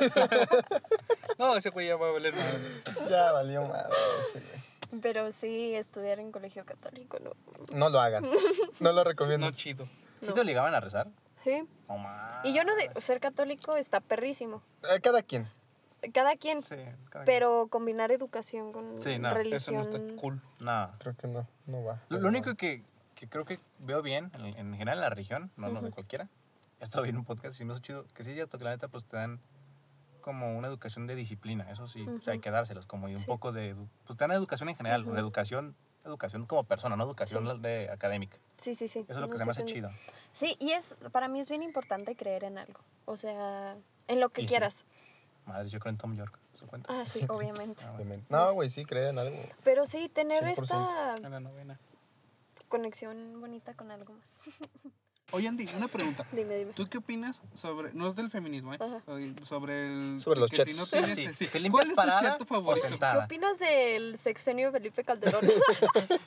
No, 1.38 1.56
ese 1.56 1.70
güey 1.70 1.86
ya 1.88 1.96
va 1.96 2.08
a 2.08 2.12
valer 2.12 2.34
madre. 2.34 3.08
Ya 3.10 3.32
valió 3.32 3.62
madre. 3.66 3.92
ese 4.28 4.40
güey. 4.40 5.00
Pero 5.02 5.30
sí, 5.32 5.74
estudiar 5.74 6.18
en 6.18 6.32
colegio 6.32 6.64
católico, 6.64 7.18
¿no? 7.20 7.32
No 7.76 7.88
lo 7.90 8.00
hagan. 8.00 8.24
No 8.80 8.92
lo 8.92 9.04
recomiendo. 9.04 9.46
No 9.46 9.52
chido. 9.52 9.88
¿Sí 10.20 10.32
te 10.32 10.40
obligaban 10.40 10.74
a 10.74 10.80
rezar? 10.80 11.08
Sí. 11.44 11.62
No 11.88 11.98
más. 11.98 12.44
Y 12.44 12.54
yo 12.54 12.64
no 12.64 12.74
de 12.74 12.90
ser 13.00 13.20
católico 13.20 13.76
está 13.76 14.00
perrísimo. 14.00 14.62
Eh, 14.94 15.00
Cada 15.00 15.22
quien. 15.22 15.48
Cada 16.12 16.36
quien, 16.36 16.60
Sí, 16.60 16.76
cada 17.10 17.24
pero 17.24 17.68
combinar 17.68 18.12
educación 18.12 18.72
con 18.72 18.98
Sí, 18.98 19.18
no, 19.18 19.28
Eso 19.28 19.36
religión. 19.38 19.74
no 19.76 19.80
está 19.82 19.98
cool. 20.20 20.40
No. 20.60 20.90
Creo 20.98 21.16
que 21.16 21.26
no. 21.26 21.46
No 21.66 21.82
va. 21.84 22.02
Lo, 22.08 22.18
lo 22.20 22.28
único 22.28 22.54
que, 22.54 22.82
que 23.14 23.28
creo 23.28 23.44
que 23.44 23.58
veo 23.80 24.02
bien, 24.02 24.30
en, 24.34 24.44
en 24.46 24.72
general 24.74 24.98
en 24.98 25.00
la 25.00 25.10
región, 25.10 25.50
no, 25.56 25.68
no 25.68 25.80
de 25.82 25.90
cualquiera, 25.90 26.28
esto 26.80 26.98
lo 26.98 27.04
vi 27.04 27.10
en 27.10 27.16
un 27.16 27.24
podcast 27.24 27.58
y 27.60 27.64
me 27.64 27.72
hace 27.72 27.80
chido, 27.82 28.04
que 28.14 28.22
sí 28.24 28.30
es 28.30 28.36
cierto 28.36 28.58
que 28.58 28.64
la 28.64 28.70
neta 28.70 28.88
pues 28.88 29.04
te 29.06 29.16
dan 29.16 29.40
como 30.20 30.56
una 30.56 30.68
educación 30.68 31.06
de 31.06 31.14
disciplina, 31.14 31.70
eso 31.70 31.86
sí, 31.88 32.04
o 32.06 32.20
sea, 32.20 32.32
hay 32.34 32.40
que 32.40 32.50
dárselos, 32.50 32.84
como 32.86 33.08
y 33.08 33.12
un 33.12 33.18
Sí. 33.18 33.26
poco 33.26 33.52
de, 33.52 33.74
pues 34.04 34.16
te 34.16 34.24
dan 34.24 34.32
educación 34.32 34.68
en 34.68 34.74
general, 34.76 35.06
una 35.06 35.20
educación, 35.20 35.74
educación 36.04 36.46
como 36.46 36.64
persona, 36.64 36.94
no 36.96 37.04
educación 37.04 37.44
Sí. 37.48 37.60
de 37.62 37.90
académica. 37.90 38.36
Sí, 38.56 38.74
sí, 38.74 38.86
sí. 38.88 39.00
Eso 39.08 39.12
es 39.12 39.16
lo 39.18 39.26
No 39.28 39.32
que 39.32 39.38
se 39.38 39.44
me 39.44 39.50
hace 39.52 39.64
chido. 39.64 39.90
Sí, 40.32 40.56
y 40.60 40.72
es, 40.72 40.96
para 41.12 41.28
mí 41.28 41.40
es 41.40 41.48
bien 41.48 41.62
importante 41.62 42.14
creer 42.16 42.44
en 42.44 42.58
algo. 42.58 42.80
O 43.06 43.16
sea, 43.16 43.76
en 44.08 44.20
lo 44.20 44.28
que 44.30 44.42
Y 44.42 44.48
sí. 44.48 44.54
Madre, 45.46 45.68
yo 45.68 45.78
creo 45.78 45.90
en 45.90 45.98
Tom 45.98 46.16
York, 46.16 46.38
¿su 46.52 46.66
cuenta? 46.66 46.92
Ah, 46.92 47.06
sí, 47.06 47.20
obviamente. 47.28 47.84
Obviamente. 47.94 48.26
No, 48.28 48.52
güey, 48.54 48.68
sí, 48.68 48.84
creen 48.84 49.10
en 49.10 49.18
algo. 49.20 49.36
Pero 49.64 49.86
sí, 49.86 50.08
tener 50.08 50.44
100%. 50.44 50.62
esta 50.62 51.14
En 51.24 51.30
la 51.30 51.40
novena. 51.40 51.78
conexión 52.68 53.40
bonita 53.40 53.74
con 53.74 53.90
algo 53.90 54.12
más. 54.14 54.40
Oye, 55.32 55.48
Andy, 55.48 55.68
una 55.76 55.88
pregunta. 55.88 56.24
dime, 56.32 56.56
dime. 56.56 56.72
¿Tú 56.72 56.88
qué 56.88 56.98
opinas 56.98 57.42
sobre, 57.54 57.92
no 57.94 58.06
es 58.06 58.14
del 58.14 58.30
feminismo, 58.30 58.74
eh? 58.74 58.78
Ajá. 58.80 59.02
Sobre 59.42 59.86
el... 59.86 60.20
Sobre 60.20 60.40
los 60.40 60.50
que 60.50 60.58
chetos. 60.58 60.74
Si 60.74 60.80
no 60.80 60.86
tienes, 60.86 61.14
Sí, 61.14 61.28
sí. 61.34 61.46
¿te 61.48 61.70
¿Cuál 61.70 61.90
es 61.90 61.94
tu 62.38 62.44
o 62.44 62.46
favorito? 62.46 62.98
¿Qué 62.98 63.18
opinas 63.24 63.58
del 63.58 64.16
sexenio 64.18 64.70
de 64.70 64.78
Felipe 64.78 65.02
Calderón? 65.02 65.40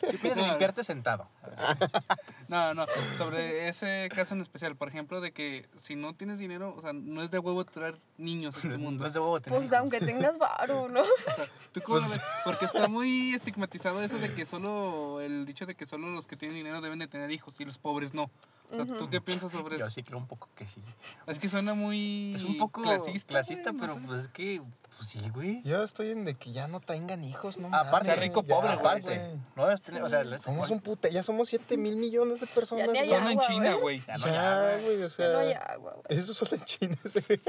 ¿Qué 0.01 0.15
opinas 0.15 0.37
de 0.37 0.43
limpiarte 0.47 0.83
sentado? 0.83 1.27
No, 2.49 2.73
no, 2.73 2.87
sobre 3.15 3.69
ese 3.69 4.09
caso 4.15 4.33
en 4.33 4.41
especial, 4.41 4.75
por 4.75 4.87
ejemplo, 4.87 5.21
de 5.21 5.31
que 5.31 5.69
si 5.75 5.95
no 5.95 6.15
tienes 6.15 6.39
dinero, 6.39 6.73
o 6.75 6.81
sea, 6.81 6.93
no 6.93 7.21
es 7.21 7.29
de 7.29 7.37
huevo 7.37 7.63
traer 7.63 7.99
niños 8.17 8.55
a 8.55 8.67
este 8.67 8.77
mundo. 8.79 9.03
No 9.03 9.07
es 9.07 9.13
de 9.13 9.19
huevo 9.19 9.39
tener 9.39 9.59
Pues 9.59 9.71
aunque 9.71 9.99
tengas 9.99 10.35
varo, 10.39 10.89
¿no? 10.89 11.01
O 11.01 11.35
sea, 11.35 11.45
¿tú 11.71 11.81
cómo 11.81 11.99
lo 11.99 12.09
ves? 12.09 12.19
Porque 12.43 12.65
está 12.65 12.87
muy 12.87 13.35
estigmatizado 13.35 14.01
eso 14.01 14.17
de 14.17 14.33
que 14.33 14.47
solo, 14.47 15.21
el 15.21 15.45
dicho 15.45 15.67
de 15.67 15.75
que 15.75 15.85
solo 15.85 16.09
los 16.09 16.25
que 16.25 16.35
tienen 16.37 16.57
dinero 16.57 16.81
deben 16.81 16.97
de 16.97 17.07
tener 17.07 17.29
hijos 17.29 17.59
y 17.59 17.65
los 17.65 17.77
pobres 17.77 18.15
no. 18.15 18.31
O 18.71 18.75
sea, 18.75 18.85
¿tú 18.85 19.09
qué 19.09 19.19
piensas 19.19 19.51
sobre 19.51 19.79
Yo 19.79 19.85
eso? 19.85 19.93
sí 19.93 20.03
creo 20.03 20.17
un 20.19 20.27
poco 20.27 20.47
que 20.55 20.67
sí. 20.67 20.81
Es 21.25 21.39
que 21.39 21.49
suena 21.49 21.73
muy 21.73 22.33
Es 22.35 22.43
un 22.43 22.57
poco 22.57 22.81
clasista. 22.83 23.27
clasista, 23.29 23.71
güey, 23.71 23.81
pero 23.81 23.95
no 23.95 24.01
sé. 24.01 24.07
pues 24.07 24.21
es 24.21 24.27
que, 24.27 24.61
pues 24.95 25.09
sí, 25.09 25.29
güey. 25.31 25.63
Yo 25.63 25.83
estoy 25.83 26.11
en 26.11 26.23
de 26.25 26.35
que 26.35 26.51
ya 26.51 26.67
no 26.67 26.79
tengan 26.79 27.23
hijos, 27.23 27.57
¿no? 27.57 27.67
Aparte, 27.73 28.09
mames, 28.09 28.23
rico, 28.23 28.43
ya, 28.43 28.55
pobre, 28.55 28.69
aparte. 28.69 29.39
No 29.55 29.63
debes 29.65 29.81
tener, 29.81 30.03
o 30.03 30.09
sea, 30.09 30.23
Somos 30.39 30.69
un 30.69 30.79
puta, 30.81 31.09
ya 31.09 31.23
somos 31.23 31.49
7 31.49 31.77
mil 31.77 31.95
millones 31.95 32.41
de 32.41 32.47
personas. 32.47 32.85
Ya 32.85 32.91
güey. 32.91 33.09
Solo 33.09 33.21
en 33.21 33.27
agua, 33.39 33.47
China, 33.47 33.73
güey. 33.75 33.99
Ya 34.05 34.17
no, 34.17 34.25
Ya, 34.27 34.33
ya, 34.77 34.83
güey, 34.83 34.95
o 34.97 34.99
Ya 34.99 35.09
sea. 35.09 35.29
no 35.29 35.37
hay 35.39 35.53
agua, 35.53 35.93
güey. 35.95 36.19
Eso 36.19 36.33
solo 36.33 36.51
en 36.55 36.65
China. 36.65 36.97
sí. 37.09 37.39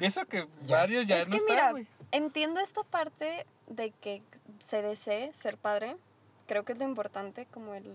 Eso 0.00 0.24
que 0.26 0.46
varios 0.68 1.06
ya 1.06 1.18
es 1.18 1.28
no 1.28 1.32
que 1.32 1.38
están, 1.38 1.54
mira, 1.56 1.70
güey. 1.72 1.86
entiendo 2.12 2.60
esta 2.60 2.82
parte 2.82 3.46
de 3.68 3.90
que 3.92 4.22
se 4.58 4.82
desee 4.82 5.32
ser 5.34 5.56
padre. 5.58 5.96
Creo 6.46 6.64
que 6.64 6.72
es 6.72 6.78
lo 6.78 6.84
importante, 6.86 7.46
como 7.46 7.74
el... 7.74 7.92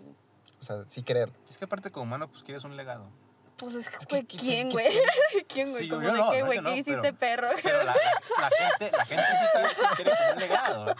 O 0.64 0.66
sea, 0.66 0.78
sí 0.88 1.04
creerlo. 1.04 1.36
Es 1.50 1.58
que 1.58 1.66
aparte 1.66 1.92
como 1.92 2.04
humano, 2.04 2.30
pues 2.30 2.42
quieres 2.42 2.64
un 2.64 2.78
legado. 2.78 3.06
Pues 3.58 3.76
es 3.76 3.90
que, 3.90 3.98
güey, 4.10 4.24
que- 4.24 4.38
¿quién, 4.38 4.72
güey? 4.72 4.88
¿Quién, 5.50 5.70
güey? 5.70 5.84
Sí, 5.84 5.90
¿Cómo 5.90 6.02
yo 6.04 6.12
de 6.14 6.18
no, 6.18 6.32
qué, 6.32 6.42
güey? 6.44 6.60
no, 6.62 6.70
¿Qué 6.70 6.78
hiciste, 6.78 7.14
pero- 7.14 7.18
perro? 7.18 7.48
Pero 7.62 7.78
la, 7.84 7.94
la- 7.94 8.50
gente, 8.50 8.98
la 8.98 9.06
gente 9.06 9.24
sí 9.40 9.46
quiere, 9.54 9.76
sí 9.76 9.82
quiere 9.98 10.12
como 10.18 10.32
un 10.34 10.40
legado. 10.40 10.96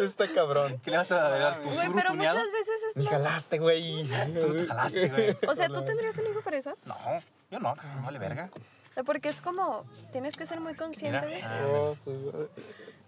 Está 0.00 0.26
cabrón. 0.34 0.80
¿Qué 0.82 0.90
le 0.90 0.96
vas 0.96 1.12
a 1.12 1.16
dar 1.30 1.60
tu 1.60 1.70
Güey, 1.70 1.88
pero 1.94 2.10
tuneado? 2.10 2.36
muchas 2.38 2.52
veces 2.52 2.82
es 2.90 2.96
Ni 2.96 3.04
más... 3.04 3.12
jalaste, 3.14 3.58
güey. 3.60 4.04
Tú 4.40 4.54
te 4.56 4.66
jalaste, 4.66 5.08
güey. 5.08 5.36
O 5.48 5.54
sea, 5.54 5.68
¿tú 5.68 5.84
tendrías 5.84 6.18
un 6.18 6.26
hijo 6.26 6.40
para 6.42 6.56
eso? 6.58 6.74
No, 6.86 6.96
yo 7.50 7.58
no, 7.60 7.74
no 7.74 8.02
vale 8.02 8.18
verga. 8.18 8.50
Porque 9.06 9.28
es 9.28 9.40
como... 9.40 9.84
Tienes 10.12 10.36
que 10.36 10.46
ser 10.46 10.60
muy 10.60 10.74
consciente 10.74 11.26
de, 11.26 11.42
ah, 11.42 11.60
Oh, 11.66 11.96
güey. 12.04 12.48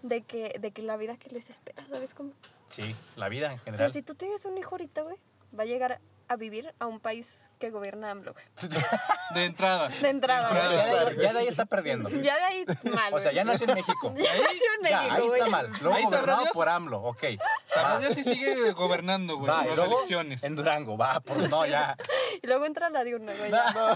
de 0.03 0.21
que, 0.21 0.57
de 0.59 0.71
que 0.71 0.81
la 0.81 0.97
vida 0.97 1.17
que 1.17 1.29
les 1.29 1.49
espera, 1.49 1.87
¿sabes 1.87 2.13
cómo? 2.13 2.31
sí, 2.67 2.95
la 3.15 3.29
vida 3.29 3.47
en 3.53 3.59
O 3.59 3.63
sea, 3.63 3.71
general. 3.73 3.91
si 3.91 4.01
tú 4.01 4.15
tienes 4.15 4.45
un 4.45 4.57
hijo 4.57 4.71
ahorita, 4.71 5.01
güey, 5.03 5.17
va 5.57 5.63
a 5.63 5.65
llegar 5.65 5.99
a 6.27 6.35
vivir 6.37 6.73
a 6.79 6.87
un 6.87 6.99
país 6.99 7.49
que 7.59 7.69
gobierna 7.69 8.11
AMLO, 8.11 8.33
güey. 8.33 8.45
De 9.33 9.45
entrada. 9.45 9.89
De 9.89 10.09
entrada, 10.09 10.49
ya, 10.53 10.65
güey. 10.67 10.77
de 10.77 10.83
ahí, 10.83 11.17
ya 11.19 11.33
de 11.33 11.39
ahí 11.39 11.47
está 11.47 11.65
perdiendo. 11.65 12.09
Ya 12.09 12.35
de 12.35 12.43
ahí 12.43 12.65
mal, 12.93 13.13
O 13.13 13.19
sea, 13.19 13.31
ya 13.31 13.43
nació 13.43 13.67
en 13.67 13.75
México. 13.75 14.13
Ya 14.17 14.33
nació 14.39 14.67
en 14.81 14.87
Ya, 14.89 14.97
México, 15.01 15.15
ahí 15.15 15.21
güey. 15.27 15.39
está 15.39 15.49
mal. 15.49 15.67
Luego 15.81 15.95
Ahí 15.95 16.03
sabrá 16.03 16.17
gobernado 16.19 16.41
Dios. 16.43 16.53
por 16.55 16.69
AMLO, 16.69 17.01
ok. 17.03 17.23
Sabrá 17.67 17.99
Dios 17.99 18.13
si 18.13 18.23
sigue 18.23 18.71
gobernando, 18.71 19.37
güey, 19.37 19.49
Va, 19.51 19.63
en 19.65 19.75
las 19.77 19.87
elecciones. 19.87 20.43
en 20.43 20.55
Durango, 20.55 20.97
va, 20.97 21.19
por 21.21 21.37
no, 21.49 21.65
ya. 21.65 21.95
Y 22.41 22.47
luego 22.47 22.65
entra 22.65 22.89
la 22.89 23.03
diurna, 23.03 23.33
güey. 23.37 23.49
ya. 23.51 23.95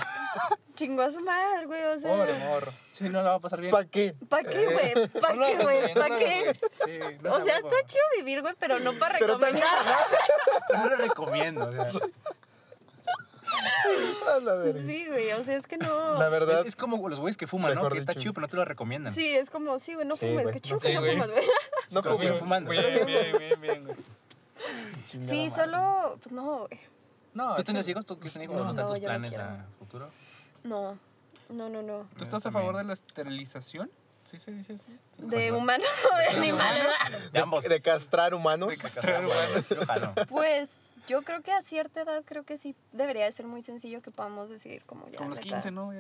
Chingó 0.76 1.02
a 1.04 1.12
su 1.12 1.20
madre, 1.22 1.66
güey. 1.66 1.84
O 1.84 2.00
sea, 2.00 2.12
Pobre 2.12 2.34
morro. 2.36 2.72
Sí, 3.00 3.08
no 3.08 3.24
la 3.24 3.30
va 3.30 3.36
a 3.36 3.40
pasar 3.40 3.62
bien. 3.62 3.72
¿Para 3.72 3.86
qué? 3.86 4.14
¿para 4.28 4.44
qué, 4.50 4.66
güey? 4.66 5.08
¿Para 5.22 5.34
No 5.36 5.40
lo 5.42 5.48
qué, 5.58 5.64
güey? 5.64 5.94
no 5.94 6.02
¿Para 6.02 6.18
qué? 6.18 6.60
Sí, 6.70 7.00
no 7.24 7.34
O 7.34 7.40
sea, 7.40 7.56
está 7.56 7.76
chido 7.86 8.04
vivir, 8.18 8.42
güey, 8.42 8.54
pero 8.60 8.78
no 8.82 8.92
para 8.96 9.18
Pero 9.18 9.40
también- 9.40 9.64
recomendar. 9.64 10.06
Pero 10.68 10.80
no 10.80 10.90
lo 10.90 10.96
recomiendo. 10.98 11.70
O 11.70 11.72
sea, 11.72 11.90
A 14.36 14.40
la 14.42 14.54
verga. 14.56 14.80
Sí, 14.80 15.08
güey. 15.08 15.32
O 15.32 15.44
sea, 15.44 15.56
es 15.56 15.66
que 15.66 15.78
no. 15.78 16.16
La 16.20 16.28
verdad. 16.30 16.62
es, 16.62 16.68
es 16.68 16.76
como 16.76 17.08
los 17.10 17.20
güeyes 17.20 17.38
que 17.38 17.48
fuman, 17.48 17.74
¿no? 17.74 17.90
Que 17.90 17.98
está 18.00 18.14
chido, 18.14 18.34
pero 18.34 18.42
no 18.42 18.48
te 18.50 18.58
lo 18.58 18.66
recomiendan. 18.66 19.14
Sí, 19.14 19.28
es 19.34 19.50
como, 19.50 19.80
sí, 19.80 19.96
güey, 19.96 20.06
no 20.06 20.16
Sí, 20.16 20.28
fumes. 20.28 20.44
güey, 20.44 20.54
Qué 20.54 20.60
chido 20.60 20.76
no 20.78 20.82
que 20.82 20.94
no 20.94 21.02
fumas, 21.04 21.28
güey. 21.32 21.46
No 21.94 22.04
fumes. 22.04 22.40
fumando. 22.40 22.72
Bien, 22.72 23.06
bien, 23.06 23.38
bien, 23.38 23.62
bien, 23.62 23.86
güey. 23.86 23.98
Sí, 25.22 25.50
solo. 25.50 26.18
Pues 26.22 26.32
no, 26.34 26.68
güey. 26.68 26.80
No, 27.34 27.56
¿Tú 27.56 27.64
tienes 27.64 27.88
hijos? 27.88 28.06
¿Tú 28.06 28.16
tener 28.18 28.44
hijos? 28.44 28.56
No, 28.56 28.60
¿Cómo 28.60 28.70
están 28.72 28.88
tus 28.88 29.00
planes 29.00 29.38
a 29.38 29.66
futuro? 29.80 30.10
No. 30.64 30.98
No, 31.50 31.70
no, 31.70 31.82
no. 31.82 32.08
¿Tú 32.18 32.24
estás 32.24 32.46
a 32.46 32.52
favor 32.52 32.78
de 32.78 32.84
la 32.84 32.94
esterilización? 32.94 33.90
¿Sí 34.30 34.38
se 34.38 34.52
dice 34.52 34.74
eso? 34.74 34.86
¿De 35.18 35.52
humanos 35.52 35.88
o 36.14 36.18
de 36.34 36.38
animales? 36.38 36.84
De 37.32 37.40
ambos. 37.40 37.64
De 37.68 37.82
castrar 37.82 38.34
humanos. 38.34 38.70
De 38.70 38.78
castrar 38.78 39.26
humanos. 39.26 39.70
Yo 39.70 39.86
jalo. 39.86 40.14
Pues 40.30 40.94
yo 41.08 41.24
creo 41.24 41.42
que 41.42 41.52
a 41.52 41.62
cierta 41.62 42.02
edad 42.02 42.24
creo 42.26 42.44
que 42.44 42.58
sí 42.58 42.76
debería 42.92 43.26
de 43.26 43.32
ser 43.32 43.46
muy 43.46 43.64
sencillo 43.64 44.02
que 44.02 44.12
podamos 44.12 44.50
decidir 44.50 44.84
como 44.86 45.08
ya. 45.08 45.18
Como 45.18 45.30
los 45.30 45.40
neta. 45.40 45.56
15, 45.62 45.72
¿no? 45.72 45.92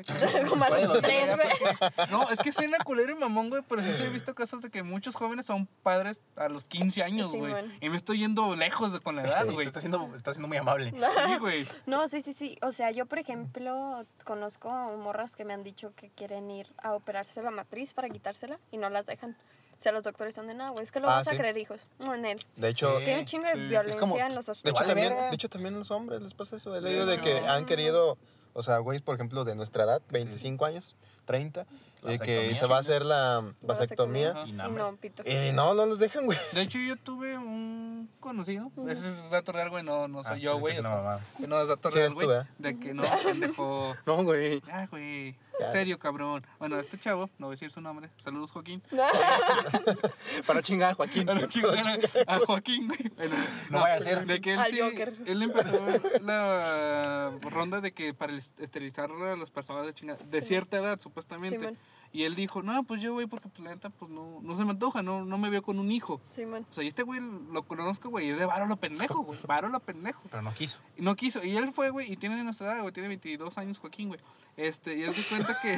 Como 0.49 0.63
a 0.63 0.67
¿Cuál 0.67 0.81
de 0.81 0.87
los 0.87 0.95
los 0.95 1.03
tres, 1.03 1.35
güey. 1.35 2.09
No, 2.11 2.29
es 2.29 2.39
que 2.39 2.51
suena 2.51 2.77
culero 2.79 3.11
y 3.11 3.15
mamón, 3.15 3.49
güey, 3.49 3.63
pero 3.67 3.81
sí, 3.81 3.93
sí 3.93 4.03
he 4.03 4.09
visto 4.09 4.35
casos 4.35 4.61
de 4.61 4.69
que 4.69 4.83
muchos 4.83 5.15
jóvenes 5.15 5.45
son 5.47 5.65
padres 5.83 6.21
a 6.35 6.47
los 6.49 6.65
15 6.65 7.03
años, 7.03 7.31
Sí, 7.31 7.39
güey. 7.39 7.51
man. 7.51 7.77
y 7.81 7.89
me 7.89 7.97
estoy 7.97 8.19
yendo 8.19 8.55
lejos 8.55 8.93
de, 8.93 8.99
con 8.99 9.15
la 9.15 9.23
edad, 9.23 9.41
Sí, 9.41 9.47
te 9.47 9.53
güey. 9.53 9.65
está 9.67 9.79
siendo, 9.79 10.13
está 10.15 10.31
siendo 10.33 10.47
muy 10.47 10.57
amable. 10.57 10.93
Sí, 10.97 11.35
güey. 11.39 11.67
No, 11.87 12.07
sí, 12.07 12.21
sí, 12.21 12.33
sí. 12.33 12.57
O 12.61 12.71
sea, 12.71 12.91
yo, 12.91 13.05
por 13.07 13.17
ejemplo, 13.19 14.05
conozco 14.25 14.69
morras 14.97 15.35
que 15.35 15.45
me 15.45 15.53
han 15.53 15.63
dicho 15.63 15.93
que 15.95 16.09
quieren 16.11 16.49
ir 16.51 16.71
a 16.83 16.93
operarse 16.93 17.41
la 17.41 17.51
matriz 17.51 17.93
para 17.93 18.07
quitársela 18.19 18.59
y 18.71 18.77
no 18.77 18.89
las 18.89 19.05
dejan. 19.05 19.31
O 19.77 19.81
sea, 19.81 19.93
los 19.93 20.03
doctores 20.03 20.35
son 20.35 20.45
de 20.47 20.53
nada, 20.53 20.71
güey. 20.71 20.83
Es 20.83 20.91
que 20.91 20.99
lo 20.99 21.09
Ah, 21.09 21.15
vas 21.15 21.27
a 21.29 21.31
sí. 21.31 21.37
creer 21.37 21.57
hijos. 21.57 21.85
No, 21.99 22.13
en 22.13 22.25
él. 22.25 22.39
De 22.57 22.67
hecho, 22.67 22.97
Sí. 22.99 23.05
Tiene 23.05 23.19
un 23.21 23.25
chingo 23.25 23.45
de 23.45 23.53
sí. 23.53 23.59
violencia 23.59 23.89
Es 23.89 23.95
como- 23.95 24.17
en 24.17 24.35
los 24.35 24.35
de 24.35 24.39
hecho, 24.41 24.51
hospitales. 24.51 24.87
También, 24.87 25.13
de 25.29 25.35
hecho, 25.35 25.49
también 25.49 25.75
a 25.75 25.77
los 25.77 25.91
hombres 25.91 26.21
les 26.21 26.33
pasa 26.33 26.57
eso. 26.57 26.75
He 26.75 26.81
leído 26.81 27.05
de 27.05 27.21
que 27.21 27.39
han 27.39 27.65
querido, 27.65 28.17
o 28.53 28.61
sea, 28.63 28.79
güeyes, 28.79 29.01
por 29.01 29.15
ejemplo, 29.15 29.45
de 29.45 29.55
nuestra 29.55 29.85
edad, 29.85 30.01
25 30.09 30.65
años, 30.65 30.95
30, 31.23 31.65
Y 32.07 32.17
que 32.19 32.53
se 32.55 32.65
va 32.67 32.77
a 32.77 32.79
hacer 32.79 33.05
la 33.05 33.43
vasectomía. 33.61 34.33
Y 34.45 34.49
Y 34.49 34.53
no, 34.53 34.95
pito. 34.97 35.23
Y 35.25 35.51
no, 35.51 35.73
no 35.73 35.85
los 35.85 35.99
dejan, 35.99 36.25
güey. 36.25 36.37
De 36.53 36.61
hecho, 36.61 36.79
yo 36.79 36.95
tuve 36.95 37.37
un 37.37 38.09
conocido. 38.19 38.71
Ese 38.87 39.09
es 39.09 39.29
dato 39.31 39.51
real, 39.51 39.69
güey. 39.69 39.83
No, 39.83 40.07
no 40.07 40.23
soy 40.23 40.33
Ah, 40.33 40.37
yo, 40.37 40.59
güey. 40.59 40.75
es. 40.75 40.81
No, 40.81 41.61
es 41.61 41.67
dato 41.69 41.89
Sí 41.91 41.99
real. 41.99 42.47
De 42.57 42.79
que 42.79 42.93
no, 42.93 43.03
pendejo. 43.23 43.95
No, 44.05 44.23
güey. 44.23 44.61
Ah, 44.71 44.87
güey. 44.89 45.35
Serio, 45.71 45.99
cabrón. 45.99 46.45
Bueno, 46.57 46.79
este 46.79 46.97
chavo, 46.97 47.29
no 47.37 47.47
voy 47.47 47.53
a 47.53 47.55
decir 47.55 47.69
su 47.69 47.81
nombre. 47.81 48.09
Saludos, 48.17 48.51
Joaquín. 48.51 48.81
Para 50.47 50.59
no 50.59 50.61
chingar 50.61 50.91
a 50.91 50.95
Joaquín. 50.95 51.29
A, 51.29 51.33
la 51.33 51.47
chingada, 51.49 51.81
a 52.27 52.39
Joaquín, 52.39 52.87
güey. 52.87 53.09
Bueno, 53.17 53.35
No 53.69 53.81
vaya 53.81 53.95
a 53.95 53.99
ser. 53.99 54.25
De 54.25 54.39
que 54.39 54.53
él 54.53 54.59
sí, 54.69 54.79
él 55.25 55.41
empezó 55.41 55.85
la 56.21 57.31
ronda 57.41 57.81
de 57.81 57.91
que 57.91 58.13
para 58.13 58.33
est- 58.33 58.59
esterilizar 58.59 59.11
a 59.11 59.35
las 59.35 59.51
personas 59.51 59.85
de 59.85 59.93
chingada, 59.93 60.19
de 60.23 60.41
cierta 60.41 60.77
edad, 60.77 60.99
supuestamente. 60.99 61.57
Simón. 61.59 61.77
Y 62.11 62.23
él 62.23 62.35
dijo, 62.35 62.63
no, 62.63 62.83
pues 62.83 63.01
yo, 63.01 63.13
güey, 63.13 63.27
porque 63.27 63.49
pues 63.49 63.63
la 63.63 63.69
neta, 63.69 63.89
pues 63.89 64.09
no, 64.09 64.39
no 64.41 64.55
se 64.55 64.65
me 64.65 64.71
antoja, 64.71 65.03
no, 65.03 65.25
no 65.25 65.37
me 65.37 65.49
veo 65.49 65.61
con 65.61 65.79
un 65.79 65.91
hijo. 65.91 66.19
Sí, 66.29 66.45
man. 66.45 66.65
O 66.69 66.73
sea, 66.73 66.83
y 66.83 66.87
este 66.87 67.03
güey 67.03 67.21
lo 67.51 67.63
conozco, 67.63 68.09
güey, 68.09 68.29
es 68.29 68.37
de 68.37 68.45
varo 68.45 68.65
lo 68.65 68.77
pendejo, 68.77 69.19
güey, 69.19 69.39
varo 69.45 69.69
lo 69.69 69.79
pendejo. 69.79 70.21
Pero 70.29 70.41
no 70.41 70.53
quiso. 70.53 70.79
Y 70.97 71.01
no 71.01 71.15
quiso, 71.15 71.43
y 71.43 71.55
él 71.55 71.71
fue, 71.71 71.91
güey, 71.91 72.11
y 72.11 72.15
tiene 72.15 72.43
nuestra 72.43 72.73
edad, 72.73 72.81
güey, 72.81 72.93
tiene 72.93 73.09
22 73.09 73.57
años 73.57 73.79
Joaquín, 73.79 74.07
güey. 74.07 74.19
Este, 74.57 74.95
y 74.95 75.03
él 75.03 75.13
se 75.13 75.27
cuenta 75.29 75.59
que... 75.61 75.77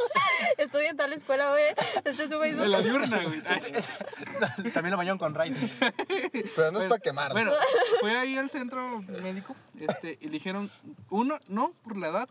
Estudia 0.58 0.90
en 0.90 0.96
tal 0.96 1.12
escuela, 1.12 1.50
güey. 1.50 1.64
Este 2.04 2.24
es 2.24 2.30
su 2.30 2.38
de 2.38 2.52
la 2.52 2.78
Facebook. 2.78 3.08
diurna, 3.08 3.22
güey. 3.22 3.42
También 4.72 4.90
lo 4.90 4.96
bañaron 4.96 5.18
con 5.18 5.34
Raid. 5.34 5.54
Pero 6.56 6.72
no 6.72 6.78
es 6.80 6.86
para 6.86 7.00
quemar. 7.00 7.32
Bueno, 7.32 7.52
fue 8.00 8.16
ahí 8.18 8.36
al 8.36 8.50
centro 8.50 9.00
médico 9.22 9.54
este, 9.78 10.18
y 10.20 10.26
le 10.26 10.32
dijeron, 10.32 10.70
uno, 11.10 11.38
no, 11.48 11.72
por 11.82 11.96
la 11.96 12.08
edad, 12.08 12.28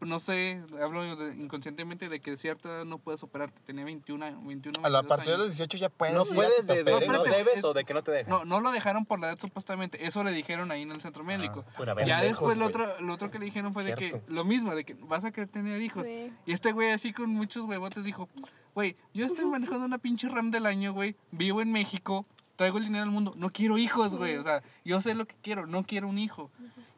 no 0.00 0.18
sé, 0.18 0.62
hablo 0.82 1.16
de- 1.16 1.34
inconscientemente 1.34 2.08
de 2.08 2.20
que 2.20 2.30
de 2.32 2.36
cierta 2.36 2.68
edad 2.68 2.84
no 2.84 2.98
puedes 2.98 3.22
operarte, 3.22 3.60
tenía 3.64 3.84
21, 3.84 4.24
años, 4.24 4.44
21 4.46 4.78
a 4.84 4.88
la 4.88 5.00
22 5.02 5.08
partir 5.08 5.32
de 5.32 5.38
los 5.38 5.46
años. 5.46 5.56
18 5.58 5.76
ya 5.78 5.88
puedes. 5.88 6.14
No 6.14 6.24
puedes, 6.24 6.66
de, 6.66 6.84
de- 6.84 7.06
no 7.08 7.22
debes 7.24 7.58
es- 7.58 7.64
o 7.64 7.72
de 7.74 7.84
que 7.84 7.94
no 7.94 8.02
te 8.02 8.10
dejan. 8.12 8.30
No, 8.30 8.44
no 8.44 8.60
lo 8.60 8.70
dejaron 8.70 9.04
por 9.06 9.18
la 9.20 9.28
edad 9.28 9.38
supuestamente, 9.38 10.06
eso 10.06 10.22
le 10.24 10.32
dijeron 10.32 10.70
ahí 10.70 10.82
en 10.82 10.90
el 10.92 11.00
centro 11.00 11.24
médico. 11.24 11.64
pura 11.76 11.92
ya 11.92 12.18
pendejos, 12.18 12.22
después 12.22 12.58
lo 12.58 12.66
otro, 12.66 13.00
lo 13.00 13.12
otro 13.14 13.30
que 13.30 13.38
le 13.38 13.44
dijeron 13.46 13.72
fue 13.74 13.84
de 13.84 13.94
que 13.94 14.22
lo 14.28 14.44
mismo, 14.44 14.74
de 14.74 14.84
que 14.84 14.94
vas 14.94 15.24
a 15.24 15.30
querer 15.32 15.48
tener 15.48 15.80
hijos. 15.82 16.06
Sí. 16.06 16.32
Y 16.46 16.52
este 16.52 16.72
güey 16.72 16.90
así 16.90 17.12
con 17.12 17.30
muchos 17.30 17.64
huevotes 17.64 18.04
dijo, 18.04 18.28
güey, 18.74 18.96
yo 19.14 19.26
estoy 19.26 19.44
manejando 19.50 19.84
una 19.84 19.98
pinche 19.98 20.28
RAM 20.28 20.50
del 20.50 20.66
año, 20.66 20.92
güey, 20.92 21.16
vivo 21.32 21.60
en 21.62 21.72
México, 21.72 22.24
traigo 22.56 22.78
el 22.78 22.84
dinero 22.84 23.04
al 23.04 23.10
mundo, 23.10 23.34
no 23.36 23.50
quiero 23.50 23.78
hijos, 23.78 24.16
güey, 24.16 24.36
o 24.36 24.42
sea, 24.42 24.62
yo 24.84 25.00
sé 25.00 25.14
lo 25.14 25.26
que 25.26 25.36
quiero, 25.42 25.66
no 25.66 25.84
quiero 25.84 26.08
un 26.08 26.18
hijo. 26.18 26.50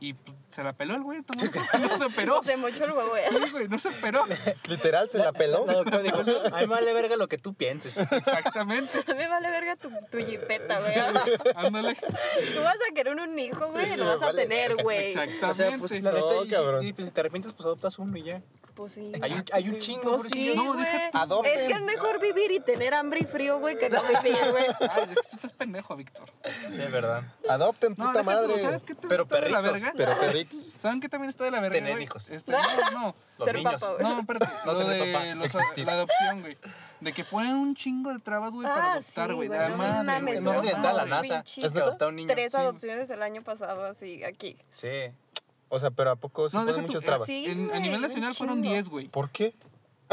Y 0.03 0.15
pues, 0.15 0.35
se 0.49 0.65
la 0.65 0.73
peló 0.73 0.95
el 0.95 1.03
güey, 1.03 1.19
no 1.21 1.99
se 1.99 2.05
operó. 2.05 2.43
Se 2.43 2.57
mochó 2.57 2.85
el 2.85 2.93
huevo, 2.93 3.11
güey. 3.11 3.23
Sí, 3.29 3.51
güey, 3.51 3.69
no 3.69 3.79
se 3.79 3.89
operó. 3.89 4.25
Literal, 4.69 5.11
se 5.11 5.19
la 5.19 5.31
peló. 5.33 5.67
La 5.67 5.75
doctora 5.75 6.03
dijo, 6.03 6.23
no, 6.23 6.39
a 6.41 6.45
mí 6.45 6.51
me 6.61 6.67
vale 6.67 6.93
verga 6.95 7.17
lo 7.17 7.29
que 7.29 7.37
tú 7.37 7.53
pienses. 7.53 7.99
Exactamente. 8.11 8.99
A 9.07 9.13
mí 9.13 9.19
me 9.19 9.29
vale 9.29 9.51
verga 9.51 9.77
tu, 9.77 9.91
tu 10.11 10.19
jipeta, 10.19 10.81
güey. 10.81 10.95
Ándale. 11.55 11.95
Tú 11.95 12.63
vas 12.65 12.77
a 12.91 12.95
querer 12.95 13.15
un 13.15 13.39
hijo, 13.39 13.69
güey, 13.69 13.93
y 13.93 13.97
lo 13.97 14.07
vas 14.07 14.23
a 14.29 14.33
tener, 14.33 14.83
güey. 14.83 15.07
Exactamente. 15.07 15.47
O 15.47 15.55
sea, 15.55 15.77
pues 15.79 16.03
la 16.03 16.13
neta, 16.13 16.27
No, 16.27 16.83
y- 16.83 16.87
y, 16.89 16.93
pues, 16.95 17.09
si 17.09 17.13
te 17.13 17.21
arrepientes, 17.21 17.53
pues 17.53 17.67
adoptas 17.67 17.99
uno 17.99 18.17
y 18.17 18.23
ya. 18.23 18.43
Pues 18.75 18.93
sí. 18.93 19.13
Hay 19.23 19.33
un, 19.33 19.45
hay 19.53 19.69
un 19.69 19.79
chingo, 19.79 20.17
Pues 20.17 20.31
sí. 20.31 20.53
No, 20.55 20.75
Adopten. 21.13 21.53
Es 21.53 21.63
que 21.67 21.73
es 21.75 21.83
mejor 21.83 22.21
vivir 22.21 22.51
y 22.53 22.61
tener 22.61 22.95
hambre 22.95 23.21
y 23.21 23.25
frío, 23.25 23.59
güey, 23.59 23.77
que 23.77 23.91
no 23.91 24.01
vivir, 24.23 24.39
güey. 24.51 24.65
Ay, 24.91 25.03
es 25.03 25.09
que 25.09 25.15
tú 25.15 25.37
estás 25.37 25.53
pendejo, 25.53 25.97
Víctor. 25.97 26.31
Sí, 26.45 26.81
es 26.81 26.91
verdad. 26.93 27.23
Adopten, 27.49 27.95
No, 27.99 28.07
puta 28.07 28.19
deja 28.21 28.23
tú, 28.43 28.49
madre. 28.49 28.63
¿sabes 28.63 28.85
qué 28.85 28.95
Pero 28.95 29.25
está 29.25 29.41
de 29.41 29.51
la 29.51 29.63
perritos, 29.63 29.83
verga? 29.83 29.93
Pero 29.97 30.21
perritos. 30.21 30.73
¿Saben 30.79 31.01
qué 31.01 31.09
también 31.09 31.31
está 31.31 31.45
de 31.45 31.51
la 31.51 31.61
verga, 31.61 31.75
Tener 31.75 31.93
güey? 31.93 32.05
hijos. 32.05 32.31
Este, 32.31 32.53
no, 32.53 32.59
no. 32.93 33.15
Los 33.39 33.47
Ser 33.47 33.57
niños. 33.57 33.81
papá, 33.81 33.93
güey. 33.95 34.03
No, 34.15 34.21
espérate. 34.21 34.49
No 34.67 34.73
lo 34.75 34.79
de 34.89 35.13
papá. 35.13 35.25
los- 35.35 35.77
la 35.85 35.93
adopción, 35.93 36.41
güey. 36.43 36.59
De 37.01 37.13
que 37.13 37.25
ponen 37.25 37.57
un 37.57 37.75
chingo 37.75 38.13
de 38.13 38.19
trabas, 38.19 38.55
güey, 38.55 38.67
para 38.67 38.85
Ah, 38.85 38.93
adoptar, 38.93 39.29
sí, 39.31 39.35
güey. 39.35 39.49
güey, 39.49 39.61
la 39.61 39.69
no 39.71 39.77
madre. 39.77 40.41
No 40.41 40.53
a 40.53 40.93
la 40.93 41.07
NASA. 41.07 41.43
que 41.45 41.67
adoptar 41.67 42.09
un 42.09 42.17
niño. 42.17 42.29
Tres 42.29 42.53
Sí. 42.53 42.59
adopciones 42.59 43.11
el 43.11 43.23
año 43.23 43.43
pasado, 43.43 43.85
así, 43.85 44.23
aquí. 44.25 44.57
Sí. 44.71 44.89
O 45.71 45.79
sea, 45.79 45.91
pero 45.91 46.11
¿a 46.11 46.17
poco 46.17 46.51
se 46.51 46.57
No, 46.59 46.67
ponen 46.67 46.83
muchas 46.83 47.03
eh, 47.03 47.07
trabas? 47.07 47.27
Sí, 47.27 47.47
en- 47.47 47.71
a 47.73 47.79
nivel 47.79 48.01
nacional 48.01 48.35
fueron 48.35 48.57
chingo. 48.63 48.75
10, 48.75 48.89
güey. 48.91 49.09
¿Por 49.09 49.31
qué? 49.31 49.55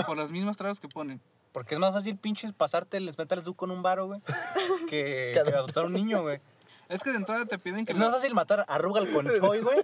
Por 0.05 0.17
las 0.17 0.31
mismas 0.31 0.55
trabas 0.55 0.79
que 0.79 0.87
ponen. 0.87 1.19
Porque 1.51 1.73
es 1.75 1.79
más 1.81 1.91
fácil, 1.91 2.15
pinches, 2.17 2.53
pasarte 2.53 2.97
el 2.97 3.11
metal 3.17 3.43
du 3.43 3.55
con 3.55 3.71
un 3.71 3.81
varo, 3.81 4.05
güey. 4.07 4.21
Que, 4.89 5.35
adoptar 5.37 5.85
un 5.85 5.93
niño, 5.93 6.21
güey. 6.21 6.39
Es 6.87 7.03
que 7.03 7.09
de 7.09 7.17
entrada 7.17 7.45
te 7.45 7.57
piden 7.57 7.85
que... 7.85 7.91
Es 7.91 7.97
más 7.97 8.11
fácil 8.11 8.33
matar 8.33 8.63
a 8.67 8.77
Ruga 8.77 9.01
al 9.01 9.11
conchoy, 9.11 9.59
güey. 9.61 9.83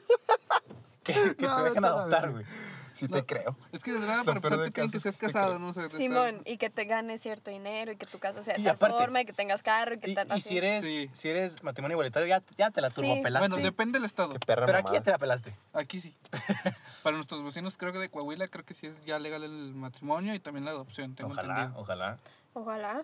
Que, 1.03 1.13
que 1.35 1.45
No, 1.45 1.57
te 1.57 1.63
dejen 1.63 1.81
no, 1.81 1.87
adoptar, 1.89 2.27
no. 2.27 2.31
güey. 2.33 2.45
Sí 2.93 3.07
te 3.07 3.25
creo. 3.25 3.55
Es 3.71 3.83
que 3.83 3.91
de 3.91 3.99
Lo 3.99 4.05
para 4.05 4.37
empezar 4.37 4.59
te 4.63 4.71
piden 4.71 4.91
que 4.91 4.97
es 4.97 5.03
seas 5.03 5.17
casado, 5.17 5.57
no 5.59 5.73
sé. 5.73 5.81
de 5.81 5.87
estar- 5.87 5.97
Simón, 5.99 6.41
y 6.45 6.57
que 6.57 6.69
te 6.69 6.85
ganes 6.85 7.21
cierto 7.21 7.49
dinero 7.51 7.91
y 7.91 7.97
que 7.97 8.05
tu 8.05 8.19
casa 8.19 8.43
sea 8.43 8.55
de 8.55 8.63
tal 8.63 8.75
aparte, 8.75 8.97
forma 8.97 9.21
y 9.21 9.25
que 9.25 9.33
tengas 9.33 9.63
carro 9.63 9.95
y 9.95 9.99
que 9.99 10.11
Y, 10.11 10.15
tal 10.15 10.27
y 10.35 10.39
si 10.41 10.57
eres, 10.57 10.85
Sí. 10.85 11.09
si 11.11 11.29
eres 11.29 11.63
matrimonio 11.63 11.95
igualitario, 11.95 12.27
ya, 12.27 12.43
ya 12.55 12.69
te 12.71 12.81
la 12.81 12.91
Sí. 12.91 13.01
turbopelaste. 13.01 13.49
Bueno, 13.49 13.63
depende 13.63 13.97
del 13.99 14.05
estado. 14.05 14.33
Qué 14.33 14.39
perra 14.39 14.65
Pero 14.65 14.77
aquí 14.77 14.93
ya 14.93 15.01
te 15.01 15.11
la 15.11 15.17
pelaste. 15.17 15.55
Aquí 15.73 15.99
sí. 15.99 16.15
Para 17.03 17.15
nuestros 17.15 17.43
vecinos, 17.43 17.77
creo 17.77 17.91
que 17.93 17.99
de 17.99 18.09
Coahuila, 18.09 18.47
creo 18.47 18.63
que 18.63 18.73
sí 18.73 18.87
es 18.87 19.01
ya 19.01 19.17
legal 19.19 19.43
el 19.43 19.73
matrimonio 19.73 20.33
y 20.35 20.39
también 20.39 20.65
la 20.65 20.71
adopción, 20.71 21.15
tengo 21.15 21.31
Ojalá, 21.31 21.53
entendido. 21.55 21.79
ojalá. 21.81 22.17
Ojalá. 22.53 23.01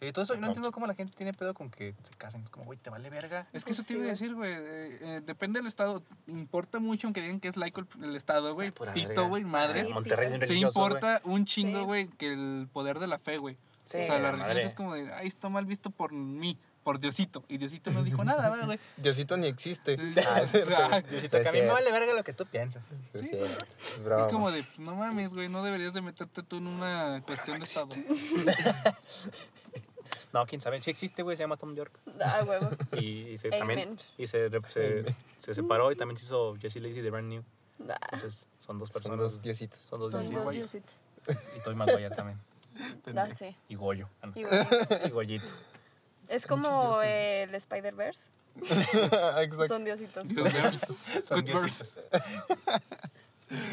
Sí, 0.00 0.12
todo 0.12 0.24
eso, 0.24 0.34
yo 0.34 0.40
no 0.40 0.46
entiendo 0.46 0.72
cómo 0.72 0.86
la 0.86 0.94
gente 0.94 1.14
tiene 1.14 1.34
pedo 1.34 1.52
con 1.52 1.70
que 1.70 1.94
se 2.02 2.14
casen. 2.14 2.42
Es 2.42 2.48
como, 2.50 2.64
güey, 2.64 2.78
te 2.78 2.88
vale 2.88 3.10
verga. 3.10 3.46
Es 3.52 3.64
que 3.66 3.72
eso 3.72 3.82
te 3.82 3.92
iba 3.92 4.02
a 4.02 4.04
sí, 4.06 4.10
decir, 4.24 4.34
güey. 4.34 4.50
eh, 4.52 4.58
eh, 5.00 5.20
depende 5.24 5.58
del 5.60 5.66
estado. 5.66 6.02
Importa 6.26 6.78
mucho, 6.78 7.06
aunque 7.06 7.20
digan 7.20 7.38
que 7.38 7.48
es 7.48 7.56
laico 7.58 7.82
el, 7.82 8.04
el 8.04 8.16
estado, 8.16 8.54
güey. 8.54 8.70
Pura 8.70 8.94
Pito, 8.94 9.28
güey, 9.28 9.44
madre. 9.44 9.84
Sí, 9.84 9.92
Monterrey 9.92 10.32
es 10.40 10.48
Se 10.48 10.54
importa 10.54 11.20
un 11.24 11.44
chingo, 11.44 11.80
Sí. 11.80 11.84
güey, 11.84 12.08
que 12.08 12.32
el 12.32 12.68
poder 12.72 12.98
de 12.98 13.08
la 13.08 13.18
fe, 13.18 13.36
güey. 13.36 13.58
Sí. 13.84 13.98
o 13.98 14.06
sea, 14.06 14.14
la 14.16 14.20
la 14.20 14.30
religión 14.30 14.48
madre. 14.48 14.64
es 14.64 14.74
como 14.74 14.94
de, 14.94 15.12
ay, 15.12 15.26
está 15.26 15.48
mal 15.48 15.66
visto 15.66 15.90
por 15.90 16.12
mí, 16.12 16.56
por 16.84 16.98
Diosito. 17.00 17.44
Y 17.48 17.58
Diosito 17.58 17.90
no 17.90 18.02
dijo 18.04 18.22
nada, 18.24 18.48
¿verdad, 18.48 18.66
güey. 18.66 18.78
Diosito 18.96 19.36
ni 19.36 19.48
existe. 19.48 19.96
Sí. 20.46 20.60
Ah. 20.74 20.88
Ah, 20.92 21.00
Diosito, 21.02 21.42
que 21.42 21.48
a 21.48 21.52
mí 21.52 21.60
me 21.60 21.66
vale 21.66 21.90
verga 21.92 22.14
lo 22.14 22.22
que 22.24 22.32
tú 22.32 22.46
piensas. 22.46 22.84
Sí, 22.84 22.94
es 23.18 23.28
cierto. 23.28 23.64
Es 23.82 24.00
Es 24.20 24.26
como 24.28 24.50
de, 24.50 24.62
pues 24.62 24.80
no 24.80 24.94
mames, 24.96 25.34
güey, 25.34 25.48
no 25.48 25.62
deberías 25.62 25.92
de 25.92 26.00
meterte 26.02 26.42
tú 26.42 26.56
en 26.58 26.68
una 26.68 27.20
cuestión 27.26 27.58
de 27.58 27.64
estado. 27.64 27.88
No, 30.32 30.46
quién 30.46 30.60
sabe. 30.60 30.80
Sí 30.80 30.90
existe, 30.90 31.22
güey, 31.22 31.36
se 31.36 31.42
llama 31.42 31.56
Tom 31.56 31.74
York. 31.74 31.92
Ah, 32.22 32.44
huevo. 32.46 32.70
Y, 32.92 33.28
y 33.30 33.38
se, 33.38 33.50
también, 33.50 33.98
y 34.16 34.26
se, 34.26 34.48
se, 34.68 35.04
se 35.36 35.54
separó 35.54 35.90
y 35.90 35.96
también 35.96 36.16
se 36.16 36.24
hizo 36.24 36.56
Jesse 36.60 36.76
Lacey 36.76 37.02
de 37.02 37.10
Brand 37.10 37.28
New. 37.28 37.42
Ah, 37.88 37.96
Entonces, 38.04 38.46
son 38.58 38.78
dos 38.78 38.88
Son 38.90 39.02
personas. 39.02 39.18
dos 39.20 39.42
diositos. 39.42 39.78
Son 39.80 39.98
dos 40.00 40.12
son 40.12 40.20
diositos. 40.22 40.44
dos 40.44 40.54
diositos. 40.54 40.94
Y 41.56 41.60
Toy 41.62 41.74
Maguire 41.74 42.10
también. 42.10 42.38
Ah, 43.16 43.28
sí. 43.36 43.54
Y 43.68 43.74
Goyo. 43.74 44.08
Ah, 44.22 44.28
no. 44.28 44.32
Y 45.06 45.10
Goyito. 45.10 45.52
Es 46.28 46.46
como 46.46 47.02
el 47.02 47.52
Spider-Verse. 47.54 48.28
Exacto. 48.62 49.66
Son 49.68 49.84
diositos. 49.84 50.26
Son 50.28 50.36
Good 50.36 50.44
verse. 50.44 51.42
diositos. 51.42 51.98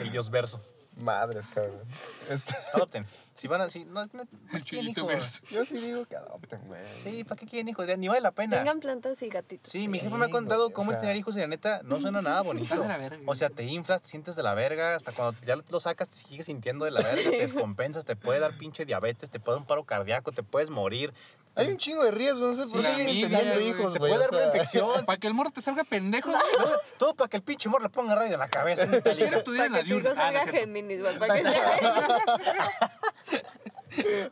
El 0.02 0.10
dios 0.12 0.30
verso. 0.30 0.60
Madres, 1.02 1.46
cabrón. 1.54 1.80
Este- 2.30 2.56
Adopten. 2.74 3.06
Si 3.34 3.48
van 3.48 3.62
a. 3.62 3.70
Si, 3.70 3.86
no, 3.86 4.04
no, 4.04 4.08
¿para 4.08 4.24
El 4.24 4.64
qué 4.64 4.70
quieren 4.70 4.94
chillito 4.96 5.12
hijos? 5.12 5.44
Yo 5.52 5.64
sí 5.64 5.78
digo 5.78 6.06
que 6.06 6.16
adopten, 6.16 6.60
güey. 6.66 6.82
Sí, 6.96 7.24
¿para 7.24 7.38
qué 7.40 7.46
quieren 7.46 7.68
hijos? 7.68 7.86
Ni 7.98 8.08
vale 8.08 8.22
la 8.22 8.32
pena. 8.32 8.58
Tengan 8.58 8.80
plantas 8.80 9.22
y 9.22 9.30
gatitos. 9.30 9.70
Sí, 9.70 9.88
mi 9.88 10.00
Sí, 10.00 10.06
jefe 10.06 10.18
me 10.18 10.26
ha 10.26 10.30
contado 10.30 10.64
güey, 10.64 10.72
o 10.72 10.74
cómo 10.74 10.92
es 10.92 11.00
tener 11.00 11.16
hijos 11.16 11.38
y 11.38 11.40
la 11.42 11.48
neta 11.48 11.82
no 11.84 12.00
suena 12.02 12.22
nada 12.22 12.42
bonito. 12.42 12.74
O 13.28 13.36
sea, 13.36 13.50
te 13.50 13.64
inflas, 13.64 14.02
te 14.02 14.08
sientes 14.10 14.36
de 14.36 14.44
la 14.44 14.54
verga, 14.56 14.96
hasta 14.96 15.12
cuando 15.12 15.40
ya 15.46 15.56
lo 15.56 15.80
sacas 15.80 16.10
te 16.10 16.16
sigues 16.16 16.48
sintiendo 16.48 16.86
de 16.86 16.92
la 16.92 17.02
verga, 17.02 17.30
te 17.30 17.38
descompensas, 17.42 18.06
te 18.06 18.16
puede 18.16 18.40
dar 18.40 18.58
pinche 18.58 18.86
diabetes, 18.86 19.30
te 19.30 19.40
puede 19.40 19.56
dar 19.58 19.62
un 19.62 19.68
paro 19.68 19.84
cardíaco, 19.84 20.32
te 20.32 20.42
puedes 20.44 20.70
morir, 20.70 21.14
Hay 21.58 21.68
un 21.70 21.78
chingo 21.78 22.04
de 22.04 22.12
riesgos, 22.12 22.58
no 22.58 22.66
sé 22.66 22.72
por 22.72 22.82
qué 22.86 22.94
siguen 22.94 23.30
teniendo 23.30 23.54
güey. 23.56 23.70
hijos, 23.70 23.94
te 23.94 24.00
güey. 24.00 24.12
puede 24.12 24.26
o 24.28 24.32
dar 24.32 24.36
una 24.42 24.46
infección. 24.46 25.06
Para 25.06 25.18
que 25.20 25.28
el 25.28 25.34
morro 25.34 25.50
te 25.52 25.62
salga 25.62 25.84
pendejo, 25.84 26.30
güey. 26.30 26.42
todo, 26.58 26.82
todo 26.98 27.14
para 27.16 27.28
que 27.30 27.38
el 27.38 27.44
pinche 27.44 27.68
morro 27.70 27.84
le 27.84 27.90
ponga 27.90 28.16
radio 28.16 28.34
en 28.34 28.40
la 28.40 28.48
cabeza. 28.50 28.88
Quiero 28.88 29.38
estudiar 29.38 29.66
en 29.68 29.72
Para 29.74 29.84
la 29.84 29.84
que 29.84 29.90
tu 29.90 29.96
diurna. 30.02 30.12
hijo 30.12 30.22
Ah, 30.22 30.32
no 30.32 30.38
salga. 30.40 30.52
Géminis, 30.52 31.02
güey. 31.02 31.20
Para 31.20 31.34
que 31.36 31.50
sea. 31.50 32.22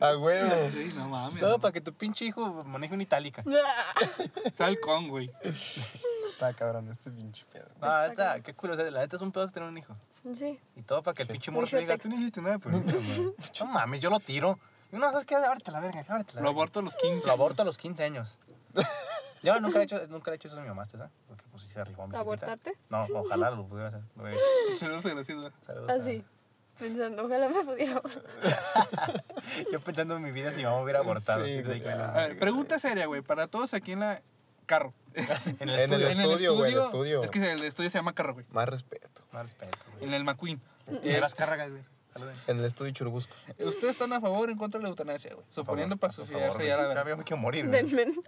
A 0.00 0.16
huevo. 0.16 0.70
Sí, 0.70 0.92
no 0.96 1.08
mames. 1.08 1.40
Todo 1.40 1.58
para 1.58 1.72
que 1.72 1.80
tu 1.80 1.92
pinche 1.92 2.24
hijo 2.24 2.62
maneje 2.64 2.94
una 2.94 3.02
itálica. 3.02 3.42
Sal 4.52 4.78
con, 4.80 5.08
güey. 5.08 5.30
Está 6.30 6.52
cabrón 6.52 6.88
este 6.90 7.10
pinche 7.10 7.44
pedo. 7.52 7.66
Ah, 7.80 8.06
neta, 8.08 8.40
qué 8.40 8.54
culo. 8.54 8.74
o 8.74 8.76
sea, 8.76 8.88
la 8.90 9.00
neta 9.00 9.16
es 9.16 9.22
un 9.22 9.32
pedo 9.32 9.48
tener 9.48 9.68
un 9.68 9.76
hijo. 9.76 9.96
Sí. 10.34 10.58
Y 10.76 10.82
todo 10.82 11.02
para 11.02 11.14
que 11.14 11.22
el 11.22 11.28
pinche 11.28 11.50
morro 11.50 11.66
te 11.66 11.78
diga, 11.78 11.96
tú 11.98 12.08
no 12.08 12.16
hiciste 12.16 12.42
nada 12.42 12.58
güey". 12.62 12.82
No 13.60 13.66
mames, 13.66 14.00
yo 14.00 14.10
lo 14.10 14.20
tiro. 14.20 14.58
No, 14.92 15.10
¿sabes 15.10 15.24
qué? 15.26 15.34
Ábrete 15.36 15.70
la 15.72 15.80
verga, 15.80 16.04
ábrete 16.08 16.34
la 16.34 16.40
Lo 16.40 16.46
verga. 16.48 16.50
aborto 16.50 16.78
a 16.80 16.82
los 16.82 16.96
15. 16.96 17.26
Lo 17.26 17.32
aborto 17.32 17.62
a 17.62 17.64
los 17.64 17.78
15 17.78 18.04
años. 18.04 18.38
Yo 19.42 19.60
nunca 19.60 19.80
he 19.80 19.82
hecho, 19.84 20.06
nunca 20.08 20.30
he 20.32 20.34
hecho 20.34 20.48
eso 20.48 20.58
a 20.58 20.62
mi 20.62 20.68
mamá, 20.68 20.84
¿sabes? 20.86 21.08
Porque 21.28 21.44
pues 21.50 21.62
sí 21.62 21.68
se 21.68 21.80
a 21.80 21.84
mi. 21.84 21.94
¿Abortarte? 22.16 22.76
No, 22.88 23.06
ojalá 23.14 23.50
lo 23.50 23.66
pudiera 23.66 23.88
hacer. 23.88 24.00
Saludos. 24.76 25.02
Saludos 25.02 25.52
a- 25.88 25.92
Así. 25.92 26.24
Pensando, 26.78 27.24
ojalá 27.24 27.48
me 27.48 27.64
pudiera. 27.64 28.02
Yo 29.72 29.80
pensando 29.80 30.16
en 30.16 30.22
mi 30.22 30.30
vida 30.32 30.50
si 30.50 30.58
mi 30.58 30.64
mamá 30.64 30.80
hubiera 30.82 30.98
abortado. 31.00 31.44
Sí, 31.44 31.52
Y 31.52 31.62
güey. 31.62 31.80
de 31.80 31.90
ahí, 31.92 31.98
A 32.00 32.12
ver, 32.28 32.38
pregunta 32.38 32.78
seria, 32.78 33.06
güey, 33.06 33.22
para 33.22 33.46
todos 33.46 33.72
aquí 33.74 33.92
en 33.92 34.00
la 34.00 34.20
carro. 34.66 34.92
Este, 35.14 35.50
En 35.60 35.68
el 35.68 35.70
En 35.70 35.70
el 35.70 35.74
estudio. 35.80 36.10
en 36.10 36.20
el 36.20 36.30
estudio, 36.32 36.54
güey, 36.56 36.72
el 36.72 36.78
estudio, 36.78 37.22
estudio. 37.22 37.22
Es 37.22 37.30
que 37.30 37.52
el 37.52 37.64
estudio 37.64 37.88
se 37.90 37.98
llama 37.98 38.12
carro, 38.14 38.34
güey. 38.34 38.46
Más 38.50 38.68
respeto. 38.68 39.22
Más 39.32 39.42
respeto, 39.42 39.78
güey. 39.92 40.04
En 40.04 40.14
el 40.14 40.24
McQueen. 40.24 40.60
Y 41.02 41.12
las 41.12 41.34
cargas, 41.34 41.70
güey. 41.70 41.82
En 42.46 42.58
el 42.58 42.64
estudio 42.64 42.92
Churubusco. 42.92 43.34
¿Ustedes 43.58 43.90
están 43.92 44.12
a 44.12 44.20
favor 44.20 44.48
o 44.48 44.52
en 44.52 44.58
contra 44.58 44.78
de 44.78 44.84
la 44.84 44.88
eutanasia, 44.90 45.34
güey? 45.34 45.46
Suponiendo 45.50 45.96
para 45.96 46.12
suicidarse 46.12 46.66
ya 46.66 46.76
la 46.76 46.82
Ya 46.82 46.88
verdad. 47.02 47.16
me 47.16 47.24
quiero 47.24 47.40
morir, 47.42 47.68
güey. 47.68 47.82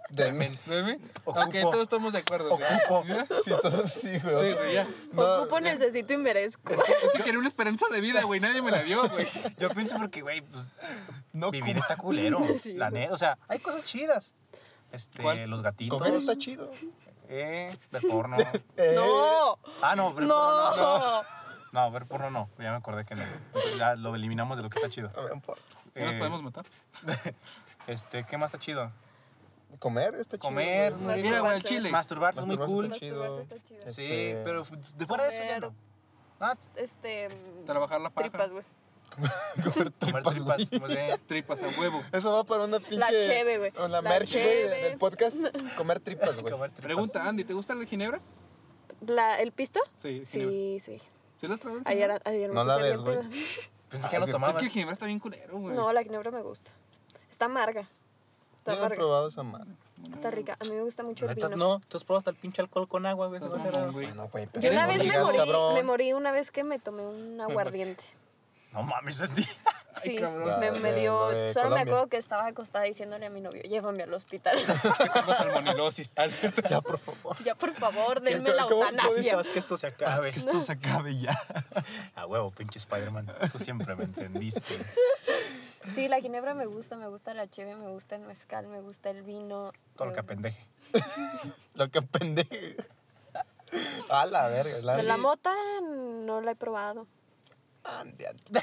Denme. 0.09 0.57
Denme. 0.65 0.99
Ocupo. 1.23 1.39
Aunque 1.41 1.61
todos 1.61 1.81
estamos 1.83 2.13
de 2.13 2.19
acuerdo, 2.19 2.49
güey. 2.57 2.63
Ocupo. 2.89 3.05
¿Ya? 3.07 3.27
Sí, 3.43 3.51
todos 3.61 3.91
sí, 3.91 4.17
güey. 4.19 4.35
Sí, 4.49 4.53
güey, 4.53 4.73
ya. 4.73 4.87
No, 5.13 5.41
Ocupo, 5.43 5.59
necesito 5.59 6.13
y 6.13 6.17
merezco. 6.17 6.73
Es 6.73 6.81
que 6.83 7.23
quería 7.23 7.39
una 7.39 7.47
esperanza 7.47 7.85
de 7.91 8.01
vida, 8.01 8.21
güey. 8.23 8.39
Nadie 8.39 8.61
me 8.61 8.71
la 8.71 8.81
dio, 8.83 9.07
güey. 9.09 9.27
Yo 9.57 9.69
pienso 9.69 9.97
porque, 9.97 10.21
güey, 10.21 10.41
pues 10.41 10.71
no 11.33 11.51
vivir 11.51 11.77
está 11.77 11.95
culero. 11.95 12.39
Sí, 12.57 12.73
la 12.73 12.89
neta. 12.89 13.13
O 13.13 13.17
sea, 13.17 13.37
hay 13.47 13.59
cosas 13.59 13.83
chidas. 13.83 14.35
Este, 14.91 15.21
¿Cuál? 15.21 15.49
los 15.49 15.61
gatitos. 15.61 15.97
Coger 15.99 16.15
está 16.15 16.37
chido. 16.37 16.71
Eh, 17.29 17.71
ver 17.91 18.01
porno. 18.09 18.37
Eh, 18.75 18.93
No. 18.95 19.59
Ah, 19.81 19.95
no, 19.95 20.13
porno 20.13 20.27
no. 20.27 20.75
No. 20.75 21.21
No, 21.71 21.91
ver 21.91 22.05
porno 22.05 22.29
no. 22.31 22.49
Ya 22.57 22.71
me 22.71 22.77
acordé 22.77 23.05
que 23.05 23.15
no. 23.15 23.23
Entonces 23.23 23.77
ya 23.77 23.95
lo 23.95 24.15
eliminamos 24.15 24.57
de 24.57 24.63
lo 24.63 24.69
que 24.69 24.77
está 24.79 24.89
chido. 24.89 25.09
a 25.15 25.21
ver, 25.21 25.39
por- 25.41 25.57
¿No 25.95 26.05
nos 26.05 26.13
Eh, 26.15 26.17
podemos 26.17 26.43
matar? 26.43 26.65
Este, 27.87 28.23
¿qué 28.23 28.37
más 28.37 28.47
está 28.53 28.59
chido? 28.59 28.91
Comer 29.79 30.15
está 30.15 30.37
chido. 30.37 30.49
Comer, 30.49 30.93
güey. 30.93 31.03
muy 31.03 31.13
rico. 31.15 31.27
Mira, 31.27 31.39
güey, 31.41 31.53
al 31.53 31.63
chile. 31.63 31.91
Masturbarse 31.91 32.41
es 32.41 32.45
muy 32.47 32.57
Masturbarse 32.57 32.75
cool. 32.75 32.85
está 32.93 32.99
chido. 32.99 33.19
Masturbarse 33.23 33.55
está 33.55 33.67
chido. 33.67 33.91
Sí, 33.91 34.03
Este- 34.05 34.41
pero 34.43 34.63
de 34.97 35.07
fuera 35.07 35.23
de 35.23 35.29
eso 35.29 35.43
ya 35.43 35.59
no. 35.59 35.75
Ah, 36.39 36.55
Este. 36.75 37.29
mm, 37.29 37.65
Trabajar 37.65 37.99
la 38.01 38.09
paja. 38.09 38.29
Tripas, 38.29 38.51
güey. 38.51 38.63
Comer 39.73 39.91
comer 39.99 40.23
tripas, 40.23 40.33
tripas. 40.35 40.57
güey. 40.69 40.79
pues, 40.79 40.95
eh, 40.95 41.17
Tripas 41.25 41.63
a 41.63 41.67
huevo. 41.79 42.01
Eso 42.11 42.31
va 42.31 42.43
para 42.43 42.63
una 42.63 42.79
pinche... 42.79 43.05
cheve, 43.27 43.57
güey. 43.57 43.71
O 43.77 43.87
la 43.87 44.01
La 44.01 44.09
merch, 44.09 44.33
güey, 44.33 44.43
cheve. 44.45 44.81
del 44.89 44.97
podcast. 44.97 45.37
Comer 45.77 45.99
tripas, 45.99 46.39
güey. 46.41 46.51
comer 46.53 46.69
tripas. 46.71 46.85
Pregunta, 46.85 47.27
Andy, 47.27 47.43
¿te 47.43 47.53
gusta 47.53 47.73
la 47.75 47.85
ginebra? 47.85 48.19
La, 49.05 49.35
¿El 49.39 49.51
pisto? 49.51 49.79
Sí, 49.97 50.23
ginebra. 50.25 50.51
Sí, 50.53 50.79
sí. 50.79 51.01
¿Sí 51.39 51.47
probado? 51.47 51.79
el 51.79 51.83
Ayer, 51.85 52.21
ayer 52.25 52.49
me 52.49 52.55
No 52.55 52.63
la 52.63 52.73
puse 52.75 52.89
ves, 52.89 53.03
bien 53.03 53.15
güey. 53.15 53.27
peda. 53.29 53.29
Pensé 53.89 54.07
que 54.07 54.13
ya 54.13 54.19
no 54.19 54.25
Es 54.25 54.27
que- 54.27 54.31
tomabas. 54.33 54.55
Es 54.55 54.59
que 54.59 54.65
el 54.65 54.71
ginebra 54.71 54.93
está 54.93 55.05
bien 55.07 55.19
culero, 55.19 55.57
güey. 55.59 55.75
No, 55.75 55.91
la 55.93 56.03
ginebra 56.03 56.31
me 56.31 56.41
gusta. 56.41 56.71
Está 57.29 57.45
amarga. 57.45 57.87
Está 58.57 58.71
Yo 58.73 58.77
no 58.77 58.83
he 58.83 58.85
amarga. 58.85 58.95
probado 58.97 59.27
esa 59.29 59.43
madre. 59.43 59.69
Está 60.13 60.31
rica. 60.31 60.55
A 60.59 60.63
mí 60.65 60.71
me 60.75 60.81
gusta 60.83 61.03
mucho 61.03 61.25
el 61.25 61.31
Neta, 61.35 61.47
vino. 61.47 61.57
no, 61.57 61.79
tú 61.87 61.97
has 61.97 62.03
probado 62.03 62.19
hasta 62.19 62.29
el 62.31 62.37
pinche 62.37 62.61
alcohol 62.61 62.87
con 62.87 63.05
agua, 63.05 63.27
güey. 63.27 63.37
eso 63.43 63.49
no 63.55 63.61
será- 63.61 63.79
mamón, 63.79 63.93
güey. 63.93 64.05
Bueno, 64.07 64.29
güey, 64.29 64.47
pero 64.47 64.61
Yo 64.63 64.71
una 64.71 64.81
no 64.83 64.87
vez 64.89 64.97
me 64.97 65.03
digas, 65.03 65.23
morí, 65.25 65.37
cabrón. 65.37 65.73
me 65.73 65.83
morí 65.83 66.13
una 66.13 66.31
vez 66.31 66.51
que 66.51 66.63
me 66.63 66.79
tomé 66.79 67.05
un 67.05 67.41
aguardiente. 67.41 68.03
No 68.71 68.83
mames, 68.83 69.21
a 69.21 69.27
ti. 69.33 69.43
Sí, 69.97 70.17
me, 70.59 70.71
me 70.71 70.93
dio. 70.93 71.29
de 71.29 71.49
Solo 71.49 71.75
me 71.75 71.81
acuerdo 71.81 72.07
que 72.07 72.17
estaba 72.17 72.45
acostada 72.45 72.85
diciéndole 72.85 73.25
a 73.25 73.29
mi 73.29 73.41
novio, 73.41 73.61
llévame 73.63 74.03
al 74.03 74.13
hospital. 74.13 74.57
Tengo 74.65 75.33
salmonilosis. 75.33 76.13
Ah, 76.15 76.25
¿es 76.25 76.39
cierto? 76.39 76.61
Ya, 76.69 76.79
por 76.81 76.99
favor. 76.99 77.35
ya, 77.43 77.55
por 77.55 77.73
favor, 77.73 78.21
denme 78.21 78.49
la 78.49 78.63
¿Cómo- 78.63 78.75
cómo 78.81 78.83
eutanasia. 78.89 79.37
Haz 79.39 79.49
que 79.49 79.59
esto 79.59 79.75
se 79.77 79.87
acabe. 79.87 80.31
Que 80.31 80.37
esto 80.39 80.59
se 80.61 80.71
acabe 80.73 81.17
ya. 81.17 81.37
A 82.15 82.25
huevo, 82.25 82.51
pinche 82.51 82.77
Spider-Man. 82.79 83.27
Tú 83.51 83.59
siempre 83.59 83.95
me 83.95 84.03
entendiste. 84.05 84.77
Sí, 85.91 86.07
la 86.07 86.19
ginebra 86.21 86.53
me 86.53 86.65
gusta, 86.65 86.95
me 86.97 87.07
gusta 87.07 87.33
la 87.33 87.47
cheve, 87.49 87.75
me 87.75 87.87
gusta 87.87 88.15
el 88.15 88.21
mezcal, 88.21 88.67
me 88.67 88.81
gusta 88.81 89.09
el 89.09 89.23
vino. 89.23 89.71
Todo 89.95 90.07
lo 90.09 90.13
que 90.13 90.19
apendeje. 90.19 90.67
Lo 91.75 91.89
que 91.89 92.01
pendeje. 92.01 92.75
A 94.09 94.25
la 94.25 94.47
verga. 94.49 94.79
La, 94.81 95.03
la 95.03 95.17
mota 95.17 95.53
no 95.81 96.41
la 96.41 96.51
he 96.51 96.55
probado. 96.55 97.07
Ande, 97.83 98.27
ande. 98.27 98.61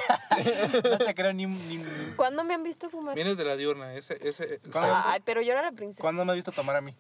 No 0.91 0.99
te 0.99 1.15
creo 1.15 1.33
ni... 1.33 1.47
ni 1.47 1.85
¿Cuándo 2.17 2.45
me 2.45 2.55
han 2.55 2.63
visto 2.63 2.91
fumar? 2.91 3.15
Vienes 3.15 3.39
de 3.39 3.45
la 3.45 3.57
diurna, 3.57 3.95
ese, 3.95 4.19
ese. 4.29 4.61
Ay, 4.75 5.21
pero 5.25 5.41
yo 5.43 5.53
era 5.53 5.63
la 5.63 5.73
princesa. 5.73 6.03
¿Cuándo 6.03 6.25
me 6.25 6.33
has 6.33 6.37
visto 6.37 6.53
tomar 6.53 6.77
a 6.77 6.81
mí? 6.81 6.95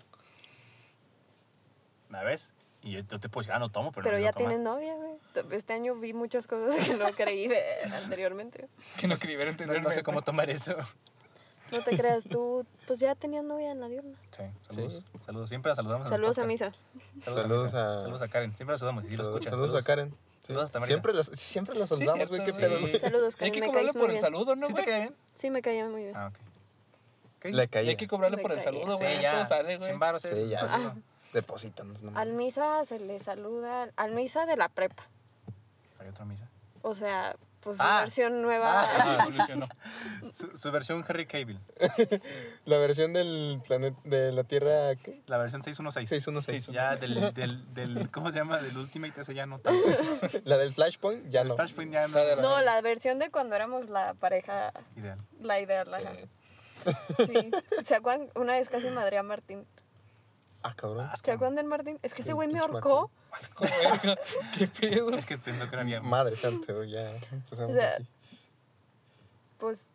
¿La 2.11 2.23
ves? 2.23 2.53
Y 2.83 2.93
yo 2.93 3.01
yo 3.01 3.19
te 3.21 3.29
puedo 3.29 3.43
decir, 3.43 3.53
ah, 3.53 3.59
no 3.59 3.69
tomo, 3.69 3.91
pero, 3.93 4.05
Pero 4.05 4.19
no 4.19 4.25
ya 4.25 4.33
tienes 4.33 4.61
novia, 4.61 4.95
güey. 4.95 5.12
Este 5.51 5.73
año 5.73 5.95
vi 5.97 6.12
muchas 6.12 6.47
cosas 6.47 6.87
que 6.87 6.95
no 6.95 7.07
creí 7.17 7.49
ver 7.49 7.93
anteriormente. 8.05 8.69
que 8.97 9.07
no 9.09 9.17
tomar. 9.17 9.35
No, 9.37 9.51
anteriormente. 9.51 9.83
no 9.83 9.91
sé 9.91 10.03
cómo 10.03 10.23
tomar 10.23 10.49
eso. 10.51 10.77
No 11.73 11.81
te 11.83 11.97
creas, 11.97 12.25
tú 12.29 12.64
pues 12.87 13.01
ya 13.01 13.17
tenías 13.17 13.43
novia 13.43 13.73
en 13.73 13.81
la 13.81 13.89
diurna. 13.89 14.17
Sí, 14.31 14.43
saludos. 14.62 15.03
Saludos. 15.25 15.49
Siempre 15.49 15.71
la 15.71 15.75
saludamos. 15.75 16.09
Saludos 16.09 16.39
a 16.39 16.43
podcasts. 16.43 16.73
Misa. 17.12 17.25
Saludos, 17.25 17.43
Saludos 17.43 17.61
a, 17.61 17.64
Misa. 17.67 17.95
a- 17.95 17.99
Saludos 17.99 18.23
a 18.23 18.27
Karen. 18.29 18.55
Siempre 18.55 18.75
la 18.75 18.79
saludamos. 18.79 19.05
Y 19.05 19.09
si 19.09 19.17
lo 19.17 19.25
Saludos, 19.25 19.45
escuchas. 19.45 19.59
saludos 19.59 19.83
a 19.83 19.85
Karen. 19.85 20.14
Saludos. 20.47 20.70
Siempre 20.86 21.12
las, 21.12 21.26
siempre 21.26 21.78
las 21.78 21.88
saludamos, 21.88 22.28
güey. 22.28 22.44
Qué 22.44 22.53
pedo. 22.53 22.78
sí. 22.86 22.99
Saludos, 23.01 23.36
Hay 23.40 23.51
que 23.51 23.61
me 23.61 23.66
cobrarle 23.66 23.88
caes 23.92 23.94
por 23.94 24.03
muy 24.03 24.07
el 24.07 24.11
bien. 24.12 24.20
saludo, 24.22 24.57
¿no, 24.57 24.66
¿Sí 24.66 24.74
te 24.74 24.82
güey? 24.82 24.86
cae 24.92 25.01
bien? 25.01 25.16
Sí, 25.34 25.51
me 25.51 25.62
caía 25.62 25.86
muy 25.88 26.03
bien. 26.05 26.16
Ah, 26.16 26.28
ok. 26.28 26.36
Ok. 27.38 27.44
Le 27.47 27.64
Y 27.64 27.68
caía. 27.68 27.90
hay 27.90 27.97
que 27.97 28.07
cobrarle 28.07 28.36
Me 28.36 28.42
por 28.42 28.53
el 28.53 28.59
caía. 28.59 28.72
saludo, 28.72 28.97
Sí, 28.97 29.05
güey. 29.05 29.20
ya. 29.20 29.30
Todo 29.32 29.47
sale, 29.47 29.76
güey. 29.76 29.88
Sin 29.90 29.99
baros, 29.99 30.24
eh. 30.24 30.44
Sí, 30.44 30.49
ya. 30.51 30.61
Ah. 30.68 30.94
Deposítanos. 31.32 32.03
nomás. 32.03 32.20
Al 32.22 32.32
Misa 32.32 32.84
se 32.84 33.01
le 33.01 33.18
saluda, 33.20 33.90
al 33.97 34.14
Misa 34.14 34.47
de 34.47 34.57
la 34.57 34.68
prepa. 34.68 35.03
Hay 35.99 36.09
otra 36.09 36.24
misa. 36.24 36.49
O 36.82 36.94
sea, 36.94 37.36
pues 37.67 37.79
Ah. 37.81 37.97
su 37.99 38.01
versión 38.05 38.43
nueva. 38.43 38.81
Ah, 38.83 39.19
evolucionó. 39.27 39.69
Su, 40.33 40.57
su 40.57 40.71
versión 40.71 41.05
Harry 41.09 41.27
Cable. 41.27 41.59
La 42.64 42.79
versión 42.79 43.12
del 43.12 43.61
planeta 43.67 43.99
de 44.05 44.31
la 44.33 44.45
Tierra 44.45 44.95
¿qué? 44.97 45.21
La 45.27 45.37
versión 45.37 45.62
616. 45.64 46.09
616. 46.09 46.75
Ya 46.75 46.95
del, 46.97 47.35
del, 47.35 47.75
del, 47.75 48.11
¿cómo 48.11 48.31
se 48.31 48.39
llama? 48.39 48.59
Del 48.59 48.79
Ultimate 48.79 49.21
ese 49.21 49.35
ya 49.35 49.47
no 49.47 49.59
tanto. 49.59 49.81
La 50.45 50.57
del 50.59 50.73
Flashpoint 50.73 51.29
ya 51.29 51.43
no. 51.43 51.57
Flashpoint 51.57 51.93
ya 51.93 52.07
no. 52.07 52.14
La 52.14 52.25
de 52.25 52.37
la- 52.37 52.43
No, 52.43 52.61
la 52.62 52.81
versión 52.83 53.19
de 53.19 53.31
cuando 53.31 53.57
éramos 53.57 53.91
la 53.91 54.14
pareja, 54.14 54.73
Ideal. 54.97 55.19
la 55.41 55.61
ideal. 55.61 55.93
ajá. 55.93 56.12
Eh. 56.12 56.29
Sí. 57.17 57.51
¿Se 57.85 57.97
acuerdan? 57.97 58.31
Una 58.37 58.53
vez 58.53 58.69
casi 58.71 58.89
madre 58.91 59.19
a 59.19 59.25
Martín. 59.25 59.67
Ah, 60.62 60.73
cabrón. 60.75 61.09
¿Se 61.23 61.33
acuerdan 61.33 61.57
del 61.57 61.67
Martín? 61.67 61.99
Es 62.03 62.14
que 62.14 62.23
ese 62.23 62.31
Sí, 62.31 62.35
güey 62.35 62.49
me 62.49 62.55
pinche 62.61 62.69
ahorcó. 63.57 63.64
Verga, 63.64 64.20
¿Qué 64.59 64.66
pedo? 64.66 65.11
Es 65.16 65.26
que 65.26 65.39
pensó 65.39 65.68
que 65.68 65.74
era 65.74 65.84
viernes. 65.84 66.11
Madre 66.11 66.37
santa, 66.37 66.72
güey, 66.72 66.91
ya 66.91 67.11
empezamos 67.32 67.74
O 67.74 67.78
sea, 67.78 67.95
aquí. 67.95 68.07
Pues 69.59 69.93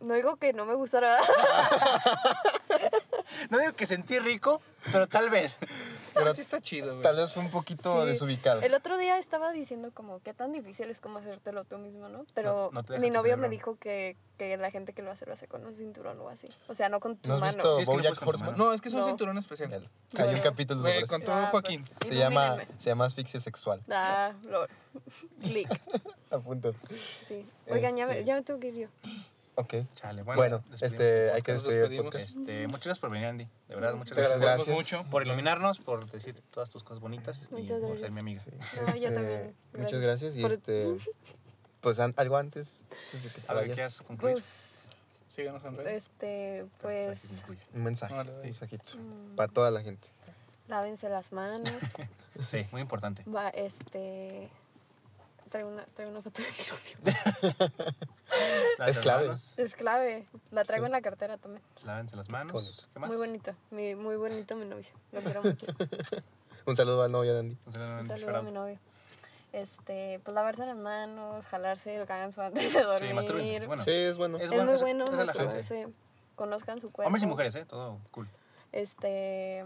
no 0.00 0.14
digo 0.14 0.36
que 0.36 0.52
no 0.52 0.64
me 0.64 0.74
gustara. 0.74 1.18
No 3.50 3.58
digo 3.58 3.72
que 3.74 3.86
sentí 3.86 4.18
rico, 4.18 4.60
pero 4.90 5.06
tal 5.06 5.30
vez. 5.30 5.60
Pero 6.14 6.32
sí 6.34 6.40
está 6.40 6.60
chido, 6.60 6.90
güey. 6.92 7.02
Tal 7.02 7.16
vez 7.16 7.32
fue 7.32 7.42
un 7.42 7.50
poquito 7.50 8.02
Sí. 8.02 8.06
desubicado. 8.08 8.60
El 8.62 8.74
otro 8.74 8.98
día 8.98 9.18
estaba 9.18 9.52
diciendo 9.52 9.90
como 9.92 10.20
qué 10.20 10.34
tan 10.34 10.52
difícil 10.52 10.90
es 10.90 11.00
como 11.00 11.18
hacértelo 11.18 11.64
tú 11.64 11.78
mismo, 11.78 12.08
¿no? 12.08 12.24
Pero 12.34 12.70
No- 12.72 12.82
no 12.82 12.98
mi 12.98 13.10
novio 13.10 13.36
me 13.36 13.48
dijo 13.48 13.76
que, 13.78 14.16
que 14.36 14.56
la 14.56 14.70
gente 14.70 14.92
que 14.92 15.02
lo 15.02 15.10
hace 15.10 15.26
lo 15.26 15.32
hace 15.32 15.46
con 15.48 15.64
un 15.66 15.74
cinturón 15.76 16.20
o 16.20 16.28
así. 16.28 16.48
O 16.68 16.74
sea, 16.74 16.88
no 16.88 17.00
con 17.00 17.16
tu 17.16 17.28
¿No 17.28 17.34
has 17.36 17.40
mano. 17.40 17.56
visto 17.56 17.74
Sí, 17.74 17.82
es 17.82 17.88
que 17.88 17.96
no 17.96 18.14
con 18.26 18.36
tu 18.36 18.44
mano. 18.44 18.56
No, 18.56 18.72
es 18.72 18.80
que 18.80 18.88
es 18.88 18.94
un 18.94 19.04
cinturón 19.04 19.38
especial. 19.38 19.72
Hay 20.18 20.34
un 20.34 20.40
capítulo 20.40 20.80
sobre 20.80 20.98
eso. 20.98 21.06
con 21.08 21.22
todo 21.22 21.34
Ah, 21.34 21.46
Joaquín. 21.48 21.84
pues, 21.98 22.08
Se 22.10 22.16
llama, 22.16 22.56
se 22.78 22.90
llama 22.90 23.04
asfixia 23.06 23.40
sexual. 23.40 23.82
Ah, 23.90 24.32
lo, 24.44 24.66
click. 25.42 25.68
A 26.30 26.38
punto. 26.38 26.74
Sí. 27.26 27.46
Oigan, 27.68 27.96
ya, 27.96 28.06
me, 28.06 28.12
Este- 28.12 28.24
ya 28.24 28.34
me 28.36 28.42
tengo 28.42 28.60
que 28.60 28.68
ir 28.68 28.74
yo. 28.74 28.88
Ok. 29.60 29.74
Chale, 29.94 30.22
bueno. 30.22 30.40
Bueno, 30.40 30.56
despedimos 30.70 30.82
este, 30.92 31.30
hay 31.32 31.42
que 31.42 31.52
despedir 31.52 31.92
el 31.92 32.02
podcast. 32.04 32.24
Este, 32.36 32.66
muchas 32.68 32.84
gracias 32.84 32.98
por 33.00 33.10
venir, 33.10 33.26
Andy. 33.26 33.44
De 33.66 33.74
verdad, 33.74 33.94
muchas 33.94 34.16
Muchas 34.16 34.38
gracias. 34.38 34.40
gracias. 34.40 34.76
mucho. 34.76 35.04
Por 35.10 35.24
iluminarnos, 35.26 35.80
por 35.80 36.08
decir 36.10 36.40
todas 36.52 36.70
tus 36.70 36.84
cosas 36.84 37.00
bonitas 37.00 37.48
Muchas 37.50 37.78
y 37.78 37.80
por 37.80 37.80
ser 37.80 37.88
gracias. 37.90 38.12
mi 38.12 38.20
amiga. 38.20 38.42
No, 38.46 38.96
yo 38.96 39.08
Este, 39.08 39.10
también. 39.14 39.56
Muchas 39.72 40.00
gracias. 40.00 40.36
Y 40.36 40.42
Por- 40.42 40.52
este, 40.52 40.86
pues 41.80 41.98
an- 41.98 42.14
algo 42.16 42.36
antes, 42.36 42.84
antes 42.90 43.22
de 43.24 43.28
que 43.30 43.40
te 43.40 43.50
A 43.52 43.54
ver. 43.56 43.74
¿qué 43.74 43.82
has 43.82 44.02
concluido? 44.02 44.36
Pues, 44.36 44.90
Síganos 45.28 45.64
en 45.64 45.76
redes. 45.76 46.02
este, 46.04 46.66
pues, 46.80 47.44
Un 47.74 47.82
mensaje, 47.82 48.14
un 48.14 48.40
mensajito. 48.42 48.96
Mm. 48.96 49.34
Para 49.36 49.52
toda 49.52 49.70
la 49.72 49.82
gente. 49.82 50.08
lávense 50.68 51.08
las 51.08 51.32
manos. 51.32 51.68
Sí, 52.46 52.64
muy 52.70 52.80
importante. 52.82 53.24
Va, 53.28 53.48
este. 53.48 54.48
Traigo 55.48 55.68
una, 55.70 55.84
traigo 55.94 56.12
una 56.12 56.22
foto 56.22 56.42
de 56.42 56.48
mi 56.48 56.64
novio. 56.68 57.78
Las 58.78 58.98
clave. 58.98 59.24
manos, 59.24 59.54
Es 59.58 59.74
clave. 59.74 60.26
La 60.50 60.64
traigo 60.64 60.84
Sí. 60.84 60.88
en 60.88 60.92
la 60.92 61.00
cartera 61.00 61.36
también. 61.38 61.62
Lávense 61.84 62.16
las 62.16 62.28
manos. 62.30 62.88
¿Qué 62.92 62.98
más? 63.00 63.08
Muy 63.08 63.16
bonito. 63.16 63.54
Mi, 63.70 63.94
muy 63.94 64.16
bonito 64.16 64.54
mi 64.56 64.66
novio. 64.66 64.88
Lo 65.12 65.20
quiero 65.20 65.42
mucho. 65.42 65.66
Un 66.66 66.76
saludo 66.76 67.02
al 67.02 67.10
novio 67.12 67.32
de 67.34 67.40
Andy. 67.40 67.56
Un 67.66 67.72
saludo, 67.72 67.98
Un 67.98 68.04
saludo 68.04 68.36
a 68.36 68.42
mi 68.42 68.52
novio. 68.52 68.78
Este, 69.52 70.20
pues 70.22 70.34
lavarse 70.34 70.66
las 70.66 70.76
manos, 70.76 71.46
jalarse 71.46 71.96
el 71.96 72.04
ganso 72.04 72.42
antes 72.42 72.72
de 72.74 72.82
dormir. 72.82 73.46
Sí. 73.46 73.66
Bueno, 73.66 73.82
Sí, 73.82 73.90
es 73.90 74.18
bueno. 74.18 74.36
Es 74.36 74.44
es 74.44 74.50
bueno, 74.50 74.64
muy 74.66 74.74
es- 74.74 74.80
bueno 74.82 75.04
es 75.04 75.10
relajante. 75.10 75.56
masturbarse. 75.56 75.88
Conozcan 76.36 76.80
su 76.80 76.90
cuerpo. 76.92 77.08
Hombres 77.08 77.22
y 77.22 77.26
mujeres, 77.26 77.54
¿eh? 77.54 77.64
Todo 77.64 77.98
cool. 78.10 78.28
Este, 78.72 79.64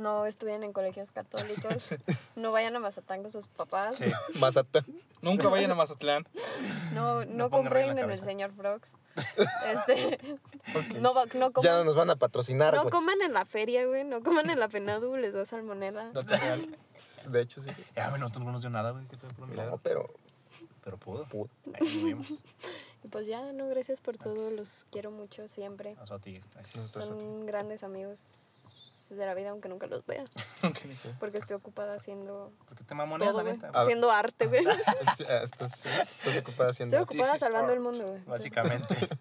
no 0.00 0.26
estudien 0.26 0.62
en 0.64 0.72
colegios 0.72 1.12
católicos. 1.12 1.94
no 2.36 2.52
vayan 2.52 2.74
a 2.76 2.80
Mazatán 2.80 3.22
con 3.22 3.30
sus 3.30 3.46
papás. 3.48 3.96
Sí. 3.96 4.06
Mazatán. 4.40 4.84
Nunca 5.22 5.48
vayan 5.48 5.70
a 5.70 5.74
Mazatlán. 5.74 6.26
No, 6.94 7.24
no, 7.26 7.44
en 7.44 7.50
compren 7.50 7.98
en 7.98 8.10
el 8.10 8.16
señor 8.16 8.52
Frogs. 8.52 8.90
Este, 9.70 10.18
no, 11.00 11.12
va- 11.12 11.26
no 11.26 11.32
Ya 11.32 11.42
no 11.42 11.52
coman, 11.52 11.84
nos 11.84 11.96
van 11.96 12.10
a 12.10 12.16
patrocinar, 12.16 12.74
no 12.74 12.88
coman 12.88 13.20
en 13.20 13.32
la 13.34 13.44
feria, 13.44 13.84
güey. 13.86 14.04
No 14.04 14.22
coman 14.22 14.48
en 14.48 14.58
la 14.58 14.68
Penadu, 14.68 15.16
les 15.16 15.34
da 15.34 15.44
salmonela. 15.44 16.10
Dato 16.12 16.34
real. 16.34 16.78
De 17.28 17.40
hecho, 17.40 17.60
sí. 17.60 17.70
Ya, 17.94 18.08
bueno, 18.08 18.24
nosotros 18.26 18.46
no 18.46 18.52
nos 18.52 18.62
dio 18.62 18.70
nada, 18.70 18.92
güey. 18.92 19.04
¿Qué 19.08 19.16
tal 19.16 19.34
por 19.34 19.48
un 19.48 19.54
No, 19.56 19.78
pero 19.78 20.08
Pero 20.84 20.96
pudo. 20.96 21.24
pudo. 21.26 21.50
Ahí. 21.78 22.16
Y 23.02 23.08
pues 23.08 23.26
ya, 23.26 23.52
no, 23.52 23.68
gracias 23.68 24.00
por 24.00 24.16
todo. 24.16 24.50
Los 24.50 24.86
quiero 24.90 25.10
mucho 25.10 25.48
siempre. 25.48 25.96
A 26.10 26.18
ti. 26.18 26.40
Son 26.62 27.44
grandes 27.46 27.82
amigos 27.82 28.59
de 29.16 29.26
la 29.26 29.34
vida, 29.34 29.50
aunque 29.50 29.68
nunca 29.68 29.86
los 29.86 30.04
vea. 30.06 30.24
Porque 31.20 31.38
estoy 31.38 31.56
ocupada 31.56 31.94
haciendo 31.94 32.52
Porque 32.68 32.84
te 32.84 32.94
mamoneas, 32.94 33.30
todo, 33.30 33.38
la 33.38 33.42
güey. 33.44 33.54
neta. 33.56 33.70
Haciendo 33.78 34.10
arte, 34.10 34.46
güey. 34.46 34.64
Es- 34.66 35.20
Estás, 35.20 35.84
estás 35.84 36.36
ocupada 36.38 36.70
haciendo. 36.70 36.96
Estoy 36.98 37.18
ocupada 37.18 37.38
salvando 37.38 37.68
art. 37.68 37.76
el 37.76 37.80
mundo, 37.80 38.06
güey. 38.08 38.22
Básicamente. 38.24 38.96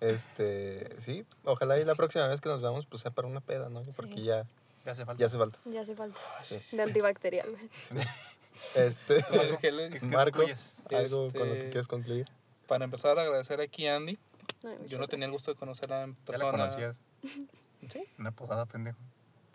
Este, 0.00 1.00
sí. 1.00 1.24
Ojalá 1.44 1.78
y 1.78 1.84
la 1.84 1.94
próxima 1.94 2.26
vez 2.26 2.40
que 2.40 2.48
nos 2.48 2.60
veamos, 2.60 2.86
pues 2.86 3.02
sea 3.02 3.12
para 3.12 3.28
una 3.28 3.40
peda, 3.40 3.68
¿no? 3.68 3.82
Porque 3.94 4.14
Sí. 4.14 4.22
ya, 4.24 4.44
Ya 4.84 4.90
hace 4.92 5.04
falta. 5.04 5.20
ya 5.20 5.26
hace 5.26 5.38
falta. 5.38 5.60
Ya 5.64 5.80
hace 5.82 5.94
falta. 5.94 6.18
De 6.72 6.82
antibacterial, 6.82 7.48
güey. 7.50 7.70
Este, 8.74 9.22
gel- 9.24 9.58
¿Qué- 9.60 9.98
qué 10.00 10.06
Marco, 10.06 10.40
algo 10.42 11.30
con 11.32 11.38
lo 11.40 11.44
que 11.44 11.52
Este- 11.58 11.70
quieras 11.70 11.86
concluir. 11.88 12.28
Para 12.66 12.84
empezar, 12.84 13.16
agradecer 13.18 13.60
aquí 13.60 13.86
a 13.86 13.96
Andy. 13.96 14.18
Yo 14.86 14.98
no 14.98 15.06
tenía 15.08 15.26
el 15.26 15.32
gusto 15.32 15.52
de 15.52 15.56
conocerla 15.58 16.02
en 16.02 16.10
Ya 16.14 16.18
la 16.18 16.24
persona. 16.24 16.50
conocías. 16.50 17.00
¿Sí? 17.88 18.04
Una 18.18 18.30
posada, 18.32 18.66
pendejo. 18.66 18.98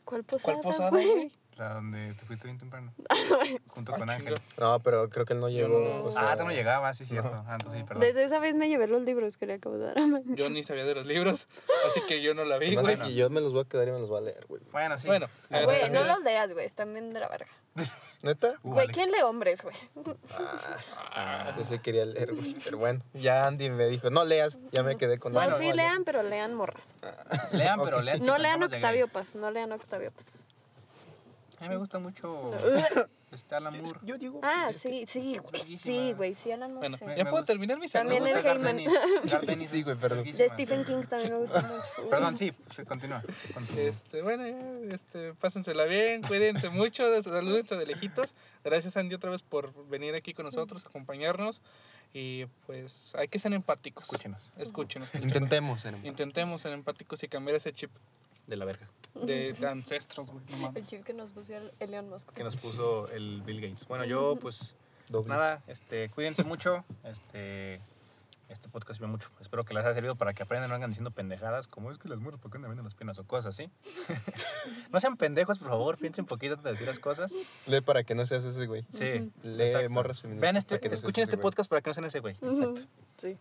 ¿Cuál 0.06 0.24
posada, 0.24 0.54
¿Cuál 0.62 0.64
posada, 0.64 0.90
güey? 0.90 1.32
La 1.58 1.74
donde 1.74 2.14
te 2.14 2.24
fuiste 2.26 2.46
bien 2.48 2.58
temprano. 2.60 2.94
Junto 3.68 3.94
Ah, 3.94 3.98
con. 3.98 4.10
Ángel. 4.10 4.36
No, 4.60 4.80
pero 4.82 5.10
creo 5.10 5.26
que 5.26 5.34
él 5.34 5.40
no 5.40 5.50
llegó. 5.50 5.80
no- 5.80 6.04
o 6.06 6.12
sea, 6.12 6.32
Ah, 6.32 6.38
tú 6.38 6.44
no 6.44 6.52
llegabas, 6.52 6.96
sí, 6.98 7.04
cierto. 7.04 7.34
Ah, 7.48 7.54
entonces 7.56 7.80
sí, 7.80 7.84
perdón. 7.84 8.02
Desde 8.02 8.24
esa 8.24 8.40
vez 8.40 8.56
me 8.56 8.70
llevé 8.70 8.88
los 8.88 9.02
libros 9.02 9.38
que 9.38 9.48
le 9.48 9.56
acabo 9.56 9.78
de 9.78 9.88
dar 9.88 9.98
a. 9.98 10.22
Yo 10.36 10.50
ni 10.52 10.62
sabía 10.64 10.86
de 10.86 10.94
los 10.96 11.06
libros, 11.08 11.48
así 11.88 12.00
que 12.08 12.22
yo 12.22 12.36
no 12.36 12.46
la 12.46 12.58
vi, 12.60 12.76
güey. 12.76 13.16
yo 13.16 13.30
me 13.32 13.42
los 13.42 13.54
voy 13.54 13.64
a 13.64 13.66
quedar 13.68 13.88
y 13.88 13.92
me 13.92 14.00
los 14.00 14.08
voy 14.08 14.20
a 14.20 14.22
leer, 14.22 14.46
güey. 14.48 14.62
Bueno, 14.72 14.98
sí. 15.00 15.08
Bueno, 15.08 15.28
Güey, 15.50 15.90
no 15.92 16.04
los 16.04 16.20
leas, 16.20 16.54
güey. 16.54 16.66
Están 16.66 16.94
bien 16.94 17.12
de 17.12 17.20
la 17.20 17.28
verga. 17.28 17.48
¿Neta? 18.24 18.56
Güey, 18.64 18.78
vale. 18.88 18.94
¿quién 18.94 19.12
lee 19.12 19.22
hombres, 19.22 19.62
güey? 19.62 19.76
Yo 21.58 21.64
sí 21.66 21.78
quería 21.80 22.06
leer, 22.06 22.34
güey. 22.34 22.56
Pero 22.64 22.78
bueno, 22.78 23.02
ya 23.14 23.46
Andy 23.46 23.70
me 23.70 23.86
dijo, 23.88 24.10
no 24.10 24.26
leas, 24.26 24.58
ya 24.72 24.82
me 24.84 24.98
quedé 24.98 25.20
con 25.20 25.34
No, 25.34 25.40
la- 25.40 25.52
sí, 25.52 25.72
lean, 25.72 26.04
pero 26.04 26.24
lean 26.24 26.54
morras. 26.56 26.96
Lean, 27.52 27.80
pero 27.84 28.02
lean. 28.02 28.20
No 28.22 28.38
lean 28.38 28.62
Octavio. 28.64 29.08
Paz, 29.08 29.36
no 29.36 29.52
lean 29.52 29.72
Octavio 29.72 30.12
Paz. 30.12 30.46
A 31.60 31.64
mí 31.64 31.70
me 31.70 31.78
gusta 31.78 32.00
mucho 32.00 32.52
este 33.38 33.56
Alan 33.56 33.80
Moore. 33.82 34.00
Yo 34.04 34.18
digo. 34.18 34.40
Ah, 34.44 34.72
sí, 34.74 35.06
sí, 35.08 35.38
güey. 35.38 35.62
Sí, 35.62 36.14
güey, 36.14 36.34
sí, 36.34 36.52
Alan 36.52 36.72
Moore, 36.74 36.90
Bueno, 36.90 36.98
sí. 36.98 37.06
Me- 37.06 37.18
ya 37.18 37.24
me 37.24 37.30
puedo 37.30 37.42
gusta. 37.44 37.54
terminar 37.54 37.80
mi 37.80 37.88
También 37.88 38.28
el 38.28 38.46
Heyman. 38.46 38.78
Sí, 39.68 39.80
es 39.80 39.86
güey, 39.86 39.96
perdón. 39.98 40.24
De. 40.24 40.50
Stephen 40.50 40.84
King 40.86 41.04
también 41.10 41.34
me 41.34 41.40
gusta 41.40 41.62
mucho. 41.62 42.10
Perdón, 42.10 42.36
sí, 42.36 42.54
continúa. 42.88 43.24
Este, 43.78 44.22
bueno, 44.22 44.44
este, 44.92 45.34
pásensela 45.34 45.86
bien, 45.86 46.22
cuídense 46.22 46.70
mucho, 46.70 47.04
salúdense 47.22 47.76
de 47.76 47.86
lejitos. 47.86 48.34
Gracias 48.64 48.98
Andy 48.98 49.16
otra 49.16 49.32
vez 49.32 49.44
por 49.44 49.72
venir 49.88 50.16
aquí 50.16 50.34
con 50.34 50.46
nosotros, 50.46 50.86
acompañarnos 50.86 51.62
y 52.14 52.46
pues 52.66 53.14
hay 53.16 53.28
que 53.28 53.40
ser 53.40 53.54
empáticos. 53.54 54.04
Escúchenos. 54.04 54.52
Escúchenos. 54.58 55.14
Intentemos 55.16 55.82
ser 55.82 55.96
Intentemos 56.04 56.62
ser 56.62 56.74
empáticos 56.74 57.22
y 57.24 57.28
cambiar 57.28 57.56
ese 57.58 57.72
chip 57.74 57.92
De 58.48 58.56
la 58.56 58.66
verga. 58.66 58.90
de, 59.24 59.54
de 59.54 59.68
ancestros, 59.68 60.32
güey. 60.32 60.44
no 60.62 60.72
El 60.76 60.86
chip 60.86 61.04
que 61.04 61.14
nos 61.14 61.30
puso 61.30 61.56
el, 61.56 61.72
el 61.80 61.92
León 61.92 62.10
Mosco. 62.10 62.34
Que 62.34 62.44
nos 62.44 62.56
puso 62.56 63.08
el 63.10 63.42
Bill 63.44 63.62
Gates. 63.62 63.88
Bueno, 63.88 64.06
yo, 64.06 64.36
pues, 64.38 64.76
doble. 65.10 65.30
nada, 65.30 65.64
este, 65.68 66.10
cuídense 66.10 66.44
mucho. 66.44 66.84
Este, 67.04 67.80
Este 68.50 68.70
podcast 68.70 69.00
sirve 69.00 69.12
mucho. 69.12 69.30
Espero 69.42 69.66
que 69.66 69.74
les 69.74 69.84
haya 69.84 69.94
servido 69.94 70.16
para 70.16 70.34
que 70.34 70.42
aprendan, 70.44 70.70
no 70.70 70.76
hagan 70.78 70.90
diciendo 70.90 71.12
pendejadas, 71.12 71.68
como 71.68 71.92
es 71.92 71.98
que 71.98 72.08
las 72.08 72.20
mujeres, 72.20 72.40
¿por 72.40 72.50
qué 72.50 72.60
no 72.60 72.70
venden 72.70 72.86
las 72.86 72.96
piernas? 72.96 73.20
O 73.20 73.26
cosas 73.26 73.54
así. 73.54 73.70
no 74.92 75.00
sean 75.02 75.18
pendejos, 75.18 75.60
por 75.60 75.68
favor, 75.68 75.98
piensen 75.98 76.24
un 76.24 76.28
poquito 76.30 76.54
antes 76.54 76.64
de 76.64 76.72
decir 76.72 76.88
las 76.88 77.00
cosas. 77.00 77.34
Lee 77.66 77.82
para 77.82 78.04
que 78.06 78.16
no 78.16 78.26
seas 78.26 78.46
ese 78.46 78.66
güey. 78.66 78.86
Sí. 78.88 79.32
Lee 79.44 79.64
exacto. 79.64 79.90
morras 79.90 80.22
feministas 80.22 80.42
Vean 80.42 80.56
este, 80.56 80.80
no 80.88 80.94
escuchen 80.94 81.24
este 81.24 81.36
güey. 81.36 81.42
podcast 81.42 81.70
para 81.70 81.82
que 81.82 81.90
no 81.90 81.94
sean 81.96 82.06
ese 82.06 82.20
güey. 82.22 82.36
Exacto. 82.36 82.82
Sí. 83.22 83.38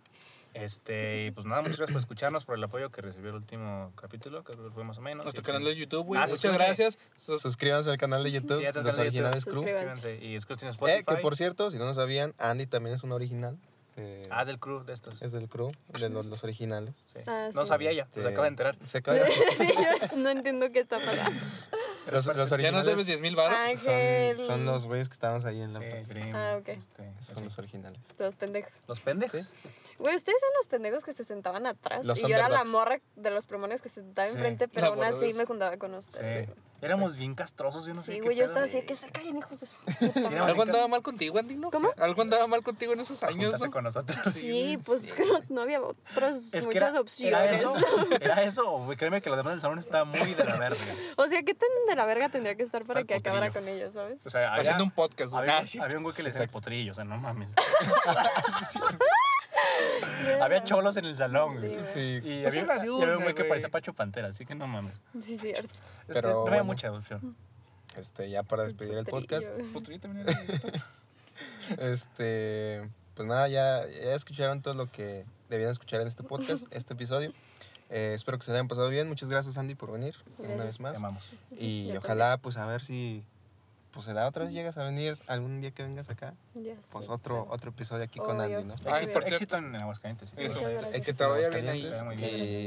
Este, 0.57 1.27
y 1.27 1.31
pues 1.33 1.47
nada, 1.47 1.61
muchas 1.63 1.77
gracias 1.77 1.93
por 1.95 2.01
escucharnos, 2.01 2.45
por 2.47 2.57
el 2.57 2.65
apoyo 2.65 2.91
que 2.91 3.03
recibió 3.03 3.31
el 3.31 3.37
último 3.37 3.93
capítulo, 3.95 4.43
que 4.43 4.55
fue 4.75 4.85
más 4.85 4.97
o 4.99 5.03
menos. 5.03 5.23
Nuestro 5.25 5.43
canal 5.45 5.63
de 5.65 5.77
YouTube, 5.77 6.05
güey. 6.07 6.21
Ah, 6.21 6.27
Muchas 6.29 6.55
gracias. 6.59 6.99
Sus- 7.19 7.41
Suscríbanse 7.43 7.91
al 7.91 7.99
canal 7.99 8.25
de 8.25 8.33
YouTube, 8.33 8.57
Sí, 8.57 8.63
los 8.65 8.75
YouTube. 8.75 8.99
originales 9.01 9.45
crew. 9.45 9.55
Suscríbanse. 9.57 10.19
Y 10.25 10.35
escuchen 10.35 10.69
Spotify. 10.71 11.01
Eh, 11.01 11.05
que 11.05 11.17
por 11.17 11.37
cierto, 11.37 11.71
si 11.71 11.77
no 11.79 11.85
lo 11.85 11.93
sabían, 11.95 12.35
Andy 12.39 12.67
también 12.67 12.97
es 12.97 13.03
un 13.03 13.13
original. 13.13 13.59
eh, 13.99 14.27
Ah, 14.31 14.43
es 14.43 14.49
del 14.49 14.59
crew 14.59 14.85
de 14.85 14.93
estos. 14.93 15.23
es 15.23 15.33
del 15.33 15.49
crew, 15.49 15.69
de 15.99 16.09
los, 16.11 16.29
los 16.29 16.45
originales. 16.45 16.95
Sí. 17.07 17.19
Ah, 17.27 17.49
no 17.55 17.65
sí. 17.65 17.69
sabía 17.69 17.93
ya, 17.93 18.03
Este, 18.03 18.23
se 18.23 18.29
acaba 18.29 18.43
de 18.45 18.49
enterar. 18.49 18.77
Se 18.83 18.99
acaba 18.99 19.17
de- 19.19 19.25
sí, 19.57 19.67
yo 20.11 20.17
no 20.19 20.31
entiendo 20.31 20.71
qué 20.73 20.81
está 20.81 20.99
pasando. 20.99 21.41
Los, 22.13 22.27
los 22.27 22.27
Ya 22.27 22.35
nos 22.35 22.53
originales 22.53 22.85
debes 22.87 23.07
10 23.07 23.21
mil 23.21 23.37
baros. 23.37 23.59
Ángel. 23.59 24.37
son, 24.37 24.47
son 24.47 24.65
los 24.65 24.85
güeyes 24.87 25.09
que 25.09 25.15
estábamos 25.15 25.45
ahí 25.45 25.61
en 25.61 25.73
la... 25.73 25.81
Sí, 25.81 25.87
Grim, 26.09 26.35
Ah, 26.35 26.57
ok. 26.61 26.69
este, 26.69 27.13
Son 27.21 27.37
así. 27.37 27.45
los 27.45 27.59
originales. 27.59 28.01
Los 28.19 28.35
pendejos. 28.37 28.83
Los 28.87 29.01
pendejos. 29.01 29.41
Sí. 29.41 29.69
Güey, 29.99 30.15
ustedes 30.17 30.39
eran 30.43 30.53
los 30.59 30.67
pendejos 30.67 31.05
que 31.05 31.13
se 31.13 31.25
sentaban 31.25 31.67
atrás. 31.67 32.05
Los 32.07 32.19
y 32.19 32.23
yo 32.23 32.29
era 32.37 32.49
la 32.49 32.65
morra 32.65 32.99
de 33.17 33.31
los 33.31 33.47
promonios 33.47 33.83
que 33.83 33.89
se 33.89 33.97
sentaba 33.97 34.27
Sí. 34.29 34.35
enfrente, 34.37 34.67
La 34.67 34.73
pero 34.73 34.87
aún 34.89 35.05
así 35.05 35.33
me 35.35 35.45
juntaba 35.45 35.77
con 35.77 35.95
ustedes. 35.95 36.47
Sí. 36.47 36.51
Éramos 36.83 37.17
bien 37.17 37.35
castrosos, 37.35 37.87
yo 37.87 37.95
no 37.95 38.01
sé 38.01 38.13
Sí, 38.13 38.21
güey, 38.21 38.37
yo 38.37 38.45
estaba 38.45 38.67
así, 38.67 38.83
que 38.83 38.95
se 38.95 39.09
callen, 39.09 39.39
hijos 39.39 39.59
de 39.59 39.67
Sí, 39.67 40.35
Algo 40.35 40.61
andaba 40.63 40.87
mal 40.89 41.01
contigo, 41.03 41.39
Andy, 41.39 41.57
¿no? 41.57 41.71
¿Cómo? 41.71 41.91
Algo 41.97 42.21
andaba 42.21 42.47
mal 42.49 42.63
contigo 42.63 42.93
en 42.93 43.01
esos 43.01 43.23
años, 43.23 43.45
juntarse 43.45 43.65
¿no? 43.67 43.71
con 43.73 43.85
nosotros. 43.85 44.19
Sí, 44.35 44.79
pues 44.85 45.15
que 45.15 45.25
no, 45.25 45.41
no 45.49 45.61
había 45.63 45.79
que 45.81 46.21
muchas 46.21 46.67
era, 46.75 47.01
opciones. 47.01 47.33
Era 47.33 47.51
eso, 47.51 47.75
era 48.21 48.43
eso, 48.43 48.79
güey, 48.85 48.97
créeme 48.99 49.23
que 49.23 49.31
lo 49.31 49.37
demás 49.37 49.55
del 49.55 49.63
salón 49.63 49.79
estaba 49.79 50.05
muy 50.05 50.35
de 50.35 50.45
la 50.45 50.57
verga. 50.59 50.77
O 51.17 51.27
sea, 51.27 51.43
¿qué 51.43 51.55
tan 51.55 51.69
de 51.89 51.96
la 51.97 52.05
verga 52.07 52.29
tendría 52.29 52.55
que 52.55 52.63
estar 52.63 52.85
para 52.87 53.03
que 53.05 53.15
acabara 53.15 53.51
con 53.51 53.67
ellos, 53.67 53.95
sabes? 53.95 54.25
O 54.27 54.31
sea, 54.31 54.51
había, 54.53 54.63
Haciendo 54.63 54.85
un 54.85 54.91
podcast, 54.91 55.35
había, 55.35 55.59
Ah, 55.59 55.67
sí. 55.67 55.79
había 55.83 55.97
un 55.97 56.03
güey 56.05 56.15
que 56.15 56.23
le 56.23 56.29
decía 56.29 56.43
el 56.45 56.51
potrillo, 56.51 56.93
o 56.93 56.95
sea, 56.95 57.05
no 57.05 57.17
mames. 57.19 57.51
había 60.41 60.63
cholos 60.65 60.97
en 60.97 61.07
el 61.07 61.17
salón, 61.17 61.55
güey. 61.59 61.75
Sí, 61.83 62.21
güey. 62.21 62.23
Sí, 62.23 62.29
Y 62.29 62.43
Pues 62.43 62.57
había, 62.57 62.85
y 62.85 62.89
un 62.89 63.23
güey 63.23 63.35
que 63.35 63.45
parecía 63.45 63.69
Pacho 63.69 63.93
Pantera, 63.95 64.29
así 64.29 64.45
que 64.45 64.55
no 64.55 64.67
mames. 64.67 65.01
Sí, 65.21 65.37
cierto. 65.37 65.63
Este, 65.67 65.83
Pero 66.13 66.29
no 66.31 66.39
había 66.43 66.51
bueno. 66.51 66.65
mucha 66.65 66.93
opción. 66.93 67.37
este, 67.97 68.29
ya 68.31 68.43
para 68.43 68.65
despedir 68.65 68.97
el 68.99 69.07
podcast, 69.07 69.55
Potrillo. 69.73 70.01
También 70.01 70.27
era 70.29 70.39
este, 71.79 72.89
pues 73.15 73.29
nada, 73.29 73.49
ya, 73.49 73.87
ya 73.87 74.15
escucharon 74.15 74.63
todo 74.63 74.75
lo 74.75 74.87
que 74.87 75.25
debían 75.49 75.71
escuchar 75.71 76.01
en 76.01 76.09
este 76.09 76.23
podcast, 76.23 76.67
este 76.71 76.95
episodio. 76.95 77.33
Eh, 77.91 78.13
espero 78.15 78.39
que 78.39 78.45
se 78.45 78.53
hayan 78.53 78.69
pasado 78.69 78.89
bien. 78.89 79.09
Muchas 79.09 79.29
gracias, 79.29 79.59
Andy, 79.59 79.75
por 79.75 79.93
venir 79.93 80.15
una 80.39 80.49
Gracias. 80.49 80.67
vez 80.67 80.81
más. 80.81 80.93
Te 80.93 80.97
amamos. 80.99 81.29
Y 81.53 81.87
Ya 81.89 81.99
ojalá, 81.99 82.37
pues, 82.39 82.57
a 82.57 82.67
ver 82.67 82.85
si, 82.85 83.25
pues, 83.93 84.05
se 84.07 84.13
da 84.13 84.27
otra 84.27 84.43
vez 84.45 84.53
llegas 84.53 84.77
a 84.77 84.83
venir 84.83 85.17
algún 85.29 85.61
día 85.61 85.71
que 85.71 85.85
vengas 85.85 86.11
acá. 86.11 86.35
Ya 86.55 86.75
Pues 86.93 87.09
otro, 87.09 87.37
claro. 87.45 87.47
otro 87.51 87.71
episodio 87.71 88.03
aquí 88.03 88.19
con 88.19 88.41
Obvio. 88.41 88.59
Andy, 88.59 88.69
¿no? 88.69 88.75
Ay, 88.93 89.05
Éxito, 89.05 89.21
éxito 89.21 89.57
en 89.59 89.77
Aguascalientes. 89.77 90.31
sí. 90.31 90.37
Eso. 90.37 90.57
Muchas 90.59 90.73
gracias. 90.73 90.95
Éxito 90.97 91.07
Que 91.07 91.13
te 91.15 91.25
vaya 91.27 91.49
bien 91.49 91.69
ahí. 91.69 91.87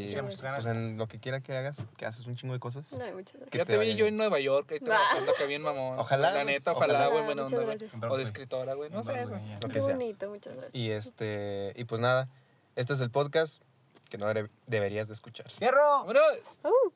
Y, 0.10 0.16
pues 0.22 0.66
en 0.66 0.98
lo 0.98 1.08
que 1.10 1.20
quiera 1.20 1.42
que 1.42 1.56
hagas, 1.58 1.86
que 1.98 2.06
haces 2.06 2.26
un 2.26 2.36
chingo 2.38 2.54
de 2.54 2.60
cosas. 2.62 2.90
No, 2.94 3.00
muchas 3.14 3.34
gracias. 3.34 3.50
Que 3.50 3.58
Ya 3.58 3.66
te 3.66 3.74
te 3.74 3.78
vi 3.80 3.96
yo 3.96 4.06
en 4.08 4.16
Nueva 4.16 4.40
York, 4.40 4.72
ahí 4.72 4.80
trabajando 4.80 5.32
acá 5.34 5.44
bien 5.46 5.62
mamón. 5.62 6.00
Ojalá, 6.00 6.32
La 6.32 6.46
neta, 6.46 6.72
ojalá. 6.72 6.94
ojalá, 6.94 7.10
güey, 7.12 7.26
buena 7.26 7.44
onda, 7.46 7.62
güey. 7.64 7.78
O 8.10 8.18
de 8.18 8.24
escritora, 8.24 8.74
güey. 8.76 8.90
No 8.90 9.04
sé, 9.04 9.26
güey. 9.26 9.42
Lo 9.62 9.68
que 9.68 9.74
Qué 9.74 9.82
sea. 9.82 9.96
bonito, 9.96 10.30
muchas 10.30 10.54
gracias. 10.56 10.76
Y 10.76 10.92
este, 10.92 11.74
y 11.76 11.84
pues 11.84 12.00
nada, 12.00 12.30
este 12.78 12.94
es 12.94 13.02
el 13.02 13.12
podcast 13.12 13.62
que 14.10 14.18
no 14.18 14.26
debe- 14.28 14.50
deberías 14.66 15.08
de 15.08 15.14
escuchar. 15.14 15.50
¡Fierro! 15.52 16.04
Bueno, 16.06 16.20
Uh, 16.64 16.92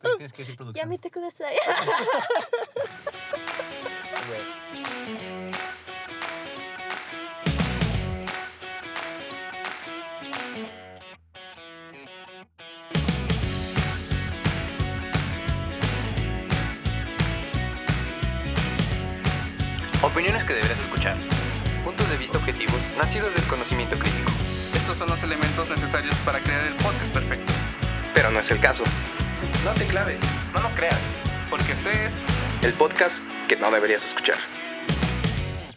Tú 0.00 0.08
tienes 0.16 0.32
que 0.32 0.38
decir 0.42 0.54
ya 0.54 0.58
producción. 0.58 0.88
me 0.88 0.98
te 0.98 1.10
kudasai. 1.10 1.54
Opiniones 20.02 20.42
que 20.44 20.54
deberás 20.54 20.78
escuchar. 20.80 21.16
Puntos 21.84 22.08
de 22.10 22.16
vista 22.16 22.38
objetivos 22.38 22.80
nacidos 22.98 23.34
del 23.34 23.44
conocimiento 23.46 23.98
crítico. 23.98 24.32
Estos 24.82 24.98
son 24.98 25.08
los 25.08 25.22
elementos 25.22 25.68
necesarios 25.68 26.14
para 26.24 26.42
crear 26.42 26.64
el 26.66 26.74
podcast 26.76 27.12
perfecto. 27.12 27.52
Pero 28.14 28.30
no 28.30 28.40
es 28.40 28.50
el 28.50 28.60
caso. 28.60 28.82
No 29.64 29.72
te 29.74 29.86
claves, 29.86 30.20
no 30.52 30.60
nos 30.60 30.72
creas. 30.74 30.98
Porque 31.50 31.72
este 31.72 31.90
es 32.06 32.12
El 32.62 32.72
podcast 32.74 33.14
que 33.48 33.56
no 33.56 33.70
deberías 33.70 34.04
escuchar. 34.04 34.36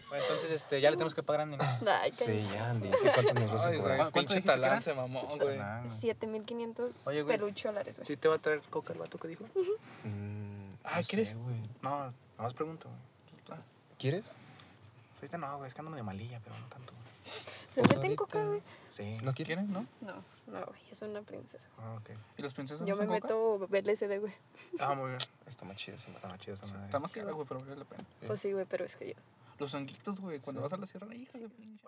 Bueno, 0.08 0.22
entonces, 0.24 0.50
este, 0.52 0.80
ya 0.80 0.90
le 0.90 0.96
tenemos 0.96 1.14
que 1.14 1.22
pagar 1.22 1.40
a 1.40 1.42
Andy, 1.44 1.56
¿no? 1.56 1.64
Ay, 2.00 2.12
Sí, 2.12 2.46
ya, 2.54 2.70
Andy, 2.70 2.88
¿qué 2.90 3.10
cuántos 3.12 3.34
nos 3.34 3.50
vas 3.52 3.64
a 3.64 3.68
ay, 3.68 3.76
cobrar? 3.78 3.96
güey, 3.98 4.10
¿Cuánto 4.12 4.12
pinche 4.12 4.34
dijiste 4.36 4.52
que 4.52 4.60
talán 4.60 4.72
era? 4.72 4.80
se 4.80 4.94
mamó, 4.94 5.20
güey. 5.40 5.58
Ah, 5.58 5.78
güey. 5.82 5.88
7500 5.90 7.06
Oye, 7.08 7.22
güey. 7.22 7.36
pelucholares, 7.36 7.96
güey. 7.96 8.06
¿Sí 8.06 8.16
te 8.16 8.28
va 8.28 8.36
a 8.36 8.38
traer 8.38 8.60
coca 8.70 8.92
el 8.92 8.98
vato 9.00 9.18
que 9.18 9.28
dijo? 9.28 9.44
Mm, 10.04 10.74
Ay, 10.84 11.02
no 11.02 11.08
¿quieres? 11.08 11.28
sé, 11.30 11.34
güey. 11.34 11.56
No, 11.82 11.90
nada 11.98 12.12
más 12.38 12.54
pregunto, 12.54 12.88
güey. 12.88 13.58
Ah, 13.58 13.62
¿Quieres? 13.98 14.24
Ahorita 15.16 15.38
no, 15.38 15.56
güey, 15.58 15.68
es 15.68 15.74
que 15.74 15.80
ando 15.80 15.90
medio 15.90 16.04
malilla, 16.04 16.40
pero 16.42 16.56
no 16.58 16.66
tanto. 16.68 16.92
güey. 16.92 17.06
Se 17.26 17.80
Pues 17.82 17.88
meten 17.88 17.96
ahorita- 17.98 18.16
coca, 18.16 18.44
güey. 18.44 18.62
Sí. 18.96 19.18
¿No? 19.22 19.34
¿Quieren, 19.34 19.70
no? 19.70 19.86
No, 20.00 20.24
no, 20.46 20.64
güey, 20.64 20.80
es 20.90 21.02
una 21.02 21.20
princesa. 21.20 21.68
Ah, 21.76 21.98
ok. 22.00 22.16
¿Y 22.38 22.42
los 22.42 22.54
princesas 22.54 22.86
Yo 22.86 22.94
no 22.94 23.02
me 23.02 23.06
son 23.06 23.12
meto 23.12 23.68
LSD, 23.70 24.20
güey. 24.20 24.32
Ah, 24.80 24.94
muy 24.94 25.08
bien. 25.08 25.18
Está 25.46 25.66
más 25.66 25.76
chido 25.76 25.96
esa 25.96 26.10
Está 26.10 26.28
más 26.28 26.38
chida 26.38 26.54
esa 26.54 26.66
madre. 26.68 26.86
Está 26.86 26.98
más 26.98 27.12
cara, 27.12 27.30
güey, 27.32 27.46
pero 27.46 27.60
vale 27.60 27.76
la 27.76 27.84
pena. 27.84 28.04
Pues 28.26 28.40
sí, 28.40 28.52
güey, 28.52 28.64
pero 28.64 28.86
es 28.86 28.96
que 28.96 29.08
yo. 29.08 29.14
Los 29.58 29.74
honguitos, 29.74 30.20
güey, 30.20 30.40
cuando 30.40 30.62
vas 30.62 30.72
a 30.72 30.78
la 30.78 30.86
sierra, 30.86 31.14
hija 31.14 31.38
de 31.38 31.48
pinche. 31.50 31.84